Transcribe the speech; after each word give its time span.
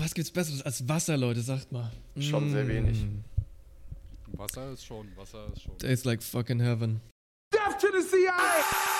was 0.00 0.14
gibt's 0.14 0.30
Besseres 0.30 0.62
als 0.62 0.88
Wasser, 0.88 1.16
Leute? 1.16 1.40
Sagt 1.42 1.70
mal. 1.72 1.90
Schon 2.18 2.50
sehr 2.50 2.66
wenig. 2.66 3.02
Mm. 3.02 3.24
Wasser 4.38 4.72
ist 4.72 4.84
schon, 4.84 5.08
Wasser 5.16 5.46
ist 5.52 5.62
schon. 5.62 5.78
Tastes 5.78 6.04
like 6.04 6.22
fucking 6.22 6.60
heaven. 6.60 7.00
Death 7.52 7.78
to 7.78 7.88
the 7.88 8.02
CIA! 8.02 8.99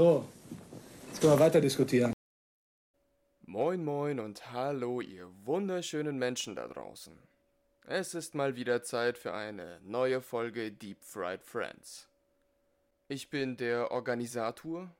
So, 0.00 0.26
jetzt 1.08 1.20
können 1.20 1.34
wir 1.34 1.40
weiter 1.40 1.60
diskutieren. 1.60 2.14
Moin 3.44 3.84
moin 3.84 4.18
und 4.18 4.50
hallo 4.50 5.02
ihr 5.02 5.28
wunderschönen 5.44 6.18
Menschen 6.18 6.56
da 6.56 6.68
draußen. 6.68 7.12
Es 7.86 8.14
ist 8.14 8.34
mal 8.34 8.56
wieder 8.56 8.82
Zeit 8.82 9.18
für 9.18 9.34
eine 9.34 9.78
neue 9.82 10.22
Folge 10.22 10.72
Deep 10.72 11.02
Fried 11.02 11.42
Friends. 11.42 12.08
Ich 13.08 13.28
bin 13.28 13.58
der 13.58 13.90
Organisator 13.90 14.90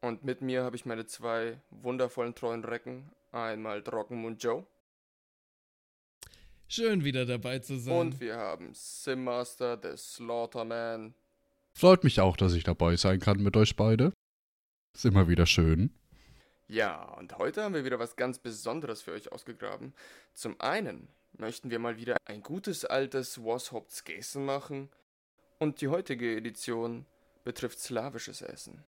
und 0.00 0.22
mit 0.22 0.42
mir 0.42 0.62
habe 0.62 0.76
ich 0.76 0.86
meine 0.86 1.06
zwei 1.06 1.58
wundervollen 1.70 2.36
treuen 2.36 2.64
Recken, 2.64 3.10
einmal 3.32 3.82
Trockenmund 3.82 4.40
Joe 4.44 4.64
Schön 6.68 7.02
wieder 7.02 7.26
dabei 7.26 7.58
zu 7.58 7.80
sein. 7.80 7.96
und 7.96 8.20
wir 8.20 8.36
haben 8.36 8.70
Sim 8.74 9.24
Master, 9.24 9.76
der 9.76 9.96
Slaughterman 9.96 11.14
Freut 11.74 12.04
mich 12.04 12.20
auch, 12.20 12.36
dass 12.36 12.54
ich 12.54 12.62
dabei 12.62 12.94
sein 12.94 13.18
kann 13.18 13.42
mit 13.42 13.56
euch 13.56 13.74
beide. 13.74 14.12
Ist 14.96 15.04
immer 15.04 15.28
wieder 15.28 15.44
schön. 15.44 15.90
Ja, 16.68 17.02
und 17.18 17.36
heute 17.36 17.62
haben 17.62 17.74
wir 17.74 17.84
wieder 17.84 17.98
was 17.98 18.16
ganz 18.16 18.38
Besonderes 18.38 19.02
für 19.02 19.12
euch 19.12 19.30
ausgegraben. 19.30 19.92
Zum 20.32 20.58
einen 20.58 21.08
möchten 21.36 21.68
wir 21.68 21.78
mal 21.78 21.98
wieder 21.98 22.16
ein 22.24 22.40
gutes 22.42 22.86
altes 22.86 23.44
Washauptsgessen 23.44 24.46
machen 24.46 24.88
und 25.58 25.82
die 25.82 25.88
heutige 25.88 26.34
Edition 26.34 27.04
betrifft 27.44 27.78
slawisches 27.78 28.40
Essen. 28.40 28.84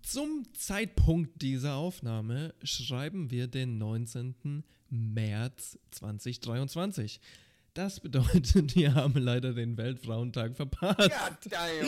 Zum 0.00 0.44
Zeitpunkt 0.54 1.42
dieser 1.42 1.74
Aufnahme 1.74 2.54
schreiben 2.62 3.30
wir 3.30 3.48
den 3.48 3.76
19. 3.76 4.64
März 4.88 5.78
2023. 5.90 7.20
Das 7.74 8.00
bedeutet, 8.00 8.74
wir 8.74 8.94
haben 8.94 9.18
leider 9.18 9.52
den 9.52 9.76
Weltfrauentag 9.76 10.56
verpasst. 10.56 11.10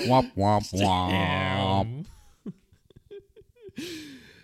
Wap, 0.08 0.26
wap, 0.36 0.62
wap. 0.74 1.86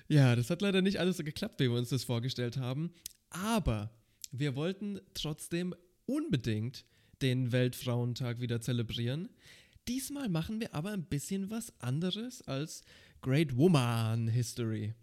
Ja, 0.09 0.37
das 0.37 0.51
hat 0.51 0.63
leider 0.63 0.83
nicht 0.83 1.01
alles 1.01 1.17
so 1.17 1.25
geklappt, 1.25 1.59
wie 1.61 1.71
wir 1.71 1.77
uns 1.79 1.89
das 1.89 2.05
vorgestellt 2.05 2.59
haben. 2.59 2.93
Aber 3.31 3.91
wir 4.31 4.55
wollten 4.55 5.01
trotzdem 5.15 5.75
unbedingt 6.07 6.85
den 7.23 7.53
Weltfrauentag 7.53 8.41
wieder 8.41 8.61
zelebrieren. 8.61 9.29
Diesmal 9.89 10.29
machen 10.29 10.61
wir 10.61 10.75
aber 10.75 10.91
ein 10.91 11.05
bisschen 11.05 11.51
was 11.51 11.73
anderes 11.81 12.43
als 12.43 12.83
Great 13.23 13.57
Woman 13.57 14.29
History. 14.29 14.95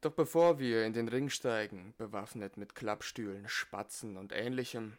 Doch 0.00 0.12
bevor 0.12 0.58
wir 0.58 0.84
in 0.84 0.92
den 0.92 1.08
Ring 1.08 1.30
steigen, 1.30 1.94
bewaffnet 1.98 2.56
mit 2.56 2.74
Klappstühlen, 2.74 3.48
Spatzen 3.48 4.16
und 4.16 4.32
ähnlichem, 4.32 4.92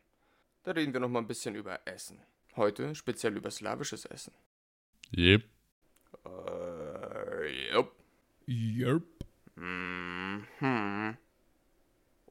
da 0.63 0.71
reden 0.71 0.91
wir 0.91 0.99
noch 0.99 1.09
mal 1.09 1.19
ein 1.19 1.27
bisschen 1.27 1.55
über 1.55 1.79
Essen. 1.85 2.19
Heute 2.55 2.93
speziell 2.95 3.37
über 3.37 3.51
slawisches 3.51 4.05
Essen. 4.05 4.33
Yep. 5.15 5.43
Äh, 6.25 7.71
jupp. 7.73 7.95
Yerp. 8.47 9.03
Mhm. 9.55 11.17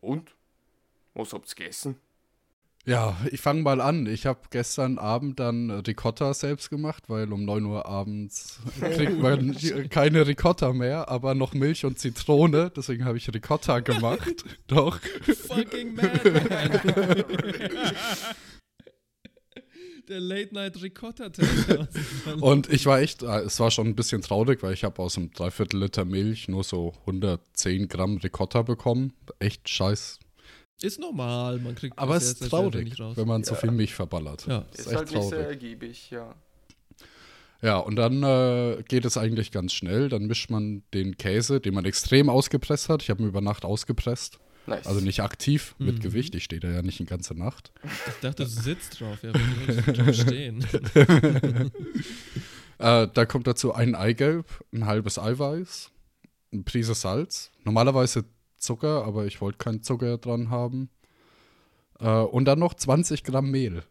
Und? 0.01 0.35
Was 1.15 1.33
habt's 1.33 1.55
gegessen? 1.55 1.97
Ja, 2.87 3.17
ich 3.33 3.41
fange 3.41 3.63
mal 3.63 3.81
an. 3.81 4.07
Ich 4.07 4.27
habe 4.27 4.43
gestern 4.51 4.99
Abend 4.99 5.41
dann 5.41 5.71
Ricotta 5.71 6.33
selbst 6.35 6.71
gemacht, 6.71 7.05
weil 7.09 7.33
um 7.33 7.45
9 7.45 7.65
Uhr 7.65 7.87
abends 7.87 8.61
kriegt 8.81 9.19
man 9.19 9.57
keine 9.91 10.25
Ricotta 10.27 10.73
mehr, 10.73 11.09
aber 11.09 11.35
noch 11.35 11.53
Milch 11.53 11.85
und 11.85 11.99
Zitrone. 11.99 12.71
Deswegen 12.75 13.05
habe 13.05 13.19
ich 13.19 13.33
Ricotta 13.35 13.81
gemacht. 13.81 14.45
Doch. 14.69 15.01
Fucking 15.01 15.97
Madman. 15.97 17.25
Der 20.09 20.21
Late 20.21 20.55
Night 20.55 20.81
Ricotta 20.83 21.29
Taste. 21.31 21.89
Und 22.41 22.73
ich 22.73 22.87
war 22.87 23.01
echt, 23.01 23.23
äh, 23.23 23.41
es 23.41 23.59
war 23.59 23.71
schon 23.71 23.89
ein 23.89 23.97
bisschen 23.97 24.23
traurig, 24.23 24.63
weil 24.63 24.73
ich 24.73 24.85
habe 24.85 25.03
aus 25.03 25.17
einem 25.17 25.33
Dreiviertel 25.33 25.81
Liter 25.81 26.05
Milch 26.05 26.49
nur 26.49 26.63
so 26.65 26.93
110 27.01 27.89
Gramm 27.89 28.19
Ricotta 28.19 28.63
bekommen. 28.63 29.13
Echt 29.41 29.69
scheiß. 29.69 30.21
Ist 30.83 31.01
normal, 31.01 31.59
man 31.59 31.75
kriegt 31.75 31.99
Aber 31.99 32.15
das 32.15 32.25
es 32.25 32.41
ist 32.41 32.51
traurig, 32.51 32.99
wenn 32.99 33.27
man 33.27 33.43
so 33.43 33.55
Ja. 33.55 33.61
viel 33.61 33.71
Milch 33.71 33.95
verballert. 33.95 34.47
Ja. 34.47 34.67
Ist, 34.73 34.81
ist 34.81 34.87
echt 34.89 34.97
halt 34.97 35.11
nicht 35.13 35.23
sehr 35.23 35.31
traurig. 35.31 35.47
ergiebig, 35.47 36.11
ja. 36.11 36.35
Ja, 37.63 37.79
und 37.79 37.97
dann 37.97 38.23
äh, 38.23 38.83
geht 38.87 39.07
es 39.07 39.17
eigentlich 39.17 39.51
ganz 39.51 39.73
schnell. 39.73 40.09
Dann 40.11 40.27
mischt 40.27 40.51
man 40.51 40.83
den 40.93 41.17
Käse, 41.17 41.59
den 41.61 41.73
man 41.75 41.87
extrem 41.87 42.29
ausgepresst 42.29 42.91
hat. 42.91 43.03
Ich 43.03 43.09
habe 43.11 43.23
ihn 43.23 43.29
über 43.29 43.41
Nacht 43.41 43.65
ausgepresst. 43.65 44.39
Nice. 44.67 44.87
Also 44.87 45.01
nicht 45.01 45.21
aktiv 45.21 45.75
mit 45.79 45.97
Mhm. 45.99 46.01
Gewicht. 46.01 46.35
Ich 46.35 46.45
stehe 46.45 46.61
da 46.61 46.69
ja 46.69 46.83
nicht 46.83 46.99
die 46.99 47.05
ganze 47.05 47.35
Nacht. 47.35 47.73
Ich 47.85 48.21
dachte, 48.21 48.45
du 48.45 48.49
sitzt 48.49 49.01
drauf, 49.01 49.23
ja, 49.23 49.33
wenn 49.33 49.85
du 49.85 49.93
drauf 49.93 50.15
stehen. 50.27 50.65
Äh, 52.79 53.09
da 53.15 53.25
kommt 53.25 53.47
dazu 53.47 53.73
ein 53.73 53.95
Eigelb, 53.95 54.63
ein 54.71 54.85
halbes 54.85 55.19
Eiweiß, 55.19 55.91
eine 56.53 56.63
Prise 56.63 56.95
Salz. 56.95 57.51
Normalerweise 57.65 58.25
Zucker, 58.59 59.05
aber 59.07 59.25
ich 59.25 59.41
wollte 59.41 59.57
keinen 59.57 59.83
Zucker 59.83 60.19
dran 60.19 60.51
haben. 60.51 60.91
Äh, 62.01 62.07
und 62.11 62.45
dann 62.45 62.59
noch 62.59 62.75
20 62.75 63.25
Gramm 63.25 63.51
Mehl. 63.51 63.83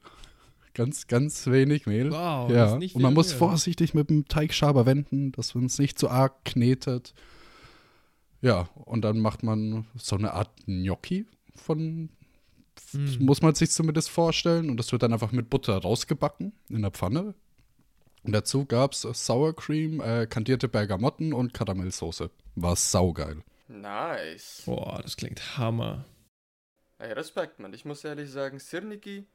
Ganz, 0.75 1.07
ganz 1.07 1.47
wenig 1.47 1.87
Mehl. 1.87 2.11
Wow, 2.11 2.47
das 2.49 2.55
ja. 2.55 2.73
ist 2.73 2.79
nicht 2.79 2.95
und 2.95 3.01
man 3.01 3.11
viel 3.13 3.15
muss 3.15 3.29
Mehl. 3.29 3.37
vorsichtig 3.39 3.93
mit 3.95 4.09
dem 4.11 4.27
Teigschaber 4.27 4.85
wenden, 4.85 5.31
dass 5.31 5.55
man 5.55 5.65
es 5.65 5.79
nicht 5.79 5.97
zu 5.97 6.09
arg 6.09 6.45
knetet. 6.45 7.15
Ja, 8.45 8.69
und 8.75 9.01
dann 9.01 9.19
macht 9.21 9.41
man 9.41 9.87
so 9.95 10.15
eine 10.15 10.33
Art 10.33 10.51
Gnocchi 10.67 11.25
von, 11.55 12.09
Hm. 12.91 13.17
muss 13.25 13.41
man 13.41 13.55
sich 13.55 13.71
zumindest 13.71 14.11
vorstellen. 14.11 14.69
Und 14.69 14.77
das 14.77 14.91
wird 14.91 15.01
dann 15.01 15.13
einfach 15.13 15.31
mit 15.31 15.49
Butter 15.49 15.75
rausgebacken 15.81 16.53
in 16.69 16.83
der 16.83 16.91
Pfanne. 16.91 17.33
Und 18.21 18.33
dazu 18.33 18.65
gab 18.67 18.91
es 18.91 19.01
Sour 19.01 19.55
Cream, 19.55 19.99
äh, 19.99 20.27
kandierte 20.27 20.67
Bergamotten 20.67 21.33
und 21.33 21.55
Karamellsoße. 21.55 22.29
War 22.53 22.75
saugeil. 22.75 23.41
Nice. 23.67 24.61
Boah, 24.67 24.99
das 25.01 25.17
klingt 25.17 25.57
Hammer. 25.57 26.05
Ey, 26.99 27.13
Respekt, 27.13 27.59
Mann. 27.59 27.73
Ich 27.73 27.83
muss 27.83 28.03
ehrlich 28.03 28.29
sagen, 28.29 28.59
Sirniki 28.59 29.25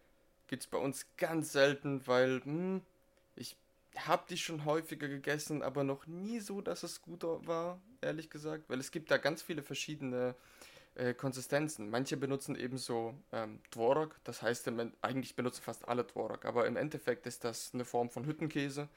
gibt's 0.47 0.69
bei 0.69 0.79
uns 0.79 1.05
ganz 1.17 1.51
selten, 1.51 2.07
weil, 2.07 2.43
hm, 2.45 2.83
ich 3.35 3.57
hab 3.97 4.29
die 4.29 4.37
schon 4.37 4.65
häufiger 4.65 5.09
gegessen, 5.09 5.63
aber 5.63 5.85
noch 5.85 6.07
nie 6.07 6.41
so, 6.41 6.61
dass 6.61 6.83
es 6.83 7.03
gut 7.03 7.23
war, 7.25 7.81
ehrlich 8.01 8.31
gesagt. 8.31 8.65
Weil 8.69 8.81
es 8.81 8.91
gibt 8.91 9.11
da 9.11 9.17
ganz 9.17 9.43
viele 9.43 9.63
verschiedene 9.63 10.35
äh, 10.95 11.15
Konsistenzen. 11.15 11.91
Manche 11.91 12.17
benutzen 12.17 12.57
eben 12.57 12.79
so 12.79 13.15
ähm, 13.33 13.61
Tworog, 13.71 14.17
das 14.25 14.43
heißt, 14.43 14.71
eigentlich 15.03 15.37
benutzen 15.37 15.63
fast 15.63 15.89
alle 15.89 16.07
Tworog, 16.07 16.45
aber 16.45 16.67
im 16.67 16.77
Endeffekt 16.77 17.27
ist 17.27 17.45
das 17.45 17.71
eine 17.75 17.85
Form 17.85 18.11
von 18.11 18.27
Hüttenkäse. 18.27 18.89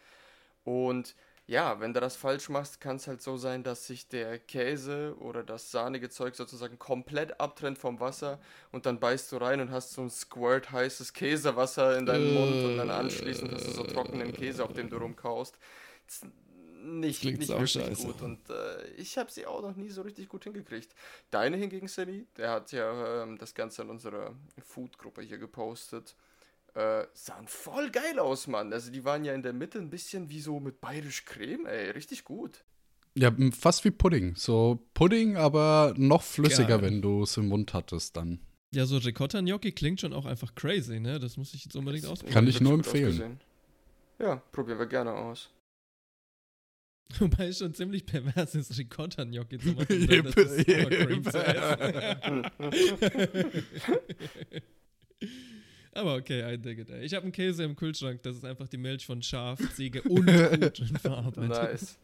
Und 0.63 1.15
ja, 1.45 1.79
wenn 1.81 1.93
du 1.93 1.99
das 1.99 2.15
falsch 2.15 2.47
machst, 2.49 2.79
kann 2.79 2.95
es 2.95 3.07
halt 3.07 3.21
so 3.21 3.35
sein, 3.35 3.63
dass 3.63 3.85
sich 3.85 4.07
der 4.07 4.39
Käse 4.39 5.15
oder 5.19 5.43
das 5.43 5.71
sahnige 5.71 6.09
Zeug 6.09 6.35
sozusagen 6.35 6.79
komplett 6.79 7.39
abtrennt 7.39 7.77
vom 7.77 7.99
Wasser 7.99 8.39
und 8.71 8.85
dann 8.85 8.99
beißt 8.99 9.31
du 9.31 9.37
rein 9.37 9.59
und 9.59 9.69
hast 9.69 9.91
so 9.91 10.01
ein 10.01 10.09
Squirt 10.09 10.71
heißes 10.71 11.11
Käsewasser 11.13 11.97
in 11.97 12.05
deinem 12.05 12.33
Mund 12.33 12.63
und 12.63 12.77
dann 12.77 12.89
anschließend 12.89 13.51
hast 13.51 13.67
du 13.67 13.71
so 13.71 13.83
trockenen 13.83 14.31
Käse, 14.31 14.63
auf 14.63 14.73
dem 14.73 14.89
du 14.89 14.97
rumkaust. 14.97 15.57
Das 16.07 16.21
nicht, 16.83 17.21
Klingt 17.21 17.39
nicht 17.39 17.49
wirklich 17.49 17.71
scheiße. 17.71 18.05
gut 18.05 18.21
und 18.21 18.49
äh, 18.49 18.87
ich 18.97 19.17
habe 19.17 19.31
sie 19.31 19.45
auch 19.45 19.61
noch 19.61 19.75
nie 19.75 19.89
so 19.89 20.01
richtig 20.01 20.27
gut 20.27 20.43
hingekriegt. 20.43 20.93
Deine 21.31 21.55
hingegen, 21.57 21.87
Sammy, 21.87 22.27
der 22.35 22.51
hat 22.51 22.71
ja 22.73 23.23
ähm, 23.23 23.37
das 23.37 23.53
Ganze 23.53 23.83
in 23.83 23.89
unserer 23.89 24.35
Food-Gruppe 24.61 25.21
hier 25.21 25.37
gepostet 25.37 26.15
äh, 26.75 27.05
sahen 27.13 27.47
voll 27.47 27.89
geil 27.91 28.19
aus, 28.19 28.47
Mann. 28.47 28.73
Also 28.73 28.91
die 28.91 29.05
waren 29.05 29.23
ja 29.25 29.33
in 29.33 29.43
der 29.43 29.53
Mitte 29.53 29.77
ein 29.79 29.89
bisschen 29.89 30.29
wie 30.29 30.41
so 30.41 30.59
mit 30.59 30.81
bayerisch 30.81 31.25
Creme, 31.25 31.65
ey, 31.65 31.91
richtig 31.91 32.23
gut. 32.23 32.63
Ja, 33.15 33.31
fast 33.51 33.85
wie 33.85 33.91
Pudding. 33.91 34.35
So 34.35 34.79
Pudding, 34.93 35.37
aber 35.37 35.93
noch 35.97 36.23
flüssiger, 36.23 36.79
Geil. 36.79 36.81
wenn 36.81 37.01
du 37.01 37.23
es 37.23 37.37
im 37.37 37.47
Mund 37.47 37.73
hattest 37.73 38.17
dann. 38.17 38.39
Ja, 38.73 38.87
so 38.87 38.97
Ricotta-Gnocchi 38.97 39.71
klingt 39.71 40.01
schon 40.01 40.13
auch 40.13 40.25
einfach 40.25 40.55
crazy, 40.55 40.99
ne? 40.99 41.19
Das 41.19 41.37
muss 41.37 41.53
ich 41.53 41.63
jetzt 41.63 41.75
unbedingt 41.75 42.07
ausprobieren. 42.07 42.33
Kann 42.33 42.47
ich 42.47 42.59
nur 42.59 42.73
empfehlen. 42.73 43.09
ausgesehen. 43.09 43.39
Ja, 44.19 44.37
probieren 44.51 44.79
wir 44.79 44.87
gerne 44.87 45.13
aus. 45.13 45.51
Wobei 47.19 47.49
es 47.49 47.59
schon 47.59 47.75
ziemlich 47.75 48.07
pervers 48.07 48.55
ist, 48.55 48.75
Ricotta-Gnocchi 48.75 49.59
zu 49.59 49.73
machen. 49.73 49.85
Cream 49.85 50.25
jep. 50.25 50.33
zu 51.31 51.37
essen. 51.37 52.49
Aber 55.95 56.15
okay, 56.15 56.53
I 56.53 56.57
dig 56.57 56.79
it. 56.79 56.89
Ey. 56.89 57.03
Ich 57.03 57.13
habe 57.13 57.23
einen 57.23 57.31
Käse 57.31 57.63
im 57.63 57.75
Kühlschrank, 57.75 58.23
das 58.23 58.35
ist 58.37 58.45
einfach 58.45 58.67
die 58.67 58.77
Milch 58.77 59.05
von 59.05 59.21
Schaf, 59.21 59.59
Ziege 59.75 60.01
und 60.03 60.25
Kuh 60.25 60.99
verarbeitet. 60.99 61.49
Nice. 61.49 61.97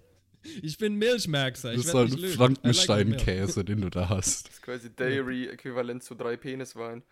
Ich 0.61 0.77
bin 0.77 0.95
Milchmerkser. 0.95 1.73
Das 1.73 1.79
Ich 1.81 1.85
ist 1.85 1.91
so 1.91 1.99
ein. 1.99 2.17
Frankenstein-Käse, 2.17 3.65
den 3.65 3.81
du 3.81 3.89
da 3.89 4.09
hast. 4.09 4.47
Das 4.47 4.53
ist 4.55 4.61
quasi 4.61 4.95
Dairy-Äquivalent 4.95 6.03
zu 6.03 6.15
drei 6.15 6.37
Peniswein. 6.37 7.03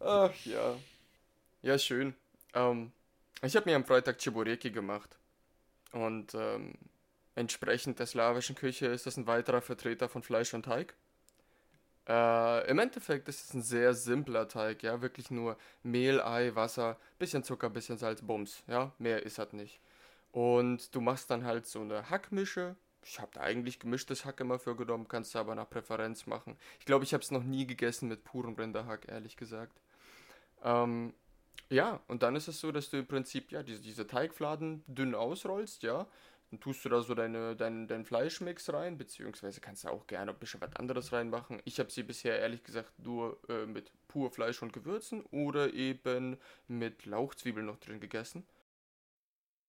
Ach 0.00 0.32
ja. 0.44 0.76
Ja, 1.62 1.78
schön. 1.78 2.14
Ähm, 2.54 2.92
ich 3.42 3.56
habe 3.56 3.70
mir 3.70 3.76
am 3.76 3.84
Freitag 3.84 4.18
Chibureki 4.18 4.70
gemacht. 4.70 5.18
Und 5.92 6.34
ähm, 6.34 6.74
entsprechend 7.34 7.98
der 7.98 8.06
slawischen 8.06 8.54
Küche 8.54 8.86
ist 8.86 9.06
das 9.06 9.16
ein 9.16 9.26
weiterer 9.26 9.62
Vertreter 9.62 10.08
von 10.08 10.22
Fleisch 10.22 10.52
und 10.54 10.64
Teig. 10.64 10.94
Äh, 12.08 12.70
Im 12.70 12.78
Endeffekt 12.78 13.28
ist 13.28 13.44
es 13.44 13.54
ein 13.54 13.62
sehr 13.62 13.92
simpler 13.92 14.48
Teig, 14.48 14.82
ja, 14.82 15.02
wirklich 15.02 15.30
nur 15.30 15.58
Mehl, 15.82 16.20
Ei, 16.22 16.54
Wasser, 16.54 16.96
bisschen 17.18 17.44
Zucker, 17.44 17.68
bisschen 17.68 17.98
Salz, 17.98 18.22
Bums, 18.22 18.62
ja, 18.66 18.92
mehr 18.98 19.24
ist 19.24 19.38
halt 19.38 19.52
nicht. 19.52 19.78
Und 20.32 20.94
du 20.94 21.00
machst 21.00 21.30
dann 21.30 21.44
halt 21.44 21.66
so 21.66 21.80
eine 21.80 22.08
Hackmische. 22.08 22.76
Ich 23.04 23.20
habe 23.20 23.30
da 23.34 23.40
eigentlich 23.42 23.78
gemischtes 23.78 24.24
Hack 24.24 24.40
immer 24.40 24.58
für 24.58 24.74
genommen, 24.74 25.06
kannst 25.08 25.34
du 25.34 25.38
aber 25.38 25.54
nach 25.54 25.68
Präferenz 25.68 26.26
machen. 26.26 26.56
Ich 26.80 26.86
glaube, 26.86 27.04
ich 27.04 27.12
habe 27.12 27.22
es 27.22 27.30
noch 27.30 27.44
nie 27.44 27.66
gegessen 27.66 28.08
mit 28.08 28.24
purem 28.24 28.54
Rinderhack, 28.54 29.06
ehrlich 29.08 29.36
gesagt. 29.36 29.80
Ähm, 30.62 31.12
ja, 31.70 32.00
und 32.08 32.22
dann 32.22 32.36
ist 32.36 32.48
es 32.48 32.60
so, 32.60 32.72
dass 32.72 32.88
du 32.90 32.98
im 32.98 33.06
Prinzip 33.06 33.52
ja 33.52 33.62
diese, 33.62 33.82
diese 33.82 34.06
Teigfladen 34.06 34.82
dünn 34.86 35.14
ausrollst, 35.14 35.82
ja. 35.82 36.06
Dann 36.50 36.60
tust 36.60 36.84
du 36.84 36.88
da 36.88 37.02
so 37.02 37.14
deine, 37.14 37.54
dein, 37.56 37.86
dein 37.88 38.04
Fleischmix 38.04 38.72
rein, 38.72 38.96
beziehungsweise 38.96 39.60
kannst 39.60 39.84
du 39.84 39.88
auch 39.88 40.06
gerne 40.06 40.32
ein 40.32 40.38
bisschen 40.38 40.60
was 40.60 40.74
anderes 40.76 41.12
reinmachen. 41.12 41.60
Ich 41.64 41.78
habe 41.78 41.90
sie 41.90 42.02
bisher 42.02 42.38
ehrlich 42.38 42.64
gesagt 42.64 42.98
nur 42.98 43.38
äh, 43.50 43.66
mit 43.66 43.92
pur 44.08 44.30
Fleisch 44.30 44.62
und 44.62 44.72
Gewürzen 44.72 45.22
oder 45.30 45.74
eben 45.74 46.38
mit 46.66 47.04
Lauchzwiebeln 47.04 47.66
noch 47.66 47.76
drin 47.76 48.00
gegessen. 48.00 48.46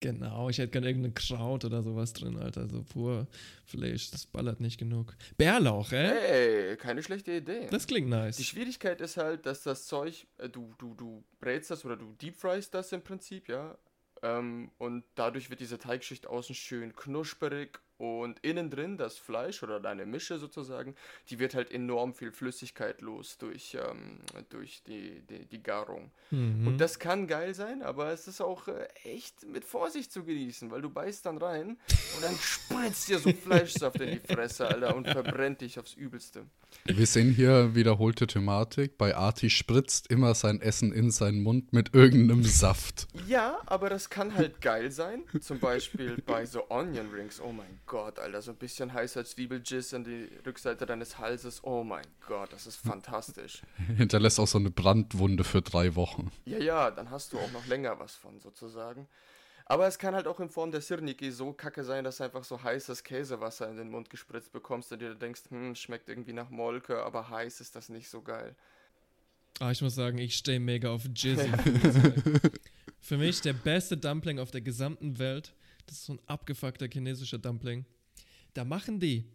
Genau, 0.02 0.50
ich 0.50 0.58
hätte 0.60 0.72
gerne 0.72 0.88
irgendein 0.88 1.14
Kraut 1.14 1.66
oder 1.66 1.84
sowas 1.84 2.14
drin, 2.14 2.38
Alter. 2.38 2.70
So 2.70 2.84
pur 2.84 3.28
Fleisch, 3.66 4.12
das 4.12 4.26
ballert 4.26 4.62
nicht 4.62 4.78
genug. 4.78 5.14
Bärlauch, 5.38 5.92
ey? 5.92 6.08
Hey, 6.08 6.78
keine 6.78 7.04
schlechte 7.04 7.34
Idee. 7.34 7.68
Das 7.70 7.86
klingt 7.86 8.08
nice. 8.08 8.38
Die 8.38 8.46
Schwierigkeit 8.46 9.02
ist 9.02 9.18
halt, 9.18 9.46
dass 9.46 9.64
das 9.64 9.88
Zeug, 9.88 10.26
äh, 10.38 10.48
du, 10.48 10.74
du, 10.78 10.94
du 10.96 11.26
brätst 11.42 11.72
das 11.72 11.84
oder 11.84 11.98
du 11.98 12.14
deepfryst 12.14 12.74
das 12.74 12.94
im 12.94 13.02
Prinzip, 13.02 13.50
ja. 13.50 13.78
Ähm, 14.22 14.72
und 14.78 15.04
dadurch 15.16 15.50
wird 15.50 15.60
diese 15.60 15.78
Teigschicht 15.78 16.28
außen 16.28 16.56
schön 16.56 16.96
knusperig 16.96 17.80
und 18.00 18.40
innen 18.40 18.70
drin 18.70 18.98
das 18.98 19.18
Fleisch 19.18 19.62
oder 19.62 19.82
deine 19.82 20.06
Mische 20.06 20.40
sozusagen, 20.40 20.96
die 21.30 21.38
wird 21.38 21.54
halt 21.54 21.70
enorm 21.70 22.14
viel 22.14 22.32
Flüssigkeit 22.32 23.02
los 23.02 23.38
durch, 23.38 23.76
ähm, 23.76 24.20
durch 24.50 24.82
die, 24.88 25.22
die, 25.30 25.46
die 25.46 25.62
Garung. 25.62 26.10
Mhm. 26.32 26.66
Und 26.66 26.78
das 26.80 27.00
kann 27.00 27.28
geil 27.28 27.54
sein, 27.54 27.82
aber 27.82 28.12
es 28.14 28.28
ist 28.28 28.40
auch 28.40 28.70
äh, 28.70 28.88
echt 29.04 29.46
mit 29.46 29.66
Vorsicht 29.66 30.14
zu 30.14 30.24
genießen, 30.24 30.72
weil 30.72 30.82
du 30.82 30.90
beißt 30.90 31.26
dann 31.26 31.38
rein 31.38 31.78
und 32.16 32.24
dann 32.24 32.36
spritzt 32.38 33.10
dir 33.10 33.20
so 33.20 33.32
Fleischsaft 33.34 34.00
in 34.00 34.12
die 34.12 34.34
Fresse, 34.34 34.68
Alter, 34.68 34.96
und 34.96 35.06
verbrennt 35.08 35.60
dich 35.60 35.78
aufs 35.78 35.94
Übelste. 35.94 36.46
Wir 36.86 37.06
sehen 37.06 37.34
hier 37.34 37.76
wiederholte 37.76 38.28
Thematik. 38.28 38.98
Bei 38.98 39.16
Arti 39.16 39.50
spritzt 39.50 40.10
immer 40.10 40.36
sein 40.36 40.62
Essen 40.62 40.94
in 40.94 41.12
seinen 41.12 41.44
Mund 41.44 41.74
mit 41.74 41.94
irgendeinem 41.94 42.44
Saft. 42.44 43.08
Ja, 43.28 43.60
aber 43.66 43.90
das 43.90 44.10
kann 44.10 44.36
halt 44.36 44.62
geil 44.62 44.92
sein. 44.92 45.24
Zum 45.42 45.60
Beispiel 45.60 46.22
bei 46.26 46.46
so 46.46 46.70
Onion 46.70 47.10
Rings. 47.10 47.42
Oh 47.42 47.52
mein 47.52 47.80
Gott, 47.86 47.89
Alter. 47.98 48.42
So 48.42 48.52
ein 48.52 48.58
bisschen 48.58 48.94
heißer 48.94 49.26
Zwiebelgiss 49.26 49.94
an 49.94 50.04
die 50.04 50.30
Rückseite 50.46 50.86
deines 50.86 51.18
Halses. 51.18 51.64
Oh 51.64 51.84
mein 51.84 52.06
Gott, 52.28 52.54
das 52.54 52.68
ist 52.68 52.78
fantastisch. 52.78 53.62
Hinterlässt 53.98 54.40
auch 54.40 54.48
so 54.48 54.58
eine 54.58 54.70
Brandwunde 54.70 55.44
für 55.44 55.62
drei 55.62 55.96
Wochen. 55.96 56.32
Ja, 56.46 56.58
ja, 56.58 56.92
dann 56.92 57.10
hast 57.10 57.34
du 57.34 57.40
auch 57.40 57.52
noch 57.52 57.66
länger 57.68 58.00
was 58.00 58.16
von, 58.16 58.40
sozusagen. 58.40 59.08
Aber 59.66 59.86
es 59.86 60.00
kann 60.00 60.16
halt 60.16 60.28
auch 60.28 60.40
in 60.40 60.50
Form 60.50 60.72
der 60.72 60.82
Sirniki 60.82 61.32
so 61.32 61.54
kacke 61.54 61.84
sein, 61.84 62.04
dass 62.04 62.18
du 62.18 62.24
einfach 62.24 62.44
so 62.44 62.62
heißes 62.62 63.04
Käsewasser 63.04 63.70
in 63.70 63.78
den 63.78 63.90
Mund 63.90 64.10
gespritzt 64.10 64.52
bekommst 64.52 64.92
und 64.92 65.00
dir 65.00 65.14
denkst, 65.14 65.42
hm, 65.50 65.76
schmeckt 65.76 66.10
irgendwie 66.10 66.34
nach 66.34 66.50
Molke, 66.50 67.04
aber 67.04 67.30
heiß 67.30 67.62
ist 67.62 67.76
das 67.76 67.90
nicht 67.90 68.10
so 68.10 68.22
geil. 68.24 68.56
Ah, 69.60 69.72
ich 69.72 69.82
muss 69.82 69.94
sagen, 69.94 70.18
ich 70.18 70.36
stehe 70.36 70.60
mega 70.60 70.90
auf 70.90 71.04
Jizzy. 71.14 71.52
Für 73.00 73.18
mich 73.18 73.42
der 73.42 73.54
beste 73.54 73.98
Dumpling 73.98 74.40
auf 74.40 74.52
der 74.52 74.62
gesamten 74.62 75.20
Welt. 75.20 75.54
Das 75.90 75.98
ist 75.98 76.06
so 76.06 76.14
ein 76.14 76.20
abgefuckter 76.28 76.88
chinesischer 76.88 77.40
Dumpling. 77.40 77.84
Da 78.54 78.64
machen 78.64 79.00
die, 79.00 79.26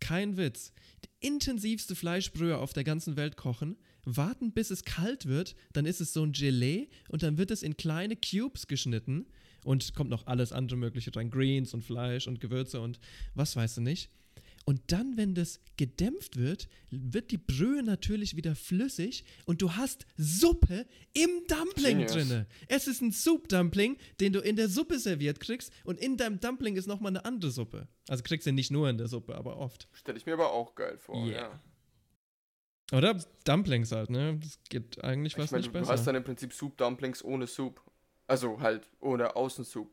kein 0.00 0.36
Witz, 0.36 0.72
die 1.04 1.26
intensivste 1.26 1.94
Fleischbrühe 1.94 2.58
auf 2.58 2.72
der 2.72 2.82
ganzen 2.82 3.16
Welt 3.16 3.36
kochen, 3.36 3.76
warten 4.04 4.50
bis 4.50 4.70
es 4.70 4.84
kalt 4.84 5.26
wird, 5.26 5.54
dann 5.72 5.86
ist 5.86 6.00
es 6.00 6.12
so 6.12 6.24
ein 6.24 6.32
Gelee 6.32 6.88
und 7.10 7.22
dann 7.22 7.38
wird 7.38 7.52
es 7.52 7.62
in 7.62 7.76
kleine 7.76 8.16
Cubes 8.16 8.66
geschnitten 8.66 9.26
und 9.62 9.94
kommt 9.94 10.10
noch 10.10 10.26
alles 10.26 10.50
andere 10.50 10.78
mögliche 10.78 11.14
rein, 11.14 11.30
Greens 11.30 11.74
und 11.74 11.84
Fleisch 11.84 12.26
und 12.26 12.40
Gewürze 12.40 12.80
und 12.80 12.98
was 13.34 13.54
weißt 13.54 13.76
du 13.76 13.82
nicht. 13.82 14.10
Und 14.70 14.92
dann, 14.92 15.16
wenn 15.16 15.34
das 15.34 15.58
gedämpft 15.76 16.36
wird, 16.36 16.68
wird 16.90 17.32
die 17.32 17.38
Brühe 17.38 17.82
natürlich 17.82 18.36
wieder 18.36 18.54
flüssig 18.54 19.24
und 19.44 19.62
du 19.62 19.72
hast 19.72 20.06
Suppe 20.16 20.86
im 21.12 21.28
Dumpling 21.48 21.98
Genius. 21.98 22.12
drinne. 22.12 22.46
Es 22.68 22.86
ist 22.86 23.00
ein 23.02 23.10
Soup-Dumpling, 23.10 23.96
den 24.20 24.32
du 24.32 24.38
in 24.38 24.54
der 24.54 24.68
Suppe 24.68 25.00
serviert 25.00 25.40
kriegst 25.40 25.72
und 25.82 25.98
in 25.98 26.16
deinem 26.16 26.38
Dumpling 26.38 26.76
ist 26.76 26.86
nochmal 26.86 27.10
eine 27.10 27.24
andere 27.24 27.50
Suppe. 27.50 27.88
Also 28.08 28.22
kriegst 28.22 28.46
du 28.46 28.52
nicht 28.52 28.70
nur 28.70 28.88
in 28.88 28.96
der 28.96 29.08
Suppe, 29.08 29.34
aber 29.34 29.56
oft. 29.56 29.88
Stelle 29.92 30.18
ich 30.18 30.24
mir 30.26 30.34
aber 30.34 30.52
auch 30.52 30.76
geil 30.76 30.98
vor, 30.98 31.26
Yeah. 31.26 31.50
ja. 32.92 32.96
Oder 32.96 33.18
Dumplings 33.44 33.90
halt, 33.90 34.10
ne? 34.10 34.38
Das 34.40 34.60
geht 34.68 35.02
eigentlich 35.02 35.32
Ich 35.32 35.38
was 35.40 35.50
meine, 35.50 35.62
nicht 35.62 35.68
du, 35.70 35.72
du 35.72 35.80
besser. 35.80 35.92
hast 35.94 36.06
dann 36.06 36.14
im 36.14 36.22
Prinzip 36.22 36.52
Soup-Dumplings 36.52 37.24
ohne 37.24 37.48
Soup. 37.48 37.80
Also 38.28 38.60
halt 38.60 38.86
ohne 39.00 39.34
Außensoup. 39.34 39.92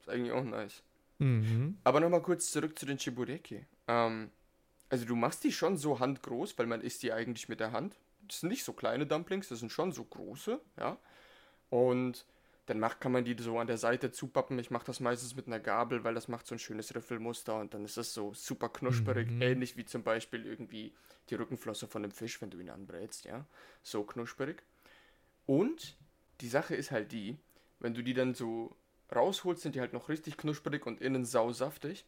Ist 0.00 0.10
eigentlich 0.10 0.32
auch 0.32 0.44
nice. 0.44 0.82
mhm. 1.18 1.78
Aber 1.84 2.00
nochmal 2.00 2.20
kurz 2.20 2.50
zurück 2.50 2.78
zu 2.78 2.84
den 2.84 2.98
Chibureki. 2.98 3.64
Ähm, 3.88 4.30
also 4.88 5.04
du 5.04 5.16
machst 5.16 5.44
die 5.44 5.52
schon 5.52 5.76
so 5.76 6.00
handgroß, 6.00 6.58
weil 6.58 6.66
man 6.66 6.80
isst 6.80 7.02
die 7.02 7.12
eigentlich 7.12 7.48
mit 7.48 7.60
der 7.60 7.72
Hand. 7.72 7.96
Das 8.28 8.40
sind 8.40 8.50
nicht 8.50 8.64
so 8.64 8.72
kleine 8.72 9.06
Dumplings, 9.06 9.48
das 9.48 9.60
sind 9.60 9.72
schon 9.72 9.92
so 9.92 10.04
große, 10.04 10.60
ja. 10.78 10.98
Und 11.70 12.24
dann 12.66 12.78
macht, 12.78 13.00
kann 13.00 13.10
man 13.10 13.24
die 13.24 13.34
so 13.38 13.58
an 13.58 13.66
der 13.66 13.78
Seite 13.78 14.12
zupappen. 14.12 14.58
Ich 14.58 14.70
mache 14.70 14.84
das 14.86 15.00
meistens 15.00 15.34
mit 15.34 15.46
einer 15.46 15.58
Gabel, 15.58 16.04
weil 16.04 16.14
das 16.14 16.28
macht 16.28 16.46
so 16.46 16.54
ein 16.54 16.58
schönes 16.60 16.94
Riffelmuster 16.94 17.58
und 17.58 17.74
dann 17.74 17.84
ist 17.84 17.96
es 17.96 18.14
so 18.14 18.32
super 18.34 18.68
knusperig, 18.68 19.28
Mhm. 19.28 19.42
ähnlich 19.42 19.76
wie 19.76 19.84
zum 19.84 20.04
Beispiel 20.04 20.46
irgendwie 20.46 20.92
die 21.28 21.34
Rückenflosse 21.34 21.88
von 21.88 22.04
einem 22.04 22.12
Fisch, 22.12 22.40
wenn 22.40 22.50
du 22.50 22.58
ihn 22.58 22.70
anbrätst, 22.70 23.24
ja. 23.24 23.46
So 23.82 24.04
knusperig. 24.04 24.62
Und 25.46 25.96
die 26.40 26.48
Sache 26.48 26.76
ist 26.76 26.90
halt 26.92 27.10
die, 27.12 27.36
wenn 27.80 27.94
du 27.94 28.02
die 28.02 28.14
dann 28.14 28.34
so 28.34 28.76
rausholst, 29.12 29.62
sind 29.62 29.74
die 29.74 29.80
halt 29.80 29.92
noch 29.92 30.08
richtig 30.08 30.36
knusperig 30.36 30.86
und 30.86 31.00
innen 31.00 31.24
sausaftig. 31.24 32.04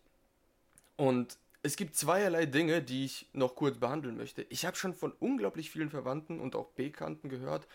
Und 0.97 1.37
es 1.65 1.77
gibt 1.77 1.97
zweierlei 1.97 2.47
Dinge, 2.47 2.83
die 2.83 3.05
ich 3.07 3.27
noch 3.33 3.55
kurz 3.57 3.79
behandeln 3.79 4.17
möchte. 4.17 4.43
Ich 4.51 4.65
habe 4.65 4.77
schon 4.77 4.95
von 4.95 5.13
unglaublich 5.13 5.71
vielen 5.71 5.91
Verwandten 5.91 6.39
und 6.39 6.55
auch 6.55 6.69
Bekannten 6.71 7.29
gehört, 7.29 7.67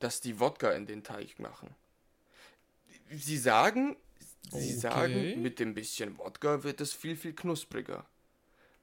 dass 0.00 0.20
die 0.20 0.38
Wodka 0.40 0.72
in 0.72 0.86
den 0.86 1.02
Teig 1.02 1.38
machen. 1.38 1.70
Sie 3.10 3.38
sagen, 3.38 3.96
sie 4.50 4.56
Okay. 4.70 4.72
sagen, 4.78 5.42
mit 5.42 5.58
dem 5.60 5.74
bisschen 5.74 6.18
Wodka 6.18 6.64
wird 6.64 6.80
es 6.80 6.92
viel, 6.92 7.16
viel 7.16 7.32
knuspriger. 7.34 8.04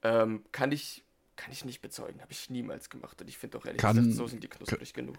Ähm, 0.01 0.43
kann 0.51 0.71
ich, 0.71 1.03
kann 1.35 1.51
ich 1.51 1.65
nicht 1.65 1.81
bezeugen, 1.81 2.21
habe 2.21 2.31
ich 2.31 2.49
niemals 2.49 2.89
gemacht. 2.89 3.21
Und 3.21 3.27
ich 3.27 3.37
finde 3.37 3.57
auch 3.57 3.65
ehrlich 3.65 3.81
Kann- 3.81 3.97
gesagt, 3.97 4.15
so 4.15 4.27
sind 4.27 4.43
die 4.43 4.47
knusprig 4.49 4.93
genug. 4.93 5.17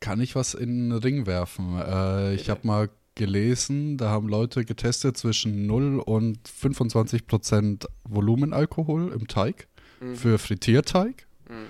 Kann 0.00 0.20
ich 0.20 0.36
was 0.36 0.54
in 0.54 0.90
den 0.90 0.98
Ring 0.98 1.26
werfen? 1.26 1.78
Äh, 1.80 2.34
ich 2.34 2.48
habe 2.48 2.64
mal 2.66 2.88
gelesen, 3.18 3.98
da 3.98 4.08
haben 4.08 4.28
Leute 4.28 4.64
getestet 4.64 5.18
zwischen 5.18 5.66
0 5.66 6.00
und 6.00 6.38
25 6.48 7.26
Prozent 7.26 7.86
Volumenalkohol 8.04 9.12
im 9.12 9.28
Teig 9.28 9.68
Mhm. 10.00 10.16
für 10.16 10.38
Frittierteig. 10.38 11.26
Mhm. 11.48 11.66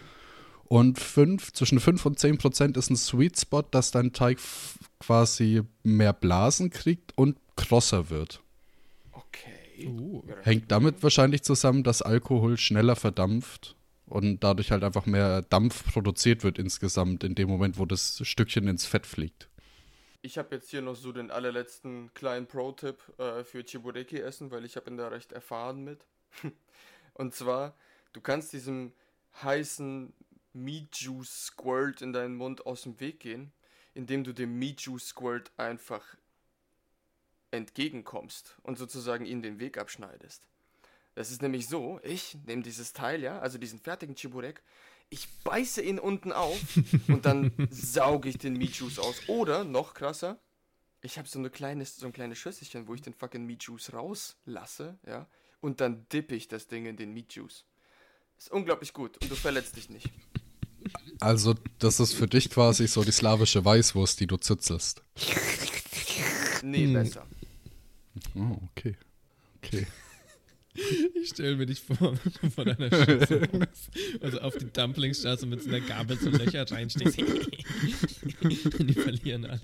Und 0.64 0.98
fünf, 0.98 1.52
zwischen 1.52 1.80
5 1.80 2.04
und 2.04 2.18
10 2.18 2.38
Prozent 2.38 2.76
ist 2.76 2.90
ein 2.90 2.96
Sweet 2.96 3.40
Spot, 3.40 3.62
dass 3.62 3.90
dein 3.90 4.12
Teig 4.12 4.38
quasi 5.00 5.62
mehr 5.82 6.12
Blasen 6.12 6.68
kriegt 6.70 7.16
und 7.16 7.38
krosser 7.56 8.10
wird. 8.10 8.42
Okay. 9.12 9.86
Uh. 9.86 10.22
Hängt 10.42 10.70
damit 10.70 11.02
wahrscheinlich 11.02 11.42
zusammen, 11.42 11.84
dass 11.84 12.02
Alkohol 12.02 12.58
schneller 12.58 12.96
verdampft 12.96 13.76
und 14.04 14.44
dadurch 14.44 14.70
halt 14.70 14.84
einfach 14.84 15.06
mehr 15.06 15.42
Dampf 15.42 15.90
produziert 15.90 16.44
wird 16.44 16.58
insgesamt 16.58 17.24
in 17.24 17.34
dem 17.34 17.48
Moment, 17.48 17.78
wo 17.78 17.86
das 17.86 18.20
Stückchen 18.24 18.68
ins 18.68 18.84
Fett 18.84 19.06
fliegt. 19.06 19.47
Ich 20.22 20.38
habe 20.38 20.54
jetzt 20.54 20.70
hier 20.70 20.82
noch 20.82 20.96
so 20.96 21.12
den 21.12 21.30
allerletzten 21.30 22.12
kleinen 22.14 22.46
Pro-Tipp 22.46 23.02
äh, 23.18 23.44
für 23.44 23.64
Chibureki 23.64 24.20
essen, 24.20 24.50
weil 24.50 24.64
ich 24.64 24.76
habe 24.76 24.90
ihn 24.90 24.96
da 24.96 25.08
recht 25.08 25.32
erfahren 25.32 25.84
mit. 25.84 26.04
Und 27.14 27.34
zwar, 27.34 27.74
du 28.12 28.20
kannst 28.20 28.52
diesem 28.52 28.92
heißen 29.42 30.12
Meat 30.52 30.96
Juice 30.96 31.46
Squirt 31.46 32.02
in 32.02 32.12
deinen 32.12 32.36
Mund 32.36 32.66
aus 32.66 32.82
dem 32.82 32.98
Weg 33.00 33.20
gehen, 33.20 33.52
indem 33.94 34.24
du 34.24 34.32
dem 34.32 34.58
Meat 34.58 34.80
Juice 34.82 35.08
Squirt 35.08 35.52
einfach 35.56 36.16
entgegenkommst 37.50 38.56
und 38.62 38.76
sozusagen 38.76 39.24
ihn 39.24 39.42
den 39.42 39.58
Weg 39.58 39.78
abschneidest. 39.78 40.46
Das 41.14 41.30
ist 41.30 41.42
nämlich 41.42 41.66
so, 41.66 41.98
ich 42.02 42.36
nehme 42.46 42.62
dieses 42.62 42.92
Teil, 42.92 43.22
ja, 43.22 43.38
also 43.40 43.58
diesen 43.58 43.80
fertigen 43.80 44.14
Chiburek, 44.14 44.62
ich 45.10 45.28
beiße 45.44 45.82
ihn 45.82 45.98
unten 45.98 46.32
auf 46.32 46.58
und 47.08 47.24
dann 47.24 47.52
sauge 47.70 48.28
ich 48.28 48.38
den 48.38 48.54
Meat 48.54 48.74
Juice 48.74 48.98
aus. 48.98 49.28
Oder, 49.28 49.64
noch 49.64 49.94
krasser, 49.94 50.38
ich 51.02 51.16
habe 51.18 51.28
so, 51.28 51.38
eine 51.38 51.50
kleine, 51.50 51.84
so 51.84 52.06
ein 52.06 52.12
kleines 52.12 52.38
Schüsselchen, 52.38 52.86
wo 52.88 52.94
ich 52.94 53.02
den 53.02 53.14
fucking 53.14 53.46
Meat 53.46 53.62
Juice 53.64 53.92
rauslasse, 53.92 54.98
ja, 55.06 55.26
und 55.60 55.80
dann 55.80 56.06
dippe 56.08 56.34
ich 56.34 56.48
das 56.48 56.66
Ding 56.66 56.86
in 56.86 56.96
den 56.96 57.12
Meat 57.12 57.32
Juice. 57.34 57.64
Ist 58.36 58.50
unglaublich 58.52 58.92
gut 58.92 59.16
und 59.18 59.30
du 59.30 59.34
verletzt 59.34 59.76
dich 59.76 59.90
nicht. 59.90 60.08
Also, 61.20 61.54
das 61.80 61.98
ist 61.98 62.14
für 62.14 62.28
dich 62.28 62.50
quasi 62.50 62.86
so 62.86 63.02
die 63.02 63.10
slawische 63.10 63.64
Weißwurst, 63.64 64.20
die 64.20 64.26
du 64.28 64.36
zützelst. 64.36 65.02
Nee, 66.62 66.84
Hm. 66.86 66.92
besser. 66.92 67.26
Oh, 68.36 68.56
okay. 68.70 68.96
Okay. 69.56 69.86
Ich 71.14 71.30
stelle 71.30 71.56
mir 71.56 71.66
dich 71.66 71.80
vor, 71.80 72.16
von 72.54 72.68
einer 72.68 72.90
Schüssel, 72.90 73.48
also 74.20 74.40
auf 74.40 74.56
die 74.56 74.72
Dumplings 74.72 75.20
starrst 75.20 75.42
und 75.42 75.50
mit 75.50 75.62
so 75.62 75.68
einer 75.68 75.80
Gabel 75.80 76.16
so 76.18 76.30
Löcher 76.30 76.70
reinstichst. 76.70 77.18
die 77.18 78.94
verlieren 78.94 79.44
alle. 79.46 79.62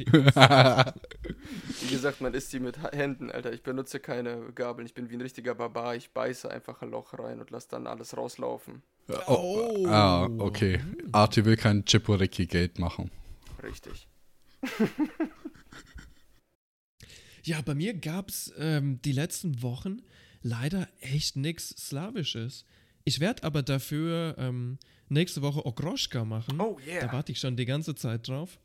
Wie 1.81 1.91
gesagt, 1.91 2.21
man 2.21 2.35
isst 2.35 2.51
sie 2.51 2.61
mit 2.61 2.79
Händen, 2.93 3.31
Alter. 3.31 3.53
Ich 3.53 3.63
benutze 3.63 4.01
keine 4.01 4.53
Gabeln. 4.55 4.87
Ich 4.87 4.95
bin 4.95 5.11
wie 5.11 5.15
ein 5.15 5.21
richtiger 5.21 5.55
Barbar. 5.55 5.97
Ich 5.97 6.11
beiße 6.11 6.51
einfach 6.51 6.83
ein 6.83 6.91
Loch 6.91 7.19
rein 7.19 7.41
und 7.41 7.51
lasse 7.51 7.69
dann 7.71 7.87
alles 7.87 8.17
rauslaufen. 8.17 8.83
Oh. 9.27 9.87
Ah, 9.87 10.29
okay. 10.39 10.81
Arti 11.13 11.45
will 11.45 11.57
kein 11.57 11.85
Chiporiki-Gate 11.85 12.79
machen. 12.79 13.11
Richtig. 13.63 14.09
Ja, 17.47 17.61
bei 17.61 17.75
mir 17.75 17.93
gab 17.93 18.31
es 18.31 18.53
ähm, 18.57 19.03
die 19.03 19.13
letzten 19.13 19.63
Wochen 19.63 20.01
leider 20.45 20.89
echt 21.01 21.35
nichts 21.35 21.71
Slawisches. 21.71 22.65
Ich 23.03 23.19
werde 23.19 23.43
aber 23.43 23.63
dafür 23.63 24.37
ähm, 24.39 24.79
nächste 25.09 25.43
Woche 25.43 25.67
Okroschka 25.67 26.25
machen. 26.25 26.61
Oh, 26.61 26.79
yeah. 26.87 27.07
Da 27.07 27.13
warte 27.13 27.33
ich 27.33 27.41
schon 27.41 27.57
die 27.57 27.65
ganze 27.65 27.95
Zeit 27.97 28.29
drauf. 28.29 28.61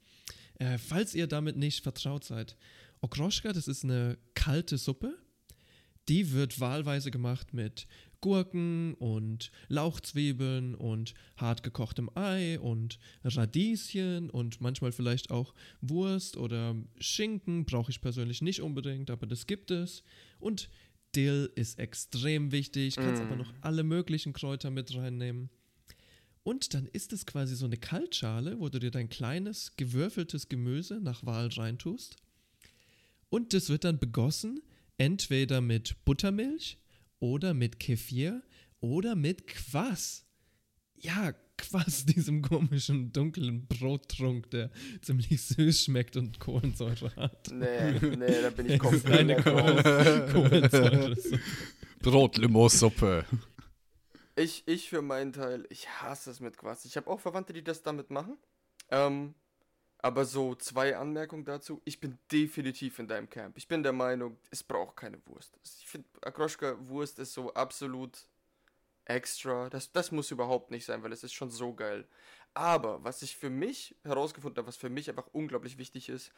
Äh, 0.59 0.77
falls 0.77 1.15
ihr 1.15 1.25
damit 1.25 1.57
nicht 1.57 1.81
vertraut 1.81 2.23
seid. 2.23 2.57
Okroschka, 3.01 3.53
das 3.53 3.67
ist 3.67 3.83
eine 3.83 4.17
kalte 4.35 4.77
Suppe. 4.77 5.17
Die 6.09 6.31
wird 6.33 6.59
wahlweise 6.59 7.11
gemacht 7.11 7.53
mit 7.53 7.87
Gurken 8.19 8.95
und 8.95 9.51
Lauchzwiebeln 9.69 10.75
und 10.75 11.13
hart 11.37 11.63
gekochtem 11.63 12.09
Ei 12.15 12.59
und 12.59 12.99
Radieschen 13.23 14.29
und 14.29 14.59
manchmal 14.59 14.91
vielleicht 14.91 15.31
auch 15.31 15.53
Wurst 15.81 16.35
oder 16.35 16.75
Schinken. 16.99 17.65
Brauche 17.65 17.91
ich 17.91 18.01
persönlich 18.01 18.41
nicht 18.41 18.61
unbedingt, 18.61 19.09
aber 19.09 19.27
das 19.27 19.47
gibt 19.47 19.71
es. 19.71 20.03
Und 20.39 20.69
Dill 21.15 21.51
ist 21.55 21.79
extrem 21.79 22.51
wichtig. 22.51 22.95
Kannst 22.95 23.21
aber 23.21 23.35
noch 23.35 23.53
alle 23.61 23.83
möglichen 23.83 24.33
Kräuter 24.33 24.69
mit 24.69 24.93
reinnehmen. 24.95 25.49
Und 26.43 26.73
dann 26.73 26.87
ist 26.87 27.13
es 27.13 27.25
quasi 27.25 27.55
so 27.55 27.65
eine 27.65 27.77
Kaltschale, 27.77 28.59
wo 28.59 28.69
du 28.69 28.79
dir 28.79 28.91
dein 28.91 29.09
kleines 29.09 29.75
gewürfeltes 29.75 30.49
Gemüse 30.49 30.99
nach 30.99 31.25
Wahl 31.25 31.47
reintust. 31.47 32.15
Und 33.29 33.53
das 33.53 33.69
wird 33.69 33.83
dann 33.83 33.99
begossen, 33.99 34.61
entweder 34.97 35.61
mit 35.61 36.03
Buttermilch 36.05 36.77
oder 37.19 37.53
mit 37.53 37.79
Kefir 37.79 38.41
oder 38.79 39.15
mit 39.15 39.47
Quass. 39.47 40.25
Ja, 40.95 41.33
Quass, 41.59 42.05
diesem 42.05 42.41
komischen 42.41 43.11
dunklen 43.11 43.67
Brottrunk, 43.67 44.49
der 44.51 44.71
ziemlich 45.01 45.41
süß 45.41 45.83
schmeckt 45.85 46.15
und 46.17 46.39
Kohlensäure 46.39 47.15
hat. 47.15 47.49
Nee, 47.51 47.99
nee, 47.99 48.41
da 48.41 48.49
bin 48.49 48.69
ich 48.69 48.79
Das 48.79 48.91
komplett 48.91 49.43
eine. 49.43 50.31
Kohlensäure. 50.31 51.17
Brotlimo-Suppe. 52.01 53.25
Ich, 54.35 54.63
ich 54.67 54.89
für 54.89 55.01
meinen 55.01 55.33
Teil, 55.33 55.65
ich 55.69 55.89
hasse 56.01 56.31
es 56.31 56.39
mit 56.39 56.57
Quass. 56.57 56.85
Ich 56.85 56.95
habe 56.95 57.09
auch 57.09 57.19
Verwandte, 57.19 57.51
die 57.51 57.63
das 57.63 57.83
damit 57.83 58.09
machen. 58.09 58.37
Ähm, 58.89 59.35
aber 60.01 60.23
so 60.23 60.55
zwei 60.55 60.95
Anmerkungen 60.95 61.43
dazu. 61.43 61.81
Ich 61.83 61.99
bin 61.99 62.17
definitiv 62.31 62.99
in 62.99 63.07
deinem 63.09 63.29
Camp. 63.29 63.57
Ich 63.57 63.67
bin 63.67 63.83
der 63.83 63.91
Meinung, 63.91 64.37
es 64.49 64.63
braucht 64.63 64.95
keine 64.95 65.17
Wurst. 65.25 65.59
Ich 65.63 65.85
finde, 65.85 66.07
Akroschka-Wurst 66.21 67.19
ist 67.19 67.33
so 67.33 67.53
absolut 67.53 68.25
extra. 69.09 69.69
Das, 69.69 69.91
das 69.91 70.11
muss 70.11 70.31
überhaupt 70.31 70.71
nicht 70.71 70.85
sein, 70.85 71.03
weil 71.03 71.11
es 71.11 71.23
ist 71.23 71.33
schon 71.33 71.49
so 71.49 71.73
geil. 71.73 72.07
Aber 72.53 73.03
was 73.03 73.21
ich 73.21 73.35
für 73.35 73.49
mich 73.49 73.95
herausgefunden 74.03 74.57
habe, 74.57 74.67
was 74.67 74.77
für 74.77 74.89
mich 74.89 75.09
einfach 75.09 75.27
unglaublich 75.33 75.77
wichtig 75.77 76.09
ist, 76.09 76.31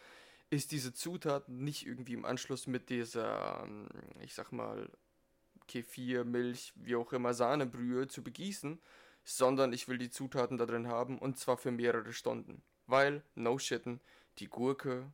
ist 0.50 0.72
diese 0.72 0.94
Zutaten 0.94 1.64
nicht 1.64 1.86
irgendwie 1.86 2.14
im 2.14 2.26
Anschluss 2.26 2.68
mit 2.68 2.90
dieser, 2.90 3.64
ähm, 3.64 3.88
ich 4.20 4.34
sag 4.34 4.52
mal, 4.52 4.90
Kefir, 5.68 6.26
Milch, 6.26 6.74
wie 6.76 6.96
auch 6.96 7.14
immer, 7.14 7.34
Sahnebrühe 7.34 8.08
zu 8.08 8.24
begießen, 8.24 8.82
sondern 9.24 9.72
ich 9.72 9.88
will 9.88 9.98
die 9.98 10.10
Zutaten 10.10 10.58
da 10.58 10.66
drin 10.66 10.88
haben 10.88 11.20
und 11.20 11.38
zwar 11.38 11.58
für 11.58 11.72
mehrere 11.72 12.12
Stunden. 12.12 12.62
Weil, 12.88 13.24
no 13.36 13.58
shitten, 13.60 14.02
die 14.40 14.48
Gurke, 14.48 15.12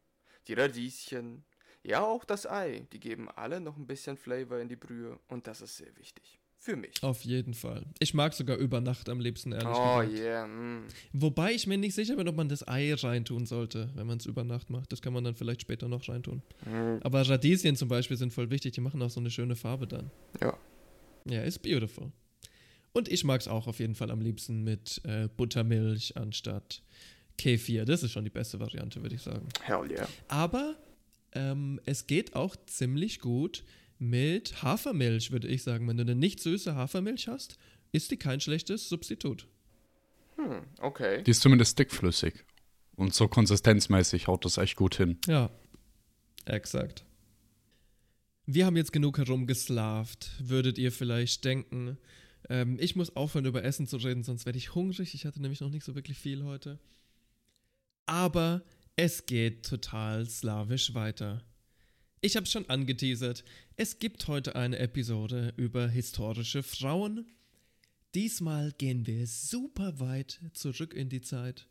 die 0.47 0.53
Radieschen, 0.53 1.45
ja 1.83 2.03
auch 2.03 2.25
das 2.25 2.47
Ei, 2.47 2.87
die 2.91 2.99
geben 2.99 3.29
alle 3.29 3.59
noch 3.59 3.77
ein 3.77 3.85
bisschen 3.85 4.17
Flavor 4.17 4.57
in 4.59 4.69
die 4.69 4.75
Brühe 4.75 5.19
und 5.27 5.45
das 5.45 5.61
ist 5.61 5.77
sehr 5.77 5.95
wichtig. 5.97 6.39
Für 6.67 6.75
mich. 6.75 7.01
Auf 7.01 7.21
jeden 7.23 7.53
Fall. 7.53 7.85
Ich 7.99 8.13
mag 8.13 8.33
sogar 8.33 8.57
über 8.57 8.81
Nacht 8.81 9.07
am 9.07 9.21
liebsten, 9.21 9.53
ehrlich 9.53 9.69
Oh 9.69 9.99
gesagt. 10.01 10.11
yeah, 10.19 10.45
mm. 10.45 10.83
Wobei 11.13 11.53
ich 11.53 11.65
mir 11.65 11.77
nicht 11.77 11.95
sicher 11.95 12.17
bin, 12.17 12.27
ob 12.27 12.35
man 12.35 12.49
das 12.49 12.67
Ei 12.67 12.93
reintun 12.93 13.45
sollte, 13.45 13.89
wenn 13.95 14.05
man 14.05 14.17
es 14.17 14.25
über 14.25 14.43
Nacht 14.43 14.69
macht. 14.69 14.91
Das 14.91 15.01
kann 15.01 15.13
man 15.13 15.23
dann 15.23 15.33
vielleicht 15.33 15.61
später 15.61 15.87
noch 15.87 16.09
reintun. 16.09 16.41
Aber 17.03 17.21
Radieschen 17.21 17.77
zum 17.77 17.87
Beispiel 17.87 18.17
sind 18.17 18.33
voll 18.33 18.49
wichtig. 18.49 18.73
Die 18.73 18.81
machen 18.81 19.01
auch 19.01 19.09
so 19.09 19.21
eine 19.21 19.31
schöne 19.31 19.55
Farbe 19.55 19.87
dann. 19.87 20.11
Ja. 20.41 20.57
Ja, 21.23 21.41
ist 21.43 21.59
beautiful. 21.59 22.11
Und 22.91 23.07
ich 23.07 23.23
mag 23.23 23.39
es 23.39 23.47
auch 23.47 23.67
auf 23.67 23.79
jeden 23.79 23.95
Fall 23.95 24.11
am 24.11 24.19
liebsten 24.19 24.65
mit 24.65 24.99
äh, 25.05 25.29
Buttermilch 25.37 26.17
anstatt 26.17 26.81
Kefir. 27.37 27.85
Das 27.85 28.03
ist 28.03 28.11
schon 28.11 28.25
die 28.25 28.29
beste 28.29 28.59
Variante, 28.59 29.01
würde 29.01 29.15
ich 29.15 29.21
sagen. 29.21 29.47
Hell 29.61 29.89
yeah. 29.89 30.09
Aber 30.27 30.75
ähm, 31.31 31.79
es 31.85 32.07
geht 32.07 32.35
auch 32.35 32.57
ziemlich 32.65 33.21
gut 33.21 33.63
mit 33.99 34.63
Hafermilch, 34.63 35.31
würde 35.31 35.47
ich 35.47 35.63
sagen. 35.63 35.87
Wenn 35.87 35.97
du 35.97 36.03
eine 36.03 36.15
nicht 36.15 36.39
süße 36.39 36.75
Hafermilch 36.75 37.27
hast, 37.27 37.57
ist 37.91 38.11
die 38.11 38.17
kein 38.17 38.39
schlechtes 38.39 38.89
Substitut. 38.89 39.47
Hm, 40.35 40.63
okay. 40.79 41.23
Die 41.23 41.31
ist 41.31 41.41
zumindest 41.41 41.77
dickflüssig. 41.79 42.45
Und 42.95 43.13
so 43.13 43.27
konsistenzmäßig 43.27 44.27
haut 44.27 44.45
das 44.45 44.57
echt 44.57 44.75
gut 44.75 44.95
hin. 44.95 45.17
Ja, 45.27 45.51
exakt. 46.45 47.05
Wir 48.45 48.65
haben 48.65 48.77
jetzt 48.77 48.93
genug 48.93 49.17
herumgeslavt, 49.17 50.31
würdet 50.39 50.77
ihr 50.77 50.91
vielleicht 50.91 51.43
denken. 51.43 51.97
Ähm, 52.49 52.77
ich 52.79 52.95
muss 52.95 53.15
aufhören, 53.15 53.45
über 53.45 53.63
Essen 53.63 53.87
zu 53.87 53.97
reden, 53.97 54.23
sonst 54.23 54.45
werde 54.45 54.57
ich 54.57 54.73
hungrig. 54.73 55.13
Ich 55.13 55.25
hatte 55.25 55.41
nämlich 55.41 55.59
noch 55.59 55.69
nicht 55.69 55.83
so 55.83 55.95
wirklich 55.95 56.17
viel 56.17 56.43
heute. 56.43 56.79
Aber 58.05 58.63
es 58.95 59.25
geht 59.25 59.65
total 59.65 60.27
slawisch 60.27 60.93
weiter. 60.93 61.43
Ich 62.19 62.35
habe 62.35 62.47
schon 62.47 62.67
angeteasert. 62.67 63.43
Es 63.75 63.99
gibt 63.99 64.27
heute 64.27 64.55
eine 64.55 64.79
Episode 64.79 65.53
über 65.55 65.87
historische 65.87 66.63
Frauen. 66.63 67.27
Diesmal 68.15 68.71
gehen 68.71 69.05
wir 69.05 69.27
super 69.27 69.99
weit 69.99 70.39
zurück 70.53 70.95
in 70.95 71.09
die 71.09 71.21
Zeit. 71.21 71.67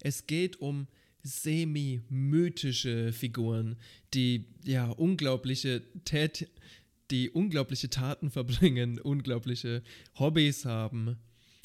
Es 0.00 0.28
geht 0.28 0.60
um 0.60 0.86
semi-mythische 1.24 3.12
Figuren, 3.12 3.74
die 4.14 4.44
ja 4.62 4.88
unglaubliche 4.88 5.82
Tät 6.04 6.48
die 7.10 7.30
unglaubliche 7.30 7.90
Taten 7.90 8.30
verbringen, 8.30 9.00
unglaubliche 9.00 9.82
Hobbys 10.16 10.64
haben. 10.64 11.16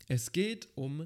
Es 0.07 0.31
geht 0.31 0.69
um 0.73 1.05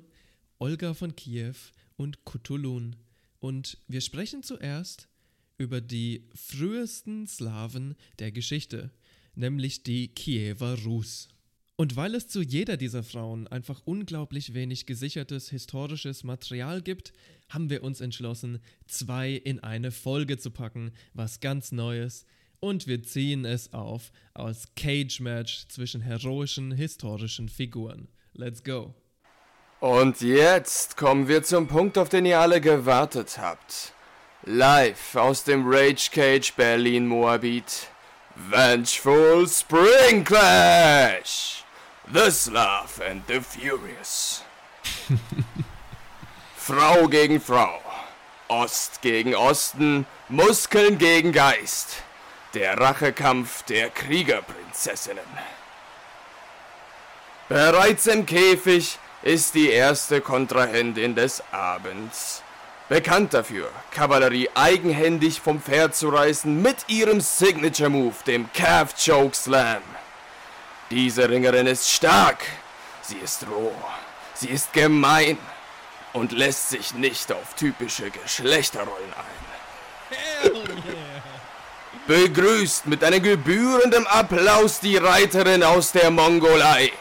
Olga 0.59 0.93
von 0.93 1.13
Kiew 1.13 1.55
und 1.97 2.23
Kutulun. 2.23 2.95
Und 3.41 3.79
wir 3.89 3.99
sprechen 3.99 4.43
zuerst 4.43 5.09
über 5.57 5.81
die 5.81 6.27
frühesten 6.33 7.27
Slawen 7.27 7.95
der 8.19 8.31
Geschichte, 8.31 8.91
nämlich 9.35 9.83
die 9.83 10.09
Kiewer 10.09 10.77
Rus. 10.83 11.29
Und 11.77 11.97
weil 11.97 12.15
es 12.15 12.27
zu 12.29 12.41
jeder 12.41 12.77
dieser 12.77 13.03
Frauen 13.03 13.47
einfach 13.47 13.81
unglaublich 13.83 14.53
wenig 14.53 14.85
gesichertes 14.85 15.49
historisches 15.49 16.23
Material 16.23 16.81
gibt, 16.81 17.11
haben 17.49 17.69
wir 17.69 17.83
uns 17.83 17.99
entschlossen, 17.99 18.59
zwei 18.87 19.31
in 19.31 19.59
eine 19.59 19.91
Folge 19.91 20.37
zu 20.37 20.51
packen, 20.51 20.93
was 21.13 21.41
ganz 21.41 21.73
Neues. 21.73 22.25
Und 22.61 22.87
wir 22.87 23.03
ziehen 23.03 23.43
es 23.43 23.73
auf 23.73 24.13
als 24.33 24.73
Cage-Match 24.75 25.67
zwischen 25.67 25.99
heroischen 25.99 26.71
historischen 26.71 27.49
Figuren. 27.49 28.07
Let's 28.33 28.63
go. 28.63 28.95
Und 29.81 30.21
jetzt 30.21 30.95
kommen 30.95 31.27
wir 31.27 31.43
zum 31.43 31.67
Punkt, 31.67 31.97
auf 31.97 32.07
den 32.07 32.25
ihr 32.25 32.39
alle 32.39 32.61
gewartet 32.61 33.37
habt. 33.37 33.94
Live 34.47 35.15
aus 35.15 35.43
dem 35.43 35.67
Rage 35.67 36.11
Cage 36.11 36.53
Berlin 36.55 37.07
Moabit. 37.07 37.87
Vengeful 38.35 39.47
Spring 39.47 40.23
Clash. 40.23 41.63
The 42.07 42.29
Slav 42.29 43.01
and 43.01 43.23
the 43.27 43.41
Furious. 43.41 44.43
Frau 46.55 47.07
gegen 47.07 47.41
Frau. 47.41 47.81
Ost 48.47 49.01
gegen 49.01 49.33
Osten. 49.33 50.05
Muskeln 50.29 50.99
gegen 50.99 51.31
Geist. 51.31 52.03
Der 52.53 52.79
Rachekampf 52.79 53.63
der 53.63 53.89
Kriegerprinzessinnen. 53.89 55.25
Bereits 57.49 58.05
im 58.05 58.27
Käfig 58.27 58.99
ist 59.23 59.55
die 59.55 59.71
erste 59.71 60.21
Kontrahentin 60.21 61.15
des 61.15 61.41
Abends. 61.51 62.43
Bekannt 62.87 63.33
dafür, 63.33 63.71
Kavallerie 63.89 64.49
eigenhändig 64.53 65.41
vom 65.41 65.59
Pferd 65.59 65.95
zu 65.95 66.09
reißen 66.09 66.61
mit 66.61 66.77
ihrem 66.87 67.19
Signature 67.19 67.89
Move, 67.89 68.13
dem 68.27 68.51
Calf 68.53 68.93
Choke 69.03 69.35
Slam. 69.35 69.81
Diese 70.91 71.27
Ringerin 71.27 71.65
ist 71.65 71.89
stark, 71.89 72.45
sie 73.01 73.17
ist 73.17 73.47
roh, 73.47 73.73
sie 74.35 74.49
ist 74.49 74.71
gemein 74.71 75.39
und 76.13 76.31
lässt 76.31 76.69
sich 76.69 76.93
nicht 76.93 77.31
auf 77.31 77.55
typische 77.55 78.11
Geschlechterrollen 78.11 79.13
ein. 79.17 80.51
Begrüßt 82.05 82.85
mit 82.85 83.03
einem 83.03 83.23
gebührenden 83.23 84.05
Applaus 84.05 84.79
die 84.79 84.97
Reiterin 84.97 85.63
aus 85.63 85.91
der 85.91 86.11
Mongolei. 86.11 86.91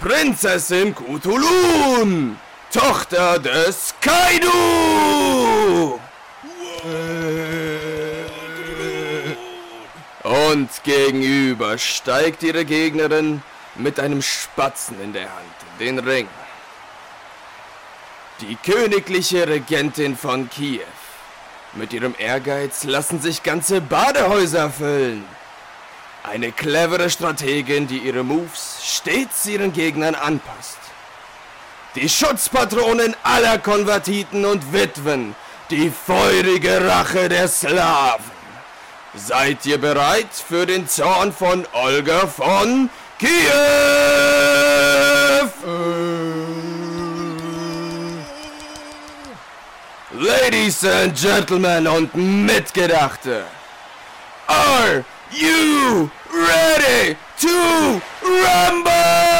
Prinzessin 0.00 0.92
Kutulun, 0.92 2.36
Tochter 2.74 3.38
des 3.38 3.94
Kaidu! 4.00 4.50
Und 10.24 10.68
gegenüber 10.82 11.78
steigt 11.78 12.42
ihre 12.42 12.64
Gegnerin 12.64 13.44
mit 13.76 14.00
einem 14.00 14.22
Spatzen 14.22 15.00
in 15.00 15.12
der 15.12 15.22
Hand 15.22 15.54
den 15.78 16.00
Ring. 16.00 16.26
Die 18.40 18.56
königliche 18.56 19.46
Regentin 19.46 20.16
von 20.16 20.50
Kiew. 20.50 20.80
Mit 21.74 21.92
ihrem 21.92 22.16
Ehrgeiz 22.18 22.82
lassen 22.82 23.20
sich 23.20 23.44
ganze 23.44 23.80
Badehäuser 23.82 24.68
füllen. 24.68 25.24
Eine 26.24 26.50
clevere 26.50 27.08
Strategin, 27.08 27.86
die 27.86 27.98
ihre 27.98 28.24
Moves 28.24 28.80
stets 28.82 29.46
ihren 29.46 29.72
Gegnern 29.72 30.16
anpasst. 30.16 30.83
Die 31.94 32.08
Schutzpatronin 32.08 33.14
aller 33.22 33.58
Konvertiten 33.58 34.44
und 34.44 34.72
Witwen. 34.72 35.36
Die 35.70 35.90
feurige 35.90 36.84
Rache 36.84 37.28
der 37.28 37.46
Slawen. 37.46 38.34
Seid 39.14 39.64
ihr 39.64 39.78
bereit 39.78 40.26
für 40.32 40.66
den 40.66 40.88
Zorn 40.88 41.32
von 41.32 41.64
Olga 41.72 42.26
von 42.26 42.90
Kiew? 43.20 43.28
Ladies 50.10 50.84
and 50.84 51.14
Gentlemen 51.14 51.86
und 51.86 52.12
Mitgedachte, 52.16 53.44
are 54.48 55.04
you 55.30 56.10
ready 56.32 57.16
to 57.40 58.00
rumble? 58.22 59.33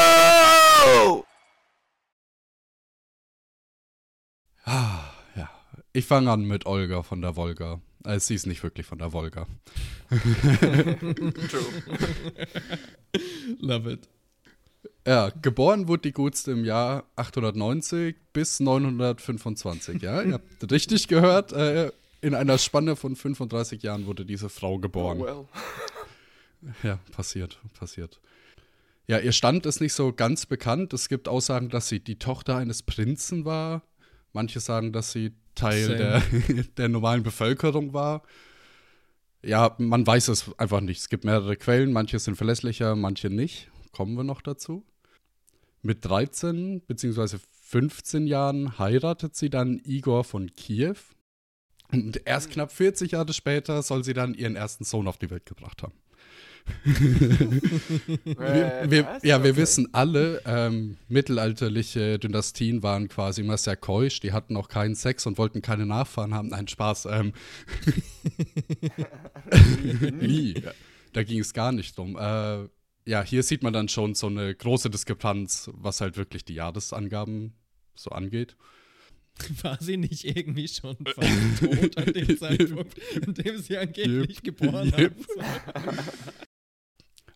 Ja. 4.65 5.49
Ich 5.93 6.05
fange 6.05 6.31
an 6.31 6.45
mit 6.45 6.65
Olga 6.65 7.03
von 7.03 7.21
der 7.21 7.35
Wolga. 7.35 7.81
Äh, 8.03 8.19
sie 8.19 8.35
ist 8.35 8.45
nicht 8.45 8.63
wirklich 8.63 8.85
von 8.85 8.99
der 8.99 9.13
Wolga. 9.13 9.47
Love 13.59 13.91
it. 13.91 14.07
Ja, 15.07 15.29
geboren 15.41 15.87
wurde 15.87 16.03
die 16.03 16.13
Gutste 16.13 16.51
im 16.51 16.65
Jahr 16.65 17.03
890 17.15 18.15
bis 18.33 18.59
925. 18.59 20.01
Ja, 20.01 20.21
ihr 20.23 20.33
habt 20.33 20.71
richtig 20.71 21.07
gehört. 21.07 21.53
Äh, 21.53 21.91
in 22.21 22.33
einer 22.33 22.57
Spanne 22.57 22.95
von 22.95 23.15
35 23.15 23.83
Jahren 23.83 24.07
wurde 24.07 24.25
diese 24.25 24.49
Frau 24.49 24.79
geboren. 24.79 25.21
Oh 25.21 25.25
well. 25.25 25.45
Ja, 26.81 26.97
passiert, 27.11 27.59
passiert. 27.77 28.19
Ja, 29.07 29.19
ihr 29.19 29.33
Stand 29.33 29.67
ist 29.67 29.79
nicht 29.79 29.93
so 29.93 30.11
ganz 30.11 30.47
bekannt. 30.47 30.91
Es 30.93 31.07
gibt 31.07 31.27
Aussagen, 31.27 31.69
dass 31.69 31.87
sie 31.87 31.99
die 31.99 32.17
Tochter 32.17 32.57
eines 32.57 32.81
Prinzen 32.81 33.45
war. 33.45 33.83
Manche 34.35 34.59
sagen, 34.59 34.91
dass 34.91 35.13
sie 35.13 35.31
Teil 35.55 35.97
der, 35.97 36.21
der 36.77 36.89
normalen 36.89 37.23
Bevölkerung 37.23 37.93
war. 37.93 38.21
Ja, 39.41 39.75
man 39.77 40.05
weiß 40.05 40.27
es 40.27 40.51
einfach 40.59 40.81
nicht. 40.81 40.99
Es 40.99 41.07
gibt 41.07 41.23
mehrere 41.23 41.55
Quellen, 41.55 41.93
manche 41.93 42.19
sind 42.19 42.35
verlässlicher, 42.35 42.97
manche 42.97 43.29
nicht. 43.29 43.71
Kommen 43.93 44.15
wir 44.15 44.25
noch 44.25 44.41
dazu. 44.41 44.85
Mit 45.81 46.03
13 46.03 46.81
bzw. 46.81 47.37
15 47.61 48.27
Jahren 48.27 48.77
heiratet 48.77 49.37
sie 49.37 49.49
dann 49.49 49.79
Igor 49.85 50.25
von 50.25 50.53
Kiew. 50.53 50.97
Und 51.93 52.21
erst 52.25 52.51
knapp 52.51 52.73
40 52.73 53.11
Jahre 53.11 53.31
später 53.31 53.81
soll 53.83 54.03
sie 54.03 54.13
dann 54.13 54.33
ihren 54.33 54.57
ersten 54.57 54.83
Sohn 54.83 55.07
auf 55.07 55.17
die 55.17 55.29
Welt 55.29 55.45
gebracht 55.45 55.81
haben. 55.81 55.93
Wir, 56.83 58.85
wir, 58.87 59.05
was? 59.05 59.23
ja, 59.23 59.43
wir 59.43 59.51
Okay. 59.51 59.61
wissen 59.61 59.87
alle, 59.93 60.41
ähm, 60.45 60.97
mittelalterliche 61.07 62.19
Dynastien 62.19 62.83
waren 62.83 63.07
quasi 63.07 63.41
immer 63.41 63.57
sehr 63.57 63.75
keusch, 63.75 64.19
die 64.19 64.33
hatten 64.33 64.57
auch 64.57 64.67
keinen 64.67 64.95
Sex 64.95 65.25
und 65.25 65.37
wollten 65.37 65.61
keine 65.61 65.85
Nachfahren 65.85 66.33
haben. 66.33 66.49
Nein, 66.49 66.67
Spaß. 66.67 67.07
Ähm, 67.11 67.33
nie. 70.21 70.55
Da 71.13 71.23
ging 71.23 71.39
es 71.39 71.53
gar 71.53 71.71
nicht 71.71 71.97
drum. 71.97 72.17
Äh, 72.19 72.67
ja, 73.09 73.23
hier 73.23 73.41
sieht 73.41 73.63
man 73.63 73.71
dann 73.71 73.87
schon 73.87 74.15
so 74.15 74.27
eine 74.27 74.53
große 74.53 74.89
Diskrepanz, 74.89 75.69
was 75.73 76.01
halt 76.01 76.17
wirklich 76.17 76.43
die 76.43 76.55
Jahresangaben 76.55 77.53
so 77.95 78.09
angeht. 78.09 78.57
War 79.61 79.77
sie 79.81 79.95
nicht 79.95 80.25
irgendwie 80.25 80.67
schon 80.67 80.97
fast 81.05 81.59
tot 81.59 81.97
an 81.97 82.11
dem 82.11 82.37
Zeitpunkt, 82.37 82.97
in 83.25 83.33
dem 83.33 83.57
sie 83.59 83.77
angeblich 83.77 84.37
Yep. 84.37 84.43
geboren 84.43 84.93
Yep. 84.97 85.13
haben? 85.73 85.97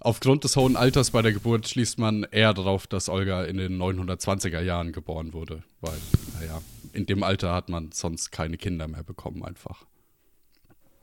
Aufgrund 0.01 0.45
des 0.45 0.55
hohen 0.55 0.77
Alters 0.77 1.11
bei 1.11 1.21
der 1.21 1.33
Geburt 1.33 1.67
schließt 1.67 1.99
man 1.99 2.23
eher 2.23 2.53
darauf, 2.53 2.87
dass 2.87 3.09
Olga 3.09 3.43
in 3.43 3.57
den 3.57 3.77
920er 3.77 4.61
Jahren 4.61 4.93
geboren 4.93 5.33
wurde, 5.33 5.63
weil, 5.81 5.97
naja, 6.39 6.61
in 6.93 7.05
dem 7.05 7.21
Alter 7.21 7.53
hat 7.53 7.69
man 7.69 7.91
sonst 7.91 8.31
keine 8.31 8.57
Kinder 8.57 8.87
mehr 8.87 9.03
bekommen 9.03 9.43
einfach. 9.43 9.85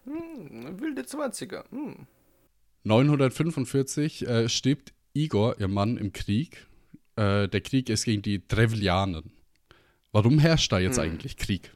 Hm, 0.04 0.80
wilde 0.80 1.02
20er. 1.02 1.64
Hm. 1.70 2.06
945 2.84 4.26
äh, 4.26 4.48
stirbt 4.48 4.94
Igor, 5.12 5.60
ihr 5.60 5.68
Mann, 5.68 5.96
im 5.96 6.12
Krieg. 6.12 6.66
Äh, 7.16 7.48
der 7.48 7.60
Krieg 7.60 7.90
ist 7.90 8.04
gegen 8.04 8.22
die 8.22 8.46
Drevlianen. 8.46 9.32
Warum 10.12 10.38
herrscht 10.38 10.72
da 10.72 10.78
jetzt 10.78 10.98
eigentlich 10.98 11.36
Krieg? 11.36 11.75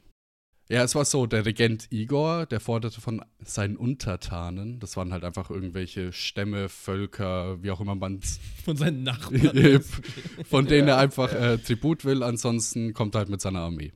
Ja, 0.71 0.83
es 0.83 0.95
war 0.95 1.03
so, 1.03 1.25
der 1.25 1.45
Regent 1.45 1.87
Igor, 1.91 2.45
der 2.45 2.61
forderte 2.61 3.01
von 3.01 3.21
seinen 3.43 3.75
Untertanen, 3.75 4.79
das 4.79 4.95
waren 4.95 5.11
halt 5.11 5.25
einfach 5.25 5.49
irgendwelche 5.49 6.13
Stämme, 6.13 6.69
Völker, 6.69 7.61
wie 7.61 7.71
auch 7.71 7.81
immer 7.81 7.95
man 7.95 8.19
es 8.23 8.39
Von 8.63 8.77
seinen 8.77 9.03
Nachbarn. 9.03 9.81
von 10.49 10.67
denen 10.67 10.87
er 10.87 10.97
einfach 10.97 11.33
äh, 11.33 11.57
Tribut 11.57 12.05
will, 12.05 12.23
ansonsten 12.23 12.93
kommt 12.93 13.15
er 13.15 13.19
halt 13.19 13.29
mit 13.29 13.41
seiner 13.41 13.59
Armee. 13.59 13.91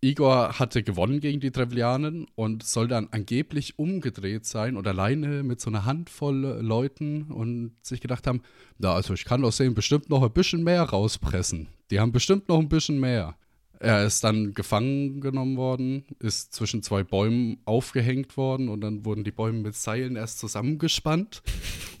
Igor 0.00 0.56
hatte 0.60 0.84
gewonnen 0.84 1.18
gegen 1.18 1.40
die 1.40 1.50
Trevlianen 1.50 2.28
und 2.36 2.62
soll 2.62 2.86
dann 2.86 3.08
angeblich 3.10 3.76
umgedreht 3.76 4.46
sein 4.46 4.76
und 4.76 4.86
alleine 4.86 5.42
mit 5.42 5.60
so 5.60 5.68
einer 5.68 5.84
Handvoll 5.84 6.60
Leuten 6.60 7.32
und 7.32 7.72
sich 7.82 8.00
gedacht 8.00 8.28
haben, 8.28 8.42
na 8.78 8.94
also 8.94 9.14
ich 9.14 9.24
kann 9.24 9.44
aus 9.44 9.56
denen 9.56 9.74
bestimmt 9.74 10.10
noch 10.10 10.22
ein 10.22 10.30
bisschen 10.30 10.62
mehr 10.62 10.82
rauspressen. 10.82 11.66
Die 11.90 11.98
haben 11.98 12.12
bestimmt 12.12 12.48
noch 12.48 12.60
ein 12.60 12.68
bisschen 12.68 13.00
mehr. 13.00 13.36
Er 13.78 14.04
ist 14.06 14.24
dann 14.24 14.54
gefangen 14.54 15.20
genommen 15.20 15.56
worden, 15.56 16.06
ist 16.18 16.52
zwischen 16.54 16.82
zwei 16.82 17.02
Bäumen 17.02 17.60
aufgehängt 17.64 18.36
worden 18.36 18.68
und 18.68 18.80
dann 18.80 19.04
wurden 19.04 19.24
die 19.24 19.32
Bäume 19.32 19.60
mit 19.60 19.74
Seilen 19.74 20.16
erst 20.16 20.38
zusammengespannt 20.38 21.42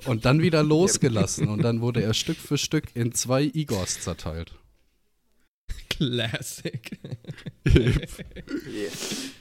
und 0.06 0.24
dann 0.24 0.42
wieder 0.42 0.62
losgelassen 0.64 1.48
und 1.48 1.62
dann 1.62 1.80
wurde 1.80 2.02
er 2.02 2.14
Stück 2.14 2.38
für 2.38 2.58
Stück 2.58 2.94
in 2.94 3.12
zwei 3.12 3.42
Igors 3.42 4.00
zerteilt. 4.00 4.54
Classic. 5.88 6.98
Yes. 7.64 9.30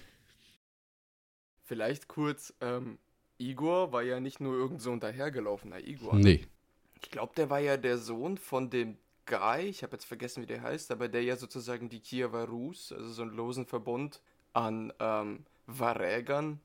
Vielleicht 1.64 2.08
kurz, 2.08 2.54
ähm, 2.62 3.00
Igor 3.38 3.92
war 3.92 4.04
ja 4.04 4.20
nicht 4.20 4.40
nur 4.40 4.56
irgend 4.56 4.82
so 4.82 4.92
ein 4.92 5.00
dahergelaufener 5.00 5.86
Igor. 5.86 6.16
Nee. 6.16 6.46
Ich 7.02 7.12
glaube, 7.12 7.34
der 7.36 7.50
war 7.50 7.60
ja 7.60 7.76
der 7.76 7.98
Sohn 7.98 8.38
von 8.38 8.70
dem 8.70 8.98
Guy, 9.26 9.64
ich 9.68 9.84
habe 9.84 9.94
jetzt 9.94 10.06
vergessen, 10.06 10.44
wie 10.44 10.48
der 10.48 10.62
heißt, 10.62 10.92
aber 10.92 11.08
der 11.08 11.24
ja 11.24 11.36
sozusagen 11.36 11.90
die 11.90 12.00
Kiewer 12.00 12.46
Rus, 12.48 12.92
also 12.92 13.12
so 13.12 13.22
einen 13.24 13.36
losen 13.36 13.66
Verbund 13.66 14.22
an 14.54 14.94
ähm, 15.00 15.46
Varägern 15.68 16.60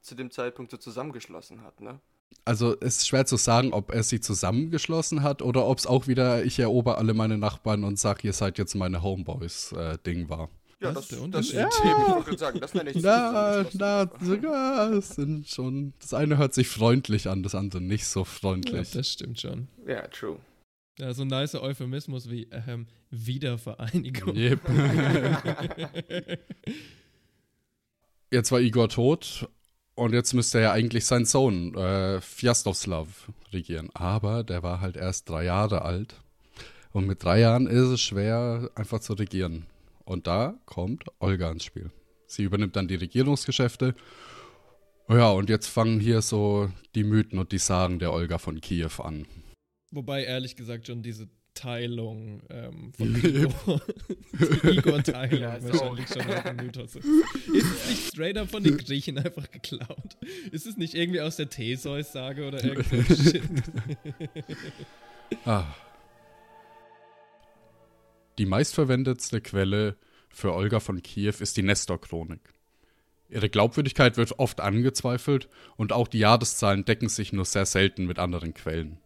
zu 0.00 0.14
dem 0.14 0.30
Zeitpunkt 0.30 0.70
so 0.70 0.76
zusammengeschlossen 0.76 1.62
hat, 1.62 1.80
ne? 1.80 1.98
Also 2.44 2.74
es 2.80 2.98
ist 2.98 3.08
schwer 3.08 3.26
zu 3.26 3.36
sagen, 3.36 3.72
ob 3.72 3.92
er 3.92 4.02
sie 4.02 4.20
zusammengeschlossen 4.20 5.22
hat 5.22 5.40
oder 5.40 5.66
ob 5.66 5.78
es 5.78 5.86
auch 5.86 6.08
wieder 6.08 6.44
ich 6.44 6.58
erober 6.58 6.98
alle 6.98 7.14
meine 7.14 7.38
Nachbarn 7.38 7.84
und 7.84 7.98
sag, 7.98 8.24
ihr 8.24 8.32
seid 8.32 8.58
jetzt 8.58 8.74
meine 8.74 9.02
Homeboys 9.02 9.72
äh, 9.72 9.98
Ding 10.04 10.28
war. 10.28 10.50
Ja, 10.80 10.92
das, 10.92 11.04
ist 11.04 11.12
der 11.12 11.18
das, 11.18 11.24
Unterschied? 11.24 11.54
ja. 11.54 12.20
gerade 12.20 12.38
sagen, 12.38 12.60
das 12.60 12.74
nenne 12.74 12.90
ich 12.90 12.96
Na, 13.02 13.64
na, 13.72 14.10
sogar, 14.20 15.00
sind 15.00 15.48
schon. 15.48 15.94
Das 16.00 16.12
eine 16.12 16.36
hört 16.36 16.52
sich 16.52 16.68
freundlich 16.68 17.28
an, 17.28 17.42
das 17.42 17.54
andere 17.54 17.80
nicht 17.80 18.06
so 18.06 18.20
Ja, 18.20 18.24
freundlich. 18.26 18.90
das 18.90 19.08
stimmt 19.08 19.40
schon. 19.40 19.68
Ja, 19.86 20.02
true. 20.08 20.36
Ja, 20.98 21.12
so 21.12 21.22
ein 21.22 21.28
nicer 21.28 21.60
Euphemismus 21.60 22.30
wie 22.30 22.48
ähm, 22.68 22.86
Wiedervereinigung. 23.10 24.36
Yep. 24.36 24.60
jetzt 28.30 28.52
war 28.52 28.60
Igor 28.60 28.88
tot 28.88 29.48
und 29.96 30.12
jetzt 30.12 30.34
müsste 30.34 30.58
er 30.58 30.64
ja 30.64 30.72
eigentlich 30.72 31.04
seinen 31.04 31.24
Sohn, 31.24 31.74
äh, 31.74 32.20
Fjastoslav, 32.20 33.32
regieren. 33.52 33.90
Aber 33.94 34.44
der 34.44 34.62
war 34.62 34.80
halt 34.80 34.96
erst 34.96 35.28
drei 35.28 35.44
Jahre 35.44 35.82
alt. 35.82 36.14
Und 36.92 37.06
mit 37.06 37.24
drei 37.24 37.40
Jahren 37.40 37.66
ist 37.66 37.88
es 37.88 38.00
schwer, 38.00 38.70
einfach 38.76 39.00
zu 39.00 39.14
regieren. 39.14 39.66
Und 40.04 40.28
da 40.28 40.54
kommt 40.64 41.04
Olga 41.18 41.50
ins 41.50 41.64
Spiel. 41.64 41.90
Sie 42.26 42.44
übernimmt 42.44 42.76
dann 42.76 42.88
die 42.88 42.94
Regierungsgeschäfte. 42.94 43.96
Ja, 45.08 45.30
und 45.30 45.48
jetzt 45.50 45.66
fangen 45.66 45.98
hier 45.98 46.22
so 46.22 46.70
die 46.94 47.04
Mythen 47.04 47.38
und 47.40 47.50
die 47.50 47.58
Sagen 47.58 47.98
der 47.98 48.12
Olga 48.12 48.38
von 48.38 48.60
Kiew 48.60 49.02
an. 49.02 49.26
Wobei, 49.94 50.24
ehrlich 50.24 50.56
gesagt, 50.56 50.88
schon 50.88 51.02
diese 51.02 51.28
Teilung 51.54 52.42
ähm, 52.50 52.92
von 52.94 53.14
Igor, 53.14 53.80
die 54.32 54.68
Igor-Teilung 54.70 55.40
Ja, 55.40 55.62
wahrscheinlich 55.62 56.08
schon 56.08 56.22
auch 56.22 56.44
ein 56.44 56.56
Mythos 56.56 56.96
ist. 56.96 57.04
Ist 57.04 57.64
es 57.64 57.88
nicht 57.88 58.08
straight 58.08 58.36
up 58.36 58.50
von 58.50 58.64
den 58.64 58.76
Griechen 58.76 59.18
einfach 59.18 59.48
geklaut? 59.50 60.16
Ist 60.50 60.66
es 60.66 60.76
nicht 60.76 60.94
irgendwie 60.94 61.20
aus 61.20 61.36
der 61.36 61.48
Theseus-Sage 61.48 62.48
oder 62.48 62.62
irgendwas? 62.62 63.18
Shit? 63.30 63.42
Ah. 65.44 65.64
Die 68.38 68.46
meistverwendetste 68.46 69.40
Quelle 69.40 69.96
für 70.30 70.52
Olga 70.52 70.80
von 70.80 71.02
Kiew 71.02 71.34
ist 71.38 71.56
die 71.56 71.62
Nestor-Chronik. 71.62 72.40
Ihre 73.28 73.48
Glaubwürdigkeit 73.48 74.16
wird 74.16 74.40
oft 74.40 74.60
angezweifelt 74.60 75.48
und 75.76 75.92
auch 75.92 76.08
die 76.08 76.18
Jahreszahlen 76.18 76.84
decken 76.84 77.08
sich 77.08 77.32
nur 77.32 77.44
sehr 77.44 77.64
selten 77.64 78.06
mit 78.06 78.18
anderen 78.18 78.54
Quellen. 78.54 78.98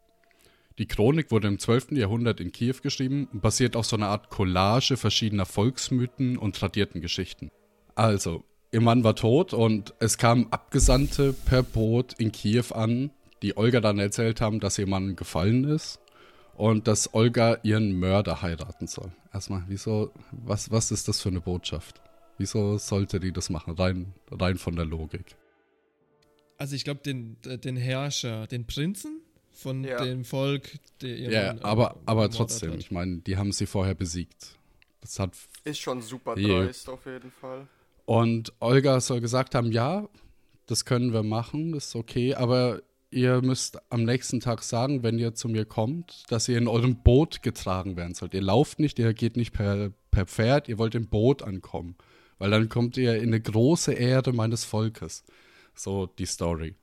Die 0.79 0.87
Chronik 0.87 1.33
wurde 1.33 1.49
im 1.49 1.59
12. 1.59 1.93
Jahrhundert 1.93 2.39
in 2.39 2.53
Kiew 2.53 2.77
geschrieben 2.83 3.29
und 3.33 3.43
basiert 3.43 3.75
auf 3.75 3.85
so 3.85 3.97
einer 3.97 4.07
Art 4.07 4.31
Collage 4.31 4.97
verschiedener 4.97 5.45
Volksmythen 5.45 6.39
und 6.39 6.55
tradierten 6.55 7.01
Geschichten. 7.01 7.51
Also, 7.97 8.45
ihr 8.71 8.81
Mann 8.81 9.03
war 9.03 9.17
tot 9.17 9.53
und 9.53 9.93
es 9.99 10.19
kamen 10.19 10.47
Abgesandte 10.53 11.33
per 11.33 11.65
Boot 11.65 12.13
in 12.19 12.31
Kiew 12.31 12.67
an, 12.73 13.11
die 13.43 13.57
Olga 13.57 13.81
dann 13.81 13.99
erzählt 13.99 14.41
haben, 14.41 14.61
dass 14.61 14.79
ihr 14.79 14.87
Mann 14.87 15.17
gefallen 15.17 15.65
ist 15.65 15.99
und 16.55 16.87
dass 16.87 17.13
Olga 17.13 17.59
ihren 17.65 17.99
Mörder 17.99 18.41
heiraten 18.41 18.87
soll. 18.87 19.11
Erstmal, 19.33 19.65
wieso, 19.67 20.13
was, 20.31 20.71
was 20.71 20.93
ist 20.93 21.09
das 21.09 21.21
für 21.21 21.29
eine 21.29 21.41
Botschaft? 21.41 22.01
Wieso 22.37 22.79
sollte 22.79 23.19
die 23.19 23.33
das 23.33 23.51
machen? 23.51 23.75
Rein, 23.75 24.15
rein 24.31 24.59
von 24.59 24.77
der 24.77 24.85
Logik. 24.85 25.35
Also 26.57 26.77
ich 26.77 26.85
glaube, 26.85 27.01
den, 27.05 27.37
den 27.43 27.77
Herrscher, 27.77 28.47
den 28.47 28.65
Prinzen 28.65 29.18
von 29.59 29.83
Ja. 29.85 30.05
dem 30.05 30.25
Volk, 30.25 30.79
der 31.03 31.17
ihr 31.17 31.31
Ja, 31.31 31.53
äh, 31.55 31.61
aber, 31.63 31.97
aber 32.07 32.31
trotzdem, 32.31 32.73
hat. 32.73 32.79
ich 32.79 32.91
meine, 32.91 33.19
die 33.19 33.37
haben 33.37 33.51
sie 33.53 33.67
vorher 33.67 33.95
besiegt. 33.95 34.57
Das 35.01 35.19
hat 35.19 35.33
Ist 35.65 35.81
schon 35.81 36.01
super 36.01 36.39
Ja. 36.39 36.65
dreist 36.65 36.89
auf 36.89 37.05
jeden 37.07 37.31
Fall. 37.33 37.67
Und 38.07 38.53
Olga 38.61 39.01
soll 39.01 39.21
gesagt 39.21 39.55
haben, 39.55 39.73
ja, 39.73 40.09
das 40.67 40.85
können 40.85 41.13
wir 41.13 41.23
machen, 41.23 41.75
ist 41.75 41.95
okay, 41.97 42.35
aber 42.35 42.83
ihr 43.11 43.43
müsst 43.43 43.79
am 43.91 44.05
nächsten 44.05 44.41
Tag 44.41 44.63
sagen, 44.63 45.03
wenn 45.03 45.19
ihr 45.19 45.35
zu 45.35 45.49
mir 45.49 45.65
kommt, 45.65 46.25
dass 46.29 46.49
ihr 46.49 46.59
in 46.59 46.69
eurem 46.69 47.03
Boot 47.03 47.43
getragen 47.43 47.97
werden 47.97 48.15
sollt. 48.15 48.35
Ihr 48.35 48.43
lauft 48.43 48.79
nicht, 48.79 48.99
ihr 48.99 49.13
geht 49.15 49.37
nicht 49.37 49.53
per, 49.53 49.91
per 50.11 50.27
Pferd, 50.27 50.69
ihr 50.69 50.79
wollt 50.79 50.95
im 50.95 51.09
Boot 51.09 51.43
ankommen. 51.43 51.97
Weil 52.39 52.51
dann 52.51 52.69
kommt 52.69 52.97
ihr 52.97 53.17
in 53.17 53.29
eine 53.31 53.41
große 53.41 53.93
Ehre 53.93 54.33
meines 54.33 54.65
Volkes. 54.65 55.25
So 55.75 56.07
die 56.07 56.27
Story. 56.27 56.75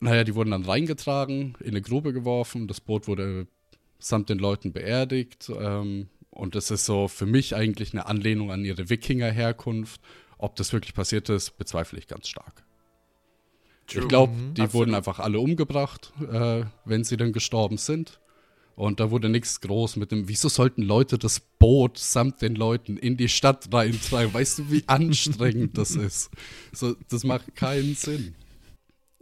Naja, 0.00 0.24
die 0.24 0.34
wurden 0.34 0.50
dann 0.50 0.64
reingetragen, 0.64 1.56
in 1.60 1.70
eine 1.70 1.82
Grube 1.82 2.12
geworfen, 2.12 2.68
das 2.68 2.80
Boot 2.80 3.08
wurde 3.08 3.46
samt 4.00 4.28
den 4.28 4.38
Leuten 4.38 4.72
beerdigt. 4.72 5.50
Ähm, 5.54 6.08
und 6.30 6.54
das 6.54 6.70
ist 6.70 6.86
so 6.86 7.08
für 7.08 7.26
mich 7.26 7.54
eigentlich 7.54 7.92
eine 7.92 8.06
Anlehnung 8.06 8.50
an 8.50 8.64
ihre 8.64 8.88
Wikinger-Herkunft. 8.88 10.00
Ob 10.38 10.56
das 10.56 10.72
wirklich 10.72 10.94
passiert 10.94 11.28
ist, 11.28 11.58
bezweifle 11.58 11.98
ich 11.98 12.08
ganz 12.08 12.28
stark. 12.28 12.64
Ich 13.92 14.06
glaube, 14.06 14.32
die 14.56 14.62
Absolut. 14.62 14.74
wurden 14.74 14.94
einfach 14.94 15.18
alle 15.18 15.40
umgebracht, 15.40 16.12
äh, 16.20 16.62
wenn 16.84 17.02
sie 17.02 17.16
dann 17.16 17.32
gestorben 17.32 17.76
sind. 17.76 18.20
Und 18.76 19.00
da 19.00 19.10
wurde 19.10 19.28
nichts 19.28 19.60
groß 19.60 19.96
mit 19.96 20.12
dem, 20.12 20.28
wieso 20.28 20.48
sollten 20.48 20.82
Leute 20.82 21.18
das 21.18 21.40
Boot 21.40 21.98
samt 21.98 22.40
den 22.40 22.54
Leuten 22.54 22.96
in 22.96 23.16
die 23.16 23.28
Stadt 23.28 23.68
reintragen? 23.70 24.32
Weißt 24.32 24.60
du, 24.60 24.70
wie 24.70 24.84
anstrengend 24.86 25.76
das 25.76 25.96
ist? 25.96 26.30
So, 26.72 26.94
das 27.10 27.24
macht 27.24 27.54
keinen 27.56 27.94
Sinn. 27.94 28.36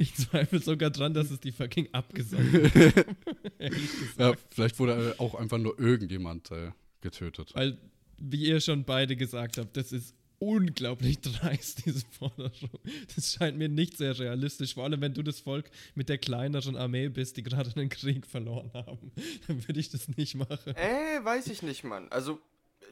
Ich 0.01 0.15
zweifle 0.15 0.61
sogar 0.61 0.91
dran, 0.91 1.13
dass 1.13 1.33
es 1.33 1.41
die 1.41 1.51
fucking 1.51 1.89
abgesagt 1.93 2.45
hat. 2.45 3.07
Ehrlich 3.59 3.99
gesagt. 3.99 4.19
Ja, 4.19 4.33
vielleicht 4.51 4.79
wurde 4.79 5.17
auch 5.19 5.35
einfach 5.35 5.59
nur 5.59 5.79
irgendjemand 5.79 6.53
äh, 6.53 6.71
getötet. 7.01 7.51
Weil, 7.55 7.79
wie 8.17 8.45
ihr 8.45 8.61
schon 8.61 8.85
beide 8.85 9.17
gesagt 9.17 9.59
habt, 9.59 9.77
das 9.77 9.91
ist 9.91 10.15
unglaublich 10.39 11.21
dreist, 11.21 11.85
diese 11.85 12.07
Forderung. 12.07 12.71
Das 13.13 13.33
scheint 13.33 13.59
mir 13.59 13.69
nicht 13.69 13.97
sehr 13.97 14.17
realistisch, 14.17 14.75
vor 14.75 14.85
allem 14.85 15.01
wenn 15.01 15.15
du 15.15 15.25
das 15.25 15.41
Volk 15.41 15.69
mit 15.97 16.09
der 16.09 16.19
kleineren 16.19 16.77
Armee 16.77 17.09
bist, 17.09 17.37
die 17.37 17.43
gerade 17.43 17.73
einen 17.75 17.89
Krieg 17.89 18.25
verloren 18.25 18.71
haben. 18.75 19.11
Dann 19.49 19.67
würde 19.67 19.81
ich 19.81 19.91
das 19.91 20.07
nicht 20.17 20.37
machen. 20.37 20.77
Äh, 20.77 21.25
weiß 21.25 21.49
ich 21.49 21.63
nicht, 21.63 21.83
Mann. 21.83 22.07
Also, 22.11 22.41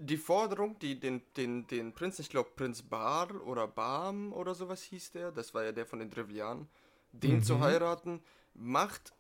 die 0.01 0.17
Forderung, 0.17 0.77
die 0.81 0.99
den, 0.99 1.23
den, 1.37 1.69
den 1.69 1.93
Prinz, 1.93 2.19
ich 2.19 2.29
glaube 2.29 2.51
Prinz 2.57 2.83
Bar 2.83 3.47
oder 3.47 3.69
Bam 3.69 4.33
oder 4.33 4.57
sowas 4.57 4.83
hieß 4.83 5.13
der, 5.13 5.31
das 5.31 5.55
war 5.55 5.65
ja 5.65 5.73
der 5.73 5.87
von 5.87 6.01
den 6.01 6.11
Trivianen, 6.11 6.69
den 7.23 7.43
zu 7.43 7.61
heiraten, 7.61 8.21
macht 8.55 9.13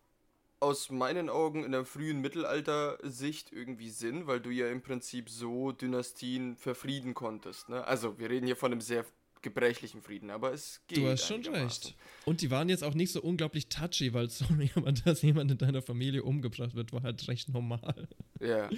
aus 0.60 0.90
meinen 0.90 1.28
Augen 1.28 1.64
in 1.64 1.72
der 1.72 1.84
frühen 1.84 2.20
Mittelalter-Sicht 2.20 3.52
irgendwie 3.52 3.90
Sinn, 3.90 4.26
weil 4.26 4.40
du 4.40 4.50
ja 4.50 4.68
im 4.68 4.82
Prinzip 4.82 5.28
so 5.28 5.72
Dynastien 5.72 6.56
verfrieden 6.56 7.14
konntest. 7.14 7.68
Ne? 7.68 7.84
Also, 7.84 8.18
wir 8.18 8.30
reden 8.30 8.46
hier 8.46 8.56
von 8.56 8.72
einem 8.72 8.80
sehr 8.80 9.04
gebrechlichen 9.42 10.02
Frieden, 10.02 10.30
aber 10.30 10.52
es 10.52 10.80
geht. 10.88 10.98
Du 10.98 11.06
hast 11.06 11.26
schon 11.26 11.44
recht. 11.46 11.94
Und 12.24 12.40
die 12.40 12.50
waren 12.50 12.68
jetzt 12.68 12.82
auch 12.82 12.94
nicht 12.94 13.12
so 13.12 13.20
unglaublich 13.20 13.68
touchy, 13.68 14.12
weil, 14.12 14.30
sorry, 14.30 14.70
aber 14.74 14.92
dass 15.04 15.22
jemand 15.22 15.50
in 15.50 15.58
deiner 15.58 15.82
Familie 15.82 16.22
umgebracht 16.22 16.74
wird, 16.74 16.92
war 16.92 17.02
halt 17.02 17.28
recht 17.28 17.48
normal. 17.50 18.08
Ja. 18.40 18.68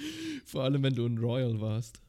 Vor 0.45 0.63
allem, 0.63 0.83
wenn 0.83 0.95
du 0.95 1.05
ein 1.05 1.17
Royal 1.17 1.59
warst. 1.59 2.01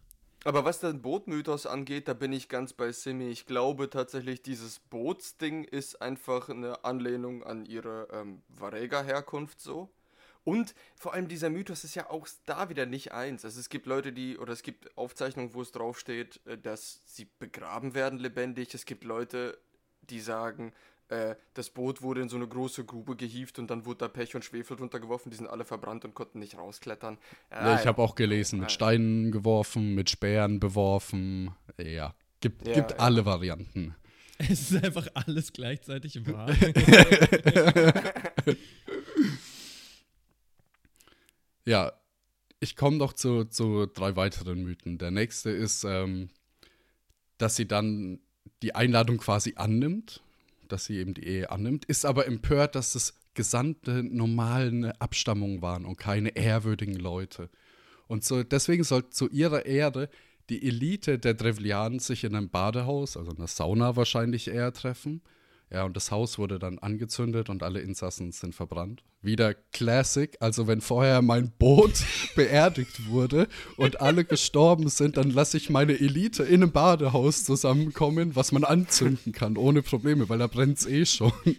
Aber 0.45 0.65
was 0.65 0.81
den 0.81 1.03
Bootmythos 1.03 1.67
angeht, 1.67 2.09
da 2.09 2.15
bin 2.15 2.33
ich 2.33 2.49
ganz 2.49 2.73
bei 2.73 2.93
Simi. 2.93 3.29
Ich 3.29 3.45
glaube 3.45 3.91
tatsächlich, 3.91 4.43
dieses 4.43 4.79
Bootsding 4.79 5.65
ist 5.65 6.01
einfach 6.01 6.49
eine 6.49 6.83
Anlehnung 6.85 7.43
an 7.43 7.67
ihre 7.67 8.09
ähm, 8.11 8.43
Varega-Herkunft 8.49 9.61
so. 9.61 9.91
Und 10.43 10.75
vor 10.97 11.13
allem 11.13 11.29
dieser 11.29 11.51
Mythos 11.51 11.85
ist 11.85 11.95
ja 11.95 12.09
auch 12.09 12.27
da 12.47 12.71
wieder 12.71 12.87
nicht 12.87 13.13
eins. 13.13 13.45
Also 13.45 13.61
es 13.61 13.69
gibt 13.69 13.85
Leute, 13.85 14.13
die, 14.13 14.39
oder 14.39 14.55
es 14.55 14.63
gibt 14.63 14.97
Aufzeichnungen, 14.97 15.53
wo 15.53 15.61
es 15.61 15.73
draufsteht, 15.73 16.41
äh, 16.47 16.57
dass 16.57 17.03
sie 17.05 17.29
begraben 17.39 17.95
werden 17.95 18.19
lebendig. 18.19 18.73
Es 18.75 18.87
gibt 18.87 19.05
Leute, 19.05 19.59
die 20.01 20.21
sagen, 20.21 20.73
äh, 21.11 21.35
das 21.55 21.71
Boot 21.71 22.03
wurde 22.03 22.21
in 22.23 22.29
so 22.29 22.37
eine 22.37 22.49
große 22.49 22.85
Grube 22.85 23.17
gehievt 23.17 23.59
und 23.59 23.69
dann 23.71 23.85
wurde 23.85 23.99
da 23.99 24.09
Pech 24.09 24.35
und 24.35 24.45
Schwefel 24.45 24.77
drunter 24.77 25.01
geworfen. 25.01 25.31
Die 25.31 25.37
sind 25.37 25.47
alle 25.49 25.65
verbrannt 25.65 26.05
und 26.05 26.15
konnten 26.15 26.39
nicht 26.39 26.57
rausklettern. 26.57 27.19
Ja, 27.51 27.75
ich 27.75 27.83
Ah, 27.83 27.87
habe 27.87 28.03
auch 28.03 28.15
gelesen, 28.15 28.61
mit 28.61 28.71
Ja. 28.71 28.75
Steinen 28.75 29.31
geworfen, 29.33 29.95
mit 29.95 30.09
Speeren 30.11 30.61
beworfen. 30.61 31.51
Ja, 31.79 32.15
gibt, 32.41 32.67
Ja, 32.67 32.75
gibt 32.75 32.93
ja. 32.93 32.97
alle 32.99 33.25
Varianten. 33.25 33.95
Es 34.43 34.71
ist 34.71 34.83
einfach 34.83 35.07
alles 35.13 35.53
gleichzeitig 35.53 36.27
wahr. 36.27 36.49
Ja, 41.67 41.93
ich 42.59 42.77
komme 42.77 42.97
noch 42.97 43.13
zu, 43.13 43.45
zu 43.45 43.87
drei 43.87 44.17
weiteren 44.17 44.63
Mythen. 44.63 44.99
Der 44.99 45.11
nächste 45.11 45.51
ist, 45.51 45.85
ähm, 45.85 46.31
dass 47.39 47.57
sie 47.57 47.67
dann 47.67 48.21
die 48.63 48.75
Einladung 48.75 49.19
quasi 49.19 49.55
annimmt, 49.57 50.23
dass 50.73 50.87
sie 50.87 50.99
eben 50.99 51.15
die 51.15 51.27
Ehe 51.27 51.51
annimmt, 51.51 51.85
ist 51.85 52.05
aber 52.05 52.27
empört, 52.27 52.75
dass 52.75 52.95
es 52.95 53.15
gesandte 53.35 54.03
normale 54.03 55.01
Abstammungen 55.01 55.63
waren 55.63 55.85
und 55.85 55.97
keine 55.97 56.37
ehrwürdigen 56.37 56.97
Leute. 56.97 57.49
Und 58.09 58.25
so, 58.25 58.43
deswegen 58.43 58.85
sollte 58.85 59.11
zu 59.11 59.29
ihrer 59.29 59.67
Ehre 59.67 60.09
die 60.49 60.67
Elite 60.67 61.19
der 61.19 61.35
Drevlianen 61.35 62.01
sich 62.01 62.25
in 62.25 62.35
einem 62.35 62.51
Badehaus, 62.51 63.17
also 63.17 63.31
einer 63.31 63.47
Sauna 63.47 63.95
wahrscheinlich 63.95 64.49
eher 64.49 64.73
treffen. 64.73 65.23
Ja, 65.73 65.85
und 65.85 65.97
das 65.97 66.11
Haus 66.11 66.37
wurde 66.37 66.59
dann 66.59 66.81
angezündet 66.81 67.49
und 67.49 67.63
alle 67.63 67.81
Insassen 67.81 68.33
sind 68.33 68.57
verbrannt. 68.57 69.05
Wieder 69.23 69.55
Classic, 69.55 70.37
also 70.41 70.67
wenn 70.67 70.81
vorher 70.81 71.23
mein 71.23 71.53
Boot 71.59 72.03
beerdigt 72.35 73.09
wurde 73.09 73.47
und 73.77 74.01
alle 74.01 74.25
gestorben 74.25 74.89
sind, 74.89 75.17
dann 75.17 75.31
lasse 75.31 75.57
ich 75.57 75.71
meine 75.71 75.93
Elite 75.93 76.43
in 76.43 76.65
einem 76.65 76.73
Badehaus 76.73 77.45
zusammenkommen, 77.45 78.35
was 78.35 78.51
man 78.51 78.65
anzünden 78.65 79.33
kann, 79.33 79.57
ohne 79.57 79.83
Probleme, 79.83 80.29
weil 80.29 80.41
da 80.41 80.49
brennt 80.49 80.79
es 80.79 80.87
eh 80.87 81.07
schon. 81.07 81.33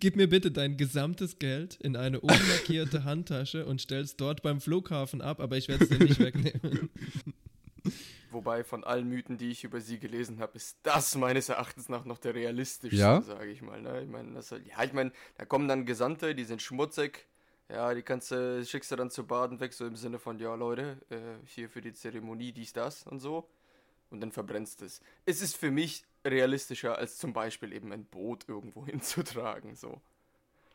Gib 0.00 0.14
mir 0.14 0.28
bitte 0.28 0.52
dein 0.52 0.76
gesamtes 0.76 1.40
Geld 1.40 1.74
in 1.80 1.96
eine 1.96 2.20
unmarkierte 2.20 3.02
Handtasche 3.02 3.66
und 3.66 3.82
stell's 3.82 4.16
dort 4.16 4.42
beim 4.42 4.60
Flughafen 4.60 5.20
ab, 5.20 5.40
aber 5.40 5.56
ich 5.56 5.66
werde 5.66 5.84
es 5.84 5.90
dir 5.90 5.98
nicht 5.98 6.20
wegnehmen. 6.20 6.90
Wobei 8.30 8.64
von 8.64 8.84
allen 8.84 9.08
Mythen, 9.08 9.38
die 9.38 9.50
ich 9.50 9.64
über 9.64 9.80
sie 9.80 9.98
gelesen 9.98 10.40
habe, 10.40 10.56
ist 10.56 10.78
das 10.82 11.14
meines 11.16 11.48
Erachtens 11.48 11.88
nach 11.88 12.04
noch 12.04 12.18
der 12.18 12.34
realistischste, 12.34 12.96
Ja? 12.98 13.22
sage 13.22 13.50
ich 13.50 13.62
mal. 13.62 13.80
Ne? 13.80 14.02
Ich 14.02 14.08
meine, 14.08 14.32
das, 14.34 14.50
ja, 14.50 14.82
ich 14.84 14.92
meine, 14.92 15.12
da 15.36 15.44
kommen 15.44 15.68
dann 15.68 15.86
Gesandte, 15.86 16.34
die 16.34 16.44
sind 16.44 16.60
schmutzig. 16.62 17.26
Ja, 17.70 17.92
die 17.92 18.02
kannst 18.02 18.30
du, 18.30 18.64
schickst 18.64 18.90
du 18.90 18.96
dann 18.96 19.10
zu 19.10 19.26
Baden 19.26 19.60
weg, 19.60 19.74
so 19.74 19.86
im 19.86 19.96
Sinne 19.96 20.18
von, 20.18 20.38
ja 20.38 20.54
Leute, 20.54 20.96
äh, 21.10 21.46
hier 21.46 21.68
für 21.68 21.82
die 21.82 21.92
Zeremonie 21.92 22.52
dies, 22.52 22.72
das 22.72 23.06
und 23.06 23.20
so. 23.20 23.48
Und 24.10 24.20
dann 24.22 24.32
verbrennst 24.32 24.80
es. 24.80 25.02
Es 25.26 25.42
ist 25.42 25.54
für 25.56 25.70
mich 25.70 26.04
realistischer, 26.24 26.96
als 26.96 27.18
zum 27.18 27.34
Beispiel 27.34 27.74
eben 27.74 27.92
ein 27.92 28.06
Boot 28.06 28.48
irgendwo 28.48 28.86
hinzutragen, 28.86 29.74
so. 29.76 30.00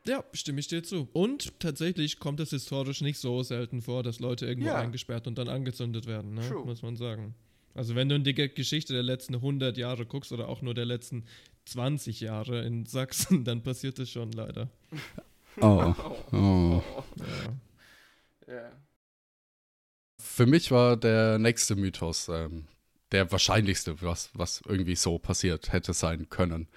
Ja, 0.05 0.23
stimme 0.33 0.59
ich 0.59 0.67
dir 0.67 0.83
zu. 0.83 1.07
Und 1.13 1.59
tatsächlich 1.59 2.19
kommt 2.19 2.39
es 2.41 2.49
historisch 2.49 3.01
nicht 3.01 3.19
so 3.19 3.41
selten 3.43 3.81
vor, 3.81 4.03
dass 4.03 4.19
Leute 4.19 4.45
irgendwo 4.45 4.67
Ja. 4.69 4.75
eingesperrt 4.79 5.27
und 5.27 5.37
dann 5.37 5.47
angezündet 5.47 6.07
werden, 6.07 6.33
ne? 6.33 6.47
True. 6.47 6.65
muss 6.65 6.81
man 6.81 6.95
sagen. 6.97 7.35
Also 7.73 7.95
wenn 7.95 8.09
du 8.09 8.15
in 8.15 8.23
die 8.23 8.33
Ge- 8.35 8.49
Geschichte 8.49 8.93
der 8.93 9.01
letzten 9.03 9.35
100 9.35 9.77
Jahre 9.77 10.05
guckst 10.05 10.31
oder 10.31 10.49
auch 10.49 10.61
nur 10.61 10.73
der 10.73 10.85
letzten 10.85 11.23
20 11.65 12.19
Jahre 12.19 12.63
in 12.65 12.85
Sachsen, 12.85 13.45
dann 13.45 13.63
passiert 13.63 13.97
das 13.97 14.09
schon 14.09 14.31
leider. 14.33 14.69
Oh. 15.61 15.93
oh. 16.31 16.81
Ja. 18.47 18.53
Ja. 18.53 18.71
Für 20.19 20.45
mich 20.45 20.71
war 20.71 20.97
der 20.97 21.37
nächste 21.39 21.75
Mythos 21.75 22.27
ähm, 22.29 22.65
der 23.11 23.31
wahrscheinlichste, 23.31 24.01
was, 24.01 24.31
was 24.33 24.61
irgendwie 24.67 24.95
so 24.95 25.17
passiert 25.19 25.71
hätte 25.71 25.93
sein 25.93 26.29
können. 26.29 26.67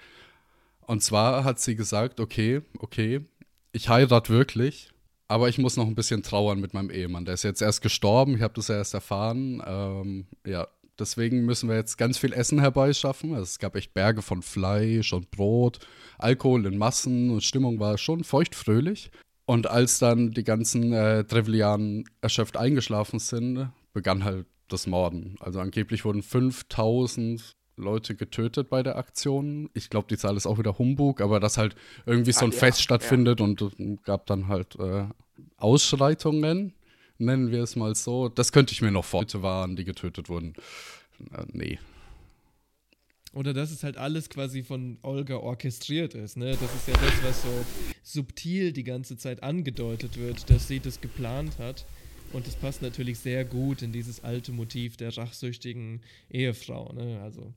Und 0.87 1.03
zwar 1.03 1.43
hat 1.43 1.59
sie 1.59 1.75
gesagt, 1.75 2.19
okay, 2.19 2.61
okay, 2.79 3.25
ich 3.73 3.89
heirate 3.89 4.31
wirklich, 4.31 4.89
aber 5.27 5.49
ich 5.49 5.57
muss 5.57 5.75
noch 5.75 5.85
ein 5.85 5.95
bisschen 5.95 6.23
trauern 6.23 6.61
mit 6.61 6.73
meinem 6.73 6.89
Ehemann. 6.89 7.25
Der 7.25 7.33
ist 7.33 7.43
jetzt 7.43 7.61
erst 7.61 7.81
gestorben, 7.81 8.35
ich 8.35 8.41
habe 8.41 8.53
das 8.53 8.69
ja 8.69 8.77
erst 8.77 8.93
erfahren. 8.93 9.61
Ähm, 9.67 10.27
ja, 10.45 10.65
deswegen 10.97 11.45
müssen 11.45 11.67
wir 11.67 11.75
jetzt 11.75 11.97
ganz 11.97 12.17
viel 12.17 12.31
Essen 12.31 12.61
herbeischaffen. 12.61 13.31
Also 13.33 13.43
es 13.43 13.59
gab 13.59 13.75
echt 13.75 13.93
Berge 13.93 14.21
von 14.21 14.41
Fleisch 14.41 15.11
und 15.11 15.29
Brot, 15.29 15.79
Alkohol 16.17 16.65
in 16.65 16.77
Massen 16.77 17.31
und 17.31 17.43
Stimmung 17.43 17.81
war 17.81 17.97
schon 17.97 18.23
feuchtfröhlich. 18.23 19.11
Und 19.45 19.67
als 19.67 19.99
dann 19.99 20.31
die 20.31 20.45
ganzen 20.45 20.93
äh, 20.93 21.25
Drevlianen 21.25 22.05
erschöpft 22.21 22.55
eingeschlafen 22.55 23.19
sind, 23.19 23.69
begann 23.91 24.23
halt 24.23 24.45
das 24.69 24.87
Morden. 24.87 25.35
Also 25.41 25.59
angeblich 25.59 26.05
wurden 26.05 26.23
5000 26.23 27.56
Leute 27.77 28.15
getötet 28.15 28.69
bei 28.69 28.83
der 28.83 28.97
Aktion. 28.97 29.69
Ich 29.73 29.89
glaube, 29.89 30.07
die 30.09 30.17
Zahl 30.17 30.35
ist 30.35 30.45
auch 30.45 30.57
wieder 30.57 30.77
Humbug, 30.77 31.21
aber 31.21 31.39
dass 31.39 31.57
halt 31.57 31.75
irgendwie 32.05 32.31
so 32.33 32.41
Ah, 32.41 32.45
ein 32.45 32.51
ja, 32.51 32.57
Fest 32.57 32.79
ja. 32.79 32.83
stattfindet 32.83 33.39
und 33.39 33.61
äh, 33.61 33.97
gab 34.03 34.25
dann 34.25 34.47
halt 34.47 34.75
äh, 34.79 35.05
Ausschreitungen, 35.57 36.73
nennen 37.17 37.51
wir 37.51 37.63
es 37.63 37.75
mal 37.75 37.95
so. 37.95 38.29
Das 38.29 38.51
könnte 38.51 38.73
ich 38.73 38.81
mir 38.81 38.91
noch 38.91 39.05
vor. 39.05 39.21
Leute 39.21 39.41
waren, 39.43 39.75
die 39.75 39.85
getötet 39.85 40.29
wurden. 40.29 40.53
Äh, 41.31 41.45
nee. 41.51 41.79
Oder 43.33 43.53
dass 43.53 43.71
es 43.71 43.83
halt 43.83 43.97
alles 43.97 44.29
quasi 44.29 44.63
von 44.63 44.97
Olga 45.03 45.35
orchestriert 45.35 46.15
ist, 46.15 46.37
ne? 46.37 46.51
Das 46.59 46.73
ist 46.73 46.87
ja 46.87 46.93
das, 46.95 47.23
was 47.23 47.41
so 47.43 47.65
subtil 48.01 48.71
die 48.71 48.83
ganze 48.83 49.17
Zeit 49.17 49.43
angedeutet 49.43 50.17
wird, 50.17 50.49
dass 50.49 50.67
sie 50.67 50.79
das 50.79 51.01
geplant 51.01 51.59
hat. 51.59 51.85
Und 52.33 52.45
das 52.45 52.55
passt 52.55 52.81
natürlich 52.81 53.19
sehr 53.19 53.45
gut 53.45 53.81
in 53.81 53.91
dieses 53.91 54.23
alte 54.23 54.51
Motiv 54.51 54.97
der 54.97 55.15
rachsüchtigen 55.15 56.01
Ehefrau, 56.29 56.91
ne? 56.93 57.21
Also, 57.21 57.53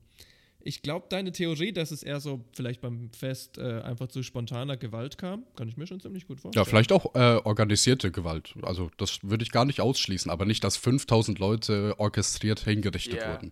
ich 0.63 0.83
glaube, 0.83 1.07
deine 1.09 1.31
Theorie, 1.31 1.73
dass 1.73 1.89
es 1.91 2.03
eher 2.03 2.19
so 2.19 2.45
vielleicht 2.53 2.81
beim 2.81 3.09
Fest 3.13 3.57
äh, 3.57 3.81
einfach 3.81 4.07
zu 4.07 4.21
spontaner 4.21 4.77
Gewalt 4.77 5.17
kam, 5.17 5.43
kann 5.55 5.67
ich 5.67 5.75
mir 5.75 5.87
schon 5.87 5.99
ziemlich 5.99 6.27
gut 6.27 6.39
vorstellen. 6.39 6.63
Ja, 6.63 6.69
vielleicht 6.69 6.91
auch 6.91 7.15
äh, 7.15 7.41
organisierte 7.43 8.11
Gewalt. 8.11 8.53
Also 8.61 8.91
das 8.97 9.19
würde 9.23 9.43
ich 9.43 9.51
gar 9.51 9.65
nicht 9.65 9.81
ausschließen, 9.81 10.29
aber 10.29 10.45
nicht, 10.45 10.63
dass 10.63 10.77
5000 10.77 11.39
Leute 11.39 11.95
orchestriert 11.97 12.59
hingerichtet 12.59 13.21
Ja. 13.21 13.33
wurden. 13.33 13.51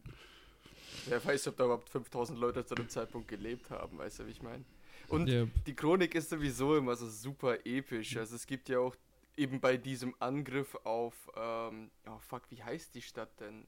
Wer 1.08 1.26
weiß, 1.26 1.48
ob 1.48 1.58
da 1.58 1.66
überhaupt 1.66 1.90
5000 1.90 2.40
Leute 2.40 2.64
zu 2.64 2.76
dem 2.76 2.88
Zeitpunkt 2.90 3.28
gelebt 3.28 3.72
haben, 3.72 3.98
weißt 3.98 4.20
du, 4.20 4.28
wie 4.28 4.32
ich 4.32 4.44
meine? 4.44 4.64
Und 5.08 5.28
Ja. 5.28 5.48
die 5.66 5.74
Chronik 5.74 6.14
ist 6.14 6.30
sowieso 6.30 6.78
immer 6.78 6.96
so 6.96 7.10
super 7.10 7.58
episch. 7.66 8.16
Also 8.18 8.36
es 8.36 8.46
gibt 8.46 8.70
ja 8.70 8.78
auch 8.80 8.96
eben 9.40 9.60
bei 9.60 9.78
diesem 9.78 10.14
Angriff 10.20 10.76
auf, 10.84 11.16
ähm, 11.36 11.90
oh 12.08 12.20
fuck, 12.20 12.44
wie 12.50 12.62
heißt 12.62 12.94
die 12.94 13.02
Stadt 13.02 13.40
denn? 13.40 13.66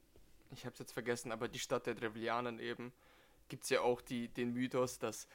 Ich 0.51 0.65
hab's 0.65 0.79
jetzt 0.79 0.91
vergessen, 0.91 1.31
aber 1.31 1.47
die 1.47 1.59
Stadt 1.59 1.87
der 1.87 1.95
Drevlianen 1.95 2.59
eben, 2.59 2.91
gibt's 3.47 3.69
ja 3.69 3.81
auch 3.81 4.01
die, 4.01 4.27
den 4.27 4.53
Mythos, 4.53 4.99
dass 4.99 5.27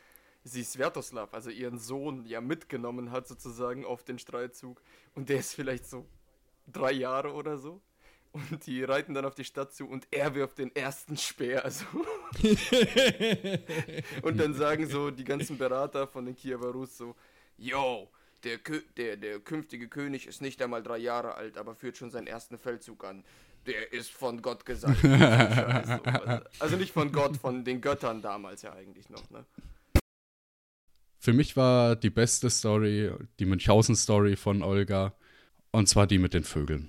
sie 0.45 0.63
Svetoslav, 0.63 1.33
also 1.33 1.51
ihren 1.51 1.79
Sohn, 1.79 2.27
ja 2.27 2.41
mitgenommen 2.41 3.11
hat 3.11 3.27
sozusagen 3.27 3.85
auf 3.85 4.05
den 4.05 4.19
Streitzug. 4.19 4.81
Und 5.15 5.29
der 5.29 5.39
ist 5.39 5.55
vielleicht 5.55 5.87
so 5.87 6.07
drei 6.67 6.93
Jahre 6.93 7.33
oder 7.33 7.59
so. 7.59 7.81
Und 8.33 8.67
die 8.67 8.85
reiten 8.85 9.15
dann 9.15 9.25
auf 9.25 9.35
die 9.35 9.45
Stadt 9.45 9.73
zu 9.73 9.89
und 9.89 10.07
er 10.11 10.35
wirft 10.35 10.59
den 10.59 10.75
ersten 10.77 11.17
Speer. 11.17 11.65
Also. 11.65 11.87
und 14.23 14.37
dann 14.37 14.53
sagen 14.53 14.87
so 14.87 15.11
die 15.11 15.25
ganzen 15.25 15.57
Berater 15.57 16.07
von 16.07 16.27
den 16.27 16.37
Kiewer 16.37 16.71
Rus 16.73 16.99
so, 16.99 17.17
yo, 17.57 18.11
der, 18.47 18.59
der, 18.97 19.17
der 19.17 19.41
künftige 19.41 19.89
König 19.89 20.27
ist 20.27 20.41
nicht 20.41 20.63
einmal 20.63 20.83
drei 20.83 20.99
Jahre 20.99 21.35
alt, 21.35 21.59
aber 21.59 21.75
führt 21.75 21.97
schon 21.97 22.11
seinen 22.11 22.27
ersten 22.27 22.59
Feldzug 22.59 23.05
an. 23.05 23.25
Der 23.67 23.93
ist 23.93 24.13
von 24.13 24.41
Gott 24.43 24.65
gesandt. 24.65 24.99
Also, 26.61 26.77
nicht 26.77 26.93
von 26.93 27.11
Gott, 27.11 27.37
von 27.37 27.65
den 27.65 27.81
Göttern 27.81 28.23
damals 28.23 28.63
ja 28.63 28.73
eigentlich 28.73 29.11
noch, 29.11 29.29
ne? 29.31 29.45
Für 31.19 31.33
mich 31.33 31.57
war 31.57 31.97
die 31.97 32.11
beste 32.11 32.49
Story 32.51 33.11
die 33.41 33.47
Münchhausen-Story 33.47 34.37
von 34.37 34.63
Olga, 34.63 35.13
und 35.73 35.89
zwar 35.89 36.07
die 36.07 36.19
mit 36.19 36.35
den 36.35 36.45
Vögeln. 36.45 36.89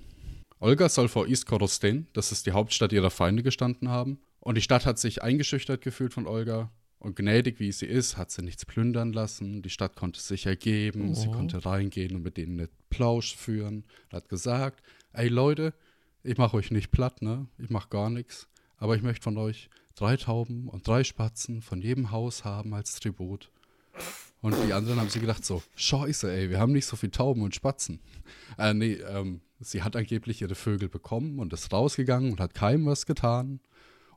Olga 0.60 0.88
soll 0.88 1.08
vor 1.08 1.26
East 1.26 1.46
Korostin, 1.46 2.06
das 2.12 2.30
ist 2.30 2.46
die 2.46 2.52
Hauptstadt 2.52 2.92
ihrer 2.92 3.10
Feinde, 3.10 3.42
gestanden 3.42 3.88
haben. 3.88 4.20
Und 4.40 4.54
die 4.54 4.62
Stadt 4.62 4.86
hat 4.86 4.98
sich 4.98 5.22
eingeschüchtert 5.22 5.82
gefühlt 5.82 6.14
von 6.14 6.26
Olga. 6.26 6.70
Und 7.00 7.14
gnädig 7.16 7.60
wie 7.60 7.70
sie 7.70 7.86
ist, 7.86 8.16
hat 8.16 8.30
sie 8.30 8.42
nichts 8.42 8.66
plündern 8.66 9.12
lassen. 9.12 9.62
Die 9.62 9.70
Stadt 9.70 9.94
konnte 9.94 10.20
sich 10.20 10.46
ergeben. 10.46 11.14
Sie 11.14 11.28
Oh. 11.28 11.32
konnte 11.32 11.64
reingehen 11.64 12.16
und 12.16 12.22
mit 12.22 12.36
denen 12.36 12.58
einen 12.58 12.68
Plausch 12.90 13.36
führen. 13.36 13.84
Hat 14.12 14.28
gesagt: 14.28 14.82
Ey 15.12 15.28
Leute, 15.28 15.74
ich 16.24 16.36
mache 16.38 16.56
euch 16.56 16.70
nicht 16.72 16.90
platt, 16.90 17.22
ne? 17.22 17.46
Ich 17.58 17.70
mache 17.70 17.88
gar 17.88 18.10
nichts. 18.10 18.48
Aber 18.78 18.96
ich 18.96 19.02
möchte 19.02 19.22
von 19.22 19.36
euch 19.38 19.70
drei 19.94 20.16
Tauben 20.16 20.68
und 20.68 20.86
drei 20.86 21.04
Spatzen 21.04 21.62
von 21.62 21.80
jedem 21.80 22.10
Haus 22.10 22.44
haben 22.44 22.74
als 22.74 22.94
Tribut. 22.98 23.50
Und 24.40 24.54
die 24.66 24.72
anderen 24.72 25.00
haben 25.00 25.08
sich 25.08 25.20
gedacht 25.20 25.44
so, 25.44 25.62
scheiße, 25.74 26.30
ey, 26.32 26.50
wir 26.50 26.60
haben 26.60 26.70
nicht 26.72 26.86
so 26.86 26.94
viel 26.96 27.10
Tauben 27.10 27.42
und 27.42 27.56
Spatzen. 27.56 27.98
Äh, 28.56 28.72
nee, 28.74 28.92
ähm, 28.94 29.40
sie 29.58 29.82
hat 29.82 29.96
angeblich 29.96 30.40
ihre 30.42 30.54
Vögel 30.54 30.88
bekommen 30.88 31.40
und 31.40 31.52
ist 31.52 31.72
rausgegangen 31.72 32.30
und 32.30 32.38
hat 32.40 32.54
keinem 32.54 32.86
was 32.86 33.06
getan. 33.06 33.58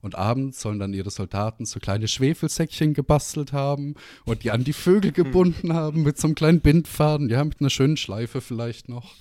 Und 0.02 0.16
abends 0.16 0.62
sollen 0.62 0.80
dann 0.80 0.94
ihre 0.94 1.12
Soldaten 1.12 1.66
so 1.66 1.80
kleine 1.80 2.08
Schwefelsäckchen 2.08 2.94
gebastelt 2.94 3.54
haben 3.54 3.96
und 4.26 4.44
die 4.44 4.52
an 4.52 4.64
die 4.64 4.74
Vögel 4.74 5.12
gebunden 5.12 5.74
haben 5.74 6.04
mit 6.04 6.18
so 6.18 6.28
einem 6.28 6.36
kleinen 6.36 6.62
Bindfaden, 6.62 7.30
ja, 7.30 7.44
mit 7.44 7.60
einer 7.60 7.70
schönen 7.70 7.98
Schleife 7.98 8.42
vielleicht 8.42 8.90
noch. 8.90 9.14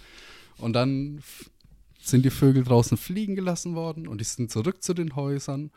Und 0.58 0.72
dann 0.72 1.22
sind 2.00 2.24
die 2.24 2.30
Vögel 2.30 2.64
draußen 2.64 2.96
fliegen 2.96 3.36
gelassen 3.36 3.74
worden 3.74 4.08
und 4.08 4.20
die 4.20 4.24
sind 4.24 4.50
zurück 4.50 4.82
zu 4.82 4.94
den 4.94 5.16
Häusern. 5.16 5.70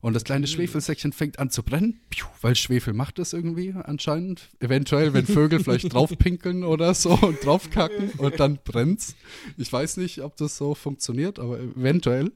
Und 0.00 0.14
das 0.14 0.24
kleine 0.24 0.48
Schwefelsäckchen 0.48 1.12
fängt 1.12 1.38
an 1.38 1.48
zu 1.48 1.62
brennen, 1.62 2.00
weil 2.40 2.56
Schwefel 2.56 2.92
macht 2.92 3.20
das 3.20 3.32
irgendwie 3.32 3.72
anscheinend. 3.72 4.48
Eventuell, 4.58 5.14
wenn 5.14 5.26
Vögel 5.26 5.62
vielleicht 5.62 5.92
draufpinkeln 5.94 6.64
oder 6.64 6.92
so 6.94 7.10
und 7.10 7.44
draufkacken 7.44 8.10
und 8.18 8.40
dann 8.40 8.58
brennt's. 8.64 9.14
Ich 9.58 9.72
weiß 9.72 9.98
nicht, 9.98 10.20
ob 10.22 10.36
das 10.36 10.56
so 10.56 10.74
funktioniert, 10.74 11.38
aber 11.38 11.60
eventuell. 11.60 12.32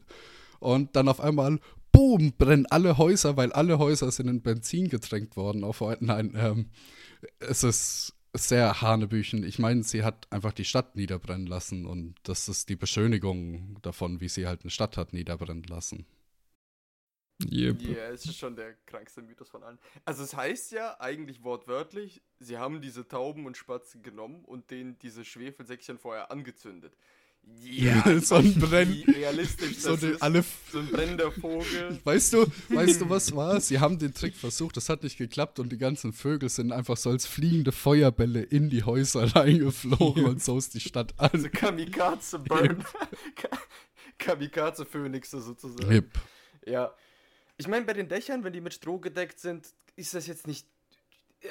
Und 0.61 0.94
dann 0.94 1.09
auf 1.09 1.20
einmal, 1.20 1.59
boom, 1.96 2.32
brennen 2.32 2.66
alle 2.66 2.98
Häuser, 2.98 3.37
weil 3.37 3.52
alle 3.52 3.78
Häuser 3.78 4.11
sind 4.11 4.28
in 4.28 4.42
Benzin 4.42 4.88
getränkt 4.88 5.37
worden. 5.37 5.64
Auf, 5.64 5.80
nein, 6.00 6.32
ähm, 6.37 6.70
es 7.38 7.64
ist 7.64 8.14
sehr 8.35 8.82
Hanebüchen. 8.82 9.44
Ich 9.44 9.59
meine, 9.59 9.82
sie 9.82 10.04
hat 10.04 10.30
einfach 10.30 10.52
die 10.52 10.64
Stadt 10.64 10.94
niederbrennen 10.94 11.46
lassen 11.46 11.87
und 11.87 12.14
das 12.22 12.48
ist 12.48 12.68
die 12.68 12.76
Beschönigung 12.76 13.78
davon, 13.82 14.20
wie 14.20 14.28
sie 14.28 14.46
halt 14.46 14.62
eine 14.62 14.70
Stadt 14.70 14.96
hat 14.96 15.12
niederbrennen 15.12 15.64
lassen. 15.64 16.06
Yep. 17.50 17.82
Ja, 17.82 18.09
es 18.09 18.24
ist 18.24 18.38
schon 18.38 18.56
der 18.56 18.74
krankste 18.87 19.20
Mythos 19.20 19.50
von 19.50 19.62
allen. 19.62 19.78
Also 20.06 20.22
es 20.22 20.35
heißt 20.35 20.72
ja 20.72 20.98
eigentlich 21.00 21.42
wortwörtlich, 21.42 22.22
sie 22.40 22.56
haben 22.56 22.80
diese 22.80 23.09
Tauben 23.09 23.44
und 23.44 23.59
Spatzen 23.59 24.02
genommen 24.02 24.42
und 24.44 24.70
denen 24.70 24.98
diese 24.98 25.24
Schwefelsäckchen 25.24 25.98
vorher 25.98 26.30
angezündet. 26.30 26.96
Ja, 27.62 28.20
So 28.20 28.37
ein 28.37 28.54
wie 28.56 29.02
realistisch 29.11 29.76
so 29.78 29.94
ist. 29.94 30.22
alle- 30.22 30.44
so 30.72 30.78
ein 30.78 30.87
brennender 30.88 31.30
Vogel. 31.32 31.98
Weißt 32.04 32.32
du, 32.32 32.46
weißt 32.68 33.00
du, 33.02 33.11
was 33.11 33.35
war? 33.35 33.61
Sie 33.61 33.78
haben 33.80 33.98
den 33.98 34.14
Trick 34.14 34.35
versucht, 34.35 34.76
das 34.76 34.88
hat 34.88 35.02
nicht 35.02 35.18
geklappt 35.18 35.59
und 35.59 35.70
die 35.70 35.78
ganzen 35.78 36.12
Vögel 36.12 36.48
sind 36.48 36.72
einfach 36.72 36.96
so 36.96 37.11
als 37.11 37.26
fliegende 37.26 37.72
Feuerbälle 37.72 38.42
in 38.42 38.70
die 38.70 38.85
Häuser 38.85 39.24
reingeflogen 39.37 40.24
und 40.24 40.42
so 40.42 40.56
ist 40.59 40.74
die 40.74 40.80
Stadt 40.80 41.12
Also 41.18 41.46
an. 41.46 41.52
Kamikaze 41.52 42.38
Burn. 42.38 42.85
Kamikaze 44.18 44.87
Phönixe 44.87 45.40
sozusagen. 45.40 45.90
Hip. 45.90 46.18
Ja. 46.66 46.94
Ich 47.59 47.68
meine, 47.68 47.85
bei 47.85 47.92
den 47.92 48.09
Dächern, 48.09 48.44
wenn 48.44 48.52
die 48.52 48.61
mit 48.61 48.74
Stroh 48.74 48.98
gedeckt 48.98 49.38
sind, 49.40 49.66
ist 49.96 50.14
das 50.14 50.26
jetzt 50.26 50.46
nicht. 50.46 50.66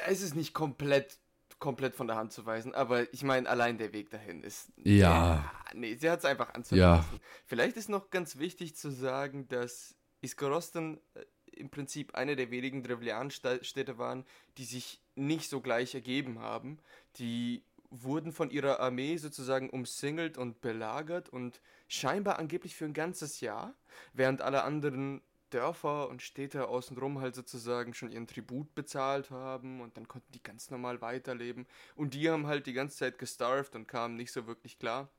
Es 0.07 0.21
ist 0.21 0.35
nicht 0.35 0.53
komplett 0.53 1.17
komplett 1.65 1.95
von 1.95 2.05
der 2.05 2.15
Hand 2.15 2.31
zu 2.31 2.45
weisen, 2.45 2.75
aber 2.75 3.11
ich 3.11 3.23
meine, 3.23 3.49
allein 3.49 3.79
der 3.79 3.91
Weg 3.91 4.11
dahin 4.11 4.43
ist. 4.43 4.71
Ja. 4.83 5.51
nee, 5.73 5.95
sie 5.95 6.11
hat 6.11 6.19
es 6.19 6.25
einfach 6.25 6.53
anzulassen. 6.53 7.19
Vielleicht 7.47 7.75
ist 7.75 7.89
noch 7.89 8.11
ganz 8.11 8.37
wichtig 8.37 8.75
zu 8.75 8.91
sagen, 8.91 9.47
dass 9.47 9.95
Iskorosten 10.21 10.99
äh, 11.15 11.25
im 11.55 11.71
Prinzip 11.71 12.13
eine 12.13 12.35
der 12.35 12.51
wenigen 12.51 12.83
Drevlian-Städte 12.83 13.97
waren, 13.97 14.25
die 14.59 14.63
sich 14.63 15.01
nicht 15.15 15.49
so 15.49 15.59
gleich 15.59 15.95
ergeben 15.95 16.37
haben. 16.37 16.77
Die 17.17 17.63
wurden 17.89 18.31
von 18.31 18.51
ihrer 18.51 18.79
Armee 18.79 19.17
sozusagen 19.17 19.71
umsingelt 19.71 20.37
und 20.37 20.61
belagert 20.61 21.29
und 21.29 21.61
scheinbar 21.87 22.37
angeblich 22.37 22.75
für 22.75 22.85
ein 22.85 22.93
ganzes 22.93 23.41
Jahr, 23.41 23.73
während 24.13 24.43
alle 24.43 24.63
anderen 24.63 25.23
Dörfer 25.55 26.09
und 26.09 26.21
Städte 26.21 26.67
außenrum 26.67 27.21
halt 27.21 27.33
sozusagen 27.33 27.93
schon 27.93 28.11
ihren 28.11 28.27
Tribut 28.27 28.75
bezahlt 28.75 29.31
haben 29.31 29.79
und 29.79 29.95
dann 29.95 30.05
konnten 30.05 30.29
die 30.33 30.43
ganz 30.43 30.69
normal 30.69 30.99
weiterleben. 30.99 31.65
Und 31.95 32.13
die 32.13 32.29
haben 32.29 32.45
halt 32.45 32.67
die 32.67 32.73
ganze 32.73 32.97
Zeit 32.97 33.17
gestarved 33.17 33.73
und 33.73 33.87
kamen 33.87 34.17
nicht 34.17 34.33
so 34.33 34.47
wirklich 34.47 34.77
klar. 34.79 35.09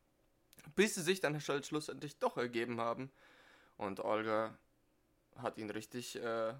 Bis 0.74 0.94
sie 0.94 1.02
sich 1.02 1.20
dann 1.20 1.40
halt 1.48 1.66
schlussendlich 1.66 2.18
doch 2.18 2.36
ergeben 2.36 2.80
haben. 2.80 3.10
Und 3.78 4.00
Olga 4.00 4.58
hat 5.36 5.56
ihn 5.56 5.70
richtig 5.70 6.16
äh, 6.16 6.52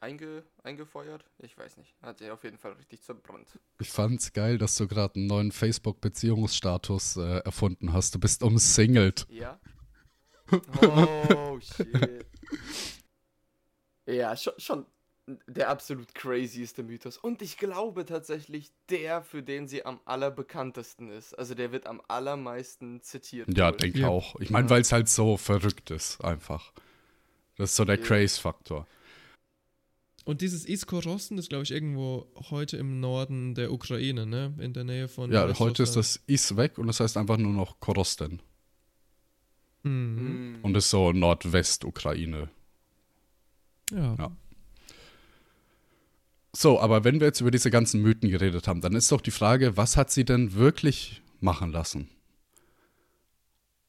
einge, 0.00 0.42
eingefeuert. 0.64 1.24
Ich 1.38 1.56
weiß 1.56 1.76
nicht. 1.76 1.94
Hat 2.02 2.20
ihn 2.20 2.30
auf 2.30 2.42
jeden 2.42 2.58
Fall 2.58 2.72
richtig 2.72 3.02
zerbrannt. 3.02 3.60
Ich 3.78 3.90
fand's 3.90 4.32
geil, 4.32 4.58
dass 4.58 4.76
du 4.76 4.88
gerade 4.88 5.14
einen 5.14 5.28
neuen 5.28 5.52
Facebook-Beziehungsstatus 5.52 7.18
äh, 7.18 7.38
erfunden 7.38 7.92
hast. 7.92 8.16
Du 8.16 8.18
bist 8.18 8.42
umsingelt. 8.42 9.26
Ja. 9.28 9.60
Oh, 10.82 11.58
shit. 11.60 12.26
Ja, 14.06 14.36
schon, 14.36 14.52
schon 14.58 14.86
der 15.46 15.70
absolut 15.70 16.14
crazyeste 16.14 16.82
Mythos. 16.82 17.16
Und 17.16 17.40
ich 17.40 17.56
glaube 17.56 18.04
tatsächlich 18.04 18.70
der, 18.90 19.22
für 19.22 19.42
den 19.42 19.66
sie 19.66 19.84
am 19.84 20.00
allerbekanntesten 20.04 21.10
ist. 21.10 21.32
Also 21.38 21.54
der 21.54 21.72
wird 21.72 21.86
am 21.86 22.02
allermeisten 22.08 23.00
zitiert. 23.00 23.48
Ja, 23.56 23.70
wohl. 23.70 23.76
denke 23.78 24.00
ja. 24.00 24.08
auch. 24.08 24.38
Ich 24.40 24.50
meine, 24.50 24.68
weil 24.68 24.82
es 24.82 24.92
halt 24.92 25.08
so 25.08 25.36
verrückt 25.36 25.90
ist, 25.90 26.22
einfach. 26.22 26.72
Das 27.56 27.70
ist 27.70 27.76
so 27.76 27.84
der 27.84 27.98
ja. 27.98 28.04
Craze-Faktor. 28.04 28.86
Und 30.24 30.40
dieses 30.40 30.66
Iskorosten 30.66 31.38
ist, 31.38 31.50
glaube 31.50 31.64
ich, 31.64 31.70
irgendwo 31.70 32.26
heute 32.50 32.76
im 32.78 33.00
Norden 33.00 33.54
der 33.54 33.72
Ukraine, 33.72 34.26
ne? 34.26 34.54
In 34.58 34.72
der 34.72 34.84
Nähe 34.84 35.06
von. 35.06 35.30
Ja, 35.30 35.46
heute 35.58 35.82
ist 35.82 35.96
das 35.96 36.22
Is 36.26 36.56
weg 36.56 36.78
und 36.78 36.86
das 36.86 37.00
heißt 37.00 37.16
einfach 37.18 37.36
nur 37.36 37.52
noch 37.52 37.78
Korosten. 37.78 38.40
Mhm. 39.84 40.58
Und 40.62 40.76
ist 40.76 40.90
so 40.90 41.12
Nordwest-Ukraine. 41.12 42.48
Ja. 43.92 44.14
ja. 44.18 44.36
So, 46.52 46.80
aber 46.80 47.04
wenn 47.04 47.20
wir 47.20 47.26
jetzt 47.26 47.40
über 47.40 47.50
diese 47.50 47.70
ganzen 47.70 48.00
Mythen 48.00 48.30
geredet 48.30 48.68
haben, 48.68 48.80
dann 48.80 48.94
ist 48.94 49.10
doch 49.10 49.20
die 49.20 49.30
Frage, 49.30 49.76
was 49.76 49.96
hat 49.96 50.10
sie 50.10 50.24
denn 50.24 50.54
wirklich 50.54 51.22
machen 51.40 51.72
lassen? 51.72 52.08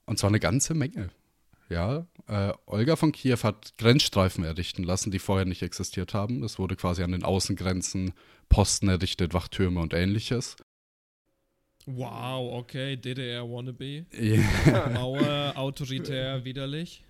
Und 0.06 0.20
zwar 0.20 0.30
eine 0.30 0.40
ganze 0.40 0.74
Menge. 0.74 1.10
Ja, 1.70 2.06
äh, 2.28 2.54
Olga 2.66 2.96
von 2.96 3.12
Kiew 3.12 3.38
hat 3.44 3.74
Grenzstreifen 3.78 4.44
errichten 4.44 4.84
lassen, 4.84 5.12
die 5.12 5.20
vorher 5.20 5.46
nicht 5.46 5.64
existiert 5.64 6.14
haben. 6.14 6.44
Es 6.44 6.60
wurde 6.60 6.76
quasi 6.76 7.02
an 7.04 7.12
den 7.12 7.24
Außengrenzen 7.24 8.14
Posten 8.50 8.88
errichtet, 8.88 9.34
Wachtürme 9.34 9.80
und 9.80 9.94
ähnliches. 9.94 10.58
Wow, 11.86 12.54
okay, 12.60 12.96
DDR 12.98 13.44
wannabe. 13.44 14.06
Yeah. 14.14 14.90
Mauer, 14.94 15.54
autoritär, 15.56 16.44
widerlich. 16.44 17.04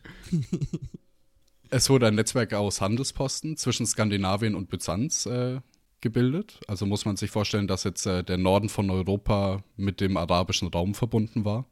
es 1.70 1.90
wurde 1.90 2.08
ein 2.08 2.16
Netzwerk 2.16 2.54
aus 2.54 2.82
Handelsposten 2.82 3.56
zwischen 3.56 3.86
Skandinavien 3.86 4.54
und 4.54 4.70
Byzanz 4.70 5.26
äh, 5.28 5.62
gebildet. 6.02 6.60
Also 6.68 6.86
muss 6.86 7.06
man 7.06 7.16
sich 7.16 7.32
vorstellen, 7.32 7.68
dass 7.68 7.86
jetzt 7.86 8.06
äh, 8.06 8.24
der 8.24 8.38
Norden 8.38 8.70
von 8.70 8.90
Europa 8.90 9.64
mit 9.78 10.02
dem 10.02 10.18
arabischen 10.18 10.68
Raum 10.68 10.94
verbunden 10.94 11.46
war. 11.46 11.66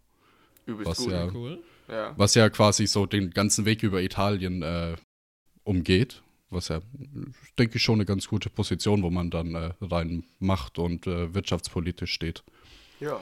Übelst 0.65 0.89
was 0.89 0.97
gut. 0.99 1.11
ja, 1.11 1.27
Cool. 1.33 1.63
Ja. 1.89 2.13
was 2.17 2.33
ja 2.35 2.49
quasi 2.49 2.87
so 2.87 3.05
den 3.05 3.31
ganzen 3.31 3.65
Weg 3.65 3.83
über 3.83 4.01
Italien 4.01 4.61
äh, 4.61 4.95
umgeht. 5.65 6.21
Was 6.49 6.69
ja, 6.69 6.81
denke 7.57 7.77
ich, 7.77 7.83
schon 7.83 7.95
eine 7.95 8.05
ganz 8.05 8.27
gute 8.27 8.49
Position, 8.49 9.03
wo 9.03 9.09
man 9.09 9.29
dann 9.29 9.55
äh, 9.55 9.73
rein 9.81 10.23
macht 10.39 10.77
und 10.77 11.07
äh, 11.07 11.33
wirtschaftspolitisch 11.33 12.13
steht. 12.13 12.43
Ja. 13.03 13.21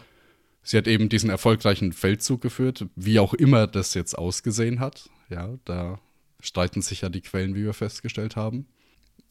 Sie 0.63 0.78
hat 0.78 0.88
eben 0.88 1.10
diesen 1.10 1.30
erfolgreichen 1.30 1.91
Feldzug 1.91 2.41
geführt, 2.41 2.86
wie 2.96 3.20
auch 3.20 3.34
immer 3.34 3.65
das 3.67 3.94
jetzt 3.94 4.17
ausgesehen 4.17 4.80
hat. 4.80 5.10
Ja, 5.30 5.58
da 5.65 6.00
streiten 6.39 6.82
sich 6.82 7.02
ja 7.02 7.10
die 7.10 7.22
Quellen, 7.22 7.56
wie 7.56 7.63
wir 7.63 7.74
festgestellt 7.74 8.36
haben. 8.36 8.67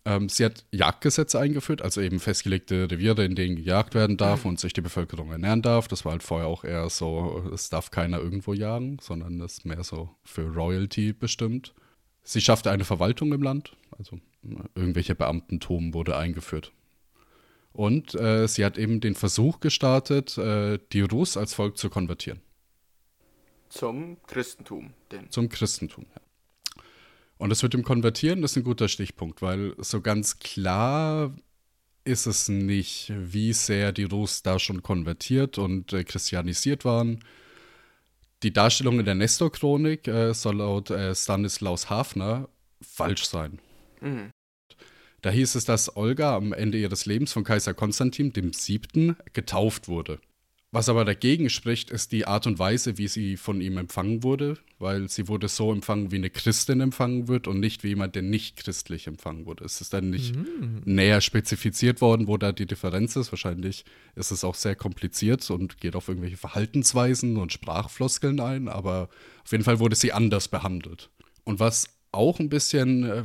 Ähm, 0.05 0.29
sie 0.29 0.45
hat 0.45 0.65
Jagdgesetze 0.73 1.39
eingeführt, 1.39 1.83
also 1.83 2.01
eben 2.01 2.21
festgelegte 2.21 2.91
Reviere, 2.91 3.25
in 3.25 3.35
denen 3.35 3.57
gejagt 3.57 3.95
werden 3.95 4.17
darf 4.17 4.45
und 4.45 4.59
sich 4.59 4.73
die 4.73 4.81
Bevölkerung 4.81 5.31
ernähren 5.31 5.63
darf. 5.63 5.89
Das 5.89 6.05
war 6.05 6.13
halt 6.13 6.23
vorher 6.23 6.49
auch 6.49 6.65
eher 6.65 6.89
so, 6.89 7.49
es 7.53 7.69
darf 7.69 7.91
keiner 7.91 8.19
irgendwo 8.19 8.55
jagen, 8.55 8.99
sondern 9.01 9.39
das 9.39 9.59
ist 9.59 9.67
mehr 9.67 9.85
so 9.85 10.09
für 10.25 10.47
Royalty 10.47 11.13
bestimmt. 11.13 11.75
Sie 12.23 12.41
schaffte 12.41 12.71
eine 12.71 12.85
Verwaltung 12.85 13.33
im 13.33 13.43
Land, 13.43 13.77
also 13.99 14.19
irgendwelche 14.75 15.15
Beamtentum 15.15 15.93
wurde 15.93 16.17
eingeführt. 16.17 16.73
Und 17.73 18.15
äh, 18.15 18.47
sie 18.49 18.65
hat 18.65 18.79
eben 18.79 19.01
den 19.01 19.15
Versuch 19.15 19.61
gestartet, 19.61 20.37
äh, 20.39 20.79
die 20.93 21.03
Rus 21.03 21.37
als 21.37 21.55
Volk 21.55 21.79
zu 21.79 21.89
konvertieren. 21.89 22.41
Zum 23.69 24.17
Christentum. 24.27 24.93
Denn. 25.13 25.31
Zum 25.31 25.49
Christentum, 25.49 26.07
ja. 26.15 26.21
Und 27.39 27.49
das 27.49 27.63
mit 27.63 27.73
dem 27.73 27.85
Konvertieren 27.85 28.43
ist 28.43 28.57
ein 28.57 28.65
guter 28.65 28.89
Stichpunkt, 28.89 29.41
weil 29.41 29.75
so 29.79 30.03
ganz 30.03 30.41
klar 30.41 31.35
ist 32.05 32.27
es 32.27 32.49
nicht, 32.49 33.13
wie 33.17 33.55
sehr 33.55 33.93
die 33.93 34.05
Rus 34.05 34.43
da 34.43 34.59
schon 34.59 34.83
konvertiert 34.83 35.57
und 35.57 35.93
äh, 35.93 36.05
christianisiert 36.05 36.85
waren. 36.85 37.25
Die 38.43 38.53
Darstellung 38.53 38.99
in 38.99 39.05
der 39.05 39.15
Nestor-Chronik 39.15 40.09
äh, 40.09 40.35
soll 40.35 40.57
laut 40.57 40.91
äh, 40.91 41.15
Stanislaus 41.15 41.89
Hafner 41.89 42.49
falsch 42.83 43.25
sein. 43.25 43.59
Mhm. 44.01 44.31
Da 45.23 45.31
hieß 45.31 45.55
es, 45.55 45.65
dass 45.65 45.97
Olga 45.97 46.35
am 46.35 46.53
Ende 46.53 46.79
ihres 46.79 47.07
Lebens 47.07 47.33
von 47.33 47.45
Kaiser 47.45 47.75
Konstantin 47.75 48.33
dem 48.33 48.53
Siebten 48.53 49.17
getauft 49.33 49.89
wurde. 49.89 50.19
Was 50.73 50.89
aber 50.89 51.05
dagegen 51.05 51.51
spricht, 51.51 51.91
ist 51.91 52.13
die 52.13 52.29
Art 52.29 52.47
und 52.47 52.61
Weise, 52.61 52.97
wie 52.97 53.09
sie 53.09 53.37
von 53.37 53.61
ihm 53.61 53.77
empfangen 53.77 54.23
wurde, 54.23 54.57
weil 54.79 55.09
sie 55.09 55.27
wurde 55.27 55.49
so 55.49 55.73
empfangen, 55.73 56.13
wie 56.13 56.17
eine 56.17 56.31
Christin 56.31 56.81
empfangen 56.81 57.27
wird 57.27 57.49
und 57.49 57.59
nicht 57.59 57.83
wie 57.83 57.89
jemand, 57.89 58.15
der 58.15 58.23
nicht 58.23 58.57
christlich 58.57 59.09
empfangen 59.09 59.47
wurde. 59.47 59.65
Es 59.65 59.81
ist 59.81 59.93
dann 59.93 60.11
nicht 60.11 60.37
Mhm. 60.37 60.83
näher 60.85 61.21
spezifiziert 61.23 62.01
worden, 62.01 62.29
wo 62.29 62.37
da 62.37 62.53
die 62.53 62.67
Differenz 62.67 63.17
ist. 63.17 63.33
Wahrscheinlich 63.33 63.85
ist 64.15 64.31
es 64.31 64.45
auch 64.45 64.55
sehr 64.55 64.77
kompliziert 64.77 65.51
und 65.51 65.81
geht 65.81 65.97
auf 65.97 66.07
irgendwelche 66.07 66.37
Verhaltensweisen 66.37 67.37
und 67.37 67.53
Sprachfloskeln 67.53 68.39
ein, 68.39 68.69
aber 68.69 69.09
auf 69.45 69.51
jeden 69.51 69.65
Fall 69.65 69.81
wurde 69.81 69.97
sie 69.97 70.13
anders 70.13 70.47
behandelt. 70.47 71.11
Und 71.43 71.59
was 71.59 71.89
auch 72.13 72.39
ein 72.39 72.49
bisschen 72.49 73.03
äh, 73.03 73.25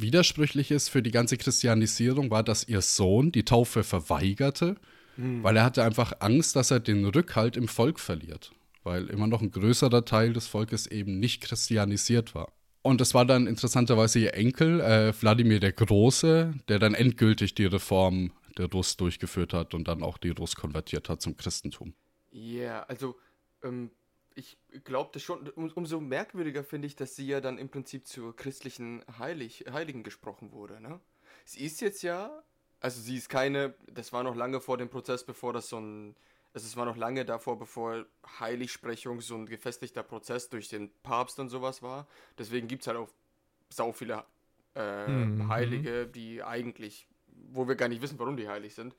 widersprüchlich 0.00 0.70
ist 0.70 0.88
für 0.88 1.02
die 1.02 1.10
ganze 1.10 1.36
Christianisierung, 1.36 2.30
war, 2.30 2.42
dass 2.42 2.66
ihr 2.66 2.80
Sohn 2.82 3.32
die 3.32 3.44
Taufe 3.44 3.84
verweigerte, 3.84 4.76
weil 5.16 5.56
er 5.56 5.64
hatte 5.64 5.82
einfach 5.82 6.12
Angst, 6.20 6.54
dass 6.54 6.70
er 6.70 6.78
den 6.78 7.04
Rückhalt 7.04 7.56
im 7.56 7.66
Volk 7.66 7.98
verliert, 7.98 8.52
weil 8.84 9.08
immer 9.08 9.26
noch 9.26 9.42
ein 9.42 9.50
größerer 9.50 10.04
Teil 10.04 10.32
des 10.32 10.46
Volkes 10.46 10.86
eben 10.86 11.18
nicht 11.18 11.42
christianisiert 11.42 12.36
war. 12.36 12.52
Und 12.82 13.00
es 13.00 13.14
war 13.14 13.26
dann 13.26 13.48
interessanterweise 13.48 14.20
ihr 14.20 14.34
Enkel, 14.34 14.80
äh, 14.80 15.12
Wladimir 15.20 15.58
der 15.58 15.72
Große, 15.72 16.54
der 16.68 16.78
dann 16.78 16.94
endgültig 16.94 17.54
die 17.54 17.66
Reform 17.66 18.32
der 18.56 18.66
Russ 18.66 18.96
durchgeführt 18.96 19.52
hat 19.52 19.74
und 19.74 19.88
dann 19.88 20.02
auch 20.02 20.18
die 20.18 20.30
Russ 20.30 20.54
konvertiert 20.54 21.08
hat 21.08 21.20
zum 21.20 21.36
Christentum. 21.36 21.94
Ja, 22.30 22.84
also 22.84 23.16
ähm, 23.64 23.90
ich 24.38 24.56
glaubte 24.84 25.18
schon, 25.18 25.48
um, 25.50 25.70
umso 25.72 26.00
merkwürdiger 26.00 26.62
finde 26.62 26.86
ich, 26.86 26.94
dass 26.96 27.16
sie 27.16 27.26
ja 27.26 27.40
dann 27.40 27.58
im 27.58 27.68
Prinzip 27.68 28.06
zur 28.06 28.36
christlichen 28.36 29.02
Heilig, 29.18 29.64
Heiligen 29.70 30.04
gesprochen 30.04 30.52
wurde, 30.52 30.80
ne? 30.80 31.00
Sie 31.44 31.64
ist 31.64 31.80
jetzt 31.80 32.02
ja, 32.02 32.42
also 32.80 33.00
sie 33.00 33.16
ist 33.16 33.28
keine, 33.28 33.74
das 33.90 34.12
war 34.12 34.22
noch 34.22 34.36
lange 34.36 34.60
vor 34.60 34.76
dem 34.78 34.88
Prozess, 34.90 35.24
bevor 35.24 35.52
das 35.52 35.68
so 35.68 35.78
ein, 35.80 36.14
also 36.54 36.66
es 36.66 36.76
war 36.76 36.84
noch 36.84 36.96
lange 36.96 37.24
davor, 37.24 37.58
bevor 37.58 38.06
Heiligsprechung 38.38 39.20
so 39.20 39.34
ein 39.34 39.46
gefestigter 39.46 40.02
Prozess 40.04 40.48
durch 40.48 40.68
den 40.68 40.90
Papst 41.02 41.40
und 41.40 41.48
sowas 41.48 41.82
war. 41.82 42.06
Deswegen 42.38 42.68
gibt 42.68 42.82
es 42.82 42.86
halt 42.88 42.98
auch 42.98 43.08
sau 43.70 43.92
viele 43.92 44.24
äh, 44.74 45.26
Mhm. 45.40 45.48
Heilige, 45.48 46.06
die 46.06 46.42
eigentlich, 46.42 47.08
wo 47.52 47.66
wir 47.66 47.74
gar 47.74 47.88
nicht 47.88 48.02
wissen, 48.02 48.18
warum 48.18 48.36
die 48.36 48.48
heilig 48.48 48.74
sind. 48.74 48.94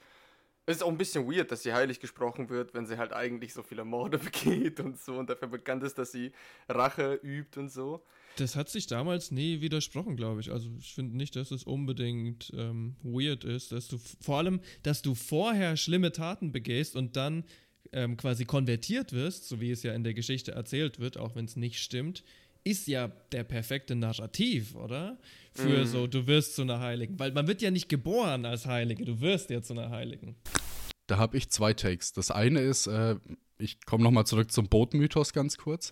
Es 0.70 0.76
ist 0.78 0.84
auch 0.84 0.90
ein 0.90 1.00
bisschen 1.00 1.26
weird, 1.26 1.52
dass 1.52 1.64
sie 1.64 1.74
heilig 1.74 2.00
gesprochen 2.00 2.48
wird, 2.50 2.76
wenn 2.76 2.86
sie 2.86 3.00
halt 3.00 3.12
eigentlich 3.12 3.56
so 3.56 3.64
viele 3.64 3.84
Morde 3.84 4.20
begeht 4.20 4.80
und 4.80 5.00
so 5.00 5.16
und 5.16 5.28
dafür 5.28 5.48
bekannt 5.48 5.82
ist, 5.82 5.98
dass 5.98 6.12
sie 6.12 6.32
Rache 6.68 7.20
übt 7.24 7.60
und 7.60 7.70
so. 7.72 8.04
Das 8.36 8.56
hat 8.56 8.70
sich 8.70 8.86
damals 8.86 9.32
nie 9.32 9.62
widersprochen, 9.62 10.16
glaube 10.16 10.42
ich. 10.42 10.52
Also 10.52 10.70
ich 10.78 10.94
finde 10.94 11.18
nicht, 11.18 11.36
dass 11.36 11.50
es 11.50 11.64
unbedingt 11.64 12.52
ähm, 12.56 12.96
weird 13.02 13.46
ist, 13.46 13.72
dass 13.72 13.88
du 13.88 13.98
vor 14.22 14.38
allem, 14.38 14.62
dass 14.84 15.02
du 15.02 15.16
vorher 15.16 15.76
schlimme 15.76 16.12
Taten 16.12 16.52
begehst 16.52 16.96
und 16.96 17.16
dann 17.16 17.46
ähm, 17.92 18.16
quasi 18.16 18.46
konvertiert 18.46 19.12
wirst, 19.12 19.48
so 19.48 19.60
wie 19.60 19.72
es 19.72 19.82
ja 19.82 19.94
in 19.94 20.04
der 20.04 20.14
Geschichte 20.14 20.52
erzählt 20.52 21.00
wird, 21.00 21.18
auch 21.18 21.34
wenn 21.36 21.46
es 21.46 21.56
nicht 21.56 21.80
stimmt, 21.80 22.24
ist 22.64 22.88
ja 22.88 23.08
der 23.32 23.44
perfekte 23.44 23.96
Narrativ, 23.96 24.76
oder? 24.76 25.18
Für 25.54 25.80
Mhm. 25.80 25.86
so, 25.86 26.08
du 26.08 26.28
wirst 26.28 26.56
zu 26.56 26.62
einer 26.62 26.80
Heiligen. 26.80 27.18
Weil 27.20 27.32
man 27.32 27.48
wird 27.48 27.62
ja 27.62 27.72
nicht 27.72 27.90
geboren 27.90 28.46
als 28.46 28.66
Heilige, 28.66 29.04
du 29.06 29.20
wirst 29.22 29.50
ja 29.50 29.62
zu 29.62 29.74
einer 29.74 29.90
Heiligen. 29.90 30.36
Da 31.10 31.18
habe 31.18 31.38
ich 31.38 31.50
zwei 31.50 31.74
Takes. 31.74 32.14
Das 32.14 32.32
eine 32.32 32.60
ist, 32.62 32.88
äh, 32.88 33.16
ich 33.58 33.84
komme 33.86 34.04
nochmal 34.04 34.26
zurück 34.26 34.52
zum 34.52 34.68
Bootmythos 34.68 35.34
ganz 35.34 35.58
kurz. 35.58 35.90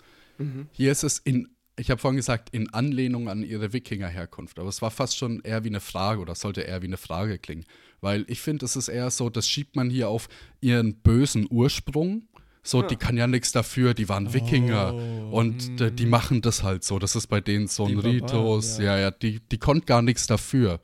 Hier 0.72 0.92
ist 0.92 1.04
es 1.04 1.18
in, 1.18 1.48
ich 1.80 1.90
habe 1.90 2.00
vorhin 2.00 2.18
gesagt, 2.18 2.50
in 2.52 2.72
Anlehnung 2.72 3.28
an 3.28 3.42
ihre 3.42 3.74
Wikinger-Herkunft. 3.74 4.60
Aber 4.60 4.70
es 4.70 4.82
war 4.84 4.92
fast 4.92 5.18
schon 5.18 5.42
eher 5.42 5.64
wie 5.64 5.70
eine 5.70 5.80
Frage 5.80 6.22
oder 6.22 6.36
sollte 6.36 6.62
eher 6.62 6.84
wie 6.84 6.88
eine 6.88 6.98
Frage 6.98 7.40
klingen. 7.40 7.66
Weil 8.02 8.24
ich 8.28 8.42
finde, 8.42 8.66
es 8.66 8.76
ist 8.76 8.88
eher 8.88 9.10
so, 9.10 9.32
das 9.32 9.50
schiebt 9.50 9.76
man 9.76 9.90
hier 9.90 10.10
auf 10.10 10.30
ihren 10.62 11.02
bösen 11.02 11.48
Ursprung. 11.50 12.28
So, 12.62 12.82
die 12.82 12.98
kann 12.98 13.16
ja 13.18 13.28
nichts 13.28 13.52
dafür, 13.54 13.94
die 13.94 14.10
waren 14.10 14.34
Wikinger 14.34 14.94
und 15.32 15.80
äh, 15.80 15.90
die 15.92 16.06
machen 16.06 16.42
das 16.42 16.64
halt 16.64 16.84
so. 16.84 17.00
Das 17.00 17.16
ist 17.16 17.28
bei 17.28 17.40
denen 17.42 17.68
so 17.68 17.86
ein 17.86 17.98
Ritus. 17.98 18.78
ja. 18.78 18.84
Ja, 18.84 19.00
ja, 19.00 19.12
die, 19.12 19.40
die 19.40 19.58
konnten 19.58 19.86
gar 19.86 20.02
nichts 20.02 20.28
dafür. 20.28 20.82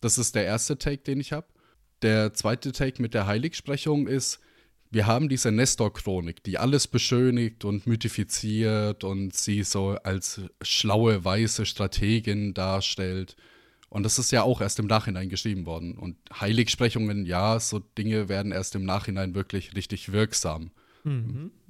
Das 0.00 0.18
ist 0.18 0.34
der 0.34 0.44
erste 0.46 0.78
Take, 0.78 1.02
den 1.02 1.20
ich 1.20 1.32
habe. 1.32 1.46
Der 2.04 2.34
zweite 2.34 2.72
Take 2.72 3.00
mit 3.00 3.14
der 3.14 3.26
Heiligsprechung 3.26 4.06
ist, 4.06 4.38
wir 4.90 5.06
haben 5.06 5.30
diese 5.30 5.50
Nestor-Chronik, 5.50 6.44
die 6.44 6.58
alles 6.58 6.86
beschönigt 6.86 7.64
und 7.64 7.86
mythifiziert 7.86 9.04
und 9.04 9.34
sie 9.34 9.62
so 9.62 9.96
als 10.04 10.42
schlaue, 10.60 11.24
weiße 11.24 11.64
Strategin 11.64 12.52
darstellt. 12.52 13.36
Und 13.88 14.02
das 14.02 14.18
ist 14.18 14.32
ja 14.32 14.42
auch 14.42 14.60
erst 14.60 14.78
im 14.80 14.86
Nachhinein 14.86 15.30
geschrieben 15.30 15.64
worden. 15.64 15.96
Und 15.96 16.16
Heiligsprechungen, 16.38 17.24
ja, 17.24 17.58
so 17.58 17.78
Dinge 17.78 18.28
werden 18.28 18.52
erst 18.52 18.74
im 18.74 18.84
Nachhinein 18.84 19.34
wirklich 19.34 19.74
richtig 19.74 20.12
wirksam. 20.12 20.72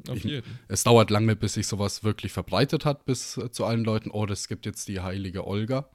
Auf 0.08 0.24
Ich-. 0.24 0.42
Es 0.66 0.82
dauert 0.82 1.10
lange, 1.10 1.36
bis 1.36 1.54
sich 1.54 1.68
sowas 1.68 2.02
wirklich 2.02 2.32
verbreitet 2.32 2.84
hat, 2.84 3.04
bis 3.04 3.36
äh, 3.36 3.52
zu 3.52 3.64
allen 3.64 3.84
Leuten, 3.84 4.10
oh, 4.10 4.26
es 4.26 4.48
gibt 4.48 4.66
jetzt 4.66 4.88
die 4.88 5.00
heilige 5.00 5.46
Olga. 5.46 5.88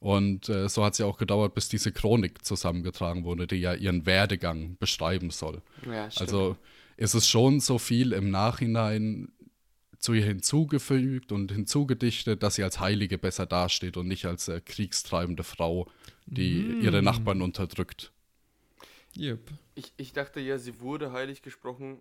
Und 0.00 0.48
äh, 0.48 0.68
so 0.68 0.82
hat 0.82 0.94
es 0.94 0.98
ja 0.98 1.06
auch 1.06 1.18
gedauert, 1.18 1.54
bis 1.54 1.68
diese 1.68 1.92
Chronik 1.92 2.44
zusammengetragen 2.44 3.24
wurde, 3.24 3.46
die 3.46 3.56
ja 3.56 3.74
ihren 3.74 4.06
Werdegang 4.06 4.76
beschreiben 4.78 5.30
soll. 5.30 5.60
Ja. 5.86 6.08
Also 6.16 6.56
ist 6.96 7.14
es 7.14 7.28
schon 7.28 7.60
so 7.60 7.78
viel 7.78 8.12
im 8.12 8.30
Nachhinein 8.30 9.30
zu 9.98 10.14
ihr 10.14 10.24
hinzugefügt 10.24 11.32
und 11.32 11.52
hinzugedichtet, 11.52 12.42
dass 12.42 12.54
sie 12.54 12.64
als 12.64 12.80
Heilige 12.80 13.18
besser 13.18 13.44
dasteht 13.44 13.98
und 13.98 14.08
nicht 14.08 14.24
als 14.24 14.48
äh, 14.48 14.62
kriegstreibende 14.62 15.44
Frau, 15.44 15.90
die 16.24 16.78
ihre 16.80 17.02
Nachbarn 17.02 17.42
unterdrückt. 17.42 18.10
Yep. 19.18 19.40
Ich, 19.74 19.92
ich 19.98 20.12
dachte 20.14 20.40
ja, 20.40 20.58
sie 20.58 20.80
wurde 20.80 21.12
heilig 21.12 21.42
gesprochen, 21.42 22.00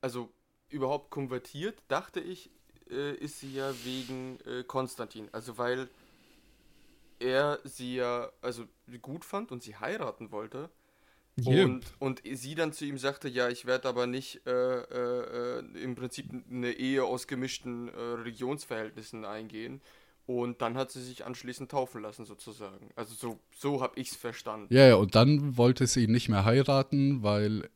also 0.00 0.30
überhaupt 0.68 1.10
konvertiert, 1.10 1.78
dachte 1.86 2.18
ich, 2.18 2.50
äh, 2.90 3.14
ist 3.14 3.38
sie 3.38 3.54
ja 3.54 3.72
wegen 3.84 4.38
äh, 4.40 4.64
Konstantin. 4.64 5.28
Also 5.30 5.58
weil 5.58 5.88
er 7.22 7.60
sie 7.64 7.96
ja 7.96 8.30
also 8.40 8.64
gut 9.00 9.24
fand 9.24 9.52
und 9.52 9.62
sie 9.62 9.76
heiraten 9.76 10.30
wollte. 10.32 10.70
Yep. 11.38 11.64
Und, 11.64 11.84
und 11.98 12.22
sie 12.24 12.54
dann 12.54 12.72
zu 12.72 12.84
ihm 12.84 12.98
sagte, 12.98 13.28
ja, 13.28 13.48
ich 13.48 13.64
werde 13.64 13.88
aber 13.88 14.06
nicht 14.06 14.46
äh, 14.46 14.50
äh, 14.50 15.82
im 15.82 15.94
Prinzip 15.94 16.26
eine 16.50 16.72
Ehe 16.72 17.04
aus 17.04 17.26
gemischten 17.26 17.88
äh, 17.88 17.98
Religionsverhältnissen 17.98 19.24
eingehen. 19.24 19.80
Und 20.26 20.62
dann 20.62 20.76
hat 20.76 20.90
sie 20.90 21.02
sich 21.02 21.24
anschließend 21.24 21.70
taufen 21.70 22.02
lassen, 22.02 22.26
sozusagen. 22.26 22.90
Also 22.94 23.14
so, 23.14 23.40
so 23.54 23.80
habe 23.80 23.98
ich 23.98 24.10
es 24.10 24.16
verstanden. 24.16 24.72
Ja, 24.72 24.86
ja, 24.86 24.94
und 24.96 25.14
dann 25.14 25.56
wollte 25.56 25.86
sie 25.86 26.04
ihn 26.04 26.12
nicht 26.12 26.28
mehr 26.28 26.44
heiraten, 26.44 27.22
weil 27.22 27.68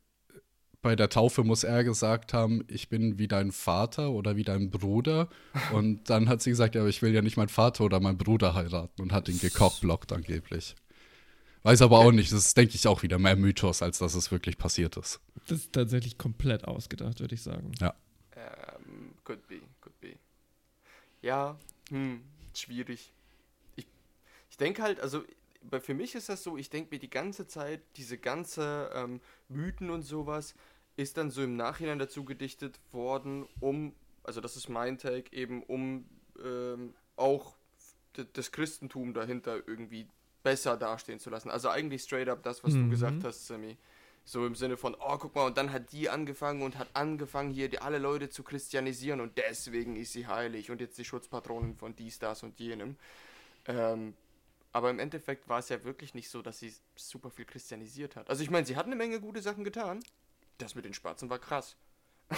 bei 0.81 0.95
der 0.95 1.09
Taufe 1.09 1.43
muss 1.43 1.63
er 1.63 1.83
gesagt 1.83 2.33
haben, 2.33 2.63
ich 2.67 2.89
bin 2.89 3.17
wie 3.17 3.27
dein 3.27 3.51
Vater 3.51 4.11
oder 4.11 4.35
wie 4.35 4.43
dein 4.43 4.69
Bruder. 4.69 5.29
Und 5.73 6.09
dann 6.09 6.29
hat 6.29 6.41
sie 6.41 6.51
gesagt, 6.51 6.75
ja, 6.75 6.81
aber 6.81 6.89
ich 6.89 7.01
will 7.01 7.13
ja 7.13 7.21
nicht 7.21 7.37
meinen 7.37 7.49
Vater 7.49 7.83
oder 7.83 7.99
meinen 7.99 8.17
Bruder 8.17 8.53
heiraten 8.53 9.01
und 9.01 9.11
hat 9.11 9.27
ihn 9.27 9.39
gekockblockt 9.39 10.13
angeblich. 10.13 10.75
Weiß 11.63 11.81
aber 11.81 11.99
auch 11.99 12.11
nicht, 12.11 12.31
das 12.31 12.45
ist, 12.45 12.57
denke 12.57 12.75
ich, 12.75 12.87
auch 12.87 13.03
wieder 13.03 13.19
mehr 13.19 13.35
Mythos, 13.35 13.81
als 13.81 13.97
dass 13.97 14.15
es 14.15 14.31
wirklich 14.31 14.57
passiert 14.57 14.95
ist. 14.95 15.19
Das 15.47 15.59
ist 15.59 15.73
tatsächlich 15.73 16.17
komplett 16.17 16.65
ausgedacht, 16.65 17.19
würde 17.19 17.35
ich 17.35 17.41
sagen. 17.41 17.71
Ja. 17.81 17.93
Ähm, 18.35 19.13
could 19.23 19.45
be, 19.47 19.59
could 19.81 19.99
be. 19.99 20.13
Ja, 21.21 21.57
hm, 21.89 22.21
schwierig. 22.53 23.11
Ich, 23.75 23.87
ich 24.49 24.57
denke 24.57 24.83
halt, 24.83 25.01
also 25.01 25.23
für 25.81 25.93
mich 25.93 26.15
ist 26.15 26.29
das 26.29 26.43
so, 26.43 26.57
ich 26.57 26.69
denke 26.69 26.95
mir 26.95 26.99
die 26.99 27.09
ganze 27.09 27.47
Zeit, 27.47 27.81
diese 27.95 28.17
ganze 28.17 28.91
ähm, 28.93 29.21
Mythen 29.49 29.89
und 29.89 30.03
sowas 30.03 30.55
ist 30.95 31.17
dann 31.17 31.29
so 31.29 31.43
im 31.43 31.55
Nachhinein 31.55 31.99
dazu 31.99 32.25
gedichtet 32.25 32.79
worden, 32.91 33.47
um, 33.59 33.93
also 34.23 34.41
das 34.41 34.55
ist 34.55 34.67
mein 34.67 34.97
Take, 34.97 35.31
eben 35.35 35.63
um 35.63 36.05
ähm, 36.43 36.93
auch 37.15 37.55
das 38.33 38.51
Christentum 38.51 39.13
dahinter 39.13 39.67
irgendwie 39.67 40.07
besser 40.43 40.77
dastehen 40.77 41.19
zu 41.19 41.29
lassen. 41.29 41.49
Also 41.49 41.69
eigentlich 41.69 42.01
straight 42.01 42.29
up 42.29 42.41
das, 42.43 42.63
was 42.63 42.73
du 42.73 42.89
gesagt 42.89 43.23
hast, 43.23 43.45
Sammy. 43.47 43.77
So 44.23 44.45
im 44.45 44.55
Sinne 44.55 44.75
von, 44.75 44.95
oh, 44.99 45.17
guck 45.17 45.35
mal, 45.35 45.45
und 45.45 45.57
dann 45.57 45.71
hat 45.71 45.93
die 45.93 46.09
angefangen 46.09 46.61
und 46.61 46.77
hat 46.77 46.89
angefangen, 46.93 47.49
hier 47.51 47.69
die, 47.69 47.79
alle 47.79 47.97
Leute 47.97 48.29
zu 48.29 48.43
christianisieren 48.43 49.21
und 49.21 49.37
deswegen 49.37 49.95
ist 49.95 50.11
sie 50.11 50.27
heilig 50.27 50.69
und 50.69 50.81
jetzt 50.81 50.97
die 50.97 51.05
Schutzpatronin 51.05 51.75
von 51.75 51.95
dies, 51.95 52.19
das 52.19 52.43
und 52.43 52.59
jenem. 52.59 52.97
Ähm, 53.65 54.15
aber 54.77 54.91
im 54.91 54.99
Endeffekt 54.99 55.49
war 55.49 55.57
es 55.57 55.69
ja 55.69 55.83
wirklich 55.83 56.13
nicht 56.13 56.29
so, 56.29 56.43
dass 56.43 56.59
sie 56.59 56.71
super 56.95 57.31
viel 57.31 57.45
christianisiert 57.45 58.15
hat. 58.15 58.29
Also 58.29 58.43
ich 58.43 58.51
meine, 58.51 58.63
sie 58.67 58.75
hat 58.75 58.85
eine 58.85 58.95
Menge 58.95 59.19
gute 59.19 59.41
Sachen 59.41 59.63
getan. 59.63 60.03
Das 60.59 60.75
mit 60.75 60.85
den 60.85 60.93
Spatzen 60.93 61.31
war 61.31 61.39
krass. 61.39 61.75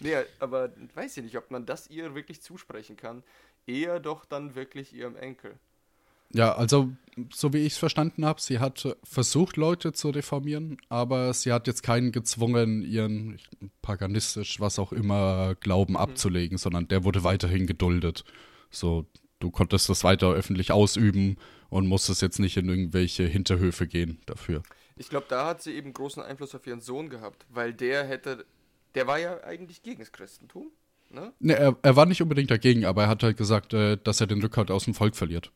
nee, 0.00 0.14
aber 0.40 0.72
weiß 0.94 1.16
ich 1.16 1.24
nicht, 1.24 1.38
ob 1.38 1.50
man 1.50 1.64
das 1.64 1.88
ihr 1.88 2.14
wirklich 2.14 2.42
zusprechen 2.42 2.98
kann. 2.98 3.22
Eher 3.66 3.98
doch 3.98 4.26
dann 4.26 4.54
wirklich 4.54 4.92
ihrem 4.92 5.16
Enkel. 5.16 5.58
Ja, 6.34 6.54
also 6.54 6.92
so 7.32 7.54
wie 7.54 7.64
ich 7.64 7.72
es 7.72 7.78
verstanden 7.78 8.26
habe, 8.26 8.42
sie 8.42 8.58
hat 8.58 8.94
versucht, 9.04 9.56
Leute 9.56 9.94
zu 9.94 10.10
reformieren, 10.10 10.76
aber 10.90 11.32
sie 11.32 11.50
hat 11.50 11.66
jetzt 11.66 11.82
keinen 11.82 12.12
gezwungen, 12.12 12.82
ihren 12.82 13.38
paganistisch, 13.80 14.60
was 14.60 14.78
auch 14.78 14.92
immer, 14.92 15.54
Glauben 15.54 15.96
abzulegen, 15.96 16.58
sondern 16.58 16.88
der 16.88 17.04
wurde 17.04 17.24
weiterhin 17.24 17.66
geduldet. 17.66 18.24
So, 18.70 19.06
du 19.40 19.50
konntest 19.50 19.88
das 19.88 20.04
weiter 20.04 20.30
öffentlich 20.30 20.72
ausüben 20.72 21.36
und 21.68 21.86
musstest 21.86 22.22
jetzt 22.22 22.38
nicht 22.38 22.56
in 22.56 22.68
irgendwelche 22.68 23.24
Hinterhöfe 23.24 23.86
gehen 23.86 24.20
dafür. 24.26 24.62
Ich 24.96 25.08
glaube, 25.08 25.26
da 25.28 25.46
hat 25.46 25.62
sie 25.62 25.72
eben 25.74 25.92
großen 25.92 26.22
Einfluss 26.22 26.54
auf 26.54 26.66
ihren 26.66 26.80
Sohn 26.80 27.10
gehabt, 27.10 27.46
weil 27.48 27.74
der 27.74 28.04
hätte, 28.06 28.46
der 28.94 29.06
war 29.06 29.18
ja 29.18 29.42
eigentlich 29.42 29.82
gegen 29.82 29.98
das 29.98 30.12
Christentum, 30.12 30.70
ne? 31.10 31.32
Ne, 31.40 31.54
er, 31.54 31.76
er 31.82 31.96
war 31.96 32.06
nicht 32.06 32.22
unbedingt 32.22 32.50
dagegen, 32.50 32.84
aber 32.84 33.02
er 33.02 33.08
hat 33.08 33.22
halt 33.22 33.36
gesagt, 33.36 33.74
äh, 33.74 33.96
dass 34.02 34.20
er 34.20 34.28
den 34.28 34.40
Rückhalt 34.40 34.70
aus 34.70 34.84
dem 34.84 34.94
Volk 34.94 35.16
verliert. 35.16 35.50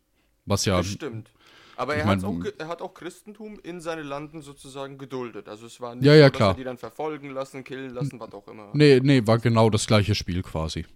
Was 0.44 0.64
ja, 0.64 0.78
Das 0.78 0.86
stimmt. 0.88 1.30
Aber 1.76 1.94
er, 1.94 2.04
mein, 2.06 2.24
auch, 2.24 2.34
er 2.58 2.66
hat 2.66 2.82
auch 2.82 2.92
Christentum 2.92 3.60
in 3.62 3.80
seine 3.80 4.02
Landen 4.02 4.42
sozusagen 4.42 4.98
geduldet. 4.98 5.48
Also 5.48 5.66
es 5.66 5.80
war 5.80 5.94
nicht 5.94 6.04
Ja, 6.04 6.14
ja, 6.14 6.24
so, 6.26 6.30
dass 6.30 6.36
klar. 6.36 6.50
er 6.50 6.54
die 6.56 6.64
dann 6.64 6.78
verfolgen 6.78 7.30
lassen, 7.30 7.62
killen 7.62 7.94
lassen, 7.94 8.18
was 8.18 8.32
auch 8.32 8.48
immer. 8.48 8.70
nee, 8.74 8.98
nee, 9.00 9.24
war 9.24 9.38
genau 9.38 9.70
das 9.70 9.86
gleiche 9.86 10.16
Spiel 10.16 10.42
quasi. 10.42 10.86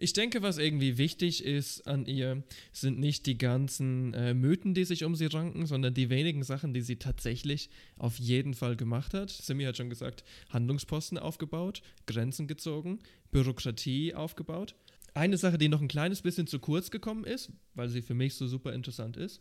Ich 0.00 0.12
denke, 0.12 0.42
was 0.42 0.58
irgendwie 0.58 0.96
wichtig 0.96 1.44
ist 1.44 1.88
an 1.88 2.06
ihr, 2.06 2.44
sind 2.72 3.00
nicht 3.00 3.26
die 3.26 3.36
ganzen 3.36 4.14
äh, 4.14 4.32
Mythen, 4.32 4.72
die 4.72 4.84
sich 4.84 5.02
um 5.02 5.16
sie 5.16 5.26
ranken, 5.26 5.66
sondern 5.66 5.92
die 5.92 6.08
wenigen 6.08 6.44
Sachen, 6.44 6.72
die 6.72 6.82
sie 6.82 6.96
tatsächlich 6.96 7.68
auf 7.96 8.16
jeden 8.18 8.54
Fall 8.54 8.76
gemacht 8.76 9.12
hat. 9.12 9.30
Simi 9.30 9.64
hat 9.64 9.76
schon 9.76 9.90
gesagt, 9.90 10.22
Handlungsposten 10.50 11.18
aufgebaut, 11.18 11.82
Grenzen 12.06 12.46
gezogen, 12.46 13.00
Bürokratie 13.32 14.14
aufgebaut. 14.14 14.76
Eine 15.14 15.36
Sache, 15.36 15.58
die 15.58 15.68
noch 15.68 15.82
ein 15.82 15.88
kleines 15.88 16.22
bisschen 16.22 16.46
zu 16.46 16.60
kurz 16.60 16.92
gekommen 16.92 17.24
ist, 17.24 17.50
weil 17.74 17.88
sie 17.88 18.02
für 18.02 18.14
mich 18.14 18.34
so 18.34 18.46
super 18.46 18.72
interessant 18.72 19.16
ist, 19.16 19.40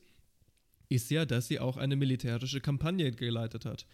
ist 0.89 1.12
ja, 1.12 1.26
dass 1.26 1.47
sie 1.47 1.60
auch 1.60 1.78
eine 1.78 1.95
militärische 1.95 2.62
Kampagne 2.62 3.12
geleitet 3.12 3.66
hat. 3.66 3.86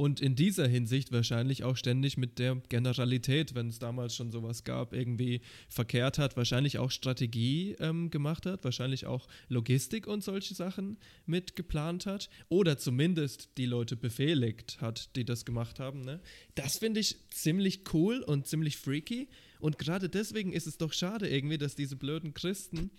Und 0.00 0.22
in 0.22 0.34
dieser 0.34 0.66
Hinsicht 0.66 1.12
wahrscheinlich 1.12 1.62
auch 1.62 1.76
ständig 1.76 2.16
mit 2.16 2.38
der 2.38 2.56
Generalität, 2.70 3.54
wenn 3.54 3.68
es 3.68 3.80
damals 3.80 4.16
schon 4.16 4.32
sowas 4.32 4.64
gab, 4.64 4.94
irgendwie 4.94 5.42
verkehrt 5.68 6.16
hat, 6.16 6.38
wahrscheinlich 6.38 6.78
auch 6.78 6.90
Strategie 6.90 7.76
ähm, 7.80 8.08
gemacht 8.08 8.46
hat, 8.46 8.64
wahrscheinlich 8.64 9.04
auch 9.04 9.28
Logistik 9.50 10.06
und 10.06 10.24
solche 10.24 10.54
Sachen 10.54 10.96
mit 11.26 11.54
geplant 11.54 12.06
hat 12.06 12.30
oder 12.48 12.78
zumindest 12.78 13.58
die 13.58 13.66
Leute 13.66 13.94
befehligt 13.94 14.80
hat, 14.80 15.14
die 15.16 15.26
das 15.26 15.44
gemacht 15.44 15.78
haben. 15.78 16.00
Ne? 16.00 16.22
Das 16.54 16.78
finde 16.78 17.00
ich 17.00 17.16
ziemlich 17.28 17.82
cool 17.92 18.20
und 18.22 18.46
ziemlich 18.46 18.78
freaky 18.78 19.28
und 19.58 19.76
gerade 19.76 20.08
deswegen 20.08 20.54
ist 20.54 20.66
es 20.66 20.78
doch 20.78 20.94
schade 20.94 21.28
irgendwie, 21.28 21.58
dass 21.58 21.74
diese 21.74 21.96
blöden 21.96 22.32
Christen 22.32 22.90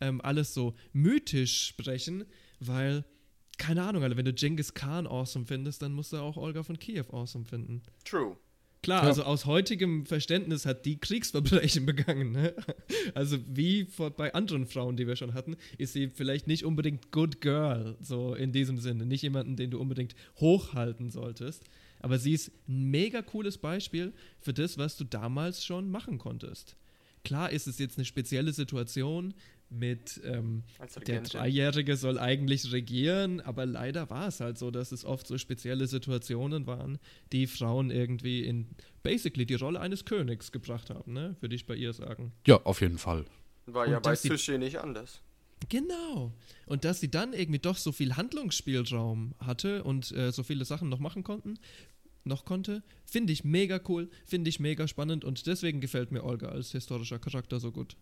ähm, 0.00 0.20
alles 0.20 0.54
so 0.54 0.76
mythisch 0.92 1.66
sprechen, 1.66 2.24
weil 2.60 3.04
keine 3.58 3.82
Ahnung, 3.82 4.02
Alter, 4.02 4.16
wenn 4.16 4.24
du 4.24 4.32
Genghis 4.32 4.74
Khan 4.74 5.06
awesome 5.06 5.46
findest, 5.46 5.82
dann 5.82 5.92
musst 5.92 6.12
du 6.12 6.18
auch 6.18 6.36
Olga 6.36 6.62
von 6.62 6.78
Kiew 6.78 7.04
awesome 7.10 7.44
finden. 7.44 7.82
True. 8.04 8.36
Klar, 8.82 9.02
Ja. 9.02 9.08
also 9.08 9.24
aus 9.24 9.46
heutigem 9.46 10.06
Verständnis 10.06 10.64
hat 10.66 10.84
die 10.86 10.98
Kriegsverbrechen 10.98 11.86
begangen. 11.86 12.32
Ne? 12.32 12.54
Also 13.14 13.38
wie 13.48 13.84
vor, 13.84 14.10
bei 14.10 14.32
anderen 14.34 14.66
Frauen, 14.66 14.96
die 14.96 15.06
wir 15.06 15.16
schon 15.16 15.34
hatten, 15.34 15.56
ist 15.78 15.92
sie 15.94 16.08
vielleicht 16.08 16.46
nicht 16.46 16.64
unbedingt 16.64 17.10
good 17.10 17.40
girl, 17.40 17.96
so 18.00 18.34
in 18.34 18.52
diesem 18.52 18.78
Sinne. 18.78 19.04
Nicht 19.06 19.22
jemanden, 19.22 19.56
den 19.56 19.70
du 19.70 19.80
unbedingt 19.80 20.14
hochhalten 20.38 21.10
solltest. 21.10 21.64
Aber 22.00 22.18
sie 22.18 22.32
ist 22.32 22.52
ein 22.68 22.90
mega 22.90 23.22
cooles 23.22 23.58
Beispiel 23.58 24.12
für 24.38 24.52
das, 24.52 24.78
was 24.78 24.96
du 24.96 25.04
damals 25.04 25.64
schon 25.64 25.90
machen 25.90 26.18
konntest. 26.18 26.76
Klar 27.24 27.50
ist 27.50 27.66
es 27.66 27.78
jetzt 27.80 27.98
eine 27.98 28.04
spezielle 28.04 28.52
Situation 28.52 29.34
mit 29.70 30.20
ähm, 30.24 30.62
der. 31.06 31.22
Dreijährige 31.22 31.96
soll 31.96 32.18
eigentlich 32.18 32.72
regieren, 32.72 33.40
aber 33.40 33.66
leider 33.66 34.08
war 34.10 34.28
es 34.28 34.40
halt 34.40 34.58
so, 34.58 34.70
dass 34.70 34.92
es 34.92 35.04
oft 35.04 35.26
so 35.26 35.38
spezielle 35.38 35.86
Situationen 35.86 36.66
waren, 36.66 36.98
die 37.32 37.46
Frauen 37.46 37.90
irgendwie 37.90 38.44
in 38.44 38.68
basically 39.02 39.46
die 39.46 39.54
Rolle 39.54 39.80
eines 39.80 40.04
Königs 40.04 40.52
gebracht 40.52 40.90
haben, 40.90 41.12
ne? 41.12 41.36
Würde 41.40 41.54
ich 41.54 41.66
bei 41.66 41.74
ihr 41.74 41.92
sagen. 41.92 42.32
Ja, 42.46 42.60
auf 42.62 42.80
jeden 42.80 42.98
Fall. 42.98 43.24
War 43.66 43.86
Und 43.86 43.92
ja 43.92 44.00
bei 44.00 44.14
Sushi 44.14 44.58
nicht 44.58 44.78
anders. 44.78 45.20
Genau. 45.68 46.32
Und 46.66 46.84
dass 46.84 47.00
sie 47.00 47.10
dann 47.10 47.32
irgendwie 47.32 47.58
doch 47.58 47.76
so 47.76 47.92
viel 47.92 48.16
Handlungsspielraum 48.16 49.34
hatte 49.38 49.82
und 49.84 50.12
äh, 50.12 50.30
so 50.30 50.42
viele 50.42 50.64
Sachen 50.64 50.88
noch 50.88 50.98
machen 50.98 51.24
konnten, 51.24 51.58
noch 52.24 52.44
konnte, 52.44 52.82
finde 53.04 53.32
ich 53.32 53.44
mega 53.44 53.80
cool, 53.88 54.10
finde 54.24 54.48
ich 54.48 54.60
mega 54.60 54.86
spannend 54.86 55.24
und 55.24 55.46
deswegen 55.46 55.80
gefällt 55.80 56.12
mir 56.12 56.24
Olga 56.24 56.48
als 56.48 56.72
historischer 56.72 57.18
Charakter 57.18 57.60
so 57.60 57.72
gut. 57.72 57.96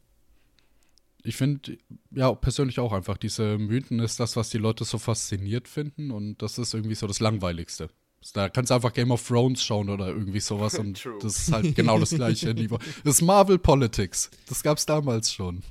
Ich 1.26 1.36
finde, 1.36 1.78
ja, 2.10 2.32
persönlich 2.34 2.78
auch 2.78 2.92
einfach, 2.92 3.16
diese 3.16 3.56
Mythen 3.58 3.98
ist 3.98 4.20
das, 4.20 4.36
was 4.36 4.50
die 4.50 4.58
Leute 4.58 4.84
so 4.84 4.98
fasziniert 4.98 5.68
finden 5.68 6.10
und 6.10 6.42
das 6.42 6.58
ist 6.58 6.74
irgendwie 6.74 6.94
so 6.94 7.06
das 7.06 7.18
Langweiligste. 7.18 7.88
Da 8.34 8.48
kannst 8.48 8.70
du 8.70 8.74
einfach 8.74 8.92
Game 8.92 9.10
of 9.10 9.26
Thrones 9.26 9.62
schauen 9.62 9.88
oder 9.88 10.08
irgendwie 10.08 10.40
sowas 10.40 10.78
und 10.78 10.98
True. 11.02 11.18
das 11.20 11.38
ist 11.38 11.52
halt 11.52 11.74
genau 11.74 11.98
das 11.98 12.10
gleiche 12.10 12.52
Niveau. 12.54 12.78
Das 13.04 13.16
ist 13.16 13.22
Marvel 13.22 13.58
Politics. 13.58 14.30
Das 14.48 14.62
gab's 14.62 14.86
damals 14.86 15.32
schon. 15.32 15.62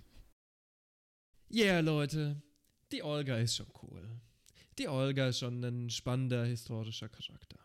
Yeah, 1.52 1.82
Leute, 1.82 2.42
die 2.92 3.04
Olga 3.04 3.38
ist 3.38 3.56
schon 3.56 3.68
cool. 3.84 4.10
Die 4.80 4.88
Olga 4.88 5.28
ist 5.28 5.40
schon 5.40 5.64
ein 5.64 5.90
spannender 5.92 6.46
historischer 6.46 7.10
Charakter. 7.10 7.60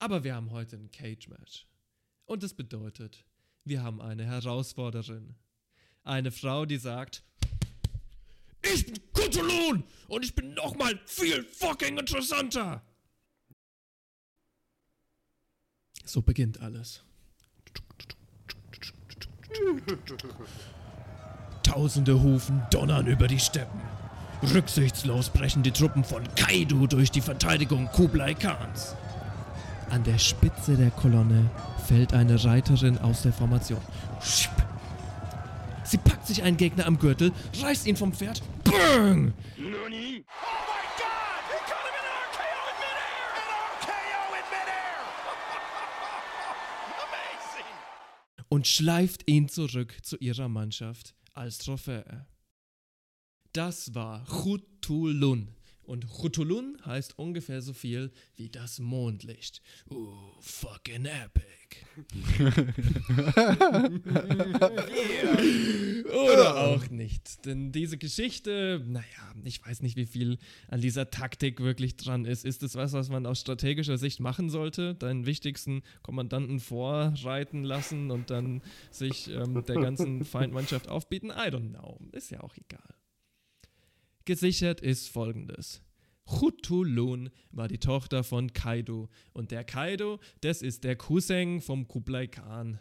Aber 0.00 0.24
wir 0.24 0.34
haben 0.34 0.50
heute 0.50 0.76
ein 0.76 0.90
Cage-Match. 0.90 1.68
Und 2.26 2.42
das 2.42 2.54
bedeutet, 2.54 3.24
wir 3.64 3.82
haben 3.82 4.00
eine 4.00 4.24
Herausforderin. 4.24 5.36
Eine 6.04 6.30
Frau, 6.30 6.66
die 6.66 6.76
sagt, 6.76 7.22
ich 8.62 8.86
bin 8.86 9.00
Cthulhu 9.12 9.82
und 10.08 10.24
ich 10.24 10.34
bin 10.34 10.54
nochmal 10.54 11.00
viel 11.06 11.44
fucking 11.44 11.98
interessanter. 11.98 12.82
So 16.04 16.20
beginnt 16.20 16.60
alles. 16.60 17.02
Tausende 21.62 22.22
Hufen 22.22 22.62
donnern 22.70 23.06
über 23.06 23.26
die 23.26 23.40
Steppen. 23.40 23.80
Rücksichtslos 24.42 25.30
brechen 25.30 25.62
die 25.62 25.70
Truppen 25.70 26.04
von 26.04 26.22
Kaidu 26.34 26.86
durch 26.86 27.10
die 27.10 27.22
Verteidigung 27.22 27.88
Kublai 27.92 28.34
Khans. 28.34 28.94
An 29.88 30.04
der 30.04 30.18
Spitze 30.18 30.76
der 30.76 30.90
Kolonne 30.90 31.50
fällt 31.86 32.12
eine 32.12 32.42
Reiterin 32.44 32.98
aus 32.98 33.22
der 33.22 33.32
Formation. 33.32 33.80
Schipp. 34.20 34.63
Sie 35.94 35.98
packt 35.98 36.26
sich 36.26 36.42
einen 36.42 36.56
Gegner 36.56 36.86
am 36.86 36.98
Gürtel, 36.98 37.30
reißt 37.62 37.86
ihn 37.86 37.94
vom 37.94 38.12
Pferd. 38.12 38.42
Bang! 38.64 39.32
und 48.48 48.66
schleift 48.66 49.30
ihn 49.30 49.48
zurück 49.48 49.96
zu 50.02 50.16
ihrer 50.16 50.48
Mannschaft 50.48 51.14
als 51.32 51.58
Trophäe. 51.58 52.26
Das 53.52 53.94
war 53.94 54.24
Chutulun. 54.24 55.54
Und 55.86 56.06
Chutulun 56.06 56.78
heißt 56.84 57.18
ungefähr 57.18 57.62
so 57.62 57.72
viel 57.72 58.12
wie 58.36 58.48
das 58.48 58.78
Mondlicht. 58.78 59.62
Uh, 59.90 60.14
fucking 60.40 61.06
epic. 61.06 61.44
Oder 66.08 66.56
auch 66.56 66.88
nicht. 66.90 67.44
Denn 67.44 67.72
diese 67.72 67.98
Geschichte, 67.98 68.82
naja, 68.86 69.04
ich 69.44 69.64
weiß 69.64 69.82
nicht, 69.82 69.96
wie 69.96 70.06
viel 70.06 70.38
an 70.68 70.80
dieser 70.80 71.10
Taktik 71.10 71.60
wirklich 71.60 71.96
dran 71.96 72.24
ist. 72.24 72.44
Ist 72.44 72.62
es 72.62 72.74
was, 72.74 72.92
was 72.92 73.08
man 73.08 73.26
aus 73.26 73.40
strategischer 73.40 73.98
Sicht 73.98 74.20
machen 74.20 74.50
sollte? 74.50 74.94
Deinen 74.94 75.26
wichtigsten 75.26 75.82
Kommandanten 76.02 76.60
vorreiten 76.60 77.64
lassen 77.64 78.10
und 78.10 78.30
dann 78.30 78.62
sich 78.90 79.30
ähm, 79.30 79.64
der 79.64 79.76
ganzen 79.76 80.24
Feindmannschaft 80.24 80.88
aufbieten? 80.88 81.30
I 81.30 81.50
don't 81.50 81.70
know. 81.70 81.98
Ist 82.12 82.30
ja 82.30 82.42
auch 82.42 82.56
egal. 82.56 82.94
Gesichert 84.24 84.80
ist 84.80 85.08
folgendes. 85.08 85.82
Chutulun 86.26 87.30
war 87.50 87.68
die 87.68 87.78
Tochter 87.78 88.24
von 88.24 88.52
Kaido. 88.52 89.10
Und 89.32 89.50
der 89.50 89.64
Kaido, 89.64 90.20
das 90.40 90.62
ist 90.62 90.84
der 90.84 90.96
Cousin 90.96 91.60
vom 91.60 91.86
Kublai 91.86 92.26
Khan. 92.26 92.78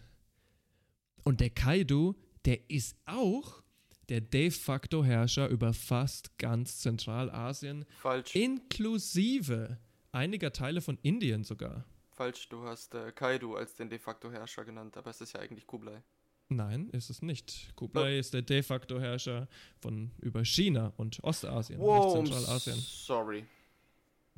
Und 1.24 1.42
der 1.42 1.50
Kaido, 1.50 2.16
der 2.46 2.70
ist 2.70 2.96
auch 3.06 3.64
der 4.10 4.22
de 4.22 4.52
facto 4.52 5.04
Herrscher 5.04 5.48
über 5.48 5.74
fast 5.74 6.38
ganz 6.38 6.80
Zentralasien, 6.80 7.86
Falsch. 8.02 8.36
inklusive 8.36 9.80
einiger 10.12 10.52
Teile 10.52 10.82
von 10.82 10.98
Indien 11.02 11.44
sogar. 11.44 11.86
Falsch, 12.12 12.48
du 12.50 12.64
hast 12.64 12.94
äh, 12.94 13.12
Kaidu 13.12 13.56
als 13.56 13.76
den 13.76 13.90
de 13.90 13.98
facto 13.98 14.32
Herrscher 14.32 14.66
genannt, 14.66 14.98
aber 14.98 15.10
es 15.10 15.22
ist 15.22 15.34
ja 15.34 15.40
eigentlich 15.40 15.66
Kublai. 15.66 16.04
Nein, 16.50 16.90
ist 16.90 17.10
es 17.10 17.22
nicht. 17.22 17.72
Kublai 17.76 18.20
ist 18.20 18.34
der 18.34 18.42
de 18.44 18.62
facto 18.62 19.00
Herrscher 19.00 19.48
von 19.80 20.12
über 20.22 20.44
China 20.46 20.94
und 20.98 21.24
Ostasien, 21.24 21.80
Wow, 21.80 22.22
nicht 22.22 22.34
Zentralasien. 22.34 22.76
sorry. 22.80 23.46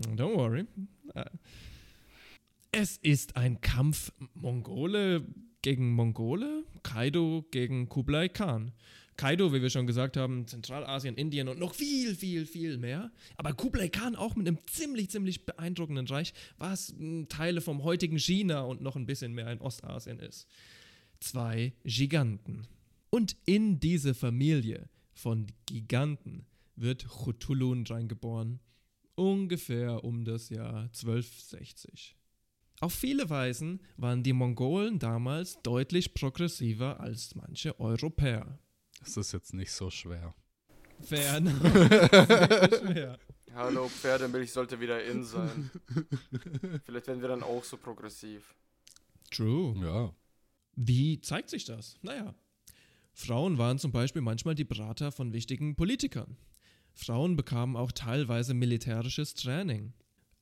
Don't 0.01 0.35
worry. 0.35 0.65
Äh, 1.13 1.25
Es 2.71 2.97
ist 2.97 3.35
ein 3.37 3.61
Kampf 3.61 4.11
Mongole 4.33 5.25
gegen 5.61 5.91
Mongole, 5.93 6.63
Kaido 6.83 7.45
gegen 7.51 7.87
Kublai 7.89 8.27
Khan. 8.29 8.71
Kaido, 9.17 9.53
wie 9.53 9.61
wir 9.61 9.69
schon 9.69 9.87
gesagt 9.87 10.17
haben, 10.17 10.45
Zentralasien, 10.45 11.15
Indien 11.15 11.47
und 11.47 11.57
noch 11.57 11.73
viel, 11.73 12.15
viel, 12.15 12.45
viel 12.45 12.77
mehr. 12.77 13.11
Aber 13.37 13.53
Kublai 13.53 13.87
Khan 13.87 14.17
auch 14.17 14.35
mit 14.35 14.45
einem 14.47 14.57
ziemlich, 14.67 15.09
ziemlich 15.09 15.45
beeindruckenden 15.45 16.05
Reich, 16.07 16.33
was 16.57 16.93
mh, 16.97 17.27
Teile 17.29 17.61
vom 17.61 17.83
heutigen 17.83 18.19
China 18.19 18.61
und 18.63 18.81
noch 18.81 18.97
ein 18.97 19.05
bisschen 19.05 19.33
mehr 19.33 19.49
in 19.51 19.61
Ostasien 19.61 20.19
ist. 20.19 20.47
Zwei 21.26 21.73
Giganten. 21.84 22.67
Und 23.09 23.36
in 23.45 23.80
diese 23.80 24.13
Familie 24.13 24.89
von 25.13 25.47
Giganten 25.65 26.45
wird 26.76 27.07
Chutulun 27.07 27.84
reingeboren 27.88 28.59
ungefähr 29.15 30.03
um 30.03 30.23
das 30.23 30.49
Jahr 30.49 30.84
1260. 30.84 32.15
Auf 32.80 32.93
viele 32.93 33.28
Weisen 33.28 33.82
waren 33.97 34.21
die 34.21 34.34
Mongolen 34.34 34.99
damals 34.99 35.59
deutlich 35.63 36.13
progressiver 36.13 36.99
als 36.99 37.34
manche 37.34 37.80
Europäer. 37.80 38.59
Das 38.99 39.17
ist 39.17 39.32
jetzt 39.32 39.55
nicht 39.55 39.71
so 39.71 39.89
schwer. 39.89 40.36
Fair 41.01 41.38
schwer. 42.69 43.17
Hallo, 43.55 43.88
Pferdemilch 43.88 44.51
sollte 44.51 44.80
wieder 44.80 45.03
in 45.03 45.23
sein. 45.23 45.71
Vielleicht 46.84 47.07
werden 47.07 47.21
wir 47.21 47.30
dann 47.30 47.41
auch 47.41 47.63
so 47.63 47.78
progressiv. 47.78 48.53
True. 49.32 49.76
Ja. 49.84 50.13
Wie 50.76 51.21
zeigt 51.21 51.49
sich 51.49 51.65
das? 51.65 51.97
Naja, 52.01 52.36
Frauen 53.13 53.57
waren 53.57 53.80
zum 53.80 53.91
Beispiel 53.91 54.21
manchmal 54.21 54.55
die 54.55 54.65
Berater 54.65 55.11
von 55.11 55.32
wichtigen 55.32 55.76
Politikern. 55.76 56.38
Frauen 56.93 57.36
bekamen 57.36 57.76
auch 57.76 57.91
teilweise 57.91 58.53
militärisches 58.53 59.34
Training. 59.34 59.93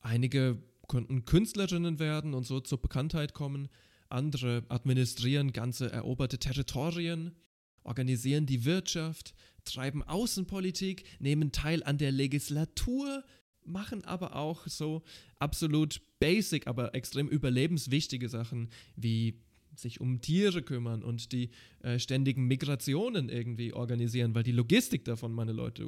Einige 0.02 0.62
konnten 0.88 1.26
Künstlerinnen 1.26 2.00
werden 2.00 2.34
und 2.34 2.46
so 2.46 2.60
zur 2.60 2.82
Bekanntheit 2.82 3.34
kommen. 3.34 3.70
Andere 4.10 4.64
administrieren 4.70 5.54
ganze 5.54 5.92
eroberte 5.92 6.38
Territorien, 6.38 7.36
organisieren 7.84 8.46
die 8.46 8.66
Wirtschaft, 8.66 9.34
treiben 9.66 10.04
Außenpolitik, 10.04 11.06
nehmen 11.20 11.52
teil 11.52 11.84
an 11.84 11.98
der 11.98 12.12
Legislatur, 12.12 13.24
machen 13.66 14.04
aber 14.04 14.36
auch 14.36 14.68
so 14.68 15.04
absolut 15.40 16.02
basic, 16.20 16.68
aber 16.68 16.94
extrem 16.96 17.28
überlebenswichtige 17.28 18.30
Sachen 18.30 18.70
wie 18.96 19.42
sich 19.76 20.00
um 20.02 20.22
Tiere 20.22 20.62
kümmern 20.62 21.04
und 21.04 21.32
die 21.32 21.50
äh, 21.82 22.00
ständigen 22.00 22.46
Migrationen 22.46 23.30
irgendwie 23.30 23.74
organisieren, 23.74 24.36
weil 24.36 24.44
die 24.44 24.52
Logistik 24.52 25.06
davon, 25.06 25.34
meine 25.34 25.52
Leute, 25.52 25.86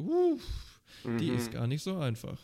die 1.20 1.30
Mhm. 1.30 1.36
ist 1.36 1.52
gar 1.52 1.68
nicht 1.68 1.84
so 1.84 1.98
einfach. 1.98 2.40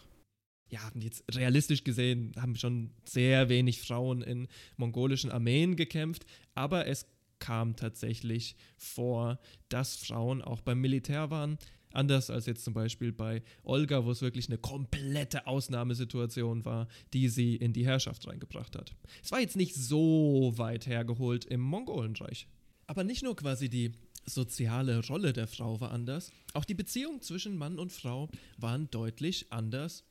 Ja, 0.70 0.80
jetzt 0.96 1.24
realistisch 1.36 1.84
gesehen 1.84 2.32
haben 2.40 2.56
schon 2.56 2.92
sehr 3.04 3.50
wenig 3.50 3.82
Frauen 3.82 4.22
in 4.22 4.48
mongolischen 4.78 5.30
Armeen 5.32 5.76
gekämpft, 5.76 6.26
aber 6.56 6.88
es 6.88 7.06
kam 7.40 7.76
tatsächlich 7.76 8.56
vor, 8.78 9.40
dass 9.68 9.96
Frauen 9.98 10.42
auch 10.42 10.62
beim 10.62 10.80
Militär 10.80 11.30
waren. 11.32 11.58
Anders 11.94 12.30
als 12.30 12.46
jetzt 12.46 12.64
zum 12.64 12.74
Beispiel 12.74 13.12
bei 13.12 13.44
Olga, 13.64 14.06
wo 14.06 14.12
es 14.12 14.22
wirklich 14.22 14.48
eine 14.48 14.58
komplette 14.58 15.48
Ausnahmesituation 15.48 16.66
war, 16.66 16.88
die 17.14 17.28
sie 17.30 17.56
in 17.56 17.74
die 17.74 17.86
Herrschaft 17.86 18.28
reingebracht 18.28 18.76
hat. 18.76 18.96
Es 19.24 19.32
war 19.32 19.40
jetzt 19.40 19.56
nicht 19.56 19.76
so 19.76 20.54
weit 20.56 20.88
hergeholt 20.88 21.46
im 21.46 21.62
Mongolenreich. 21.62 22.48
Aber 22.88 23.04
nicht 23.04 23.24
nur 23.24 23.36
quasi 23.36 23.70
die 23.70 23.92
soziale 24.26 25.06
Rolle 25.08 25.34
der 25.34 25.48
Frau 25.48 25.80
war 25.82 25.92
anders, 25.92 26.32
auch 26.54 26.66
die 26.66 26.74
Beziehung 26.74 27.22
zwischen 27.22 27.58
Mann 27.58 27.80
und 27.80 27.92
Frau 27.92 28.30
waren 28.58 28.90
deutlich 28.92 29.52
anders 29.52 30.04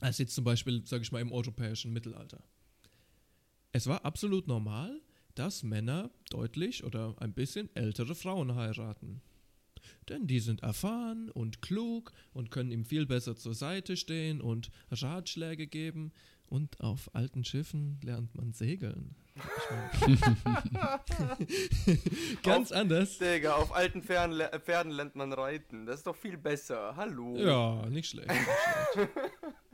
als 0.00 0.18
jetzt 0.18 0.34
zum 0.34 0.44
Beispiel, 0.44 0.86
sage 0.86 1.02
ich 1.02 1.12
mal, 1.12 1.20
im 1.20 1.32
europäischen 1.32 1.92
Mittelalter. 1.92 2.42
Es 3.72 3.86
war 3.86 4.04
absolut 4.04 4.46
normal, 4.46 5.00
dass 5.34 5.62
Männer 5.62 6.10
deutlich 6.30 6.84
oder 6.84 7.14
ein 7.18 7.32
bisschen 7.32 7.74
ältere 7.74 8.14
Frauen 8.14 8.54
heiraten. 8.54 9.22
Denn 10.08 10.26
die 10.26 10.40
sind 10.40 10.62
erfahren 10.62 11.30
und 11.30 11.62
klug 11.62 12.12
und 12.32 12.50
können 12.50 12.70
ihm 12.70 12.84
viel 12.84 13.06
besser 13.06 13.36
zur 13.36 13.54
Seite 13.54 13.96
stehen 13.96 14.40
und 14.40 14.70
Ratschläge 14.90 15.66
geben. 15.66 16.12
Und 16.46 16.80
auf 16.80 17.14
alten 17.14 17.44
Schiffen 17.44 18.00
lernt 18.02 18.34
man 18.34 18.52
segeln. 18.54 19.14
Ganz 22.42 22.72
Auf- 22.72 22.78
anders. 22.78 23.18
Digga, 23.18 23.54
auf 23.54 23.74
alten 23.74 24.02
Pferden, 24.02 24.40
Pferden 24.62 24.92
lernt 24.92 25.14
man 25.14 25.32
reiten. 25.32 25.86
Das 25.86 25.96
ist 25.96 26.06
doch 26.06 26.16
viel 26.16 26.38
besser. 26.38 26.94
Hallo. 26.96 27.36
Ja, 27.36 27.86
nicht 27.90 28.08
schlecht. 28.08 28.28
Nicht 28.28 28.40
schlecht. 28.94 29.10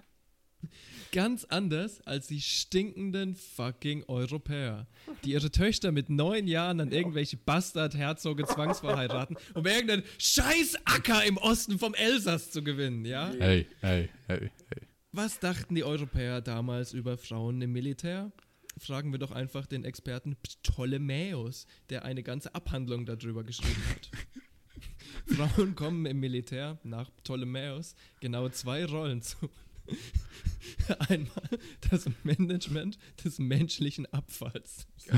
Ganz 1.15 1.45
anders 1.45 2.01
als 2.09 2.27
die 2.27 2.41
stinkenden 2.41 3.37
fucking 3.37 4.03
Europäer, 4.09 4.89
die 5.25 5.31
ihre 5.31 5.53
Töchter 5.53 5.93
mit 5.93 6.11
neun 6.11 6.49
Jahren 6.49 6.81
an 6.81 6.91
irgendwelche 6.91 7.37
Bastard-Herzoge 7.37 8.45
zwangsverheiraten, 8.47 9.37
um 9.55 9.65
irgendeinen 9.65 10.03
Scheißacker 10.19 11.25
im 11.25 11.37
Osten 11.37 11.79
vom 11.79 11.95
Elsass 11.95 12.51
zu 12.51 12.65
gewinnen, 12.65 13.05
ja? 13.05 13.33
Hey, 13.39 13.69
hey, 13.81 14.09
hey, 14.27 14.51
hey. 14.71 14.89
Was 15.13 15.39
dachten 15.39 15.77
die 15.77 15.85
Europäer 15.85 16.41
damals 16.41 16.93
über 16.93 17.17
Frauen 17.17 17.63
im 17.63 17.71
Militär? 17.71 18.33
Fragen 18.77 19.13
wir 19.13 19.21
doch 19.21 19.31
einfach 19.31 19.67
den 19.67 19.85
Experten 19.85 20.37
Ptolemäus, 20.43 21.69
der 21.91 22.05
eine 22.05 22.25
ganze 22.25 22.57
Abhandlung 22.57 23.07
darüber 23.07 23.45
geschrieben 23.45 23.85
hat. 23.91 24.11
Frauen 25.37 25.77
kommen 25.77 26.07
im 26.07 26.19
Militär 26.19 26.81
nach 26.83 27.09
Ptolemäus 27.19 27.95
genau 28.19 28.49
zwei 28.49 28.85
Rollen 28.85 29.23
zu. 29.23 29.49
Einmal 31.09 31.49
das 31.91 32.07
Management 32.25 32.99
des 33.25 33.39
menschlichen 33.39 34.07
Abfalls. 34.13 34.87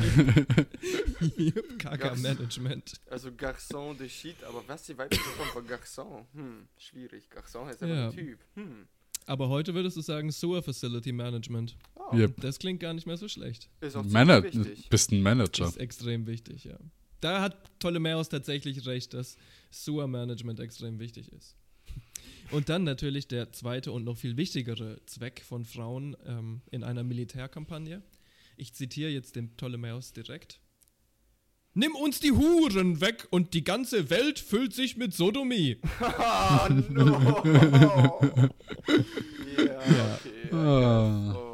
Kaka-Management. 1.78 3.00
Also 3.10 3.30
Garçon 3.30 3.94
de 3.96 4.08
Shit, 4.08 4.42
aber 4.44 4.62
was 4.66 4.82
ist 4.82 4.88
die 4.90 4.98
weibliche 4.98 5.22
Form 5.22 5.48
von 5.48 5.66
Garçon? 5.66 6.24
Hm, 6.34 6.68
schwierig. 6.78 7.24
Garçon 7.34 7.66
heißt 7.66 7.82
einfach 7.82 7.96
Ja. 7.96 8.08
ein 8.08 8.14
Typ. 8.16 8.38
Hm. 8.54 8.86
Aber 9.26 9.48
heute 9.48 9.74
würdest 9.74 9.96
du 9.96 10.02
sagen 10.02 10.30
Sewer 10.30 10.62
Facility 10.62 11.10
Management. 11.12 11.76
Oh, 11.96 12.14
Yep. 12.16 12.40
Das 12.40 12.58
klingt 12.58 12.78
gar 12.80 12.94
nicht 12.94 13.06
mehr 13.06 13.16
so 13.16 13.26
schlecht. 13.28 13.68
Ist 13.80 13.96
auch 13.96 14.04
Mana 14.04 14.42
wichtig. 14.42 14.88
bist 14.88 15.10
ein 15.10 15.20
Manager. 15.22 15.66
ist 15.66 15.78
extrem 15.78 16.26
wichtig, 16.26 16.64
ja. 16.64 16.78
Da 17.20 17.40
hat 17.42 17.78
Ptolemäus 17.80 18.28
tatsächlich 18.28 18.86
recht, 18.86 19.14
dass 19.14 19.36
Sewer 19.70 20.06
Management 20.06 20.60
extrem 20.60 20.98
wichtig 21.00 21.32
ist. 21.32 21.56
Und 22.51 22.68
dann 22.68 22.84
natürlich 22.84 23.26
der 23.28 23.53
zweite 23.53 23.92
und 23.92 24.05
noch 24.05 24.16
viel 24.16 24.36
wichtigere 24.36 25.01
Zweck 25.07 25.42
von 25.47 25.64
Frauen 25.64 26.16
ähm, 26.26 26.62
in 26.70 26.84
einer 26.84 27.03
Militärkampagne. 27.03 28.03
Ich 28.57 28.72
zitiere 28.72 29.11
jetzt 29.11 29.36
den 29.36 29.51
Ptolemäus 29.51 30.12
direkt. 30.12 30.61
Nimm 31.74 31.94
uns 31.94 32.20
die 32.20 32.32
Huren 32.32 33.03
weg 33.03 33.26
und 33.30 33.53
die 33.53 33.62
ganze 33.62 34.09
Welt 34.09 34.38
füllt 34.38 34.72
sich 34.72 34.97
mit 34.97 35.12
Sodomie. 35.12 35.76
Ah, 36.01 36.68
no. 36.70 38.20
ja, 39.59 40.18
okay. 40.18 40.55
Oh. 40.55 41.45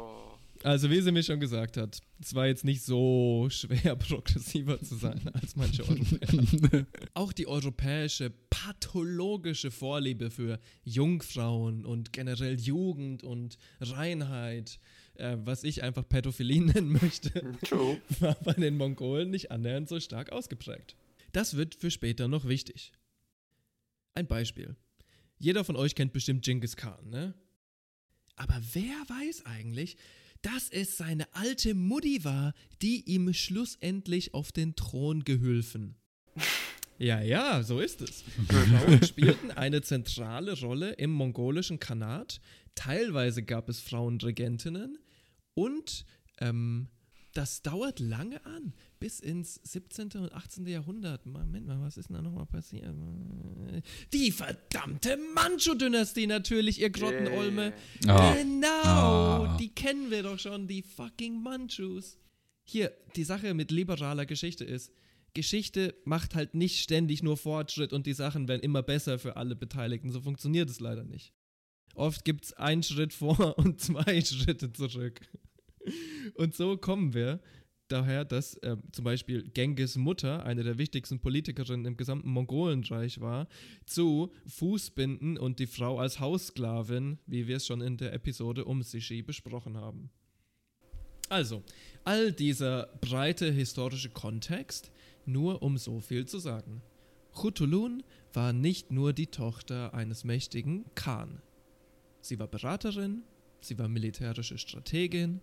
Also 0.63 0.89
wie 0.89 1.01
sie 1.01 1.11
mir 1.11 1.23
schon 1.23 1.41
gesagt 1.41 1.75
hat, 1.75 1.99
es 2.21 2.33
war 2.33 2.47
jetzt 2.47 2.63
nicht 2.63 2.83
so 2.83 3.47
schwer 3.49 3.95
progressiver 3.97 4.81
zu 4.81 4.95
sein 4.95 5.29
als 5.33 5.57
manche 5.57 5.83
Europäer. 5.83 6.85
Auch 7.13 7.33
die 7.33 7.47
europäische 7.47 8.29
pathologische 8.49 9.71
Vorliebe 9.71 10.31
für 10.31 10.59
Jungfrauen 10.85 11.85
und 11.85 12.13
generell 12.13 12.59
Jugend 12.59 13.23
und 13.23 13.57
Reinheit, 13.81 14.79
äh, 15.15 15.35
was 15.43 15.65
ich 15.65 15.83
einfach 15.83 16.07
Pädophilie 16.07 16.61
nennen 16.65 16.93
möchte, 16.93 17.29
True. 17.63 18.01
war 18.19 18.35
bei 18.35 18.53
den 18.53 18.77
Mongolen 18.77 19.31
nicht 19.31 19.51
annähernd 19.51 19.89
so 19.89 19.99
stark 19.99 20.31
ausgeprägt. 20.31 20.95
Das 21.33 21.57
wird 21.57 21.75
für 21.75 21.91
später 21.91 22.29
noch 22.29 22.47
wichtig. 22.47 22.93
Ein 24.13 24.27
Beispiel. 24.27 24.77
Jeder 25.39 25.65
von 25.65 25.75
euch 25.75 25.93
kennt 25.93 26.13
bestimmt 26.13 26.45
Genghis 26.45 26.77
Khan, 26.77 27.09
ne? 27.09 27.33
Aber 28.35 28.59
wer 28.73 28.95
weiß 29.09 29.45
eigentlich, 29.45 29.97
dass 30.43 30.69
es 30.69 30.97
seine 30.97 31.33
alte 31.33 31.73
Mutti 31.73 32.23
war, 32.23 32.53
die 32.81 33.01
ihm 33.09 33.33
schlussendlich 33.33 34.33
auf 34.33 34.51
den 34.51 34.75
Thron 34.75 35.23
gehülfen? 35.23 35.95
Ja, 36.99 37.21
ja, 37.21 37.63
so 37.63 37.79
ist 37.79 38.01
es. 38.01 38.23
Frauen 38.47 39.03
spielten 39.03 39.51
eine 39.51 39.81
zentrale 39.81 40.57
Rolle 40.59 40.91
im 40.93 41.11
mongolischen 41.11 41.79
Khanat. 41.79 42.39
Teilweise 42.75 43.43
gab 43.43 43.67
es 43.67 43.79
Frauenregentinnen 43.79 44.99
und 45.55 46.05
ähm, 46.39 46.87
das 47.33 47.61
dauert 47.61 47.99
lange 47.99 48.45
an, 48.45 48.73
bis 48.99 49.19
ins 49.19 49.55
17. 49.63 50.09
und 50.17 50.33
18. 50.33 50.65
Jahrhundert. 50.67 51.25
Moment 51.25 51.65
mal, 51.67 51.81
was 51.81 51.97
ist 51.97 52.09
denn 52.09 52.15
da 52.15 52.21
nochmal 52.21 52.45
passiert? 52.45 52.93
Die 54.13 54.31
verdammte 54.31 55.17
Manchu-Dynastie 55.33 56.27
natürlich, 56.27 56.79
ihr 56.79 56.89
Grottenolme. 56.89 57.73
Ah. 58.07 58.33
Genau, 58.35 58.67
Ah. 58.67 59.57
die 59.59 59.69
kennen 59.69 60.11
wir 60.11 60.23
doch 60.23 60.39
schon, 60.39 60.67
die 60.67 60.81
fucking 60.83 61.41
Manchus. 61.41 62.17
Hier, 62.63 62.93
die 63.15 63.23
Sache 63.23 63.53
mit 63.53 63.71
liberaler 63.71 64.25
Geschichte 64.25 64.63
ist, 64.63 64.91
Geschichte 65.33 65.95
macht 66.05 66.35
halt 66.35 66.53
nicht 66.53 66.79
ständig 66.81 67.23
nur 67.23 67.37
Fortschritt 67.37 67.91
und 67.91 68.05
die 68.05 68.13
Sachen 68.13 68.47
werden 68.47 68.61
immer 68.61 68.83
besser 68.83 69.17
für 69.17 69.35
alle 69.35 69.55
Beteiligten. 69.55 70.11
So 70.11 70.21
funktioniert 70.21 70.69
es 70.69 70.79
leider 70.79 71.03
nicht. 71.03 71.33
Oft 71.95 72.23
gibt 72.25 72.45
es 72.45 72.53
einen 72.53 72.83
Schritt 72.83 73.13
vor 73.13 73.57
und 73.57 73.81
zwei 73.81 74.21
Schritte 74.21 74.71
zurück. 74.71 75.21
Und 76.35 76.55
so 76.55 76.77
kommen 76.77 77.13
wir 77.13 77.39
daher, 77.87 78.25
dass 78.25 78.55
äh, 78.57 78.77
zum 78.91 79.05
Beispiel 79.05 79.43
Genghis 79.43 79.95
Mutter, 79.95 80.45
eine 80.45 80.63
der 80.63 80.77
wichtigsten 80.77 81.19
Politikerinnen 81.19 81.85
im 81.85 81.97
gesamten 81.97 82.29
Mongolenreich 82.29 83.21
war, 83.21 83.47
zu 83.85 84.31
Fußbinden 84.47 85.37
und 85.37 85.59
die 85.59 85.67
Frau 85.67 85.99
als 85.99 86.19
Haussklavin, 86.19 87.19
wie 87.27 87.47
wir 87.47 87.57
es 87.57 87.67
schon 87.67 87.81
in 87.81 87.97
der 87.97 88.13
Episode 88.13 88.65
um 88.65 88.81
Sishi 88.81 89.21
besprochen 89.21 89.77
haben. 89.77 90.09
Also, 91.29 91.63
all 92.03 92.31
dieser 92.31 92.87
breite 93.01 93.51
historische 93.51 94.09
Kontext, 94.09 94.91
nur 95.25 95.61
um 95.61 95.77
so 95.77 95.99
viel 95.99 96.25
zu 96.25 96.39
sagen. 96.39 96.81
Chutulun 97.33 98.03
war 98.33 98.53
nicht 98.53 98.91
nur 98.91 99.13
die 99.13 99.27
Tochter 99.27 99.93
eines 99.93 100.23
mächtigen 100.23 100.85
Khan. 100.95 101.41
Sie 102.21 102.39
war 102.39 102.47
Beraterin, 102.47 103.23
sie 103.61 103.77
war 103.79 103.87
militärische 103.87 104.57
Strategin. 104.57 105.41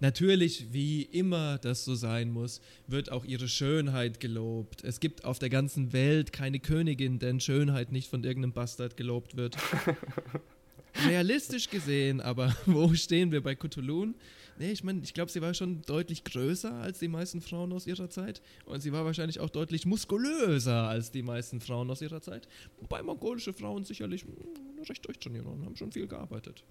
Natürlich, 0.00 0.72
wie 0.72 1.02
immer 1.02 1.58
das 1.58 1.84
so 1.84 1.94
sein 1.94 2.30
muss, 2.30 2.60
wird 2.86 3.10
auch 3.10 3.24
ihre 3.24 3.48
Schönheit 3.48 4.20
gelobt. 4.20 4.84
Es 4.84 5.00
gibt 5.00 5.24
auf 5.24 5.38
der 5.38 5.48
ganzen 5.48 5.92
Welt 5.92 6.32
keine 6.32 6.60
Königin, 6.60 7.18
deren 7.18 7.40
Schönheit 7.40 7.92
nicht 7.92 8.10
von 8.10 8.24
irgendeinem 8.24 8.52
Bastard 8.52 8.96
gelobt 8.96 9.36
wird. 9.36 9.56
Realistisch 11.06 11.68
gesehen, 11.68 12.20
aber 12.20 12.54
wo 12.66 12.92
stehen 12.94 13.32
wir 13.32 13.42
bei 13.42 13.54
Cthulhu? 13.54 14.14
Nee, 14.58 14.72
ich 14.72 14.82
meine, 14.82 15.02
ich 15.02 15.12
glaube, 15.12 15.30
sie 15.30 15.42
war 15.42 15.52
schon 15.52 15.82
deutlich 15.82 16.24
größer 16.24 16.72
als 16.72 16.98
die 16.98 17.08
meisten 17.08 17.42
Frauen 17.42 17.72
aus 17.72 17.86
ihrer 17.86 18.08
Zeit. 18.08 18.40
Und 18.64 18.80
sie 18.80 18.92
war 18.92 19.04
wahrscheinlich 19.04 19.40
auch 19.40 19.50
deutlich 19.50 19.84
muskulöser 19.84 20.88
als 20.88 21.10
die 21.10 21.22
meisten 21.22 21.60
Frauen 21.60 21.90
aus 21.90 22.00
ihrer 22.00 22.22
Zeit. 22.22 22.48
Wobei 22.80 23.02
mongolische 23.02 23.52
Frauen 23.52 23.84
sicherlich 23.84 24.24
mm, 24.24 24.82
recht 24.88 25.04
durchtrainiert 25.06 25.44
waren, 25.44 25.64
haben 25.64 25.76
schon 25.76 25.92
viel 25.92 26.06
gearbeitet. 26.06 26.64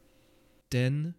Denn 0.71 1.13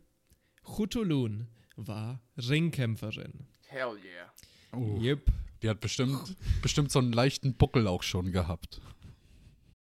Chutulun 0.64 1.46
war 1.76 2.20
Ringkämpferin. 2.36 3.46
Hell 3.68 3.96
yeah. 4.04 4.32
Oh, 4.72 5.00
Yep. 5.00 5.30
Die 5.62 5.68
hat 5.70 5.80
bestimmt, 5.80 6.36
bestimmt 6.60 6.92
so 6.92 6.98
einen 6.98 7.12
leichten 7.12 7.54
Buckel 7.54 7.86
auch 7.86 8.02
schon 8.02 8.30
gehabt. 8.32 8.80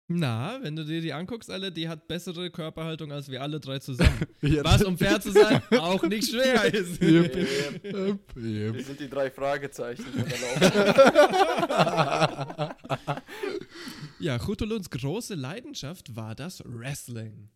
Na, 0.08 0.58
wenn 0.62 0.76
du 0.76 0.84
dir 0.84 1.00
die 1.00 1.14
anguckst, 1.14 1.50
alle, 1.50 1.72
die 1.72 1.88
hat 1.88 2.06
bessere 2.06 2.50
Körperhaltung 2.50 3.10
als 3.12 3.30
wir 3.30 3.40
alle 3.40 3.58
drei 3.60 3.78
zusammen. 3.78 4.26
Ja. 4.42 4.64
Was, 4.64 4.82
um 4.82 4.98
fair 4.98 5.20
zu 5.20 5.30
sein, 5.30 5.62
auch 5.78 6.02
nicht 6.02 6.28
schwer 6.30 6.64
ist. 6.74 7.00
Yep. 7.00 7.36
Yep. 7.36 7.84
Yep, 7.84 8.36
yep. 8.36 8.74
Wir 8.74 8.84
sind 8.84 9.00
die 9.00 9.08
drei 9.08 9.30
Fragezeichen. 9.30 10.04
Ja, 14.18 14.38
Chutuluns 14.38 14.90
große 14.90 15.34
Leidenschaft 15.34 16.14
war 16.14 16.34
das 16.34 16.62
Wrestling. 16.66 17.48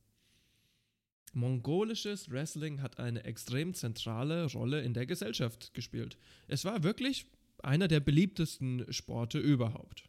Mongolisches 1.37 2.31
Wrestling 2.31 2.81
hat 2.81 2.99
eine 2.99 3.25
extrem 3.25 3.75
zentrale 3.75 4.51
Rolle 4.53 4.81
in 4.81 4.95
der 4.95 5.05
Gesellschaft 5.05 5.75
gespielt. 5.75 6.17
Es 6.49 6.65
war 6.65 6.83
wirklich 6.83 7.27
einer 7.63 7.89
der 7.89 8.01
beliebtesten 8.01 8.91
Sporte 8.91 9.39
überhaupt. 9.39 10.09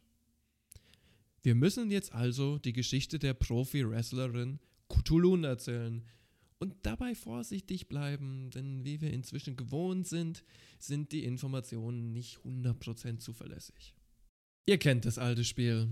Wir 1.42 1.54
müssen 1.54 1.90
jetzt 1.90 2.14
also 2.14 2.58
die 2.58 2.72
Geschichte 2.72 3.18
der 3.18 3.34
Profi-Wrestlerin 3.34 4.58
Kutulun 4.88 5.44
erzählen 5.44 6.02
und 6.60 6.74
dabei 6.82 7.14
vorsichtig 7.14 7.88
bleiben, 7.88 8.50
denn 8.50 8.86
wie 8.86 9.02
wir 9.02 9.12
inzwischen 9.12 9.54
gewohnt 9.54 10.08
sind, 10.08 10.42
sind 10.78 11.12
die 11.12 11.24
Informationen 11.24 12.10
nicht 12.10 12.38
100% 12.38 13.18
zuverlässig. 13.18 13.94
Ihr 14.64 14.78
kennt 14.78 15.04
das 15.04 15.18
alte 15.18 15.44
Spiel. 15.44 15.90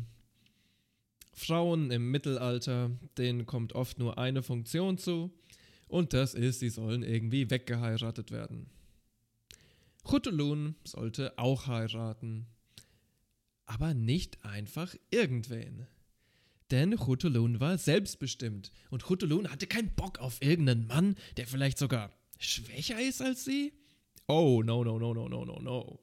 Frauen 1.36 1.90
im 1.90 2.10
Mittelalter, 2.10 2.90
denen 3.18 3.46
kommt 3.46 3.74
oft 3.74 3.98
nur 3.98 4.18
eine 4.18 4.42
Funktion 4.42 4.98
zu, 4.98 5.30
und 5.86 6.14
das 6.14 6.34
ist, 6.34 6.60
sie 6.60 6.70
sollen 6.70 7.02
irgendwie 7.02 7.50
weggeheiratet 7.50 8.32
werden. 8.32 8.70
Chutulun 10.02 10.74
sollte 10.84 11.38
auch 11.38 11.66
heiraten. 11.66 12.46
Aber 13.66 13.94
nicht 13.94 14.44
einfach 14.44 14.94
irgendwen. 15.10 15.86
Denn 16.70 16.96
Chutulun 16.96 17.60
war 17.60 17.78
selbstbestimmt 17.78 18.72
und 18.90 19.04
Chutulun 19.04 19.50
hatte 19.50 19.66
keinen 19.66 19.94
Bock 19.94 20.18
auf 20.18 20.42
irgendeinen 20.42 20.86
Mann, 20.86 21.16
der 21.36 21.46
vielleicht 21.46 21.78
sogar 21.78 22.10
schwächer 22.38 23.00
ist 23.00 23.22
als 23.22 23.44
sie. 23.44 23.72
Oh, 24.26 24.62
no, 24.64 24.82
no, 24.82 24.98
no, 24.98 25.14
no, 25.14 25.28
no, 25.28 25.44
no, 25.44 25.60
no. 25.60 26.00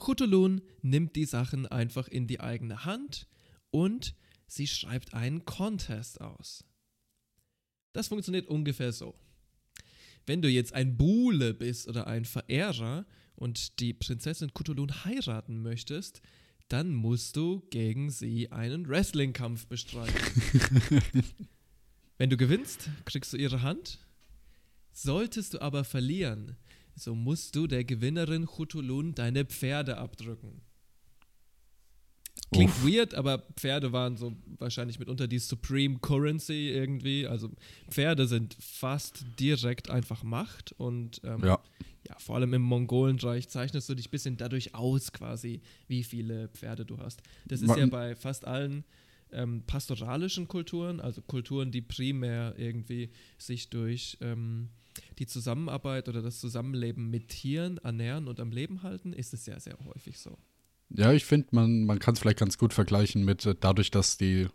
Chutulun 0.00 0.62
nimmt 0.82 1.14
die 1.14 1.24
Sachen 1.24 1.66
einfach 1.66 2.08
in 2.08 2.26
die 2.26 2.40
eigene 2.40 2.84
Hand 2.84 3.28
und 3.70 4.14
sie 4.46 4.66
schreibt 4.66 5.14
einen 5.14 5.44
Contest 5.44 6.20
aus. 6.20 6.64
Das 7.92 8.08
funktioniert 8.08 8.48
ungefähr 8.48 8.92
so. 8.92 9.14
Wenn 10.26 10.42
du 10.42 10.48
jetzt 10.48 10.74
ein 10.74 10.96
Buhle 10.96 11.54
bist 11.54 11.88
oder 11.88 12.06
ein 12.06 12.24
Verehrer 12.24 13.06
und 13.34 13.80
die 13.80 13.94
Prinzessin 13.94 14.52
Kutulun 14.54 15.04
heiraten 15.04 15.62
möchtest, 15.62 16.20
dann 16.68 16.92
musst 16.94 17.36
du 17.36 17.60
gegen 17.70 18.10
sie 18.10 18.52
einen 18.52 18.88
Wrestling-Kampf 18.88 19.66
bestreiten. 19.66 20.14
Wenn 22.18 22.30
du 22.30 22.36
gewinnst, 22.36 22.90
kriegst 23.06 23.32
du 23.32 23.36
ihre 23.36 23.62
Hand. 23.62 23.98
Solltest 24.92 25.54
du 25.54 25.62
aber 25.62 25.84
verlieren, 25.84 26.56
so 27.00 27.14
musst 27.14 27.56
du 27.56 27.66
der 27.66 27.84
Gewinnerin 27.84 28.46
Chutulun 28.46 29.14
deine 29.14 29.44
Pferde 29.44 29.96
abdrücken. 29.98 30.60
Klingt 32.52 32.70
Uff. 32.70 32.84
weird, 32.84 33.14
aber 33.14 33.38
Pferde 33.56 33.92
waren 33.92 34.16
so 34.16 34.34
wahrscheinlich 34.58 34.98
mitunter 34.98 35.28
die 35.28 35.38
Supreme 35.38 35.98
Currency 36.00 36.68
irgendwie. 36.70 37.26
Also 37.26 37.50
Pferde 37.90 38.26
sind 38.26 38.56
fast 38.60 39.24
direkt 39.38 39.88
einfach 39.88 40.22
Macht 40.24 40.72
und 40.72 41.20
ähm, 41.22 41.44
Ja. 41.44 41.60
ja, 42.08 42.18
vor 42.18 42.36
allem 42.36 42.52
im 42.54 42.62
Mongolenreich 42.62 43.48
zeichnest 43.48 43.88
du 43.88 43.94
dich 43.94 44.08
ein 44.08 44.10
bisschen 44.10 44.36
dadurch 44.36 44.74
aus, 44.74 45.12
quasi, 45.12 45.60
wie 45.86 46.02
viele 46.02 46.48
Pferde 46.48 46.84
du 46.84 46.98
hast. 46.98 47.22
Das 47.46 47.60
ist 47.60 47.68
Man- 47.68 47.78
ja 47.78 47.86
bei 47.86 48.16
fast 48.16 48.44
allen 48.46 48.84
ähm, 49.32 49.62
pastoralischen 49.64 50.48
Kulturen, 50.48 50.98
also 50.98 51.22
Kulturen, 51.22 51.70
die 51.70 51.82
primär 51.82 52.54
irgendwie 52.58 53.10
sich 53.38 53.70
durch 53.70 54.18
ähm, 54.20 54.70
die 55.20 55.26
Zusammenarbeit 55.26 56.08
oder 56.08 56.22
das 56.22 56.40
Zusammenleben 56.40 57.10
mit 57.10 57.28
Tieren 57.28 57.78
ernähren 57.78 58.26
und 58.26 58.40
am 58.40 58.50
Leben 58.50 58.82
halten, 58.82 59.12
ist 59.12 59.32
es 59.34 59.44
sehr, 59.44 59.60
sehr 59.60 59.76
häufig 59.84 60.18
so. 60.18 60.36
Ja, 60.88 61.12
ich 61.12 61.24
finde, 61.24 61.48
man, 61.52 61.84
man 61.84 62.00
kann 62.00 62.14
es 62.14 62.20
vielleicht 62.20 62.38
ganz 62.40 62.58
gut 62.58 62.74
vergleichen 62.74 63.24
mit 63.24 63.46
äh, 63.46 63.54
dadurch, 63.58 63.90
dass 63.92 64.16
die, 64.16 64.48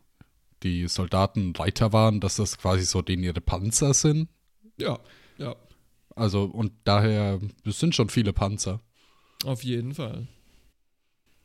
die 0.64 0.88
Soldaten 0.88 1.56
Reiter 1.56 1.94
waren, 1.94 2.20
dass 2.20 2.36
das 2.36 2.58
quasi 2.58 2.84
so 2.84 3.02
denen 3.02 3.24
ihre 3.24 3.40
Panzer 3.42 3.94
sind. 3.94 4.28
Ja, 4.78 5.00
ja, 5.38 5.56
Also, 6.16 6.44
und 6.46 6.74
daher, 6.84 7.40
es 7.64 7.80
sind 7.80 7.96
schon 7.96 8.10
viele 8.10 8.34
Panzer. 8.34 8.82
auf 9.46 9.64
jeden 9.64 9.94
Fall. 9.94 10.28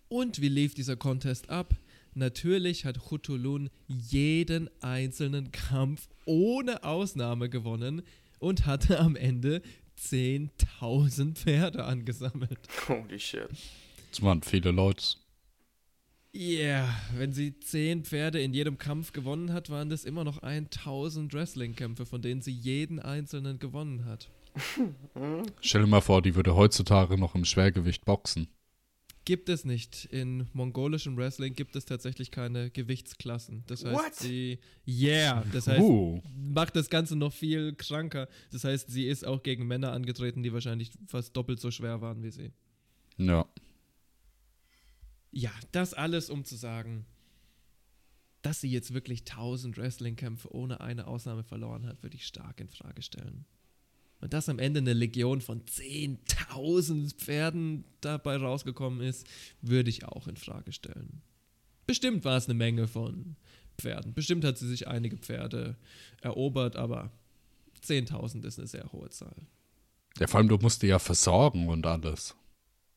Und 0.09 0.41
wie 0.41 0.49
lief 0.49 0.75
dieser 0.75 0.97
Contest 0.97 1.51
ab? 1.51 1.77
Natürlich 2.15 2.85
hat 2.85 2.99
Chutulun 3.09 3.71
jeden 3.87 4.69
einzelnen 4.83 5.53
Kampf 5.53 6.09
ohne 6.25 6.83
Ausnahme 6.83 7.49
gewonnen 7.49 8.03
und 8.41 8.67
hatte 8.67 8.99
am 8.99 9.15
Ende 9.15 9.63
10.000 9.99 11.35
Pferde 11.35 11.85
angesammelt. 11.85 12.59
Holy 12.89 13.21
shit. 13.21 13.49
Es 14.11 14.21
waren 14.23 14.43
viele 14.43 14.73
Leute. 14.73 15.05
Ja, 16.33 16.59
yeah, 16.59 17.01
wenn 17.17 17.33
sie 17.33 17.59
10 17.59 18.05
Pferde 18.05 18.41
in 18.41 18.55
jedem 18.55 18.79
Kampf 18.79 19.13
gewonnen 19.13 19.53
hat, 19.53 19.69
waren 19.69 19.91
das 19.91 20.05
immer 20.05 20.23
noch 20.23 20.43
1000 20.43 21.35
Wrestling-Kämpfe, 21.35 22.07
von 22.07 22.23
denen 22.23 22.41
sie 22.41 22.53
jeden 22.53 23.01
einzelnen 23.01 23.59
gewonnen 23.59 24.05
hat. 24.05 24.31
Stell 25.61 25.83
dir 25.83 25.87
mal 25.89 26.01
vor, 26.01 26.23
die 26.23 26.37
würde 26.37 26.55
heutzutage 26.55 27.19
noch 27.19 27.35
im 27.35 27.45
Schwergewicht 27.45 28.05
boxen. 28.05 28.49
Gibt 29.31 29.49
es 29.49 29.65
nicht. 29.65 30.07
In 30.07 30.49
mongolischem 30.55 31.17
Wrestling 31.17 31.55
gibt 31.55 31.77
es 31.77 31.85
tatsächlich 31.85 32.33
keine 32.33 32.69
Gewichtsklassen. 32.69 33.63
Das 33.69 33.85
heißt, 33.85 33.95
What? 33.97 34.13
sie. 34.17 34.59
Yeah, 34.89 35.45
das 35.53 35.69
heißt, 35.69 35.81
Uh. 35.81 36.21
macht 36.35 36.75
das 36.75 36.91
Ganze 36.91 37.15
noch 37.15 37.33
viel 37.33 37.73
kranker. 37.77 38.29
Das 38.51 38.65
heißt, 38.65 38.91
sie 38.91 39.07
ist 39.07 39.25
auch 39.25 39.45
gegen 39.45 39.69
Männer 39.69 39.93
angetreten, 39.93 40.43
die 40.43 40.53
wahrscheinlich 40.53 40.91
fast 41.07 41.37
doppelt 41.37 41.61
so 41.61 41.71
schwer 41.71 42.01
waren 42.01 42.25
wie 42.25 42.33
sie. 42.33 42.51
Ja. 43.19 43.47
Ja, 45.31 45.53
das 45.71 45.95
alles, 45.95 46.29
um 46.29 46.45
zu 46.45 46.57
sagen, 46.57 47.07
dass 48.43 48.61
sie 48.61 48.69
jetzt 48.73 48.93
wirklich 48.95 49.21
1000 49.21 49.77
Wrestling-Kämpfe 49.79 50.53
ohne 50.53 50.81
eine 50.81 51.07
Ausnahme 51.07 51.45
verloren 51.45 51.87
hat, 51.87 52.03
würde 52.03 52.17
ich 52.17 52.27
stark 52.27 52.59
in 52.59 52.69
Frage 52.69 53.03
stellen. 53.03 53.45
Und 54.21 54.35
dass 54.35 54.49
am 54.49 54.59
Ende 54.59 54.81
eine 54.81 54.93
Legion 54.93 55.41
von 55.41 55.63
10.000 55.65 57.15
Pferden 57.17 57.85
dabei 58.01 58.37
rausgekommen 58.37 59.01
ist, 59.01 59.27
würde 59.63 59.91
ich 59.91 60.05
auch 60.05 60.27
in 60.27 60.37
Frage 60.37 60.73
stellen. 60.73 61.23
Bestimmt 61.87 62.25
war 62.25 62.37
es 62.37 62.45
eine 62.45 62.55
Menge 62.55 62.87
von 62.87 63.37
Pferden. 63.79 64.13
Bestimmt 64.15 64.45
hat 64.45 64.59
sie 64.59 64.69
sich 64.69 64.89
einige 64.89 65.17
Pferde 65.17 65.77
erobert, 66.21 66.77
aber 66.77 67.11
10.000 67.85 68.45
ist 68.45 68.59
eine 68.59 68.69
sehr 68.69 68.93
hohe 68.93 69.09
Zahl. 69.11 69.35
Ja, 70.19 70.27
vor 70.27 70.39
allem, 70.39 70.49
du 70.49 70.59
musst 70.59 70.83
die 70.83 70.89
ja 70.89 70.99
versorgen 70.99 71.69
und 71.69 71.87
alles. 71.87 72.37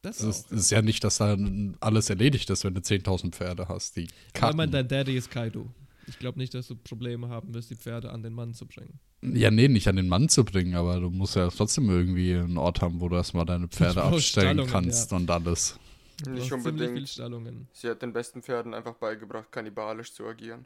Das, 0.02 0.20
Es 0.20 0.26
ist, 0.26 0.46
auch. 0.48 0.52
es 0.52 0.60
ist 0.64 0.72
ja 0.72 0.82
nicht, 0.82 1.04
dass 1.06 1.18
dann 1.20 1.78
alles 1.80 2.10
erledigt 2.10 2.50
ist, 2.50 2.66
wenn 2.66 2.74
du 2.74 2.82
10.000 2.82 3.32
Pferde 3.32 3.70
hast. 3.70 3.96
Die 3.96 4.08
Karten. 4.34 4.58
meine, 4.58 4.72
dein 4.72 4.88
Daddy 4.88 5.16
ist 5.16 5.32
Kaido. 5.32 5.72
Ich 6.08 6.20
glaube 6.20 6.38
nicht, 6.40 6.54
dass 6.54 6.68
du 6.68 6.76
Probleme 6.76 7.30
haben 7.30 7.54
wirst, 7.54 7.70
die 7.70 7.76
Pferde 7.76 8.12
an 8.12 8.24
den 8.24 8.34
Mann 8.34 8.54
zu 8.54 8.66
bringen. 8.66 9.00
Ja, 9.22 9.52
nee, 9.52 9.70
nicht 9.70 9.88
an 9.88 9.96
den 9.96 10.10
Mann 10.10 10.28
zu 10.28 10.44
bringen, 10.44 10.76
aber 10.76 11.00
du 11.00 11.10
musst 11.10 11.36
ja 11.36 11.50
trotzdem 11.50 11.90
irgendwie 11.90 12.34
einen 12.34 12.58
Ort 12.58 12.82
haben, 12.82 13.00
wo 13.00 13.08
du 13.08 13.16
erstmal 13.16 13.46
deine 13.46 13.70
Pferde 13.70 14.04
abstellen 14.04 14.58
Stallungen, 14.58 14.72
kannst 14.72 15.12
ja. 15.12 15.18
und 15.18 15.32
alles. 15.32 15.80
Nicht 16.28 16.52
unbedingt. 16.52 17.08
Stallungen. 17.08 17.68
Sie 17.72 17.90
hat 17.90 18.02
den 18.02 18.12
besten 18.12 18.42
Pferden 18.42 18.74
einfach 18.74 18.96
beigebracht, 18.96 19.52
kannibalisch 19.52 20.12
zu 20.14 20.26
agieren. 20.26 20.66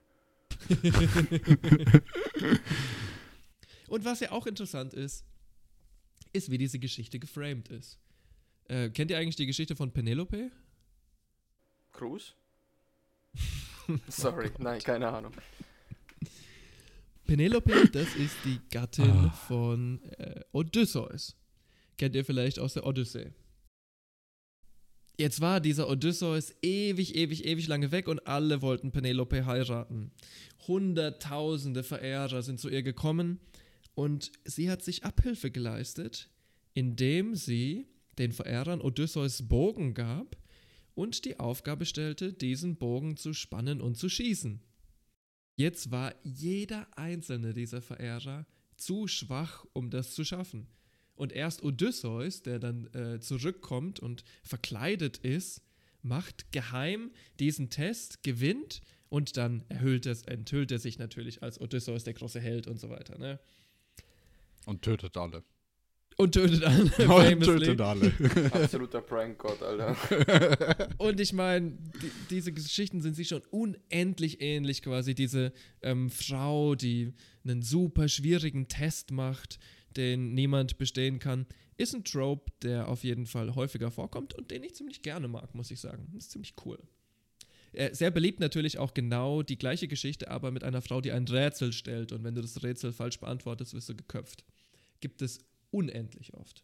Und 3.88 4.03
was 4.03 4.19
ja 4.19 4.31
auch 4.31 4.47
interessant 4.47 4.93
ist, 4.93 5.25
ist, 6.33 6.51
wie 6.51 6.57
diese 6.57 6.79
Geschichte 6.79 7.19
geframed 7.19 7.69
ist. 7.69 7.99
Äh, 8.65 8.89
kennt 8.89 9.11
ihr 9.11 9.17
eigentlich 9.17 9.38
die 9.38 9.45
Geschichte 9.45 9.75
von 9.75 9.91
Penelope? 9.91 10.51
Cruz? 11.93 12.35
Sorry, 14.07 14.51
nein, 14.59 14.79
keine 14.81 15.07
Ahnung. 15.09 15.33
Penelope, 17.25 17.89
das 17.91 18.15
ist 18.15 18.35
die 18.45 18.59
Gattin 18.71 19.09
Ah. 19.09 19.29
von 19.47 20.01
äh, 20.17 20.41
Odysseus. 20.53 21.35
Kennt 21.97 22.15
ihr 22.15 22.23
vielleicht 22.23 22.59
aus 22.59 22.73
der 22.73 22.85
Odyssee. 22.85 23.31
Jetzt 25.19 25.41
war 25.41 25.59
dieser 25.59 25.89
Odysseus 25.89 26.53
ewig, 26.61 27.15
ewig, 27.15 27.43
ewig 27.45 27.67
lange 27.67 27.91
weg 27.91 28.07
und 28.07 28.27
alle 28.27 28.61
wollten 28.61 28.91
Penelope 28.91 29.45
heiraten. 29.45 30.11
Hunderttausende 30.67 31.83
Verehrer 31.83 32.43
sind 32.43 32.59
zu 32.59 32.69
ihr 32.69 32.83
gekommen 32.83 33.39
und 33.95 34.31
sie 34.45 34.69
hat 34.69 34.83
sich 34.83 35.03
Abhilfe 35.03 35.49
geleistet, 35.49 36.29
indem 36.75 37.35
sie 37.35 37.88
den 38.19 38.31
Verehrern 38.31 38.79
Odysseus 38.79 39.47
Bogen 39.47 39.95
gab 39.95 40.38
und 40.98 41.26
die 41.26 41.39
Aufgabe 41.39 41.86
stellte, 41.86 42.34
diesen 42.34 42.76
Bogen 42.78 43.18
zu 43.18 43.34
spannen 43.34 43.82
und 43.82 43.98
zu 43.98 44.10
schießen. 44.10 44.64
Jetzt 45.56 45.91
war 45.91 46.16
jeder 46.24 46.88
einzelne 46.98 47.54
dieser 47.54 47.84
Verehrer 47.84 48.48
zu 48.78 49.08
schwach, 49.08 49.64
um 49.74 49.91
das 49.91 50.16
zu 50.16 50.24
schaffen. 50.24 50.68
Und 51.14 51.34
erst 51.34 51.64
Odysseus, 51.64 52.41
der 52.41 52.58
dann 52.58 52.88
äh, 52.93 53.20
zurückkommt 53.20 54.00
und 54.00 54.24
verkleidet 54.43 55.18
ist, 55.20 55.62
macht 56.02 56.52
geheim 56.52 57.12
diesen 57.39 57.70
Test, 57.70 58.24
gewinnt 58.24 58.82
und 59.10 59.38
dann 59.38 59.66
erhüllt 59.70 60.08
es, 60.08 60.24
enthüllt 60.24 60.72
er 60.72 60.80
sich 60.80 60.98
natürlich 60.98 61.43
als 61.43 61.62
Odysseus, 61.62 62.06
der 62.06 62.14
große 62.14 62.39
Held 62.39 62.66
und 62.66 62.80
so 62.80 62.89
weiter. 62.89 63.20
Ne? 63.20 63.39
Und 64.66 64.82
tötet 64.82 65.16
alle. 65.16 65.43
Und 66.20 66.32
tötet 66.32 66.63
alle. 66.63 66.84
Und 67.36 67.43
tötet 67.43 67.80
alle. 67.80 68.11
Absoluter 68.51 69.01
Prankgott, 69.01 69.61
Alter. 69.61 70.89
Und 70.97 71.20
ich 71.20 71.32
meine, 71.32 71.72
die, 72.01 72.11
diese 72.32 72.51
Geschichten 72.51 73.01
sind 73.01 73.15
sich 73.15 73.28
schon 73.28 73.43
unendlich 73.51 74.41
ähnlich 74.41 74.82
quasi. 74.82 75.13
Diese 75.13 75.53
ähm, 75.84 76.09
Frau, 76.09 76.74
die 76.74 77.13
einen 77.43 77.61
super 77.61 78.09
schwierigen 78.09 78.68
Test 78.68 79.11
macht, 79.11 79.59
den 79.95 80.34
niemand 80.34 80.80
bestehen 80.80 81.20
kann, 81.20 81.45
ist 81.78 81.93
ein 81.93 82.03
Trope, 82.03 82.51
der 82.63 82.88
auf 82.88 83.03
jeden 83.03 83.28
Fall 83.28 83.53
häufiger 83.53 83.91
vorkommt 83.91 84.34
und 84.34 84.49
den 84.49 84.63
ich 84.63 84.74
ziemlich 84.74 85.03
gerne 85.03 85.28
mag, 85.28 85.53
muss 85.53 85.70
ich 85.70 85.80
sagen. 85.80 86.07
Das 86.13 86.26
ist 86.26 86.32
ziemlich 86.32 86.55
cool. 86.65 86.80
Äh, 87.74 87.93
sehr 87.93 88.09
beliebt 88.09 88.39
natürlich 88.39 88.80
auch 88.80 88.95
genau 88.95 89.43
die 89.43 89.57
gleiche 89.59 89.88
Geschichte, 89.88 90.32
aber 90.32 90.49
mit 90.49 90.63
einer 90.63 90.82
Frau, 90.82 90.99
die 90.99 91.11
ein 91.11 91.28
Rätsel 91.28 91.74
stellt 91.74 92.11
und 92.11 92.24
wenn 92.24 92.34
du 92.34 92.41
das 92.41 92.63
Rätsel 92.63 92.91
falsch 92.91 93.20
beantwortest, 93.20 93.76
wirst 93.76 93.89
du 93.89 93.95
geköpft. 93.95 94.43
Gibt 94.99 95.22
es 95.22 95.39
unendlich 95.78 96.34
oft. 96.34 96.63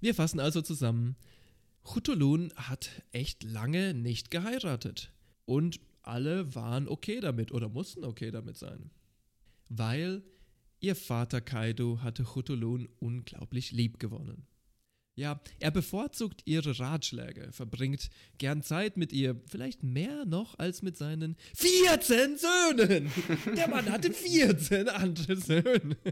Wir 0.00 0.14
fassen 0.14 0.40
also 0.40 0.60
zusammen. 0.62 1.16
Chutulun 1.84 2.52
hat 2.56 2.90
echt 3.12 3.44
lange 3.44 3.94
nicht 3.94 4.30
geheiratet. 4.30 5.12
Und 5.44 5.80
alle 6.02 6.54
waren 6.54 6.88
okay 6.88 7.20
damit 7.20 7.52
oder 7.52 7.68
mussten 7.68 8.04
okay 8.04 8.30
damit 8.30 8.56
sein. 8.56 8.90
Weil 9.68 10.22
ihr 10.80 10.96
Vater 10.96 11.40
Kaido 11.40 12.00
hatte 12.02 12.24
Chutulun 12.24 12.88
unglaublich 12.98 13.70
lieb 13.72 13.98
gewonnen. 13.98 14.46
Ja, 15.14 15.40
er 15.60 15.70
bevorzugt 15.70 16.42
ihre 16.44 16.78
Ratschläge, 16.78 17.50
verbringt 17.50 18.10
gern 18.36 18.62
Zeit 18.62 18.98
mit 18.98 19.14
ihr, 19.14 19.40
vielleicht 19.46 19.82
mehr 19.82 20.26
noch 20.26 20.58
als 20.58 20.82
mit 20.82 20.98
seinen 20.98 21.36
14 21.54 22.36
Söhnen. 22.36 23.10
Der 23.56 23.68
Mann 23.68 23.90
hatte 23.90 24.12
14 24.12 24.90
andere 24.90 25.36
Söhne. 25.36 25.96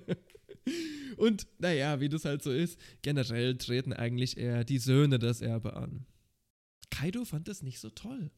Und 1.16 1.46
naja, 1.58 2.00
wie 2.00 2.08
das 2.08 2.24
halt 2.24 2.42
so 2.42 2.50
ist, 2.50 2.78
generell 3.02 3.56
treten 3.56 3.92
eigentlich 3.92 4.36
eher 4.36 4.64
die 4.64 4.78
Söhne 4.78 5.18
das 5.18 5.40
Erbe 5.40 5.76
an. 5.76 6.06
Kaido 6.90 7.24
fand 7.24 7.48
das 7.48 7.62
nicht 7.62 7.80
so 7.80 7.90
toll. 7.90 8.30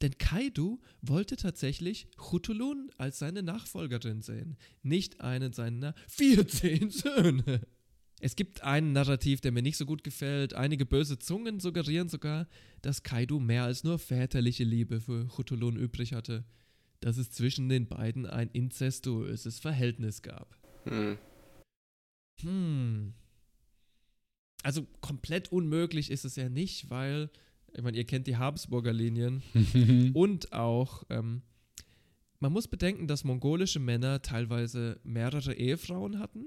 Denn 0.00 0.18
Kaido 0.18 0.80
wollte 1.00 1.36
tatsächlich 1.36 2.08
Chutulun 2.16 2.90
als 2.98 3.20
seine 3.20 3.42
Nachfolgerin 3.42 4.20
sehen, 4.20 4.56
nicht 4.82 5.20
einen 5.20 5.52
seiner 5.52 5.94
14 6.08 6.90
Söhne. 6.90 7.60
Es 8.20 8.36
gibt 8.36 8.62
ein 8.62 8.92
Narrativ, 8.92 9.40
der 9.40 9.52
mir 9.52 9.62
nicht 9.62 9.76
so 9.76 9.86
gut 9.86 10.04
gefällt. 10.04 10.54
Einige 10.54 10.86
böse 10.86 11.18
Zungen 11.18 11.60
suggerieren 11.60 12.08
sogar, 12.08 12.48
dass 12.80 13.02
Kaido 13.02 13.38
mehr 13.38 13.64
als 13.64 13.84
nur 13.84 13.98
väterliche 13.98 14.64
Liebe 14.64 15.00
für 15.00 15.28
Chutulun 15.28 15.76
übrig 15.76 16.12
hatte, 16.14 16.44
dass 17.00 17.16
es 17.16 17.30
zwischen 17.30 17.68
den 17.68 17.86
beiden 17.86 18.26
ein 18.26 18.48
inzestuöses 18.50 19.58
Verhältnis 19.58 20.22
gab. 20.22 20.56
Hm. 20.84 21.18
Hm. 22.40 23.14
Also 24.62 24.86
komplett 25.00 25.50
unmöglich 25.50 26.10
ist 26.10 26.24
es 26.24 26.36
ja 26.36 26.48
nicht, 26.48 26.88
weil, 26.90 27.30
ich 27.72 27.82
meine, 27.82 27.96
ihr 27.96 28.04
kennt 28.04 28.26
die 28.26 28.36
Habsburger 28.36 28.92
Linien 28.92 29.42
und 30.14 30.52
auch, 30.52 31.04
ähm, 31.10 31.42
man 32.38 32.52
muss 32.52 32.68
bedenken, 32.68 33.06
dass 33.06 33.24
mongolische 33.24 33.80
Männer 33.80 34.22
teilweise 34.22 35.00
mehrere 35.04 35.54
Ehefrauen 35.54 36.18
hatten 36.18 36.46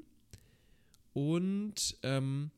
und 1.14 1.98
ähm, 2.04 2.52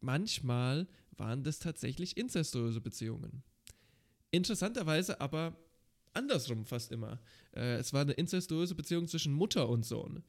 manchmal 0.00 0.86
waren 1.16 1.42
das 1.42 1.58
tatsächlich 1.58 2.16
inzestuöse 2.16 2.80
Beziehungen. 2.80 3.42
Interessanterweise 4.30 5.20
aber 5.20 5.56
andersrum 6.12 6.66
fast 6.66 6.92
immer. 6.92 7.20
Äh, 7.54 7.76
es 7.76 7.92
war 7.92 8.02
eine 8.02 8.12
inzestuöse 8.12 8.74
Beziehung 8.74 9.08
zwischen 9.08 9.32
Mutter 9.32 9.68
und 9.68 9.84
Sohn 9.84 10.22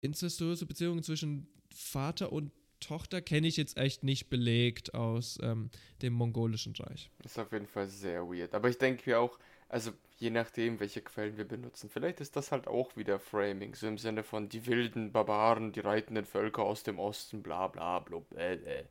inzestuöse 0.00 0.66
Beziehungen 0.66 1.02
zwischen 1.02 1.48
Vater 1.74 2.32
und 2.32 2.52
Tochter 2.80 3.20
kenne 3.20 3.46
ich 3.46 3.56
jetzt 3.56 3.76
echt 3.76 4.02
nicht 4.04 4.30
belegt 4.30 4.94
aus 4.94 5.38
ähm, 5.42 5.70
dem 6.02 6.14
mongolischen 6.14 6.74
Reich. 6.74 7.10
Das 7.22 7.32
ist 7.32 7.38
auf 7.38 7.52
jeden 7.52 7.66
Fall 7.66 7.86
sehr 7.88 8.22
weird. 8.26 8.54
Aber 8.54 8.70
ich 8.70 8.78
denke 8.78 9.08
mir 9.08 9.20
auch, 9.20 9.38
also 9.68 9.92
je 10.18 10.30
nachdem, 10.30 10.80
welche 10.80 11.00
Quellen 11.00 11.36
wir 11.36 11.46
benutzen, 11.46 11.90
vielleicht 11.90 12.20
ist 12.20 12.36
das 12.36 12.50
halt 12.50 12.66
auch 12.66 12.96
wieder 12.96 13.20
Framing, 13.20 13.74
so 13.74 13.86
im 13.86 13.98
Sinne 13.98 14.22
von 14.24 14.48
die 14.48 14.66
wilden 14.66 15.12
Barbaren, 15.12 15.72
die 15.72 15.80
reitenden 15.80 16.24
Völker 16.24 16.62
aus 16.62 16.82
dem 16.82 16.98
Osten, 16.98 17.42
bla 17.42 17.68
bla 17.68 18.04
äh, 18.36 18.54
äh. 18.54 18.84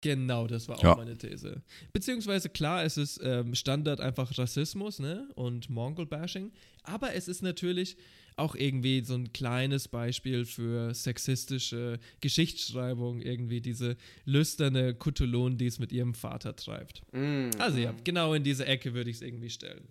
Genau, 0.00 0.46
das 0.46 0.68
war 0.68 0.78
auch 0.78 0.82
Ja. 0.82 0.96
meine 0.96 1.16
These. 1.16 1.62
Beziehungsweise 1.92 2.50
klar, 2.50 2.84
es 2.84 2.98
ist 2.98 3.20
ähm, 3.22 3.54
Standard 3.54 4.00
einfach 4.00 4.36
Rassismus 4.36 4.98
ne? 4.98 5.28
und 5.34 5.70
Mongol-Bashing, 5.70 6.52
aber 6.82 7.14
es 7.14 7.26
ist 7.26 7.42
natürlich 7.42 7.96
auch 8.36 8.54
irgendwie 8.54 9.04
so 9.04 9.14
ein 9.14 9.32
kleines 9.32 9.88
Beispiel 9.88 10.44
für 10.44 10.92
sexistische 10.92 12.00
Geschichtsschreibung, 12.20 13.20
irgendwie 13.20 13.60
diese 13.60 13.96
lüsterne 14.24 14.94
Kutulon, 14.94 15.56
die 15.56 15.66
es 15.66 15.78
mit 15.78 15.92
ihrem 15.92 16.14
Vater 16.14 16.56
treibt. 16.56 17.02
Mm, 17.12 17.50
Also 17.58 17.78
ja, 17.78 17.94
genau 18.04 18.34
in 18.34 18.42
diese 18.42 18.66
Ecke 18.66 18.94
würde 18.94 19.10
ich 19.10 19.16
es 19.16 19.22
irgendwie 19.22 19.50
stellen. 19.50 19.88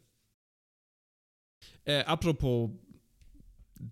Äh, 1.86 2.04
apropos 2.04 2.72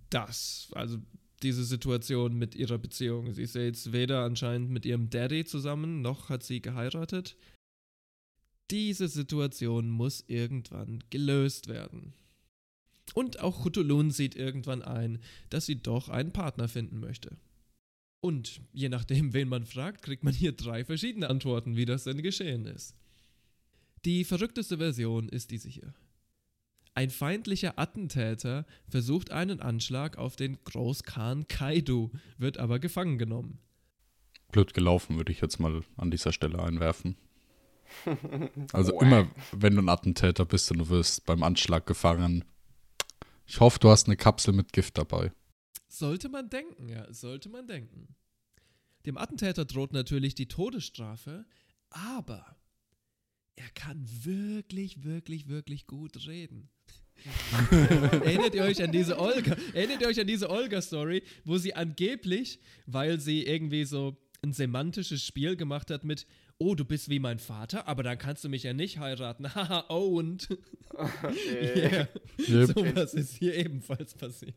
das, 0.10 0.70
also 0.74 0.98
diese 1.44 1.64
Situation 1.64 2.38
mit 2.38 2.56
ihrer 2.56 2.78
Beziehung. 2.78 3.32
Sie 3.34 3.44
ist 3.44 3.56
ja 3.56 3.62
jetzt 3.62 3.92
weder 3.94 4.24
anscheinend 4.24 4.70
mit 4.70 4.86
ihrem 4.86 5.10
Daddy 5.10 5.46
zusammen, 5.46 6.02
noch 6.02 6.30
hat 6.30 6.44
sie 6.44 6.62
geheiratet. 6.62 7.36
Diese 8.70 9.08
Situation 9.08 9.90
muss 9.90 10.24
irgendwann 10.28 11.04
gelöst 11.10 11.68
werden. 11.68 12.14
Und 13.14 13.40
auch 13.40 13.64
Chutulun 13.64 14.12
sieht 14.12 14.36
irgendwann 14.36 14.82
ein, 14.82 15.20
dass 15.50 15.66
sie 15.66 15.82
doch 15.82 16.10
einen 16.10 16.32
Partner 16.32 16.68
finden 16.68 17.00
möchte. 17.00 17.38
Und 18.22 18.62
je 18.72 18.88
nachdem, 18.90 19.34
wen 19.34 19.50
man 19.50 19.66
fragt, 19.66 20.04
kriegt 20.04 20.24
man 20.24 20.34
hier 20.34 20.52
drei 20.52 20.86
verschiedene 20.86 21.30
Antworten, 21.30 21.76
wie 21.76 21.86
das 21.86 22.04
denn 22.04 22.22
geschehen 22.22 22.66
ist. 22.66 22.96
Die 24.06 24.24
verrückteste 24.24 24.78
Version 24.78 25.28
ist 25.28 25.52
diese 25.52 25.70
hier. 25.70 25.94
Ein 26.94 27.10
feindlicher 27.10 27.80
Attentäter 27.80 28.66
versucht 28.88 29.32
einen 29.32 29.62
Anschlag 29.62 30.18
auf 30.18 30.36
den 30.36 30.58
Großkhan 30.64 31.48
Kaido, 31.48 32.12
wird 32.38 32.58
aber 32.58 32.80
gefangen 32.80 33.18
genommen. 33.18 33.60
Blöd 34.52 34.74
gelaufen, 34.74 35.16
würde 35.16 35.32
ich 35.32 35.40
jetzt 35.42 35.60
mal 35.60 35.82
an 35.96 36.12
dieser 36.12 36.34
Stelle 36.34 36.62
einwerfen. 36.62 37.16
Also 38.72 39.00
immer, 39.02 39.30
wenn 39.52 39.76
du 39.76 39.82
ein 39.82 39.90
Attentäter 39.90 40.46
bist 40.46 40.72
und 40.72 40.78
du 40.78 40.90
wirst 40.90 41.26
beim 41.26 41.44
Anschlag 41.44 41.86
gefangen. 41.86 42.46
Ich 43.46 43.60
hoffe, 43.60 43.80
du 43.80 43.90
hast 43.90 44.08
eine 44.08 44.18
Kapsel 44.18 44.54
mit 44.54 44.74
Gift 44.74 44.98
dabei. 44.98 45.32
Sollte 45.88 46.30
man 46.30 46.50
denken, 46.50 46.88
ja, 46.90 47.12
sollte 47.14 47.50
man 47.50 47.68
denken. 47.68 48.16
Dem 49.06 49.18
Attentäter 49.18 49.66
droht 49.66 49.94
natürlich 49.94 50.36
die 50.36 50.48
Todesstrafe, 50.48 51.46
aber 51.90 52.56
er 53.56 53.70
kann 53.74 54.08
wirklich, 54.24 55.04
wirklich, 55.04 55.48
wirklich 55.48 55.88
gut 55.88 56.28
reden. 56.28 56.70
Erinnert 57.72 58.56
ihr 58.56 58.64
euch 58.64 58.82
an 58.82 58.92
diese 58.92 59.20
Olga? 59.20 59.56
Erinnert 59.74 60.02
ihr 60.02 60.08
euch 60.08 60.20
an 60.20 60.28
diese 60.28 60.50
Olga-Story, 60.50 61.24
wo 61.44 61.58
sie 61.58 61.76
angeblich, 61.76 62.60
weil 62.86 63.20
sie 63.20 63.44
irgendwie 63.46 63.86
so 63.86 64.18
ein 64.42 64.54
semantisches 64.54 65.24
Spiel 65.24 65.56
gemacht 65.56 65.92
hat 65.92 66.04
mit 66.04 66.26
Oh, 66.64 66.76
du 66.76 66.86
bist 66.86 67.10
wie 67.10 67.18
mein 67.18 67.40
Vater, 67.40 67.88
aber 67.88 68.04
dann 68.04 68.20
kannst 68.20 68.44
du 68.44 68.50
mich 68.50 68.62
ja 68.62 68.74
nicht 68.74 69.00
heiraten. 69.00 69.46
Haha, 69.56 69.86
owned. 69.90 70.48
yeah. 71.52 72.08
Yep. 72.38 72.74
Sowas 72.76 73.16
ist 73.16 73.34
hier 73.34 73.56
ebenfalls 73.56 74.14
passiert. 74.14 74.54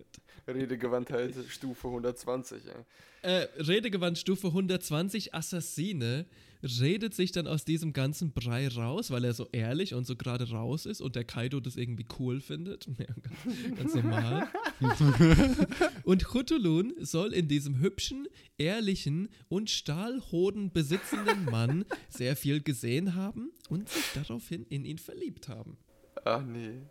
Redegewandtheit 0.47 1.35
Stufe 1.49 1.89
120, 1.89 2.63
ja. 2.67 2.85
Äh, 3.23 3.49
Redegewandt 3.57 4.19
Stufe 4.19 4.49
120, 4.49 5.33
Assassine, 5.33 6.27
redet 6.65 7.15
sich 7.15 7.33
dann 7.33 7.47
aus 7.47 7.65
diesem 7.65 7.93
ganzen 7.93 8.33
Brei 8.33 8.69
raus, 8.69 9.11
weil 9.11 9.25
er 9.25 9.35
so 9.35 9.49
ehrlich 9.53 9.95
und 9.95 10.07
so 10.07 10.17
gerade 10.17 10.51
raus 10.51 10.87
ist 10.87 11.01
und 11.01 11.15
der 11.15 11.25
Kaido 11.25 11.61
das 11.61 11.77
irgendwie 11.77 12.07
cool 12.19 12.41
findet. 12.41 12.89
Ja, 12.97 13.07
ganz, 13.07 13.77
ganz 13.77 13.95
normal. 13.97 14.49
und 16.05 16.23
Chutulun 16.23 16.95
soll 17.01 17.35
in 17.35 17.49
diesem 17.49 17.81
hübschen, 17.81 18.29
ehrlichen 18.57 19.29
und 19.49 19.69
Stahlhoden 19.69 20.73
besitzenden 20.73 21.45
Mann 21.45 21.85
sehr 22.09 22.37
viel 22.37 22.63
gesehen 22.63 23.15
haben 23.15 23.51
und 23.69 23.89
sich 23.89 24.05
daraufhin 24.15 24.65
in 24.69 24.85
ihn 24.85 24.99
verliebt 24.99 25.49
haben. 25.49 25.77
Ach 26.25 26.43
nee. 26.43 26.83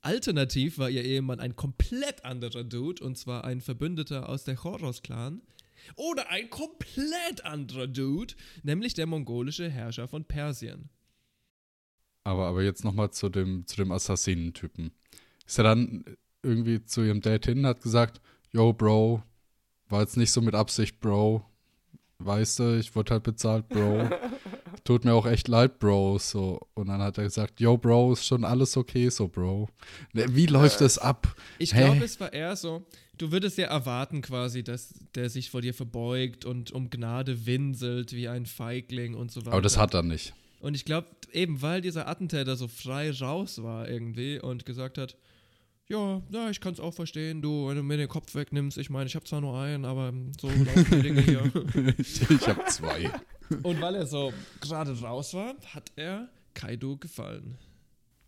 Alternativ 0.00 0.78
war 0.78 0.90
ihr 0.90 1.04
Ehemann 1.04 1.38
ein 1.38 1.54
komplett 1.54 2.24
anderer 2.24 2.64
Dude, 2.64 3.04
und 3.04 3.16
zwar 3.16 3.44
ein 3.44 3.60
Verbündeter 3.60 4.28
aus 4.28 4.44
der 4.44 4.56
Choros-Clan. 4.56 5.42
Oder 5.96 6.30
ein 6.30 6.50
komplett 6.50 7.44
anderer 7.44 7.86
Dude, 7.86 8.34
nämlich 8.62 8.94
der 8.94 9.06
mongolische 9.06 9.68
Herrscher 9.68 10.08
von 10.08 10.24
Persien. 10.24 10.88
Aber, 12.24 12.46
aber 12.46 12.62
jetzt 12.62 12.84
nochmal 12.84 13.10
zu 13.10 13.28
dem, 13.28 13.66
zu 13.66 13.76
dem 13.76 13.92
Assassinentypen. 13.92 14.92
Ist 15.46 15.58
er 15.58 15.64
dann 15.64 16.04
irgendwie 16.42 16.84
zu 16.84 17.02
ihrem 17.02 17.20
Date 17.20 17.46
hin, 17.46 17.66
hat 17.66 17.82
gesagt, 17.82 18.20
yo, 18.52 18.72
Bro, 18.72 19.22
war 19.88 20.00
jetzt 20.00 20.16
nicht 20.16 20.32
so 20.32 20.40
mit 20.40 20.54
Absicht, 20.54 21.00
Bro. 21.00 21.44
Weißt 22.18 22.60
du, 22.60 22.78
ich 22.78 22.94
wurde 22.96 23.12
halt 23.12 23.22
bezahlt, 23.24 23.68
Bro. 23.68 24.08
Tut 24.84 25.04
mir 25.04 25.14
auch 25.14 25.26
echt 25.26 25.48
leid, 25.48 25.78
Bro. 25.78 26.18
So. 26.18 26.60
Und 26.74 26.88
dann 26.88 27.00
hat 27.00 27.18
er 27.18 27.24
gesagt, 27.24 27.60
yo, 27.60 27.76
Bro, 27.76 28.12
ist 28.12 28.26
schon 28.26 28.44
alles 28.44 28.76
okay, 28.76 29.08
so, 29.08 29.28
Bro. 29.28 29.68
Ne, 30.12 30.26
Wie 30.34 30.46
läuft 30.46 30.80
das 30.80 30.98
ab? 30.98 31.34
Ich 31.58 31.70
glaube, 31.70 32.04
es 32.04 32.20
war 32.20 32.32
eher 32.32 32.56
so, 32.56 32.86
du 33.18 33.32
würdest 33.32 33.58
ja 33.58 33.66
erwarten 33.66 34.22
quasi, 34.22 34.62
dass 34.62 34.94
der 35.14 35.30
sich 35.30 35.50
vor 35.50 35.62
dir 35.62 35.74
verbeugt 35.74 36.44
und 36.44 36.72
um 36.72 36.90
Gnade 36.90 37.46
winselt 37.46 38.12
wie 38.12 38.28
ein 38.28 38.46
Feigling 38.46 39.14
und 39.14 39.30
so 39.30 39.40
weiter. 39.42 39.52
Aber 39.52 39.62
das 39.62 39.76
hat 39.76 39.94
er 39.94 40.02
nicht. 40.02 40.34
Und 40.60 40.74
ich 40.74 40.84
glaube, 40.84 41.08
eben 41.32 41.60
weil 41.62 41.80
dieser 41.80 42.08
Attentäter 42.08 42.56
so 42.56 42.68
frei 42.68 43.10
raus 43.10 43.62
war 43.62 43.88
irgendwie 43.88 44.40
und 44.40 44.64
gesagt 44.64 44.98
hat, 44.98 45.16
ja, 45.88 46.22
ja, 46.30 46.48
ich 46.48 46.60
kann 46.60 46.72
es 46.72 46.80
auch 46.80 46.94
verstehen, 46.94 47.42
du, 47.42 47.68
wenn 47.68 47.76
du 47.76 47.82
mir 47.82 47.98
den 47.98 48.08
Kopf 48.08 48.34
wegnimmst, 48.34 48.78
ich 48.78 48.88
meine, 48.88 49.06
ich 49.06 49.14
habe 49.14 49.26
zwar 49.26 49.42
nur 49.42 49.58
einen, 49.58 49.84
aber 49.84 50.12
so 50.40 50.48
laufen 50.48 50.86
die 50.90 51.02
Dinge 51.02 51.20
hier. 51.20 51.52
ich 51.98 52.30
ich 52.30 52.48
habe 52.48 52.64
zwei. 52.68 53.10
Und 53.62 53.80
weil 53.82 53.94
er 53.94 54.06
so 54.06 54.32
gerade 54.62 54.98
raus 54.98 55.34
war, 55.34 55.54
hat 55.74 55.92
er 55.96 56.28
Kaido 56.54 56.96
gefallen. 56.96 57.58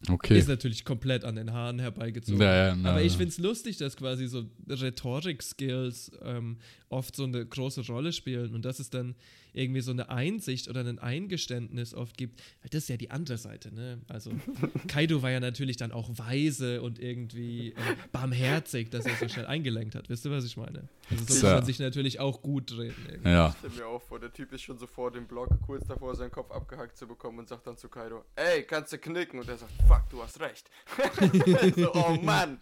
Okay. 0.09 0.39
Ist 0.39 0.49
natürlich 0.49 0.85
komplett 0.85 1.25
an 1.25 1.37
den 1.37 1.53
Haaren 1.53 1.79
herbeigezogen. 1.79 2.41
Ja, 2.41 2.75
na, 2.75 2.91
Aber 2.91 3.03
ich 3.03 3.13
finde 3.13 3.29
es 3.29 3.39
lustig, 3.39 3.77
dass 3.77 3.97
quasi 3.97 4.27
so 4.27 4.45
Rhetorik-Skills 4.69 6.13
ähm, 6.23 6.59
oft 6.89 7.17
so 7.17 7.25
eine 7.25 7.45
große 7.45 7.87
Rolle 7.87 8.13
spielen 8.13 8.55
und 8.55 8.65
dass 8.65 8.79
es 8.79 8.91
dann 8.91 9.15
irgendwie 9.57 9.81
so 9.81 9.91
eine 9.91 10.09
Einsicht 10.11 10.69
oder 10.69 10.81
ein 10.81 10.99
Eingeständnis 10.99 11.95
oft 11.95 12.17
gibt. 12.17 12.43
Das 12.71 12.83
ist 12.85 12.89
ja 12.89 12.97
die 12.97 13.11
andere 13.11 13.39
Seite, 13.39 13.75
ne? 13.75 14.01
Also 14.09 14.31
Kaido 14.89 15.23
war 15.23 15.31
ja 15.31 15.41
natürlich 15.41 15.77
dann 15.77 15.93
auch 15.93 16.09
weise 16.19 16.83
und 16.83 16.99
irgendwie 16.99 17.73
äh, 17.73 17.75
barmherzig, 18.13 18.91
dass 18.91 19.07
er 19.07 19.17
so 19.17 19.29
schnell 19.29 19.47
eingelenkt 19.47 19.95
hat. 19.95 20.09
Wisst 20.09 20.25
ihr, 20.25 20.31
was 20.31 20.45
ich 20.45 20.57
meine? 20.57 20.89
Also 21.11 21.25
so 21.25 21.35
So. 21.35 21.47
kann 21.47 21.57
man 21.57 21.65
sich 21.65 21.79
natürlich 21.79 22.21
auch 22.21 22.43
gut 22.43 22.73
reden. 22.77 22.95
irgendwie. 23.09 23.31
Ja. 23.31 23.55
Stell 23.59 23.71
mir 23.71 23.87
auch 23.87 24.03
vor, 24.03 24.21
der 24.21 24.33
Typ 24.33 24.53
ist 24.53 24.63
schon 24.63 24.79
so 24.79 24.87
vor 24.87 25.11
dem 25.11 25.27
Block, 25.27 25.49
kurz 25.65 25.87
davor 25.87 26.15
seinen 26.15 26.31
Kopf 26.31 26.51
abgehackt 26.51 26.97
zu 26.97 27.07
bekommen 27.07 27.39
und 27.39 27.49
sagt 27.49 27.67
dann 27.67 27.77
zu 27.77 27.89
Kaido, 27.89 28.25
ey, 28.37 28.63
kannst 28.65 28.93
du 28.93 28.99
knicken? 28.99 29.41
Und 29.41 29.49
er 29.49 29.57
sagt, 29.57 29.73
fuck, 29.89 30.03
du 30.11 30.23
hast 30.23 30.39
recht. 30.41 30.71
so, 31.77 31.93
oh 31.95 32.17
Mann. 32.23 32.59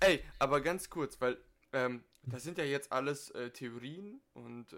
Ey, 0.00 0.20
aber 0.38 0.60
ganz 0.60 0.88
kurz, 0.90 1.20
weil 1.20 1.36
ähm, 1.72 2.02
das 2.22 2.42
sind 2.44 2.58
ja 2.58 2.64
jetzt 2.64 2.92
alles 2.92 3.30
äh, 3.30 3.50
Theorien 3.50 4.20
und 4.34 4.72
äh, 4.72 4.76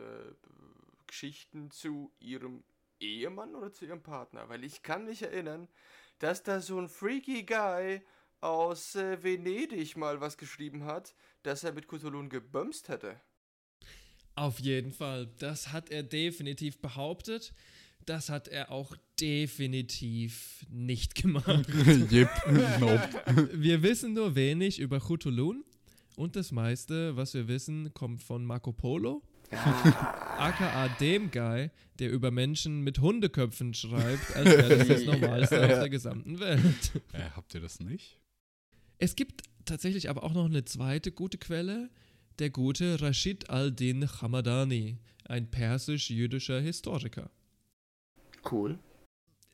Geschichten 1.11 1.71
zu 1.73 2.13
ihrem 2.21 2.63
Ehemann 3.01 3.55
oder 3.57 3.73
zu 3.73 3.85
ihrem 3.85 4.03
Partner. 4.03 4.49
Weil 4.49 4.65
ich 4.65 4.83
kann 4.83 5.05
mich 5.05 5.23
erinnern, 5.23 5.69
dass 6.21 6.43
da 6.43 6.61
so 6.61 6.79
ein 6.79 6.89
freaky 6.89 7.45
Guy 7.45 8.01
aus 8.41 8.95
äh, 8.95 9.23
Venedig 9.23 9.97
mal 9.97 10.21
was 10.21 10.39
geschrieben 10.39 10.85
hat, 10.85 11.15
dass 11.43 11.65
er 11.65 11.73
mit 11.73 11.89
Cthulhu 11.89 12.29
gebumst 12.29 12.89
hätte. 12.89 13.21
Auf 14.37 14.61
jeden 14.61 14.93
Fall. 14.93 15.27
Das 15.39 15.73
hat 15.73 15.91
er 15.91 16.03
definitiv 16.03 16.81
behauptet. 16.81 17.53
Das 18.07 18.31
hat 18.31 18.49
er 18.49 18.71
auch 18.71 18.97
definitiv 19.21 20.65
nicht 20.71 21.15
gemacht. 21.17 21.67
Yep. 22.13 22.31
Nope. 22.79 23.51
wir 23.53 23.83
wissen 23.83 24.15
nur 24.15 24.37
wenig 24.37 24.79
über 24.79 25.01
Chutulun 25.01 25.65
und 26.17 26.37
das 26.37 26.53
meiste, 26.53 27.17
was 27.17 27.35
wir 27.35 27.49
wissen, 27.49 27.93
kommt 27.95 28.23
von 28.23 28.45
Marco 28.45 28.73
Polo. 28.73 29.23
Aka 29.51 30.89
dem 31.01 31.31
Guy, 31.31 31.71
der 31.99 32.11
über 32.11 32.31
Menschen 32.31 32.83
mit 32.83 33.01
Hundeköpfen 33.01 33.75
schreibt, 33.75 34.37
als 34.37 34.45
wäre 34.47 34.79
das 34.79 34.89
das 34.89 35.05
Normalste 35.05 35.63
auf 35.63 35.81
der 35.81 35.89
gesamten 35.89 36.39
Welt. 36.41 36.93
Äh, 37.13 37.31
habt 37.35 37.55
ihr 37.55 37.61
das 37.61 37.81
nicht? 37.81 38.21
Es 38.99 39.17
gibt 39.17 39.43
tatsächlich 39.65 40.09
aber 40.09 40.23
auch 40.25 40.33
noch 40.33 40.47
eine 40.47 40.65
zweite 40.65 41.13
gute 41.13 41.39
Quelle, 41.39 41.91
der 42.39 42.51
gute 42.51 43.01
Rashid 43.01 43.51
al-Din 43.51 44.09
Hamadani, 44.09 44.99
ein 45.25 45.51
persisch-jüdischer 45.51 46.61
Historiker. 46.61 47.31
Cool. 48.51 48.79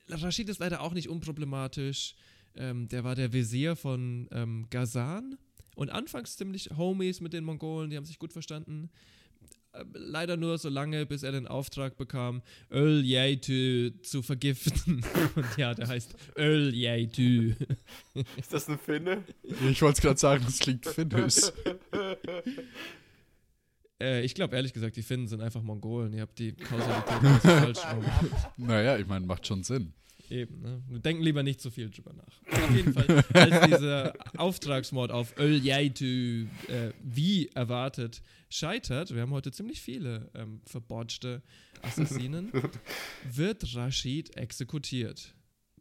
Rashid 0.08 0.48
ist 0.48 0.60
leider 0.60 0.80
auch 0.82 0.92
nicht 0.92 1.08
unproblematisch. 1.08 2.14
Ähm, 2.54 2.88
der 2.88 3.04
war 3.04 3.14
der 3.14 3.32
Visier 3.32 3.76
von 3.76 4.28
ähm, 4.30 4.66
Ghazan 4.70 5.36
und 5.74 5.90
anfangs 5.90 6.36
ziemlich 6.36 6.70
Homies 6.76 7.20
mit 7.20 7.32
den 7.32 7.44
Mongolen, 7.44 7.90
die 7.90 7.96
haben 7.96 8.04
sich 8.04 8.18
gut 8.18 8.32
verstanden. 8.32 8.90
Leider 9.92 10.36
nur 10.36 10.58
so 10.58 10.68
lange, 10.68 11.06
bis 11.06 11.22
er 11.22 11.32
den 11.32 11.46
Auftrag 11.46 11.96
bekam, 11.96 12.42
Öl 12.70 13.04
Yaitu 13.04 13.90
zu 14.02 14.22
vergiften. 14.22 15.04
Und 15.34 15.56
ja, 15.56 15.74
der 15.74 15.88
heißt 15.88 16.14
Öl 16.36 16.74
Yaitu. 16.74 17.52
Ist 18.36 18.52
das 18.52 18.68
ein 18.68 18.78
Finne? 18.78 19.22
Ich 19.42 19.82
wollte 19.82 19.96
es 19.96 20.00
gerade 20.02 20.18
sagen, 20.18 20.44
das 20.44 20.58
klingt 20.58 20.86
finnisch. 20.86 21.52
Äh, 24.00 24.22
ich 24.22 24.34
glaube 24.34 24.56
ehrlich 24.56 24.72
gesagt, 24.72 24.96
die 24.96 25.02
Finnen 25.02 25.26
sind 25.26 25.40
einfach 25.40 25.62
Mongolen. 25.62 26.12
Ihr 26.12 26.22
habt 26.22 26.38
die 26.38 26.52
Kausalität 26.52 27.42
falsch 27.42 27.80
rum. 27.94 28.04
Naja, 28.56 28.98
ich 28.98 29.06
meine, 29.06 29.26
macht 29.26 29.46
schon 29.46 29.62
Sinn. 29.62 29.92
Eben, 30.28 30.60
ne? 30.60 30.82
Wir 30.88 30.98
denken 30.98 31.22
lieber 31.22 31.42
nicht 31.42 31.60
so 31.60 31.70
viel 31.70 31.90
drüber 31.90 32.12
nach. 32.12 32.62
Auf 32.62 32.74
jeden 32.74 32.92
Fall, 32.92 33.24
als 33.32 33.66
dieser 33.66 34.14
Auftragsmord 34.36 35.12
auf 35.12 35.38
Öl 35.38 35.64
Yaitu 35.64 36.46
äh, 36.68 36.92
wie 37.02 37.48
erwartet 37.48 38.22
scheitert, 38.48 39.14
wir 39.14 39.22
haben 39.22 39.32
heute 39.32 39.52
ziemlich 39.52 39.80
viele 39.80 40.30
ähm, 40.34 40.60
verbotschte 40.64 41.42
Assassinen, 41.82 42.50
wird 43.32 43.74
Rashid 43.76 44.36
exekutiert. 44.36 45.34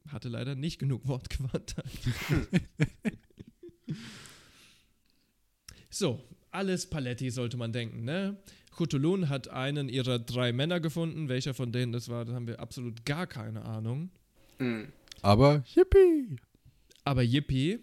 Hatte 0.08 0.30
leider 0.30 0.54
nicht 0.54 0.78
genug 0.78 1.08
Wortgewandtheit. 1.08 1.86
so, 5.89 6.24
alles 6.52 6.88
Paletti 6.88 7.32
sollte 7.32 7.58
man 7.58 7.74
denken, 7.74 8.04
ne? 8.04 8.38
Chutulun 8.78 9.30
hat 9.30 9.48
einen 9.48 9.89
ihrer 9.89 10.20
drei 10.20 10.52
Männer 10.52 10.80
gefunden. 10.80 11.30
Welcher 11.30 11.54
von 11.54 11.72
denen 11.72 11.93
das 11.93 12.10
war, 12.10 12.26
da 12.26 12.34
haben 12.34 12.48
wir 12.48 12.60
absolut 12.60 13.06
gar 13.06 13.26
keine 13.26 13.64
Ahnung. 13.64 14.12
Hm. 14.60 14.91
Aber 15.22 15.64
yippie! 15.74 16.38
Aber 17.03 17.22
Yippie, 17.22 17.80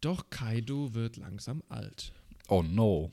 doch 0.00 0.28
Kaido 0.30 0.94
wird 0.94 1.16
langsam 1.16 1.62
alt. 1.68 2.12
Oh 2.48 2.62
no. 2.62 3.10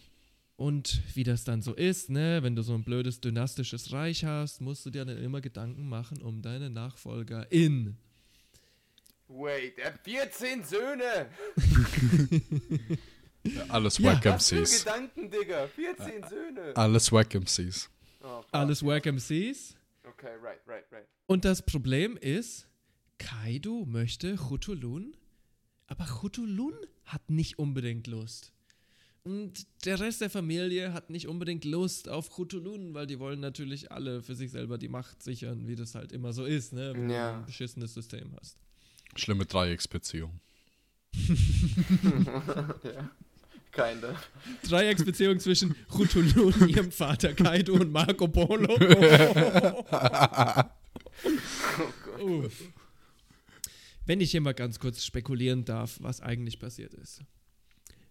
Und 0.57 1.01
wie 1.13 1.23
das 1.23 1.43
dann 1.43 1.61
so 1.61 1.73
ist, 1.73 2.09
ne, 2.09 2.39
wenn 2.41 2.55
du 2.55 2.61
so 2.63 2.73
ein 2.73 2.83
blödes 2.83 3.21
dynastisches 3.21 3.93
Reich 3.93 4.25
hast, 4.25 4.59
musst 4.59 4.85
du 4.85 4.89
dir 4.89 5.05
dann 5.05 5.17
immer 5.17 5.39
Gedanken 5.39 5.87
machen 5.87 6.21
um 6.21 6.41
deine 6.41 6.69
Nachfolgerin. 6.69 7.95
Wait, 9.29 9.77
er 9.77 9.93
hat 9.93 9.99
14 10.03 10.63
Söhne! 10.65 11.27
Alles 13.69 13.97
Ja. 13.99 14.13
Wack 14.13 14.25
MCs. 14.25 14.83
Gedanken, 14.83 15.29
Digga! 15.29 15.67
14 15.67 16.23
Söhne! 16.27 16.75
Alles 16.75 17.11
Wack 17.11 17.33
MCs. 17.33 17.89
Oh. 18.23 18.43
Alles 18.51 18.83
Wack 18.83 19.05
MCs. 19.05 19.76
Okay, 20.17 20.33
right, 20.41 20.59
right, 20.67 20.83
right. 20.91 21.05
Und 21.27 21.45
das 21.45 21.61
Problem 21.61 22.17
ist, 22.17 22.67
Kaido 23.19 23.85
möchte 23.85 24.35
Chutulun, 24.37 25.15
aber 25.87 26.05
Chutulun 26.05 26.73
hat 27.05 27.29
nicht 27.29 27.59
unbedingt 27.59 28.07
Lust. 28.07 28.51
Und 29.23 29.67
der 29.85 29.99
Rest 29.99 30.21
der 30.21 30.29
Familie 30.29 30.93
hat 30.93 31.09
nicht 31.09 31.27
unbedingt 31.27 31.65
Lust 31.65 32.07
auf 32.09 32.29
Chutulun, 32.29 32.93
weil 32.93 33.07
die 33.07 33.19
wollen 33.19 33.41
natürlich 33.41 33.91
alle 33.91 34.21
für 34.23 34.35
sich 34.35 34.51
selber 34.51 34.77
die 34.77 34.87
Macht 34.87 35.21
sichern, 35.21 35.67
wie 35.67 35.75
das 35.75 35.95
halt 35.95 36.11
immer 36.13 36.31
so 36.33 36.45
ist, 36.45 36.71
ne? 36.73 36.93
Wenn 36.93 37.09
Ja. 37.09 37.33
du 37.33 37.37
ein 37.39 37.45
beschissenes 37.45 37.93
System 37.93 38.33
hast. 38.39 38.57
Schlimme 39.15 39.45
Dreiecksbeziehung. 39.45 40.39
ja. 42.83 43.11
Kinda. 43.77 44.15
Dreiecksbeziehung 44.63 45.39
zwischen 45.39 45.75
Chutulun, 45.87 46.67
ihrem 46.67 46.91
Vater 46.91 47.33
Kaido 47.33 47.75
und 47.75 47.91
Marco 47.91 48.27
Polo. 48.27 48.75
Oh. 52.19 52.43
Wenn 54.07 54.21
ich 54.21 54.31
hier 54.31 54.41
mal 54.41 54.53
ganz 54.53 54.79
kurz 54.79 55.05
spekulieren 55.05 55.65
darf, 55.65 55.97
was 56.01 56.19
eigentlich 56.19 56.57
passiert 56.57 56.95
ist. 56.95 57.21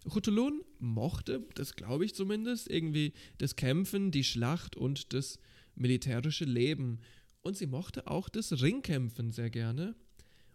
Chutulun 0.09 0.61
mochte, 0.79 1.45
das 1.55 1.75
glaube 1.75 2.05
ich 2.05 2.15
zumindest, 2.15 2.69
irgendwie 2.69 3.13
das 3.37 3.57
Kämpfen, 3.57 4.11
die 4.11 4.23
Schlacht 4.23 4.77
und 4.77 5.13
das 5.13 5.39
militärische 5.75 6.45
Leben. 6.45 6.99
Und 7.41 7.57
sie 7.57 7.67
mochte 7.67 8.07
auch 8.07 8.29
das 8.29 8.61
Ringkämpfen 8.61 9.31
sehr 9.31 9.49
gerne. 9.49 9.95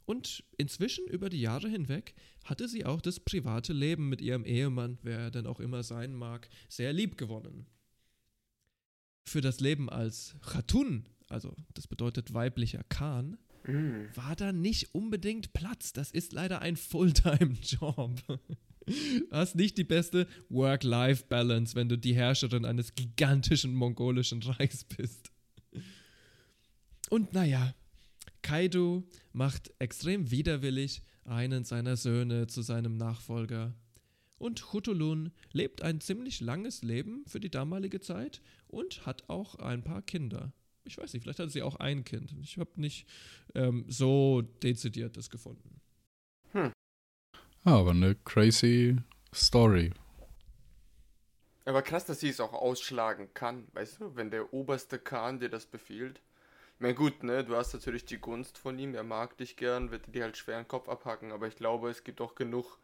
Und 0.05 0.44
inzwischen, 0.59 1.07
über 1.07 1.30
die 1.30 1.40
Jahre 1.40 1.68
hinweg, 1.68 2.14
hatte 2.44 2.68
sie 2.68 2.84
auch 2.84 3.00
das 3.00 3.20
private 3.20 3.72
Leben 3.72 4.09
mit 4.09 4.20
ihrem 4.20 4.44
Ehemann, 4.44 4.98
wer 5.03 5.18
er 5.18 5.30
denn 5.30 5.46
auch 5.46 5.61
immer 5.61 5.82
sein 5.82 6.14
mag, 6.14 6.48
sehr 6.68 6.92
lieb 6.92 7.16
gewonnen. 7.16 7.66
Für 9.24 9.40
das 9.40 9.61
Leben 9.61 9.88
als 9.88 10.34
Khatun, 10.42 11.09
also 11.28 11.55
das 11.74 11.86
bedeutet 11.86 12.34
weiblicher 12.34 12.82
Khan, 12.88 13.38
Mm. 13.66 14.07
war 14.16 14.34
da 14.34 14.53
nicht 14.53 14.94
unbedingt 14.94 15.53
Platz. 15.53 15.92
Das 15.92 16.11
ist 16.11 16.32
leider 16.32 16.62
ein 16.62 16.76
Fulltime-Job. 16.76 18.20
Du 18.84 19.30
hast 19.30 19.55
nicht 19.55 19.78
die 19.78 19.84
beste 19.84 20.26
Work-Life-Balance, 20.48 21.76
wenn 21.76 21.88
du 21.88 21.96
die 21.96 22.16
Herrscherin 22.16 22.64
eines 22.64 22.96
gigantischen 22.96 23.74
mongolischen 23.74 24.42
Reichs 24.42 24.82
bist. 24.82 25.30
Und 27.09 27.32
naja, 27.32 27.76
Kaido 28.43 29.05
macht 29.32 29.72
extrem 29.78 30.30
widerwillig 30.30 31.03
einen 31.24 31.64
seiner 31.64 31.97
Söhne 31.97 32.47
zu 32.47 32.62
seinem 32.62 32.97
Nachfolger. 32.97 33.74
Und 34.38 34.61
Chutulun 34.61 35.32
lebt 35.53 35.82
ein 35.82 36.01
ziemlich 36.01 36.40
langes 36.40 36.82
Leben 36.82 37.24
für 37.26 37.38
die 37.38 37.51
damalige 37.51 38.01
Zeit 38.01 38.43
und 38.66 39.07
hat 39.07 39.28
auch 39.28 39.55
ein 39.57 39.84
paar 39.84 40.03
Kinder. 40.03 40.53
Ich 40.84 40.99
weiß 40.99 41.12
nicht, 41.12 41.22
vielleicht 41.22 41.38
hat 41.38 41.51
sie 41.53 41.62
auch 41.62 41.76
ein 41.76 42.05
Kind. 42.05 42.34
Ich 42.43 42.59
habe 42.59 42.70
nicht 42.74 43.07
ähm, 43.55 43.84
so 43.86 44.43
dezidiert 44.43 45.16
das 45.16 45.30
gefunden. 45.30 45.80
Ah, 47.64 47.76
aber 47.78 47.90
eine 47.90 48.16
crazy 48.16 48.97
Story. 49.32 49.93
Aber 51.64 51.82
krass, 51.82 52.05
dass 52.05 52.18
sie 52.18 52.28
es 52.28 52.40
auch 52.40 52.53
ausschlagen 52.53 53.32
kann, 53.34 53.68
weißt 53.72 54.01
du, 54.01 54.16
wenn 54.16 54.32
der 54.32 54.53
oberste 54.53 54.99
Khan 54.99 55.38
dir 55.38 55.49
das 55.49 55.66
befiehlt. 55.66 56.20
Meine, 56.83 56.95
gut, 56.95 57.22
ne, 57.22 57.45
du 57.45 57.55
hast 57.55 57.72
natürlich 57.74 58.07
die 58.07 58.18
Gunst 58.18 58.59
von 58.59 58.76
ihm, 58.76 58.97
er 58.97 59.05
mag 59.05 59.37
dich 59.37 59.55
gern, 59.55 59.93
wird 59.93 60.12
dir 60.12 60.24
halt 60.24 60.37
schwer 60.37 60.61
den 60.61 60.66
Kopf 60.66 60.89
abhacken, 60.89 61.30
aber 61.30 61.47
ich 61.47 61.55
glaube, 61.55 61.89
es 61.89 62.03
gibt 62.03 62.20
auch 62.20 62.35
genug 62.35 62.80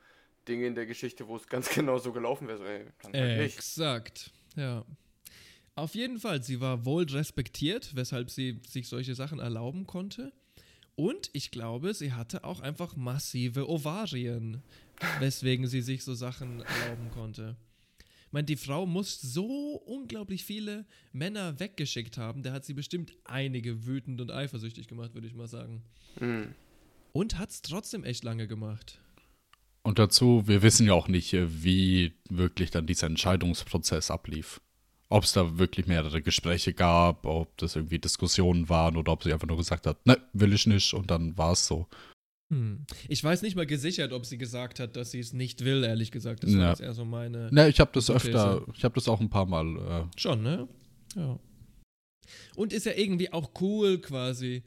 Dinge 0.47 0.69
in 0.69 0.77
der 0.77 0.87
Geschichte, 0.87 1.27
wo 1.27 1.35
es 1.35 1.49
ganz 1.49 1.69
genau 1.75 1.99
so 1.99 2.13
gelaufen 2.13 2.47
wäre. 2.47 2.59
So, 3.03 3.09
ey, 3.11 3.21
halt. 3.21 3.41
Exakt, 3.41 4.31
ja. 4.55 4.85
Auf 5.75 5.97
jeden 5.97 6.21
Fall, 6.21 6.45
sie 6.45 6.61
war 6.61 6.85
wohl 6.85 7.07
respektiert, 7.11 7.97
weshalb 7.97 8.31
sie 8.31 8.61
sich 8.69 8.87
solche 8.87 9.17
Sachen 9.17 9.41
erlauben 9.41 9.85
konnte. 9.89 10.33
Und 10.95 11.31
ich 11.33 11.51
glaube, 11.51 11.93
sie 11.93 12.13
hatte 12.13 12.45
auch 12.45 12.61
einfach 12.61 12.95
massive 12.95 13.69
Ovarien, 13.69 14.63
weswegen 15.19 15.67
sie 15.67 15.81
sich 15.81 16.05
so 16.05 16.15
Sachen 16.15 16.61
erlauben 16.61 17.11
konnte. 17.11 17.57
Ich 18.29 18.33
meine, 18.35 18.45
die 18.45 18.57
Frau 18.57 18.85
muss 18.85 19.19
so 19.23 19.81
unglaublich 19.87 20.45
viele 20.45 20.85
Männer 21.13 21.59
weggeschickt 21.61 22.19
haben. 22.19 22.43
Der 22.43 22.53
hat 22.53 22.67
sie 22.67 22.75
bestimmt 22.75 23.15
einige 23.25 23.87
wütend 23.87 24.21
und 24.21 24.31
eifersüchtig 24.31 24.87
gemacht, 24.87 25.15
würde 25.15 25.27
ich 25.27 25.35
mal 25.35 25.49
sagen. 25.49 25.83
Hm. 26.19 26.55
Und 27.13 27.39
hat 27.39 27.49
es 27.49 27.63
trotzdem 27.63 28.05
echt 28.05 28.25
lange 28.25 28.47
gemacht. 28.47 29.01
Und 29.83 29.99
dazu, 29.99 30.47
wir 30.47 30.61
wissen 30.61 30.87
ja 30.87 30.93
auch 30.93 31.09
nicht, 31.09 31.33
äh, 31.33 31.65
wie 31.65 32.13
wirklich 32.29 32.71
dann 32.71 32.87
dieser 32.87 33.07
Entscheidungsprozess 33.07 34.11
ablief. 34.11 34.61
Ob 35.09 35.25
es 35.25 35.33
da 35.33 35.57
wirklich 35.57 35.87
mehrere 35.87 36.21
Gespräche 36.21 36.75
gab, 36.75 37.25
ob 37.25 37.57
das 37.57 37.77
irgendwie 37.77 37.99
Diskussionen 37.99 38.69
waren 38.69 38.99
oder 38.99 39.11
ob 39.13 39.23
sie 39.23 39.33
einfach 39.33 39.49
nur 39.49 39.57
gesagt 39.57 39.87
hat, 39.87 40.05
ne, 40.07 40.19
will 40.35 40.53
ich 40.53 40.67
nicht 40.67 40.93
und 40.93 41.11
dann 41.11 41.39
war 41.39 41.53
es 41.53 41.67
so. 41.67 41.87
Hm. 42.51 42.87
Ich 43.09 43.23
weiß 43.23 43.43
nicht 43.43 43.57
mal 43.57 43.67
gesichert, 43.67 44.13
ob 44.13 44.25
sie 44.25 44.39
gesagt 44.39 44.81
hat, 44.81 44.97
dass 44.97 45.11
sie 45.11 45.19
es 45.19 45.33
nicht 45.33 45.65
will, 45.65 45.85
ehrlich 45.85 46.11
gesagt. 46.11 46.45
Das 46.45 46.53
war 46.55 46.61
Ja. 46.61 46.69
jetzt 46.71 46.81
eher 46.81 46.95
so 46.95 47.05
meine. 47.05 47.49
Ne, 47.53 47.69
ich 47.69 47.79
habe 47.79 47.91
das 47.93 48.11
öfter, 48.11 48.65
ich 48.75 48.85
habe 48.85 48.95
das 48.95 49.07
auch 49.09 49.21
ein 49.21 49.29
paar 49.29 49.47
Mal. 49.47 50.09
Äh, 50.17 50.19
Schon, 50.21 50.43
ne? 50.43 50.67
Ja. 51.15 51.39
Und 52.57 52.73
ist 52.73 52.87
ja 52.87 52.93
irgendwie 52.93 53.33
auch 53.33 53.51
cool 53.61 53.99
quasi, 53.99 54.63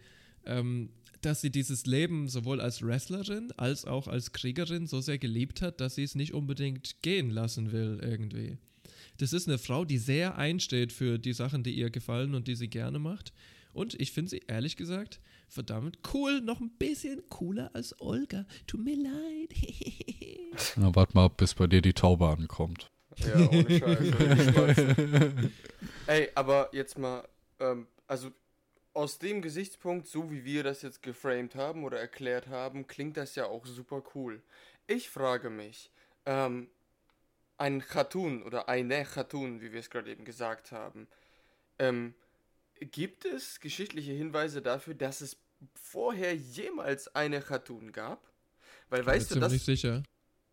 ähm, 0.46 0.90
dass 1.22 1.42
sie 1.42 1.52
dieses 1.52 1.86
Leben 1.86 2.28
sowohl 2.30 2.60
als 2.62 2.82
Wrestlerin 2.82 3.52
als 3.58 3.86
auch 3.86 4.08
als 4.08 4.32
Kriegerin 4.32 4.88
so 4.88 5.02
sehr 5.02 5.18
geliebt 5.20 5.62
hat, 5.62 5.80
dass 5.82 5.96
sie 5.96 6.04
es 6.04 6.16
nicht 6.16 6.34
unbedingt 6.34 7.02
gehen 7.04 7.30
lassen 7.30 7.72
will 7.72 8.00
irgendwie. 8.02 8.58
Das 9.18 9.34
ist 9.34 9.48
eine 9.48 9.60
Frau, 9.60 9.86
die 9.86 10.00
sehr 10.00 10.38
einsteht 10.38 10.92
für 10.94 11.20
die 11.20 11.34
Sachen, 11.34 11.62
die 11.64 11.74
ihr 11.74 11.92
gefallen 11.92 12.34
und 12.34 12.48
die 12.48 12.56
sie 12.56 12.70
gerne 12.70 12.98
macht. 12.98 13.34
Und 13.74 14.00
ich 14.02 14.12
finde 14.12 14.32
sie 14.32 14.42
ehrlich 14.48 14.78
gesagt 14.78 15.20
verdammt 15.52 16.00
cool, 16.14 16.42
noch 16.42 16.62
ein 16.62 16.72
bisschen 16.72 17.28
cooler 17.30 17.70
als 17.74 18.00
Olga. 18.00 18.46
Tut 18.68 18.84
mir 18.84 18.96
leid. 18.96 19.54
na, 20.78 20.96
warte 20.96 21.14
mal, 21.14 21.28
bis 21.30 21.56
bei 21.56 21.68
dir 21.68 21.82
die 21.82 21.94
Taube 21.94 22.28
ankommt. 22.28 22.90
Ja, 23.18 23.36
ohne. 23.50 25.52
Ey, 26.08 26.30
aber 26.36 26.70
jetzt 26.72 26.98
mal, 26.98 27.28
ähm, 27.60 27.88
also 28.08 28.32
aus 28.94 29.20
dem 29.20 29.42
Gesichtspunkt, 29.42 30.08
so 30.08 30.32
wie 30.32 30.46
wir 30.46 30.64
das 30.64 30.82
jetzt 30.82 31.04
geframed 31.04 31.56
haben 31.56 31.84
oder 31.84 32.00
erklärt 32.00 32.48
haben, 32.48 32.88
klingt 32.88 33.18
das 33.18 33.36
ja 33.36 33.46
auch 33.46 33.66
super 33.66 34.02
cool. 34.16 34.42
Ich 34.88 35.10
frage 35.10 35.50
mich, 35.50 35.92
ähm, 36.26 36.70
ein 37.58 37.82
Khatun 37.82 38.44
oder 38.44 38.70
eine 38.70 39.04
Khatun, 39.04 39.60
wie 39.62 39.74
wir 39.74 39.82
es 39.82 39.90
gerade 39.90 40.12
eben 40.12 40.24
gesagt 40.26 40.72
haben, 40.72 41.08
ähm, 41.78 42.16
gibt 42.82 43.26
es 43.26 43.60
geschichtliche 43.60 44.12
Hinweise 44.12 44.62
dafür, 44.62 44.94
dass 44.94 45.22
es 45.22 45.38
vorher 45.76 46.36
jemals 46.36 47.14
eine 47.16 47.42
Khatun 47.42 47.92
gab? 47.92 48.30
Weil 48.90 49.06
weißt 49.06 49.32
du, 49.32 49.40
das, 49.40 49.54
sicher. 49.54 50.04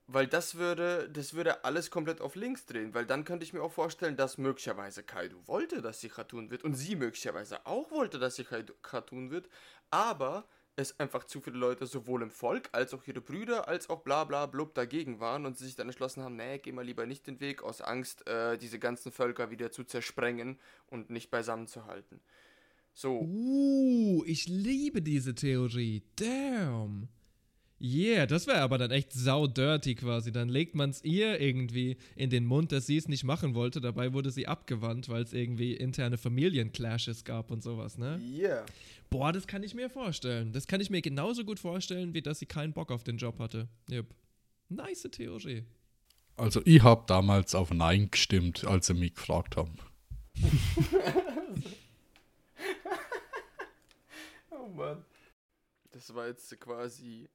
weil 0.06 0.26
das 0.26 0.54
würde, 0.54 1.08
das 1.10 1.34
würde 1.34 1.64
alles 1.64 1.90
komplett 1.90 2.20
auf 2.20 2.36
links 2.36 2.66
drehen, 2.66 2.94
weil 2.94 3.06
dann 3.06 3.24
könnte 3.24 3.44
ich 3.44 3.52
mir 3.52 3.62
auch 3.62 3.72
vorstellen, 3.72 4.16
dass 4.16 4.38
möglicherweise 4.38 5.02
Kaido 5.02 5.36
wollte, 5.46 5.82
dass 5.82 6.00
sie 6.00 6.08
Khatun 6.08 6.50
wird 6.50 6.62
und 6.62 6.74
sie 6.74 6.94
möglicherweise 6.94 7.66
auch 7.66 7.90
wollte, 7.90 8.18
dass 8.18 8.36
sie 8.36 8.44
Khatun 8.44 9.30
wird, 9.30 9.48
aber 9.90 10.46
es 10.78 10.98
einfach 11.00 11.24
zu 11.24 11.40
viele 11.40 11.58
Leute 11.58 11.86
sowohl 11.86 12.22
im 12.22 12.30
Volk 12.30 12.68
als 12.72 12.94
auch 12.94 13.06
ihre 13.06 13.20
Brüder 13.20 13.66
als 13.68 13.90
auch 13.90 14.00
bla 14.02 14.24
bla 14.24 14.46
blub 14.46 14.74
dagegen 14.74 15.18
waren 15.18 15.44
und 15.44 15.58
sie 15.58 15.64
sich 15.66 15.74
dann 15.74 15.88
entschlossen 15.88 16.22
haben, 16.22 16.36
nee, 16.36 16.58
geh 16.58 16.72
mal 16.72 16.84
lieber 16.84 17.04
nicht 17.04 17.26
den 17.26 17.40
Weg 17.40 17.62
aus 17.62 17.80
Angst, 17.80 18.26
äh, 18.28 18.56
diese 18.56 18.78
ganzen 18.78 19.10
Völker 19.10 19.50
wieder 19.50 19.72
zu 19.72 19.84
zersprengen 19.84 20.58
und 20.86 21.10
nicht 21.10 21.30
beisammen 21.30 21.66
zu 21.66 21.86
halten. 21.86 22.20
So, 22.94 23.20
Uh, 23.20 24.24
ich 24.26 24.46
liebe 24.46 25.02
diese 25.02 25.34
Theorie. 25.34 26.02
Damn. 26.16 27.08
Yeah, 27.80 28.26
das 28.26 28.48
wäre 28.48 28.60
aber 28.60 28.76
dann 28.76 28.90
echt 28.90 29.12
sau 29.12 29.46
dirty 29.46 29.94
quasi. 29.94 30.32
Dann 30.32 30.48
legt 30.48 30.74
man 30.74 30.90
es 30.90 31.04
ihr 31.04 31.40
irgendwie 31.40 31.96
in 32.16 32.28
den 32.28 32.44
Mund, 32.44 32.72
dass 32.72 32.86
sie 32.86 32.96
es 32.96 33.06
nicht 33.06 33.22
machen 33.22 33.54
wollte. 33.54 33.80
Dabei 33.80 34.12
wurde 34.12 34.32
sie 34.32 34.48
abgewandt, 34.48 35.08
weil 35.08 35.22
es 35.22 35.32
irgendwie 35.32 35.74
interne 35.74 36.18
Familienclashes 36.18 37.24
gab 37.24 37.52
und 37.52 37.62
sowas, 37.62 37.96
ne? 37.96 38.20
yeah. 38.20 38.64
Boah, 39.10 39.32
das 39.32 39.46
kann 39.46 39.62
ich 39.62 39.74
mir 39.74 39.88
vorstellen. 39.88 40.52
Das 40.52 40.66
kann 40.66 40.80
ich 40.80 40.90
mir 40.90 41.00
genauso 41.00 41.44
gut 41.44 41.58
vorstellen, 41.58 42.14
wie 42.14 42.22
dass 42.22 42.38
sie 42.38 42.46
keinen 42.46 42.72
Bock 42.72 42.90
auf 42.90 43.04
den 43.04 43.16
Job 43.16 43.38
hatte. 43.38 43.68
Yep. 43.90 44.06
Nice 44.68 45.08
Theorie. 45.10 45.64
Also 46.36 46.60
ich 46.64 46.82
habe 46.82 47.04
damals 47.06 47.54
auf 47.54 47.72
Nein 47.72 48.10
gestimmt, 48.10 48.64
als 48.64 48.86
sie 48.86 48.94
mich 48.94 49.14
gefragt 49.14 49.56
haben. 49.56 49.76
Oh 54.50 54.66
Mann. 54.68 55.04
Das 55.92 56.14
war 56.14 56.26
jetzt 56.26 56.58
quasi 56.60 57.28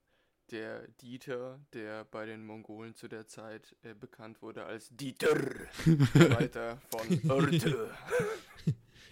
der 0.51 0.87
Dieter, 1.01 1.59
der 1.73 2.05
bei 2.05 2.25
den 2.25 2.45
Mongolen 2.45 2.95
zu 2.95 3.07
der 3.07 3.27
Zeit 3.27 3.75
äh, 3.81 3.93
bekannt 3.93 4.41
wurde 4.41 4.65
als 4.65 4.89
Dieter. 4.91 5.35
Weiter 6.13 6.79
von 6.91 7.31
Örte. 7.31 7.89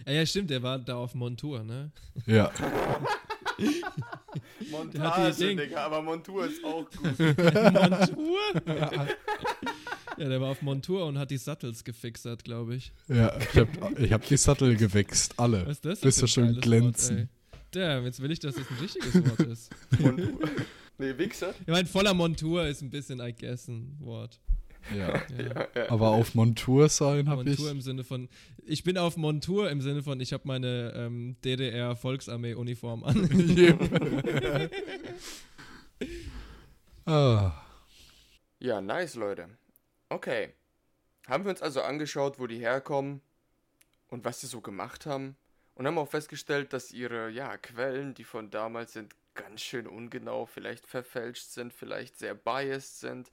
Ja, 0.06 0.12
ja, 0.12 0.26
stimmt, 0.26 0.50
der 0.50 0.62
war 0.62 0.78
da 0.78 0.96
auf 0.96 1.14
Montur, 1.14 1.62
ne? 1.62 1.90
Ja. 2.26 2.50
Montage, 4.70 5.34
Ding. 5.34 5.56
Digga, 5.58 5.84
aber 5.84 6.02
Montur 6.02 6.46
ist 6.46 6.64
auch 6.64 6.88
gut. 6.90 7.18
Montur? 7.18 8.38
ja, 10.18 10.28
der 10.28 10.40
war 10.40 10.50
auf 10.50 10.62
Montur 10.62 11.06
und 11.06 11.18
hat 11.18 11.30
die 11.30 11.36
Sattels 11.36 11.84
gefixert, 11.84 12.44
glaube 12.44 12.76
ich. 12.76 12.92
Ja, 13.08 13.36
ich 13.38 13.56
habe 13.56 14.02
ich 14.02 14.12
hab 14.12 14.26
die 14.26 14.36
Sattel 14.36 14.76
gewichst, 14.76 15.38
alle. 15.38 15.66
Was 15.66 15.72
ist 15.72 15.84
das? 15.84 16.00
denn 16.00 16.08
Bis 16.08 16.20
für 16.20 16.20
sie 16.20 16.24
ein 16.24 16.28
schön 16.28 16.46
geiles 16.46 16.60
glänzen. 16.62 17.18
Wort? 17.18 17.28
Damn, 17.72 18.04
jetzt 18.04 18.20
will 18.20 18.30
ich, 18.30 18.40
dass 18.40 18.54
das 18.54 18.70
ein 18.70 18.76
richtiges 18.78 19.14
Wort 19.14 19.40
ist. 19.40 19.70
Montur. 19.98 20.40
Nee, 20.98 21.16
Wichser. 21.18 21.54
Ich 21.60 21.66
meine, 21.68 21.86
voller 21.86 22.14
Montur 22.14 22.66
ist 22.66 22.82
ein 22.82 22.90
bisschen, 22.90 23.20
I 23.20 23.32
guess, 23.32 23.66
ein 23.68 23.96
Wort. 24.00 24.38
Ja. 24.96 25.22
Ja. 25.38 25.44
Ja, 25.44 25.68
ja. 25.74 25.90
Aber 25.90 26.08
auf 26.08 26.34
Montur 26.34 26.88
sein 26.88 27.28
habe 27.28 27.42
ich. 27.42 27.58
Montur 27.58 27.70
im 27.70 27.80
Sinne 27.80 28.04
von, 28.04 28.28
ich 28.64 28.84
bin 28.84 28.98
auf 28.98 29.16
Montur 29.16 29.70
im 29.70 29.80
Sinne 29.80 30.02
von, 30.02 30.20
ich 30.20 30.32
habe 30.32 30.42
meine 30.46 30.92
ähm, 30.94 31.36
DDR-Volksarmee-Uniform 31.44 33.04
an. 33.04 33.28
Ah, 37.04 37.52
ja, 38.62 38.80
nice, 38.80 39.16
Leute. 39.16 39.48
Okay. 40.08 40.54
Haben 41.26 41.42
wir 41.42 41.50
uns 41.50 41.62
also 41.62 41.82
angeschaut, 41.82 42.38
wo 42.38 42.46
die 42.46 42.60
herkommen 42.60 43.20
und 44.06 44.24
was 44.24 44.40
sie 44.40 44.46
so 44.46 44.60
gemacht 44.60 45.04
haben. 45.04 45.36
Und 45.74 45.84
haben 45.84 45.98
auch 45.98 46.08
festgestellt, 46.08 46.72
dass 46.72 46.92
ihre 46.92 47.28
ja, 47.30 47.56
Quellen, 47.56 48.14
die 48.14 48.22
von 48.22 48.50
damals 48.50 48.92
sind, 48.92 49.16
ganz 49.34 49.62
schön 49.62 49.88
ungenau, 49.88 50.46
vielleicht 50.46 50.86
verfälscht 50.86 51.50
sind, 51.50 51.74
vielleicht 51.74 52.20
sehr 52.20 52.36
biased 52.36 53.00
sind. 53.00 53.32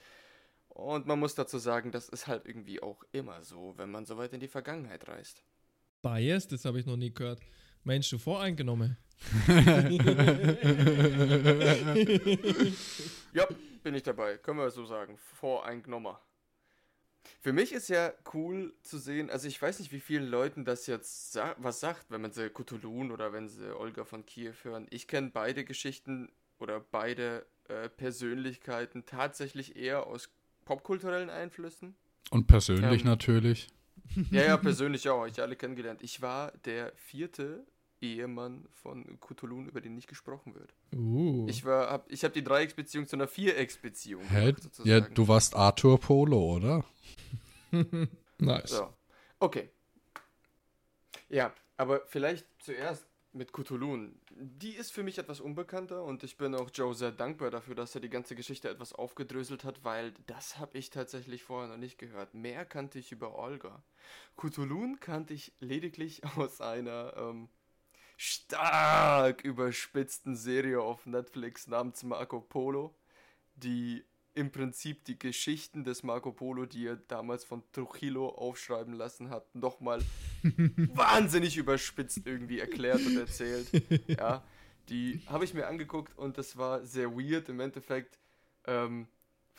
Und 0.79 1.05
man 1.05 1.19
muss 1.19 1.35
dazu 1.35 1.57
sagen, 1.57 1.91
das 1.91 2.09
ist 2.09 2.27
halt 2.27 2.45
irgendwie 2.45 2.81
auch 2.81 3.03
immer 3.11 3.43
so, 3.43 3.73
wenn 3.77 3.91
man 3.91 4.05
so 4.05 4.17
weit 4.17 4.33
in 4.33 4.39
die 4.39 4.47
Vergangenheit 4.47 5.07
reist. 5.07 5.43
Bias, 6.01 6.47
das 6.47 6.65
habe 6.65 6.79
ich 6.79 6.85
noch 6.85 6.95
nie 6.95 7.13
gehört. 7.13 7.41
Mensch, 7.83 8.09
du 8.09 8.17
voreingenommen. 8.17 8.97
Ja, 13.33 13.47
bin 13.83 13.93
ich 13.93 14.03
dabei. 14.03 14.37
Können 14.37 14.57
wir 14.57 14.71
so 14.71 14.85
sagen. 14.85 15.17
Voreingenommen. 15.17 16.15
Für 17.41 17.53
mich 17.53 17.73
ist 17.73 17.89
ja 17.89 18.13
cool 18.33 18.73
zu 18.81 18.97
sehen, 18.97 19.29
also 19.29 19.47
ich 19.47 19.61
weiß 19.61 19.79
nicht, 19.79 19.91
wie 19.91 19.99
vielen 19.99 20.27
Leuten 20.27 20.65
das 20.65 20.87
jetzt 20.87 21.33
sa 21.33 21.55
was 21.59 21.79
sagt, 21.79 22.09
wenn 22.09 22.21
man 22.21 22.31
sie 22.31 22.49
Cthulhu 22.49 23.13
oder 23.13 23.33
wenn 23.33 23.47
sie 23.47 23.75
Olga 23.75 24.03
von 24.03 24.25
Kiew 24.25 24.53
hören. 24.63 24.87
Ich 24.89 25.07
kenne 25.07 25.29
beide 25.31 25.63
Geschichten 25.63 26.31
oder 26.57 26.79
beide 26.79 27.45
äh, 27.67 27.87
Persönlichkeiten 27.89 29.05
tatsächlich 29.05 29.75
eher 29.75 30.07
aus 30.07 30.31
popkulturellen 30.69 31.31
Einflüssen. 31.31 31.95
und 32.29 32.45
persönlich 32.45 33.01
Ähm, 33.01 33.07
natürlich. 33.07 33.69
Ja, 34.29 34.43
ja, 34.43 34.57
persönlich 34.69 35.09
auch. 35.09 35.25
Ich 35.25 35.41
alle 35.41 35.55
kennengelernt. 35.55 36.03
Ich 36.03 36.21
war 36.21 36.51
der 36.63 36.93
vierte 36.95 37.65
Ehemann 38.01 38.67
von 38.71 39.19
Cthulhu, 39.19 39.63
über 39.63 39.81
den 39.81 39.95
nicht 39.95 40.07
gesprochen 40.07 40.53
wird. 40.53 40.75
Uh. 40.93 41.47
Ich 41.49 41.65
war, 41.65 41.89
hab, 41.89 42.11
ich 42.11 42.23
habe 42.23 42.35
die 42.35 42.43
Dreiecksbeziehung 42.43 43.07
zu 43.07 43.15
einer 43.15 43.27
Vierecksbeziehung 43.27 44.21
Hä? 44.29 44.45
gemacht, 44.45 44.61
sozusagen. 44.61 44.89
Ja, 44.89 44.99
du 44.99 45.27
warst 45.27 45.55
Arthur 45.55 45.99
Polo, 45.99 46.57
oder? 46.57 46.85
nice. 48.37 48.69
So. 48.69 48.93
Okay. 49.39 49.71
Ja, 51.29 51.51
aber 51.77 52.03
vielleicht 52.05 52.45
zuerst 52.59 53.07
mit 53.31 53.53
Cthulhu. 53.53 54.09
Die 54.31 54.71
ist 54.71 54.91
für 54.91 55.03
mich 55.03 55.17
etwas 55.17 55.39
unbekannter 55.39 56.03
und 56.03 56.23
ich 56.23 56.37
bin 56.37 56.55
auch 56.55 56.69
Joe 56.73 56.93
sehr 56.95 57.11
dankbar 57.11 57.51
dafür, 57.51 57.75
dass 57.75 57.95
er 57.95 58.01
die 58.01 58.09
ganze 58.09 58.35
Geschichte 58.35 58.69
etwas 58.69 58.93
aufgedröselt 58.93 59.63
hat, 59.63 59.83
weil 59.83 60.13
das 60.25 60.57
habe 60.57 60.77
ich 60.77 60.89
tatsächlich 60.89 61.43
vorher 61.43 61.69
noch 61.69 61.77
nicht 61.77 61.97
gehört. 61.97 62.33
Mehr 62.33 62.65
kannte 62.65 62.99
ich 62.99 63.11
über 63.11 63.35
Olga. 63.35 63.83
Cthulhu 64.37 64.95
kannte 64.99 65.33
ich 65.33 65.53
lediglich 65.59 66.23
aus 66.37 66.61
einer 66.61 67.13
ähm, 67.17 67.49
stark 68.17 69.43
überspitzten 69.43 70.35
Serie 70.35 70.81
auf 70.81 71.05
Netflix 71.05 71.67
namens 71.67 72.03
Marco 72.03 72.41
Polo, 72.41 72.95
die 73.55 74.03
im 74.39 74.51
Prinzip 74.51 75.03
die 75.05 75.19
Geschichten 75.19 75.83
des 75.83 76.01
Marco 76.03 76.31
Polo, 76.31 76.65
die 76.65 76.87
er 76.87 76.95
damals 76.95 77.43
von 77.43 77.61
Trujillo 77.73 78.29
aufschreiben 78.29 78.93
lassen 78.93 79.29
hat, 79.29 79.53
nochmal 79.53 80.01
wahnsinnig 80.93 81.57
überspitzt 81.57 82.21
irgendwie 82.25 82.59
erklärt 82.59 83.05
und 83.05 83.17
erzählt. 83.17 83.67
Ja, 84.07 84.43
Die 84.89 85.21
habe 85.27 85.45
ich 85.45 85.53
mir 85.53 85.67
angeguckt 85.67 86.17
und 86.17 86.37
das 86.37 86.57
war 86.57 86.85
sehr 86.85 87.11
weird. 87.11 87.49
Im 87.49 87.59
Endeffekt 87.59 88.17
ähm, 88.65 89.07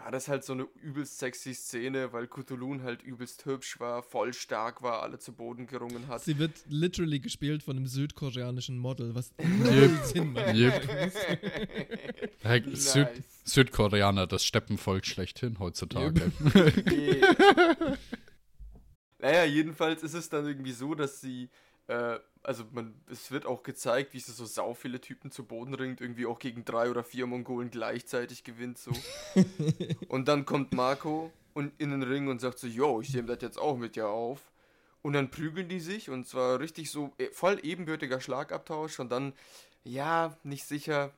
war 0.02 0.10
das 0.10 0.28
halt 0.28 0.44
so 0.44 0.54
eine 0.54 0.66
übelst 0.82 1.18
sexy 1.18 1.54
Szene, 1.54 2.12
weil 2.12 2.26
Cthulhu 2.26 2.80
halt 2.82 3.02
übelst 3.02 3.44
hübsch 3.44 3.78
war, 3.80 4.02
voll 4.02 4.32
stark 4.32 4.82
war, 4.82 5.02
alle 5.02 5.18
zu 5.18 5.32
Boden 5.32 5.66
gerungen 5.66 6.08
hat. 6.08 6.22
Sie 6.22 6.38
wird 6.38 6.52
literally 6.68 7.20
gespielt 7.20 7.62
von 7.62 7.76
einem 7.76 7.86
südkoreanischen 7.86 8.78
Model, 8.78 9.14
was 9.14 9.32
null 9.38 9.90
Sinn 10.04 10.32
macht. 10.32 10.54
Yep. 10.54 10.88
Hey, 12.42 12.60
Nice. 12.60 12.92
Süd 12.94 13.08
Südkoreaner, 13.44 14.26
das 14.26 14.44
Steppenvolk 14.44 15.04
schlechthin 15.04 15.58
heutzutage. 15.58 16.32
Nee. 16.86 17.20
naja, 19.18 19.44
jedenfalls 19.44 20.02
ist 20.02 20.14
es 20.14 20.30
dann 20.30 20.46
irgendwie 20.46 20.72
so, 20.72 20.94
dass 20.94 21.20
sie, 21.20 21.50
äh, 21.90 22.20
also 22.42 22.64
man, 22.72 22.94
es 23.10 23.30
wird 23.30 23.44
auch 23.44 23.62
gezeigt, 23.62 24.14
wie 24.14 24.20
sie 24.20 24.32
so 24.32 24.46
sau 24.46 24.74
viele 24.74 25.00
Typen 25.00 25.30
zu 25.30 25.44
Boden 25.44 25.74
ringt, 25.74 26.00
irgendwie 26.00 26.24
auch 26.24 26.38
gegen 26.38 26.64
drei 26.64 26.90
oder 26.90 27.04
vier 27.04 27.26
Mongolen 27.26 27.70
gleichzeitig 27.70 28.44
gewinnt 28.44 28.78
so. 28.78 28.92
und 30.08 30.28
dann 30.28 30.46
kommt 30.46 30.72
Marco 30.72 31.32
und 31.52 31.72
in 31.78 31.90
den 31.90 32.02
Ring 32.02 32.28
und 32.28 32.40
sagt 32.40 32.58
so, 32.58 32.66
yo, 32.66 33.00
ich 33.00 33.12
nehme 33.12 33.28
das 33.28 33.42
jetzt 33.42 33.58
auch 33.58 33.76
mit 33.76 33.96
dir 33.96 34.08
auf. 34.08 34.40
Und 35.02 35.14
dann 35.14 35.30
prügeln 35.30 35.68
die 35.68 35.80
sich 35.80 36.10
und 36.10 36.26
zwar 36.26 36.60
richtig 36.60 36.90
so 36.90 37.12
äh, 37.18 37.30
voll 37.30 37.58
ebenbürtiger 37.62 38.20
Schlagabtausch 38.20 39.00
und 39.00 39.10
dann, 39.10 39.32
ja, 39.82 40.36
nicht 40.44 40.64
sicher, 40.64 41.10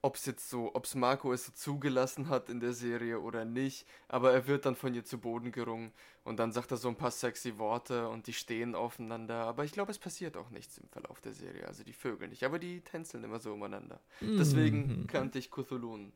ob 0.00 0.16
es 0.16 0.26
jetzt 0.26 0.48
so, 0.48 0.74
ob 0.74 0.84
es 0.84 0.94
Marco 0.94 1.32
es 1.32 1.46
so 1.46 1.52
zugelassen 1.52 2.28
hat 2.28 2.48
in 2.48 2.60
der 2.60 2.72
Serie 2.72 3.20
oder 3.20 3.44
nicht, 3.44 3.86
aber 4.06 4.32
er 4.32 4.46
wird 4.46 4.64
dann 4.66 4.76
von 4.76 4.94
ihr 4.94 5.04
zu 5.04 5.18
Boden 5.18 5.50
gerungen 5.50 5.92
und 6.24 6.38
dann 6.38 6.52
sagt 6.52 6.70
er 6.70 6.76
so 6.76 6.88
ein 6.88 6.96
paar 6.96 7.10
sexy 7.10 7.58
Worte 7.58 8.08
und 8.08 8.26
die 8.26 8.32
stehen 8.32 8.74
aufeinander, 8.74 9.44
aber 9.44 9.64
ich 9.64 9.72
glaube, 9.72 9.90
es 9.90 9.98
passiert 9.98 10.36
auch 10.36 10.50
nichts 10.50 10.78
im 10.78 10.88
Verlauf 10.88 11.20
der 11.20 11.32
Serie, 11.32 11.66
also 11.66 11.82
die 11.82 11.92
Vögel 11.92 12.28
nicht, 12.28 12.44
aber 12.44 12.58
die 12.58 12.80
tänzeln 12.80 13.24
immer 13.24 13.40
so 13.40 13.52
umeinander. 13.52 14.00
Deswegen 14.20 15.06
kannte 15.06 15.38
ich 15.38 15.50
Cthulhu. 15.50 16.10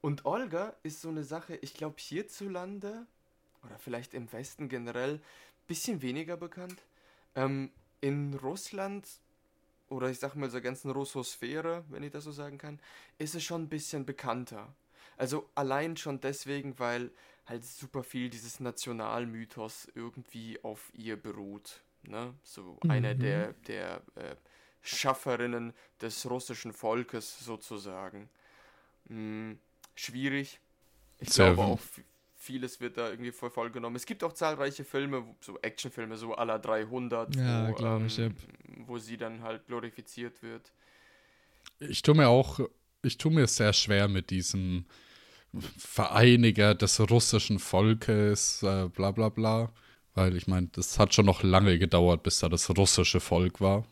Und 0.00 0.24
Olga 0.24 0.74
ist 0.82 1.00
so 1.00 1.08
eine 1.08 1.24
Sache, 1.24 1.56
ich 1.56 1.74
glaube 1.74 1.96
hierzulande 1.98 3.06
oder 3.64 3.78
vielleicht 3.78 4.14
im 4.14 4.30
Westen 4.32 4.68
generell 4.68 5.20
bisschen 5.66 6.02
weniger 6.02 6.36
bekannt. 6.36 6.82
Ähm, 7.34 7.70
in 8.00 8.34
Russland 8.34 9.08
oder 9.94 10.10
ich 10.10 10.18
sag 10.18 10.34
mal 10.34 10.50
so 10.50 10.60
ganzen 10.60 10.90
Russosphäre, 10.90 11.84
wenn 11.88 12.02
ich 12.02 12.10
das 12.10 12.24
so 12.24 12.32
sagen 12.32 12.58
kann, 12.58 12.80
ist 13.18 13.34
es 13.34 13.44
schon 13.44 13.62
ein 13.62 13.68
bisschen 13.68 14.04
bekannter. 14.04 14.74
Also 15.16 15.48
allein 15.54 15.96
schon 15.96 16.20
deswegen, 16.20 16.78
weil 16.78 17.10
halt 17.46 17.64
super 17.64 18.02
viel 18.02 18.28
dieses 18.28 18.58
Nationalmythos 18.60 19.88
irgendwie 19.94 20.58
auf 20.64 20.90
ihr 20.94 21.16
beruht. 21.16 21.82
Ne? 22.02 22.34
So 22.42 22.78
einer 22.88 23.14
der, 23.14 23.52
der 23.68 24.02
äh, 24.16 24.34
Schafferinnen 24.82 25.72
des 26.00 26.28
russischen 26.28 26.72
Volkes 26.72 27.38
sozusagen. 27.44 28.28
Hm, 29.08 29.58
schwierig. 29.94 30.60
Ich 31.20 31.30
Sehr 31.30 31.54
glaube 31.54 31.72
auch, 31.72 31.80
vieles 32.44 32.80
wird 32.80 32.98
da 32.98 33.10
irgendwie 33.10 33.32
voll 33.32 33.70
genommen. 33.70 33.96
Es 33.96 34.06
gibt 34.06 34.22
auch 34.22 34.32
zahlreiche 34.32 34.84
Filme, 34.84 35.24
so 35.40 35.58
Actionfilme, 35.60 36.16
so 36.16 36.34
la 36.34 36.58
300, 36.58 37.34
Ja, 37.36 37.68
wo, 37.68 37.72
glaub 37.72 38.04
ich, 38.04 38.18
ähm, 38.18 38.34
wo 38.86 38.98
sie 38.98 39.16
dann 39.16 39.42
halt 39.42 39.66
glorifiziert 39.66 40.42
wird. 40.42 40.72
Ich 41.80 42.02
tue 42.02 42.14
mir 42.14 42.28
auch, 42.28 42.60
ich 43.02 43.16
tue 43.16 43.32
mir 43.32 43.46
sehr 43.46 43.72
schwer 43.72 44.08
mit 44.08 44.30
diesem 44.30 44.84
Vereiniger 45.78 46.74
des 46.74 47.00
russischen 47.10 47.58
Volkes, 47.58 48.62
äh, 48.62 48.88
bla 48.88 49.10
bla 49.10 49.30
bla. 49.30 49.72
Weil 50.14 50.36
ich 50.36 50.46
meine, 50.46 50.68
das 50.68 50.98
hat 50.98 51.12
schon 51.14 51.26
noch 51.26 51.42
lange 51.42 51.78
gedauert, 51.78 52.22
bis 52.22 52.38
da 52.38 52.48
das 52.48 52.70
russische 52.76 53.20
Volk 53.20 53.60
war. 53.60 53.84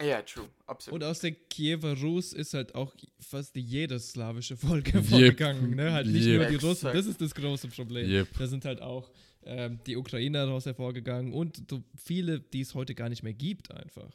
Ja, 0.00 0.22
true, 0.22 0.48
absolut. 0.66 1.00
Und 1.00 1.06
aus 1.08 1.20
der 1.20 1.32
Kiewer 1.32 1.96
Rus 2.00 2.32
ist 2.32 2.54
halt 2.54 2.74
auch 2.74 2.94
fast 3.20 3.54
jedes 3.54 4.10
slawische 4.12 4.56
Volk 4.56 4.92
hervorgegangen, 4.92 5.76
ne? 5.76 5.92
Halt 5.92 6.06
nicht 6.06 6.26
Yep. 6.26 6.40
nur 6.40 6.46
die 6.46 6.66
Russen, 6.66 6.90
das 6.92 7.06
ist 7.06 7.20
das 7.20 7.34
große 7.34 7.68
Problem. 7.68 8.10
Yep. 8.10 8.28
Da 8.38 8.46
sind 8.46 8.64
halt 8.64 8.80
auch 8.80 9.10
ähm, 9.44 9.78
die 9.86 9.96
Ukrainer 9.96 10.46
daraus 10.46 10.66
hervorgegangen 10.66 11.32
und 11.32 11.68
so 11.70 11.82
viele, 11.96 12.40
die 12.40 12.62
es 12.62 12.74
heute 12.74 12.94
gar 12.94 13.08
nicht 13.08 13.22
mehr 13.22 13.34
gibt 13.34 13.70
einfach. 13.70 14.10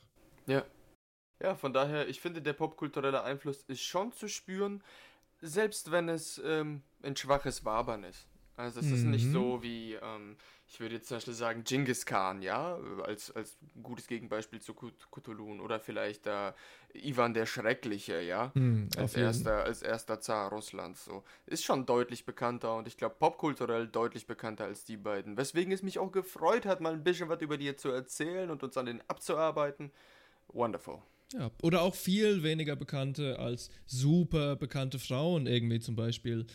Ja. 0.48 0.66
Ja, 1.42 1.56
von 1.56 1.72
daher, 1.72 2.08
ich 2.10 2.20
finde, 2.20 2.42
der 2.42 2.54
popkulturelle 2.54 3.24
Einfluss 3.24 3.64
ist 3.68 3.82
schon 3.82 4.12
zu 4.12 4.28
spüren, 4.28 4.84
selbst 5.40 5.92
wenn 5.92 6.10
es 6.10 6.42
ähm, 6.44 6.82
ein 7.04 7.16
schwaches 7.16 7.64
Wabern 7.64 8.04
ist. 8.04 8.26
Also 8.58 8.80
es 8.80 8.92
ist 8.92 9.06
nicht 9.06 9.28
Mhm. 9.28 9.32
so 9.32 9.62
wie, 9.62 9.94
ähm, 9.94 10.36
ich 10.68 10.80
würde 10.80 10.96
jetzt 10.96 11.08
zum 11.08 11.18
Beispiel 11.18 11.34
sagen, 11.36 11.64
Genghis 11.64 12.08
Khan, 12.08 12.42
ja, 12.42 12.76
als, 13.04 13.30
als 13.32 13.56
gutes 13.84 14.08
Gegenbeispiel 14.08 14.60
zu 14.60 14.74
Kut- 14.74 15.08
Cthulhu 15.12 15.62
oder 15.62 15.80
vielleicht 15.80 16.26
äh, 16.26 16.54
Ivan 16.94 17.36
der 17.36 17.46
Schreckliche, 17.46 18.20
ja, 18.20 18.52
Hm, 18.56 18.90
als, 18.98 19.14
erster, 19.14 19.64
als 19.64 19.84
erster 19.84 20.20
Zar 20.22 20.50
Russlands. 20.50 21.06
So. 21.06 21.24
Ist 21.46 21.64
schon 21.66 21.86
deutlich 21.86 22.26
bekannter 22.26 22.76
und 22.76 22.88
ich 22.88 22.98
glaube 22.98 23.16
popkulturell 23.20 23.88
deutlich 23.88 24.26
bekannter 24.26 24.66
als 24.66 24.84
die 24.86 24.98
beiden. 24.98 25.38
Weswegen 25.38 25.72
es 25.72 25.84
mich 25.84 26.00
auch 26.00 26.12
gefreut 26.12 26.66
hat, 26.66 26.82
mal 26.82 26.94
ein 26.94 27.04
bisschen 27.04 27.30
was 27.30 27.42
über 27.42 27.58
die 27.58 27.76
zu 27.76 27.90
erzählen 27.90 28.50
und 28.50 28.64
uns 28.64 28.76
an 28.76 28.88
den 28.88 29.02
abzuarbeiten. 29.08 29.92
Wonderful. 30.48 31.00
Ja, 31.34 31.52
oder 31.62 31.82
auch 31.82 31.94
viel 31.94 32.42
weniger 32.42 32.76
bekannte 32.78 33.38
als 33.38 33.70
super 33.86 34.56
bekannte 34.56 34.98
Frauen, 34.98 35.46
irgendwie 35.46 35.80
zum 35.80 35.96
Beispiel 35.96 36.46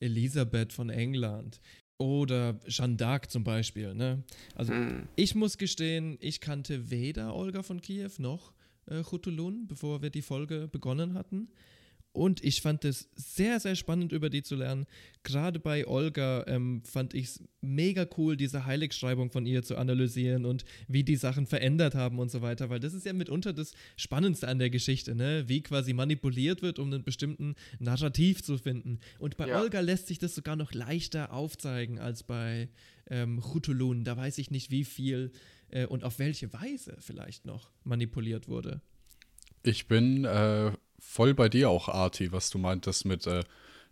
Elisabeth 0.00 0.72
von 0.72 0.90
England 0.90 1.60
oder 1.98 2.60
Jeanne 2.66 2.96
d'Arc 2.96 3.28
zum 3.28 3.44
Beispiel. 3.44 3.94
Ne? 3.94 4.22
Also 4.54 4.72
Hm. 4.72 5.08
ich 5.16 5.34
muss 5.34 5.58
gestehen, 5.58 6.18
ich 6.20 6.40
kannte 6.40 6.90
weder 6.90 7.34
Olga 7.34 7.62
von 7.62 7.80
Kiew 7.80 8.10
noch 8.18 8.52
äh, 8.86 9.02
Chutulun, 9.02 9.66
bevor 9.66 10.02
wir 10.02 10.10
die 10.10 10.22
Folge 10.22 10.68
begonnen 10.68 11.14
hatten. 11.14 11.48
Und 12.16 12.42
ich 12.42 12.62
fand 12.62 12.86
es 12.86 13.10
sehr, 13.14 13.60
sehr 13.60 13.76
spannend, 13.76 14.10
über 14.10 14.30
die 14.30 14.42
zu 14.42 14.56
lernen. 14.56 14.86
Gerade 15.22 15.58
bei 15.60 15.86
Olga 15.86 16.44
ähm, 16.46 16.82
fand 16.82 17.12
ich 17.12 17.26
es 17.26 17.44
mega 17.60 18.06
cool, 18.16 18.38
diese 18.38 18.64
Heiligschreibung 18.64 19.30
von 19.30 19.44
ihr 19.44 19.62
zu 19.62 19.76
analysieren 19.76 20.46
und 20.46 20.64
wie 20.88 21.04
die 21.04 21.16
Sachen 21.16 21.46
verändert 21.46 21.94
haben 21.94 22.18
und 22.18 22.30
so 22.30 22.40
weiter, 22.40 22.70
weil 22.70 22.80
das 22.80 22.94
ist 22.94 23.04
ja 23.04 23.12
mitunter 23.12 23.52
das 23.52 23.72
Spannendste 23.96 24.48
an 24.48 24.58
der 24.58 24.70
Geschichte, 24.70 25.14
ne? 25.14 25.44
Wie 25.46 25.62
quasi 25.62 25.92
manipuliert 25.92 26.62
wird, 26.62 26.78
um 26.78 26.90
einen 26.90 27.04
bestimmten 27.04 27.54
Narrativ 27.80 28.42
zu 28.42 28.56
finden. 28.56 28.98
Und 29.18 29.36
bei 29.36 29.48
Ja. 29.48 29.60
Olga 29.60 29.80
lässt 29.80 30.06
sich 30.06 30.18
das 30.18 30.34
sogar 30.34 30.56
noch 30.56 30.72
leichter 30.72 31.34
aufzeigen 31.34 31.98
als 31.98 32.22
bei 32.22 32.70
ähm, 33.10 33.42
Chutulun. 33.42 34.04
Da 34.04 34.16
weiß 34.16 34.38
ich 34.38 34.50
nicht, 34.50 34.70
wie 34.70 34.84
viel 34.84 35.32
äh, 35.68 35.84
und 35.84 36.02
auf 36.02 36.18
welche 36.18 36.50
Weise 36.54 36.96
vielleicht 37.00 37.44
noch 37.44 37.68
manipuliert 37.84 38.48
wurde. 38.48 38.80
Ich 39.62 39.86
bin 39.86 40.24
äh, 40.24 40.72
voll 40.98 41.34
bei 41.34 41.48
dir 41.48 41.70
auch, 41.70 41.88
Arti, 41.88 42.32
was 42.32 42.50
du 42.50 42.58
meintest 42.58 43.04
mit, 43.04 43.26
äh, 43.26 43.42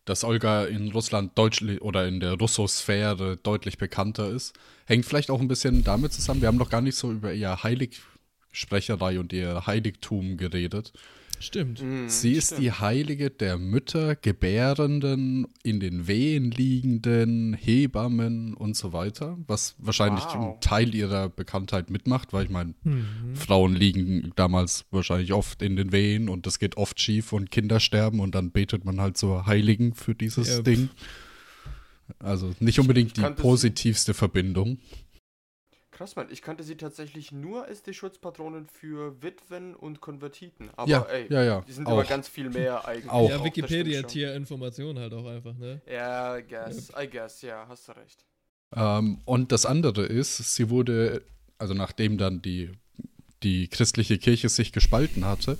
dass 0.05 0.25
Olga 0.25 0.65
in 0.65 0.93
Russland 0.93 1.37
deutlich 1.37 1.81
oder 1.81 2.07
in 2.07 2.21
der 2.21 2.35
Russosphäre 2.35 3.39
deutlich 3.39 3.79
bekannter 3.79 4.29
ist. 4.29 4.55
Hängt 4.87 5.07
vielleicht 5.07 5.31
auch 5.31 5.41
ein 5.41 5.49
bisschen 5.49 5.83
damit 5.83 6.13
zusammen. 6.13 6.43
Wir 6.43 6.49
haben 6.49 6.59
noch 6.59 6.71
gar 6.71 6.83
nicht 6.83 6.97
so 6.97 7.11
über 7.11 7.33
ihr 7.33 7.63
Heiligsprecherei 7.63 9.19
und 9.19 9.33
ihr 9.33 9.67
Heiligtum 9.67 10.37
geredet. 10.37 10.93
Stimmt. 11.41 11.81
Hm, 11.81 12.09
Sie 12.09 12.33
ist 12.33 12.59
die 12.59 12.73
Heilige 12.73 13.31
der 13.31 13.59
Mütter, 13.59 14.17
Gebärenden, 14.17 15.47
in 15.63 15.81
den 15.81 16.07
Wehen 16.07 16.51
liegenden, 16.51 17.55
Hebammen 17.55 18.55
und 18.55 18.77
so 18.77 18.93
weiter, 18.93 19.37
was 19.47 19.75
wahrscheinlich 19.79 20.25
Wow. 20.25 20.35
einen 20.35 20.61
Teil 20.61 20.95
ihrer 20.95 21.29
Bekanntheit 21.29 21.91
mitmacht, 21.91 22.33
weil 22.33 22.45
ich 22.45 22.51
meine, 22.51 22.75
Frauen 23.35 23.75
liegen 23.75 24.33
damals 24.37 24.85
wahrscheinlich 24.91 25.33
oft 25.33 25.61
in 25.63 25.77
den 25.77 25.93
Wehen 25.93 26.29
und 26.29 26.47
das 26.47 26.59
geht 26.59 26.77
oft 26.77 27.01
schief 27.01 27.33
und 27.33 27.51
Kinder 27.51 27.81
sterben 27.81 28.21
und 28.21 28.35
dann 28.35 28.51
betet 28.51 28.85
man 28.85 29.01
halt 29.01 29.17
zur 29.17 29.47
Heiligen 29.47 29.95
für 29.95 30.15
dieses 30.15 30.49
Ja. 30.49 30.63
Ding. 30.63 30.89
Also 32.19 32.53
nicht 32.61 32.79
unbedingt 32.79 33.17
die 33.17 33.23
positivste 33.23 34.13
Verbindung. 34.15 34.79
Krass, 35.95 36.17
Mann. 36.17 36.27
Ich 36.31 36.43
kannte 36.43 36.65
sie 36.65 36.77
tatsächlich 36.77 37.31
nur 37.31 37.67
als 37.67 37.83
die 37.85 37.95
Schutzpatronin 37.95 38.67
für 38.67 39.23
Witwen 39.23 39.77
und 39.77 40.01
Konvertiten. 40.01 40.69
Aber 40.77 40.91
Ja, 40.91 41.03
ey, 41.03 41.27
ja, 41.31 41.43
ja, 41.45 41.61
die 41.61 41.73
sind 41.73 41.87
auch. 41.87 41.93
aber 41.93 42.03
ganz 42.05 42.27
viel 42.27 42.51
mehr 42.51 42.85
eigentlich. 42.87 43.11
Auch. 43.11 43.31
Ja, 43.31 43.45
Wikipedia 43.45 44.01
schon. 44.01 44.11
Tierinformation 44.11 44.99
halt 44.99 45.15
auch 45.15 45.27
einfach, 45.27 45.55
ne? 45.57 45.81
Ja, 45.87 46.37
I 46.37 46.43
guess, 46.43 46.91
I 47.01 47.09
guess, 47.09 47.43
ja, 47.43 47.67
hast 47.69 47.87
du 47.89 47.93
recht. 47.93 48.25
Ähm, 48.75 49.21
und 49.25 49.53
das 49.53 49.67
andere 49.67 50.05
ist, 50.05 50.37
sie 50.57 50.69
wurde, 50.69 51.23
also 51.59 51.75
nachdem 51.75 52.19
dann 52.19 52.43
die, 52.43 52.73
die 53.45 53.69
christliche 53.69 54.19
Kirche 54.19 54.49
sich 54.49 54.73
gespalten 54.73 55.25
hatte, 55.25 55.59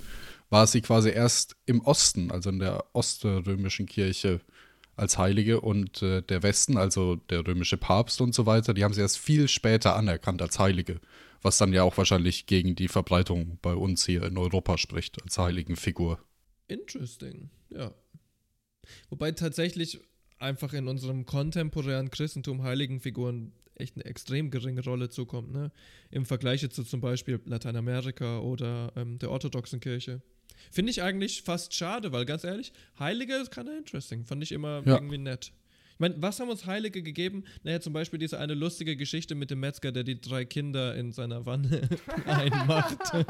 war 0.49 0.67
sie 0.67 0.81
quasi 0.81 1.11
erst 1.11 1.55
im 1.65 1.79
Osten, 1.81 2.29
also 2.29 2.49
in 2.49 2.59
der 2.59 2.83
oströmischen 2.93 3.85
Kirche 3.85 4.41
als 4.95 5.17
Heilige 5.17 5.61
und 5.61 6.01
äh, 6.01 6.21
der 6.21 6.43
Westen, 6.43 6.77
also 6.77 7.15
der 7.15 7.45
römische 7.45 7.77
Papst 7.77 8.21
und 8.21 8.33
so 8.33 8.45
weiter, 8.45 8.73
die 8.73 8.83
haben 8.83 8.93
sie 8.93 9.01
erst 9.01 9.17
viel 9.17 9.47
später 9.47 9.95
anerkannt 9.95 10.41
als 10.41 10.59
Heilige, 10.59 10.99
was 11.41 11.57
dann 11.57 11.73
ja 11.73 11.83
auch 11.83 11.97
wahrscheinlich 11.97 12.45
gegen 12.45 12.75
die 12.75 12.87
Verbreitung 12.87 13.57
bei 13.61 13.73
uns 13.73 14.05
hier 14.05 14.23
in 14.23 14.37
Europa 14.37 14.77
spricht, 14.77 15.21
als 15.23 15.37
Heiligenfigur. 15.37 16.19
Interesting, 16.67 17.49
ja. 17.69 17.93
Wobei 19.09 19.31
tatsächlich 19.31 19.99
einfach 20.39 20.73
in 20.73 20.87
unserem 20.87 21.25
kontemporären 21.25 22.11
Christentum 22.11 22.63
Heiligenfiguren 22.63 23.53
echt 23.75 23.95
eine 23.95 24.05
extrem 24.05 24.51
geringe 24.51 24.83
Rolle 24.83 25.09
zukommt, 25.09 25.51
ne? 25.51 25.71
Im 26.09 26.25
Vergleich 26.25 26.69
zu 26.69 26.83
zum 26.83 27.01
Beispiel 27.01 27.41
Lateinamerika 27.45 28.39
oder 28.39 28.93
ähm, 28.95 29.19
der 29.19 29.31
orthodoxen 29.31 29.79
Kirche. 29.79 30.21
Finde 30.71 30.91
ich 30.91 31.01
eigentlich 31.01 31.41
fast 31.43 31.73
schade, 31.73 32.11
weil 32.11 32.25
ganz 32.25 32.43
ehrlich, 32.43 32.73
Heilige 32.99 33.35
ist 33.35 33.51
kind 33.51 33.69
of 33.69 33.75
interesting. 33.77 34.25
Fand 34.25 34.43
ich 34.43 34.51
immer 34.51 34.81
Ja. 34.85 34.95
irgendwie 34.95 35.17
nett. 35.17 35.51
Ich 35.93 35.99
meine, 35.99 36.15
was 36.21 36.41
haben 36.41 36.49
uns 36.49 36.65
Heilige 36.65 37.01
gegeben? 37.01 37.45
Naja, 37.63 37.79
zum 37.79 37.93
Beispiel 37.93 38.19
diese 38.19 38.37
eine 38.37 38.53
lustige 38.53 38.97
Geschichte 38.97 39.33
mit 39.33 39.49
dem 39.49 39.61
Metzger, 39.61 39.93
der 39.93 40.03
die 40.03 40.19
drei 40.19 40.43
Kinder 40.43 40.93
in 40.95 41.13
seiner 41.13 41.45
Wanne 41.45 41.87
einmacht. 42.25 42.97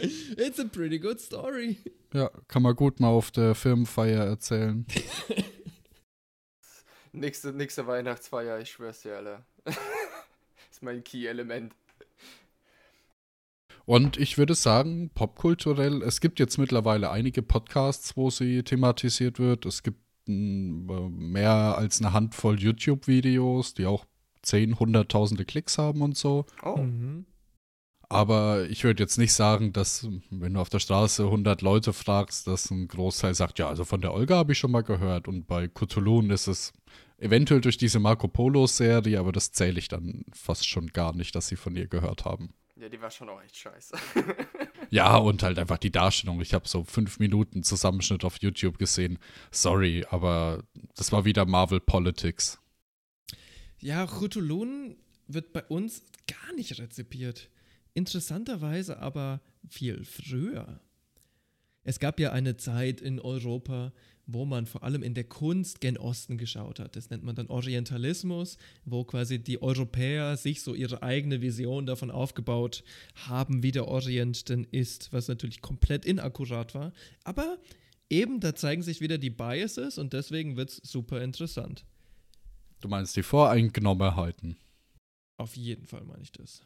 It's 0.00 0.58
a 0.58 0.64
pretty 0.64 0.98
good 0.98 1.20
story. 1.20 1.76
Ja, 2.12 2.28
kann 2.48 2.62
man 2.62 2.74
gut 2.74 2.98
mal 2.98 3.08
auf 3.10 3.30
der 3.30 3.54
Firmenfeier 3.54 4.24
erzählen. 4.24 4.84
Nächste, 7.12 7.52
nächste 7.52 7.86
Weihnachtsfeier, 7.86 8.58
ich 8.60 8.70
schwör's 8.72 9.02
dir, 9.02 9.16
Alter. 9.16 9.46
ist 10.70 10.82
mein 10.82 11.02
Key-Element. 11.02 11.72
Und 13.86 14.16
ich 14.18 14.36
würde 14.36 14.54
sagen, 14.54 15.10
popkulturell, 15.14 16.02
es 16.02 16.20
gibt 16.20 16.40
jetzt 16.40 16.58
mittlerweile 16.58 17.10
einige 17.10 17.40
Podcasts, 17.40 18.16
wo 18.16 18.30
sie 18.30 18.64
thematisiert 18.64 19.38
wird. 19.38 19.64
Es 19.64 19.84
gibt 19.84 20.00
mh, 20.26 21.08
mehr 21.10 21.78
als 21.78 22.00
eine 22.02 22.12
Handvoll 22.12 22.58
YouTube-Videos, 22.60 23.74
die 23.74 23.86
auch 23.86 24.04
10, 24.42 24.78
hunderttausende 24.80 25.44
Klicks 25.44 25.78
haben 25.78 26.02
und 26.02 26.16
so. 26.16 26.46
Oh, 26.62 26.76
Mhm. 26.76 27.26
Aber 28.08 28.68
ich 28.70 28.84
würde 28.84 29.02
jetzt 29.02 29.18
nicht 29.18 29.32
sagen, 29.32 29.72
dass, 29.72 30.06
wenn 30.30 30.54
du 30.54 30.60
auf 30.60 30.68
der 30.68 30.78
Straße 30.78 31.24
100 31.24 31.60
Leute 31.60 31.92
fragst, 31.92 32.46
dass 32.46 32.70
ein 32.70 32.86
Großteil 32.86 33.34
sagt, 33.34 33.58
ja, 33.58 33.68
also 33.68 33.84
von 33.84 34.00
der 34.00 34.14
Olga 34.14 34.36
habe 34.36 34.52
ich 34.52 34.58
schon 34.58 34.70
mal 34.70 34.82
gehört. 34.84 35.26
Und 35.26 35.48
bei 35.48 35.66
Cthulhu 35.66 36.20
ist 36.28 36.46
es 36.46 36.72
eventuell 37.18 37.60
durch 37.60 37.78
diese 37.78 37.98
Marco 37.98 38.28
Polo-Serie, 38.28 39.18
aber 39.18 39.32
das 39.32 39.50
zähle 39.50 39.80
ich 39.80 39.88
dann 39.88 40.24
fast 40.32 40.68
schon 40.68 40.86
gar 40.88 41.16
nicht, 41.16 41.34
dass 41.34 41.48
sie 41.48 41.56
von 41.56 41.74
ihr 41.74 41.88
gehört 41.88 42.24
haben. 42.24 42.50
Ja, 42.76 42.88
die 42.88 43.00
war 43.00 43.10
schon 43.10 43.28
auch 43.28 43.42
echt 43.42 43.56
scheiße. 43.56 43.96
Ja, 44.90 45.16
und 45.16 45.42
halt 45.42 45.58
einfach 45.58 45.78
die 45.78 45.90
Darstellung. 45.90 46.40
Ich 46.40 46.54
habe 46.54 46.68
so 46.68 46.84
fünf 46.84 47.18
Minuten 47.18 47.64
Zusammenschnitt 47.64 48.24
auf 48.24 48.40
YouTube 48.40 48.78
gesehen. 48.78 49.18
Sorry, 49.50 50.06
aber 50.10 50.62
das 50.94 51.10
war 51.10 51.24
wieder 51.24 51.44
Marvel 51.44 51.80
Politics. 51.80 52.60
Ja, 53.78 54.06
Chutulun 54.06 54.96
wird 55.26 55.52
bei 55.52 55.64
uns 55.64 56.04
gar 56.28 56.54
nicht 56.54 56.78
rezipiert. 56.78 57.50
Interessanterweise 57.94 59.00
aber 59.00 59.40
viel 59.68 60.04
früher. 60.04 60.80
Es 61.82 61.98
gab 61.98 62.20
ja 62.20 62.32
eine 62.32 62.56
Zeit 62.56 63.00
in 63.00 63.20
Europa, 63.20 63.92
wo 64.26 64.44
man 64.44 64.66
vor 64.66 64.82
allem 64.82 65.02
in 65.02 65.14
der 65.14 65.24
Kunst 65.24 65.80
gen 65.80 65.96
Osten 65.96 66.36
geschaut 66.36 66.80
hat. 66.80 66.96
Das 66.96 67.10
nennt 67.10 67.22
man 67.22 67.36
dann 67.36 67.46
Orientalismus, 67.46 68.58
wo 68.84 69.04
quasi 69.04 69.38
die 69.38 69.62
Europäer 69.62 70.36
sich 70.36 70.62
so 70.62 70.74
ihre 70.74 71.02
eigene 71.02 71.40
Vision 71.40 71.86
davon 71.86 72.10
aufgebaut 72.10 72.82
haben, 73.14 73.62
wie 73.62 73.70
der 73.70 73.86
Orient 73.86 74.48
denn 74.48 74.66
ist, 74.70 75.12
was 75.12 75.28
natürlich 75.28 75.60
komplett 75.60 76.04
inakkurat 76.04 76.74
war. 76.74 76.92
Aber 77.22 77.58
eben, 78.10 78.40
da 78.40 78.54
zeigen 78.54 78.82
sich 78.82 79.00
wieder 79.00 79.18
die 79.18 79.30
Biases 79.30 79.96
und 79.96 80.12
deswegen 80.12 80.56
wird 80.56 80.70
es 80.70 80.76
super 80.78 81.22
interessant. 81.22 81.84
Du 82.80 82.88
meinst 82.88 83.16
die 83.16 83.22
Voreingenommenheiten. 83.22 84.56
Auf 85.38 85.56
jeden 85.56 85.86
Fall 85.86 86.04
meine 86.04 86.22
ich 86.22 86.32
das. 86.32 86.62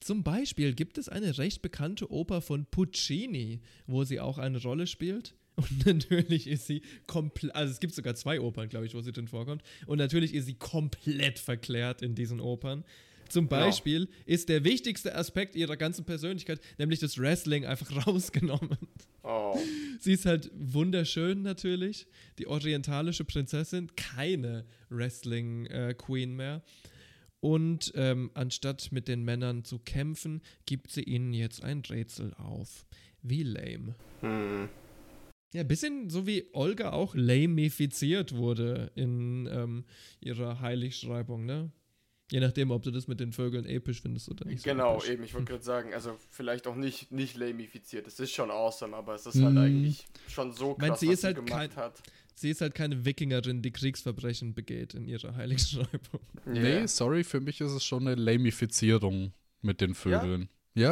Zum 0.00 0.24
Beispiel 0.24 0.74
gibt 0.74 0.98
es 0.98 1.08
eine 1.08 1.38
recht 1.38 1.62
bekannte 1.62 2.10
Oper 2.10 2.40
von 2.40 2.66
Puccini, 2.66 3.60
wo 3.86 4.02
sie 4.02 4.18
auch 4.18 4.38
eine 4.38 4.60
Rolle 4.60 4.86
spielt. 4.86 5.36
Und 5.56 5.86
natürlich 5.86 6.46
ist 6.46 6.66
sie 6.66 6.82
komplett, 7.06 7.54
also 7.54 7.72
es 7.72 7.80
gibt 7.80 7.94
sogar 7.94 8.14
zwei 8.14 8.40
Opern, 8.40 8.68
glaube 8.68 8.86
ich, 8.86 8.94
wo 8.94 9.00
sie 9.00 9.12
drin 9.12 9.28
vorkommt. 9.28 9.62
Und 9.86 9.98
natürlich 9.98 10.34
ist 10.34 10.46
sie 10.46 10.54
komplett 10.54 11.38
verklärt 11.38 12.02
in 12.02 12.14
diesen 12.14 12.40
Opern. 12.40 12.84
Zum 13.28 13.48
Beispiel 13.48 14.08
ist 14.26 14.50
der 14.50 14.62
wichtigste 14.62 15.14
Aspekt 15.14 15.56
ihrer 15.56 15.78
ganzen 15.78 16.04
Persönlichkeit, 16.04 16.60
nämlich 16.76 17.00
das 17.00 17.16
Wrestling, 17.16 17.64
einfach 17.64 18.06
rausgenommen. 18.06 18.76
Oh. 19.22 19.58
Sie 20.00 20.12
ist 20.12 20.26
halt 20.26 20.50
wunderschön 20.54 21.40
natürlich, 21.40 22.06
die 22.38 22.46
orientalische 22.46 23.24
Prinzessin, 23.24 23.90
keine 23.96 24.66
Wrestling-Queen 24.90 26.36
mehr. 26.36 26.62
Und 27.40 27.92
ähm, 27.96 28.30
anstatt 28.34 28.92
mit 28.92 29.08
den 29.08 29.24
Männern 29.24 29.64
zu 29.64 29.78
kämpfen, 29.78 30.42
gibt 30.66 30.92
sie 30.92 31.02
ihnen 31.02 31.32
jetzt 31.32 31.62
ein 31.62 31.80
Rätsel 31.80 32.34
auf. 32.34 32.84
Wie 33.22 33.44
lame. 33.44 33.94
Hm. 34.20 34.68
Ja, 35.54 35.62
bisschen 35.64 36.08
so 36.08 36.26
wie 36.26 36.46
Olga 36.52 36.92
auch 36.92 37.14
lamifiziert 37.14 38.34
wurde 38.34 38.90
in 38.94 39.46
ähm, 39.52 39.84
ihrer 40.20 40.60
Heiligschreibung, 40.60 41.44
ne? 41.44 41.70
Je 42.30 42.40
nachdem, 42.40 42.70
ob 42.70 42.82
du 42.82 42.90
das 42.90 43.08
mit 43.08 43.20
den 43.20 43.32
Vögeln 43.32 43.66
episch 43.66 44.00
findest 44.00 44.30
oder 44.30 44.46
nicht. 44.46 44.62
so 44.62 44.70
Genau, 44.70 44.96
episch. 44.96 45.10
eben, 45.10 45.24
ich 45.24 45.34
wollte 45.34 45.52
gerade 45.52 45.64
sagen, 45.64 45.92
also 45.92 46.16
vielleicht 46.30 46.66
auch 46.66 46.76
nicht, 46.76 47.12
nicht 47.12 47.36
lamifiziert. 47.36 48.06
Es 48.06 48.18
ist 48.18 48.30
schon 48.32 48.50
awesome, 48.50 48.96
aber 48.96 49.14
es 49.14 49.26
ist 49.26 49.42
halt 49.42 49.52
Mhm. 49.52 49.58
eigentlich 49.60 50.06
schon 50.28 50.52
so 50.52 50.74
krass, 50.74 51.00
sie 51.00 51.08
was 51.08 51.14
ist 51.14 51.20
sie 51.20 51.26
halt 51.26 51.36
gemacht 51.36 51.74
kein- 51.74 51.76
hat. 51.76 52.02
Sie 52.34 52.48
ist 52.48 52.62
halt 52.62 52.74
keine 52.74 53.04
Wikingerin, 53.04 53.60
die 53.60 53.70
Kriegsverbrechen 53.72 54.54
begeht 54.54 54.94
in 54.94 55.04
ihrer 55.06 55.34
Heiligschreibung. 55.36 56.20
Nee, 56.46 56.78
Ja. 56.80 56.88
sorry, 56.88 57.22
für 57.24 57.40
mich 57.40 57.60
ist 57.60 57.72
es 57.72 57.84
schon 57.84 58.06
eine 58.08 58.14
Lamifizierung 58.14 59.34
mit 59.60 59.82
den 59.82 59.94
Vögeln. 59.94 60.42
Ja, 60.42 60.48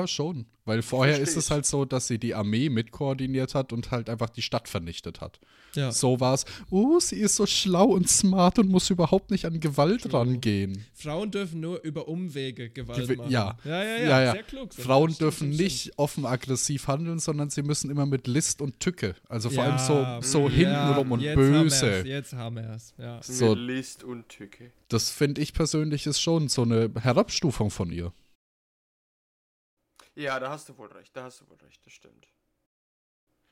schon. 0.07 0.47
Weil 0.67 0.83
vorher 0.83 1.19
ist 1.19 1.37
es 1.37 1.47
ich. 1.47 1.51
halt 1.51 1.67
so, 1.67 1.85
dass 1.85 2.07
sie 2.07 2.19
die 2.19 2.35
Armee 2.35 2.69
mitkoordiniert 2.69 3.55
hat 3.57 3.73
und 3.73 3.91
halt 3.91 4.09
einfach 4.09 4.29
die 4.31 4.43
Stadt 4.43 4.69
vernichtet 4.69 5.21
hat. 5.21 5.41
Ja. 5.75 5.91
So 5.91 6.21
war 6.21 6.35
es, 6.35 6.45
oh, 6.71 7.01
sie 7.01 7.17
ist 7.17 7.35
so 7.37 7.47
schlau 7.47 7.87
und 7.87 8.09
smart 8.09 8.59
und 8.59 8.69
muss 8.69 8.89
überhaupt 8.91 9.31
nicht 9.33 9.47
an 9.47 9.59
Gewalt 9.59 10.13
rangehen. 10.13 10.85
Frauen 10.95 11.31
dürfen 11.33 11.61
nur 11.61 11.83
über 11.83 12.07
Umwege 12.09 12.69
Gewalt 12.71 13.01
Gewi- 13.09 13.17
machen. 13.17 13.31
ja. 13.33 13.57
ja, 13.65 13.83
ja, 13.83 13.97
ja, 13.97 14.05
Ja, 14.09 14.23
ja. 14.23 14.33
sehr 14.33 14.43
klug. 14.45 14.73
Sascha. 14.73 14.87
Frauen 14.87 15.15
dürfen 15.19 15.53
stimmt, 15.55 15.61
nicht 15.61 15.93
offen 15.99 16.25
aggressiv 16.27 16.87
handeln, 16.87 17.19
sondern 17.19 17.51
sie 17.51 17.63
müssen 17.63 17.91
immer 17.91 18.07
mit 18.07 18.27
List 18.29 18.61
und 18.61 18.79
Tücke. 18.79 19.17
Also 19.29 19.49
vor 19.51 19.65
Ja, 19.65 19.77
allem 19.77 20.21
so, 20.23 20.29
so 20.29 20.51
hintenrum 20.51 21.09
ja, 21.09 21.15
und 21.15 21.21
jetzt 21.21 21.37
haben 21.39 21.65
wir's, 21.65 21.81
böse. 21.81 22.03
Jetzt 22.09 22.33
haben 22.35 22.57
wir 22.57 22.71
es. 22.71 22.95
Ja. 22.99 23.21
So, 23.23 23.51
Mit 23.57 23.59
List 23.59 24.05
und 24.05 24.29
Tücke. 24.29 24.71
das 24.89 25.11
finde 25.11 25.41
ich 25.41 25.53
persönlich 25.53 26.07
ist 26.07 26.21
schon 26.21 26.49
so 26.49 26.63
eine 26.63 26.91
Herabstufung 27.01 27.71
von 27.71 27.91
ihr. 27.91 28.13
Ja, 30.21 30.39
da 30.39 30.51
hast 30.51 30.69
du 30.69 30.77
wohl 30.79 30.89
recht, 30.93 31.17
da 31.17 31.25
hast 31.25 31.41
du 31.41 31.49
wohl 31.49 31.57
recht, 31.57 31.85
das 31.85 31.93
stimmt. 31.93 32.29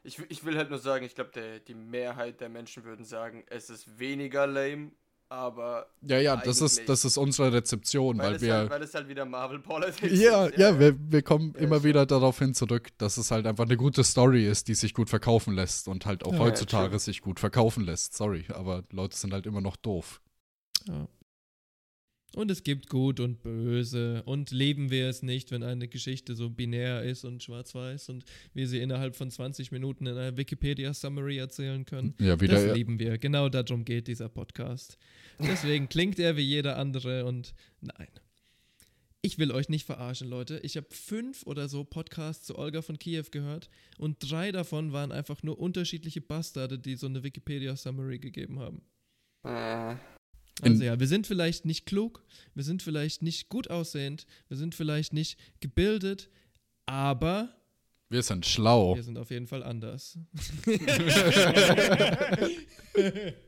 Ich, 0.02 0.18
ich 0.30 0.44
will 0.44 0.56
halt 0.56 0.70
nur 0.70 0.78
sagen, 0.78 1.04
ich 1.04 1.14
glaube, 1.14 1.60
die 1.66 1.74
Mehrheit 1.74 2.40
der 2.40 2.48
Menschen 2.48 2.84
würden 2.84 3.04
sagen, 3.04 3.44
es 3.48 3.68
ist 3.68 3.98
weniger 3.98 4.46
lame, 4.46 4.92
aber 5.28 5.88
Ja, 6.00 6.18
ja, 6.20 6.36
das 6.36 6.60
ist, 6.60 6.88
das 6.88 7.04
ist 7.04 7.16
unsere 7.16 7.52
Rezeption, 7.52 8.20
weil, 8.20 8.34
weil, 8.34 8.40
wir. 8.40 8.54
halt, 8.54 8.70
weil 8.70 8.82
es 8.82 8.94
halt 8.94 9.08
wieder 9.08 9.24
Marvel 9.24 9.58
Politics 9.60 10.20
ja, 10.20 10.46
ist. 10.46 10.52
ja, 10.56 10.78
wir, 10.78 10.96
wir 11.10 11.22
kommen 11.22 11.54
Ja, 11.54 11.62
immer 11.64 11.82
wieder 11.84 12.06
darauf 12.06 12.38
hin 12.38 12.54
zurück, 12.54 12.88
dass 12.98 13.16
es 13.16 13.30
halt 13.30 13.46
einfach 13.46 13.64
eine 13.64 13.76
gute 13.76 14.04
Story 14.04 14.46
ist, 14.48 14.68
die 14.68 14.74
sich 14.74 14.94
gut 14.94 15.10
verkaufen 15.10 15.54
lässt 15.54 15.88
und 15.88 16.06
halt 16.06 16.24
auch 16.24 16.38
Ja, 16.38 16.38
heutzutage 16.38 16.98
sich 16.98 17.20
gut 17.20 17.40
verkaufen 17.40 17.84
lässt. 17.84 18.14
Sorry, 18.14 18.46
aber 18.50 18.84
Leute 18.92 19.16
sind 19.16 19.32
halt 19.32 19.46
immer 19.46 19.60
noch 19.60 19.76
doof. 19.76 20.20
Ja. 20.86 21.08
Und 22.38 22.52
es 22.52 22.62
gibt 22.62 22.88
Gut 22.88 23.18
und 23.18 23.42
Böse. 23.42 24.22
Und 24.24 24.52
leben 24.52 24.92
wir 24.92 25.08
es 25.08 25.24
nicht, 25.24 25.50
wenn 25.50 25.64
eine 25.64 25.88
Geschichte 25.88 26.36
so 26.36 26.48
binär 26.48 27.02
ist 27.02 27.24
und 27.24 27.42
schwarz-weiß 27.42 28.10
und 28.10 28.24
wir 28.54 28.68
sie 28.68 28.78
innerhalb 28.78 29.16
von 29.16 29.28
20 29.28 29.72
Minuten 29.72 30.06
in 30.06 30.16
einer 30.16 30.36
Wikipedia-Summary 30.36 31.36
erzählen 31.36 31.84
können. 31.84 32.14
Ja, 32.20 32.40
wieder. 32.40 32.54
das 32.64 32.76
lieben 32.76 33.00
wir. 33.00 33.18
Genau 33.18 33.48
darum 33.48 33.84
geht 33.84 34.06
dieser 34.06 34.28
Podcast. 34.28 34.98
Deswegen 35.40 35.88
klingt 35.88 36.20
er 36.20 36.36
wie 36.36 36.42
jeder 36.42 36.78
andere 36.78 37.24
und 37.24 37.54
nein. 37.80 38.06
Ich 39.20 39.40
will 39.40 39.50
euch 39.50 39.68
nicht 39.68 39.84
verarschen, 39.84 40.28
Leute. 40.28 40.60
Ich 40.62 40.76
habe 40.76 40.86
fünf 40.90 41.44
oder 41.44 41.68
so 41.68 41.82
Podcasts 41.82 42.46
zu 42.46 42.56
Olga 42.56 42.82
von 42.82 43.00
Kiew 43.00 43.24
gehört 43.32 43.68
und 43.98 44.18
drei 44.20 44.52
davon 44.52 44.92
waren 44.92 45.10
einfach 45.10 45.42
nur 45.42 45.58
unterschiedliche 45.58 46.20
Bastarde, 46.20 46.78
die 46.78 46.94
so 46.94 47.08
eine 47.08 47.24
Wikipedia-Summary 47.24 48.20
gegeben 48.20 48.60
haben. 48.60 48.82
Äh, 49.42 49.96
Also 50.62 50.84
ja, 50.84 50.98
wir 50.98 51.06
sind 51.06 51.26
vielleicht 51.26 51.64
nicht 51.64 51.86
klug, 51.86 52.24
wir 52.54 52.64
sind 52.64 52.82
vielleicht 52.82 53.22
nicht 53.22 53.48
gut 53.48 53.70
aussehend, 53.70 54.26
wir 54.48 54.56
sind 54.56 54.74
vielleicht 54.74 55.12
nicht 55.12 55.38
gebildet, 55.60 56.30
aber 56.86 57.54
wir 58.10 58.22
sind 58.22 58.46
schlau. 58.46 58.96
wir 58.96 59.02
sind 59.02 59.18
auf 59.18 59.30
jeden 59.30 59.46
Fall 59.46 59.62
anders. 59.62 60.18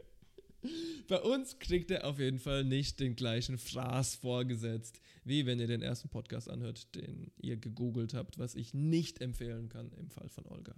Bei 1.09 1.19
uns 1.23 1.59
kriegt 1.59 1.91
er 1.91 2.05
auf 2.05 2.19
jeden 2.19 2.39
Fall 2.39 2.65
nicht 2.65 3.01
den 3.01 3.17
gleichen 3.17 3.57
Fraß 3.57 4.17
vorgesetzt, 4.17 5.01
wie 5.25 5.47
wenn 5.47 5.59
ihr 5.59 5.67
den 5.67 5.81
ersten 5.81 6.11
Podcast 6.11 6.51
anhört, 6.51 6.95
den 6.95 7.33
ihr 7.39 7.57
gegoogelt 7.57 8.13
habt, 8.13 8.39
was 8.39 8.55
ich 8.55 8.75
nicht 8.75 9.23
empfehlen 9.23 9.71
kann 9.71 9.91
im 9.99 10.11
Fall 10.11 10.29
von 10.29 10.47
Olga. 10.47 10.75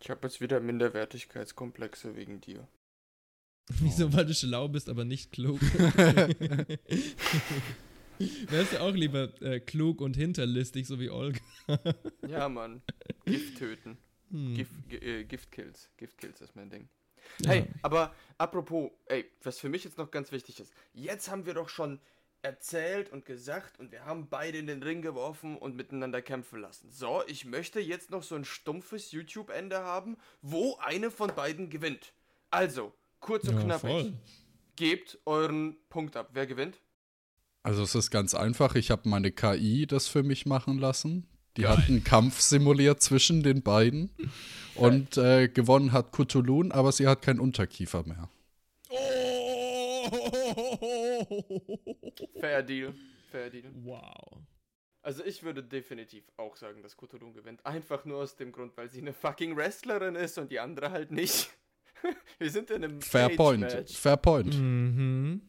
ich 0.00 0.10
habe 0.10 0.28
jetzt 0.28 0.40
wieder 0.40 0.60
Minderwertigkeitskomplexe 0.60 2.14
wegen 2.14 2.40
dir. 2.40 2.68
Wieso, 3.68 4.12
weil 4.12 4.26
du 4.26 4.34
schlau 4.34 4.68
bist, 4.68 4.88
aber 4.88 5.04
nicht 5.04 5.32
klug? 5.32 5.60
Wärst 8.48 8.72
du 8.72 8.80
auch 8.80 8.94
lieber 8.94 9.30
äh, 9.42 9.60
klug 9.60 10.00
und 10.00 10.16
hinterlistig, 10.16 10.86
so 10.86 11.00
wie 11.00 11.10
Olga? 11.10 11.40
Ja, 12.26 12.48
Mann. 12.48 12.82
Gift 13.24 13.58
töten. 13.58 13.98
Hm. 14.30 14.54
Gift, 14.54 14.72
äh, 14.92 15.24
Giftkills. 15.24 15.90
Giftkills 15.96 16.40
ist 16.40 16.56
mein 16.56 16.70
Ding. 16.70 16.88
Ja. 17.40 17.50
Hey, 17.50 17.66
aber 17.82 18.14
apropos, 18.38 18.90
ey, 19.06 19.30
was 19.42 19.58
für 19.58 19.68
mich 19.68 19.84
jetzt 19.84 19.98
noch 19.98 20.10
ganz 20.10 20.32
wichtig 20.32 20.58
ist. 20.60 20.72
Jetzt 20.92 21.30
haben 21.30 21.46
wir 21.46 21.54
doch 21.54 21.68
schon 21.68 22.00
erzählt 22.42 23.10
und 23.12 23.24
gesagt 23.24 23.78
und 23.78 23.92
wir 23.92 24.04
haben 24.04 24.28
beide 24.28 24.58
in 24.58 24.66
den 24.66 24.82
Ring 24.82 25.00
geworfen 25.00 25.56
und 25.56 25.76
miteinander 25.76 26.20
kämpfen 26.20 26.60
lassen. 26.60 26.90
So, 26.90 27.22
ich 27.28 27.44
möchte 27.44 27.78
jetzt 27.80 28.10
noch 28.10 28.24
so 28.24 28.34
ein 28.34 28.44
stumpfes 28.44 29.12
YouTube-Ende 29.12 29.78
haben, 29.78 30.16
wo 30.40 30.76
eine 30.78 31.10
von 31.10 31.32
beiden 31.34 31.70
gewinnt. 31.70 32.12
Also, 32.50 32.92
kurz 33.22 33.48
und 33.48 33.56
Ja, 33.56 33.62
knapp. 33.64 33.80
voll. 33.80 34.12
Gebt 34.76 35.18
euren 35.24 35.76
Punkt 35.88 36.16
ab. 36.16 36.30
Wer 36.34 36.46
gewinnt? 36.46 36.78
Also 37.62 37.82
es 37.84 37.94
ist 37.94 38.10
ganz 38.10 38.34
einfach. 38.34 38.74
Ich 38.74 38.90
habe 38.90 39.08
meine 39.08 39.30
KI 39.32 39.86
das 39.86 40.08
für 40.08 40.22
mich 40.22 40.46
machen 40.46 40.78
lassen. 40.78 41.26
Die 41.56 41.66
hat 41.66 41.86
einen 41.88 42.02
Kampf 42.02 42.40
simuliert 42.40 43.02
zwischen 43.02 43.42
den 43.42 43.62
beiden. 43.62 44.10
Und 44.74 45.16
äh, 45.18 45.48
gewonnen 45.48 45.92
hat 45.92 46.12
Kutulun, 46.12 46.72
aber 46.72 46.92
sie 46.92 47.06
hat 47.06 47.22
keinen 47.22 47.40
Unterkiefer 47.40 48.02
mehr. 48.04 48.30
Fair 52.40 52.62
Deal. 52.62 52.94
Fair 53.30 53.50
Deal. 53.50 53.70
Wow. 53.84 54.38
Also 55.02 55.24
ich 55.24 55.42
würde 55.42 55.62
definitiv 55.62 56.24
auch 56.36 56.56
sagen, 56.56 56.82
dass 56.82 56.96
Kutulun 56.96 57.34
gewinnt. 57.34 57.64
Einfach 57.66 58.04
nur 58.04 58.18
aus 58.22 58.36
dem 58.36 58.52
Grund, 58.52 58.76
weil 58.76 58.90
sie 58.90 59.00
eine 59.00 59.12
fucking 59.12 59.56
Wrestlerin 59.56 60.14
ist 60.14 60.38
und 60.38 60.50
die 60.50 60.60
andere 60.60 60.90
halt 60.90 61.10
nicht. 61.10 61.50
Wir 62.38 62.50
sind 62.50 62.70
in 62.70 62.84
einem 62.84 63.00
Fair 63.00 63.28
point. 63.30 63.62
Cage-Match. 63.62 63.96
Fair 63.96 64.16
point. 64.16 64.58
Mhm. 64.58 65.42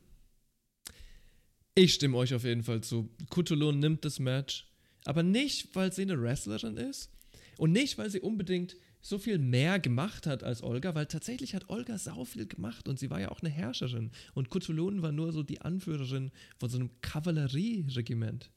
Ich 1.76 1.96
stimme 1.96 2.18
euch 2.18 2.34
auf 2.34 2.44
jeden 2.44 2.64
Fall 2.64 2.82
zu. 2.82 3.10
Kutulun 3.30 3.80
nimmt 3.80 4.06
das 4.06 4.20
Match, 4.20 4.68
aber 5.06 5.24
nicht, 5.24 5.76
weil 5.76 5.92
sie 5.92 6.04
eine 6.04 6.22
Wrestlerin 6.22 6.78
ist 6.78 7.12
und 7.58 7.72
nicht, 7.72 7.98
weil 7.98 8.10
sie 8.10 8.20
unbedingt 8.20 8.76
so 9.02 9.18
viel 9.18 9.38
mehr 9.38 9.80
gemacht 9.80 10.28
hat 10.28 10.44
als 10.44 10.64
Olga, 10.64 10.96
weil 10.96 11.08
tatsächlich 11.08 11.56
hat 11.56 11.70
Olga 11.70 11.98
sau 11.98 12.24
viel 12.24 12.48
gemacht 12.48 12.88
und 12.88 13.00
sie 13.00 13.10
war 13.10 13.20
ja 13.20 13.30
auch 13.30 13.42
eine 13.42 13.50
Herrscherin 13.50 14.12
und 14.34 14.50
Kutulun 14.50 15.02
war 15.02 15.12
nur 15.12 15.34
so 15.34 15.44
die 15.44 15.62
Anführerin 15.62 16.32
von 16.58 16.70
so 16.70 16.78
einem 16.78 16.90
Kavallerieregiment. 17.02 18.50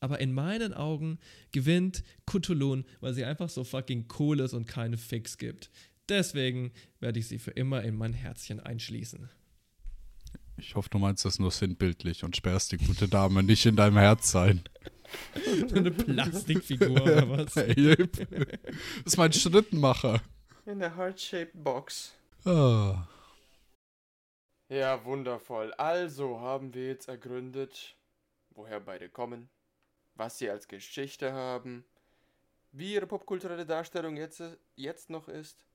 Aber 0.00 0.20
in 0.20 0.32
meinen 0.32 0.74
Augen 0.74 1.20
gewinnt 1.52 2.02
Kutulun, 2.26 2.84
weil 3.00 3.14
sie 3.14 3.24
einfach 3.24 3.48
so 3.48 3.62
fucking 3.62 4.08
cool 4.18 4.40
ist 4.40 4.52
und 4.52 4.66
keine 4.66 4.98
Fix 4.98 5.38
gibt. 5.38 5.70
Deswegen 6.08 6.72
werde 7.00 7.18
ich 7.18 7.28
sie 7.28 7.38
für 7.38 7.52
immer 7.52 7.82
in 7.82 7.96
mein 7.96 8.12
Herzchen 8.12 8.60
einschließen. 8.60 9.30
Ich 10.56 10.74
hoffe, 10.74 10.90
du 10.90 10.98
meinst 10.98 11.24
das 11.24 11.38
nur 11.38 11.50
sinnbildlich 11.50 12.24
und 12.24 12.36
sperrst 12.36 12.72
die 12.72 12.76
gute 12.76 13.08
Dame 13.08 13.42
nicht 13.42 13.66
in 13.66 13.76
deinem 13.76 13.96
Herz 13.96 14.30
sein. 14.30 14.62
Eine 15.74 15.90
Plastikfigur 15.90 17.02
oder 17.02 17.28
was? 17.38 17.56
Hey, 17.56 17.96
das 17.96 18.26
ist 19.04 19.16
mein 19.16 19.32
Schrittmacher. 19.32 20.22
In 20.66 20.78
der 20.78 20.96
Heart-Shaped 20.96 21.62
Box. 21.64 22.12
Ah. 22.44 23.06
Ja, 24.68 25.04
wundervoll. 25.04 25.72
Also 25.74 26.40
haben 26.40 26.72
wir 26.72 26.86
jetzt 26.86 27.08
ergründet, 27.08 27.96
woher 28.50 28.80
beide 28.80 29.08
kommen, 29.08 29.48
was 30.14 30.38
sie 30.38 30.48
als 30.48 30.68
Geschichte 30.68 31.32
haben, 31.32 31.84
wie 32.70 32.94
ihre 32.94 33.06
popkulturelle 33.06 33.66
Darstellung 33.66 34.16
jetzt, 34.16 34.42
jetzt 34.76 35.10
noch 35.10 35.28
ist 35.28 35.66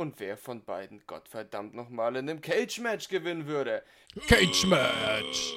und 0.00 0.18
wer 0.18 0.38
von 0.38 0.64
beiden 0.64 1.06
Gottverdammt 1.06 1.74
nochmal 1.74 2.16
in 2.16 2.28
einem 2.28 2.40
Cage-Match 2.40 3.08
gewinnen 3.08 3.46
würde. 3.46 3.84
Cage 4.26 4.64
Match. 4.64 5.54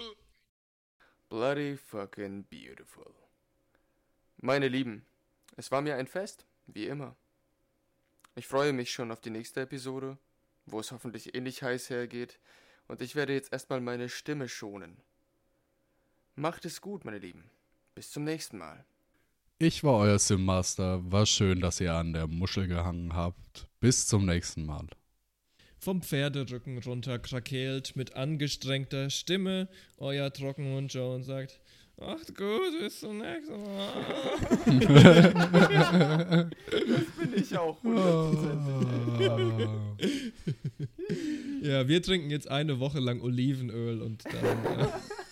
Bloody 1.30 1.78
fucking 1.78 2.44
beautiful. 2.44 3.16
Meine 4.38 4.68
Lieben, 4.68 5.06
es 5.56 5.72
war 5.72 5.82
mir 5.82 5.96
ein 5.96 6.08
Fest, 6.08 6.46
wie 6.68 6.88
immer. 6.88 7.16
Ich 8.36 8.46
freue 8.46 8.74
mich 8.74 8.92
schon 8.92 9.12
auf 9.14 9.22
die 9.22 9.30
nächste 9.30 9.62
Episode, 9.62 10.18
wo 10.66 10.82
es 10.82 10.92
hoffentlich 10.92 11.34
ähnlich 11.34 11.64
heiß 11.64 11.90
hergeht, 11.90 12.38
und 12.90 13.02
ich 13.02 13.16
werde 13.16 13.34
jetzt 13.34 13.54
erstmal 13.54 13.80
meine 13.80 14.10
Stimme 14.10 14.50
schonen. 14.50 15.02
Macht 16.36 16.66
es 16.66 16.82
gut, 16.82 17.06
meine 17.06 17.20
Lieben. 17.20 17.50
Bis 17.96 18.12
zum 18.12 18.26
nächsten 18.26 18.58
Mal. 18.58 18.84
Ich 19.64 19.82
war 19.82 20.00
euer 20.00 20.20
Simmaster. 20.20 21.10
War 21.10 21.26
schön, 21.26 21.62
dass 21.62 21.80
ihr 21.80 21.94
an 21.94 22.12
der 22.12 22.28
Muschel 22.28 22.68
gehangen 22.68 23.14
habt. 23.14 23.70
Bis 23.80 24.08
zum 24.08 24.26
nächsten 24.26 24.66
Mal. 24.66 24.88
Vom 25.80 26.02
Pferderücken 26.02 26.80
runter 26.80 27.18
krakeelt 27.18 27.96
mit 27.96 28.14
angestrengter 28.14 29.10
Stimme 29.10 29.70
euer 29.98 30.34
Trockenhund 30.34 30.94
Joe 30.94 31.16
und 31.16 31.24
sagt: 31.24 31.62
Macht 31.98 32.36
gut, 32.36 32.78
bis 32.82 33.00
zum 33.00 33.20
nächsten 33.20 33.64
Mal. 33.64 33.94
Bin 37.22 37.34
ich 37.34 37.58
auch 37.58 37.82
ja, 41.62 41.88
wir 41.88 42.02
trinken 42.02 42.32
jetzt 42.32 42.52
eine 42.52 42.82
Woche 42.82 43.00
lang 43.00 43.22
Olivenöl 43.22 44.02
und 44.02 44.26
dann. 44.26 44.80
Äh, 44.80 44.88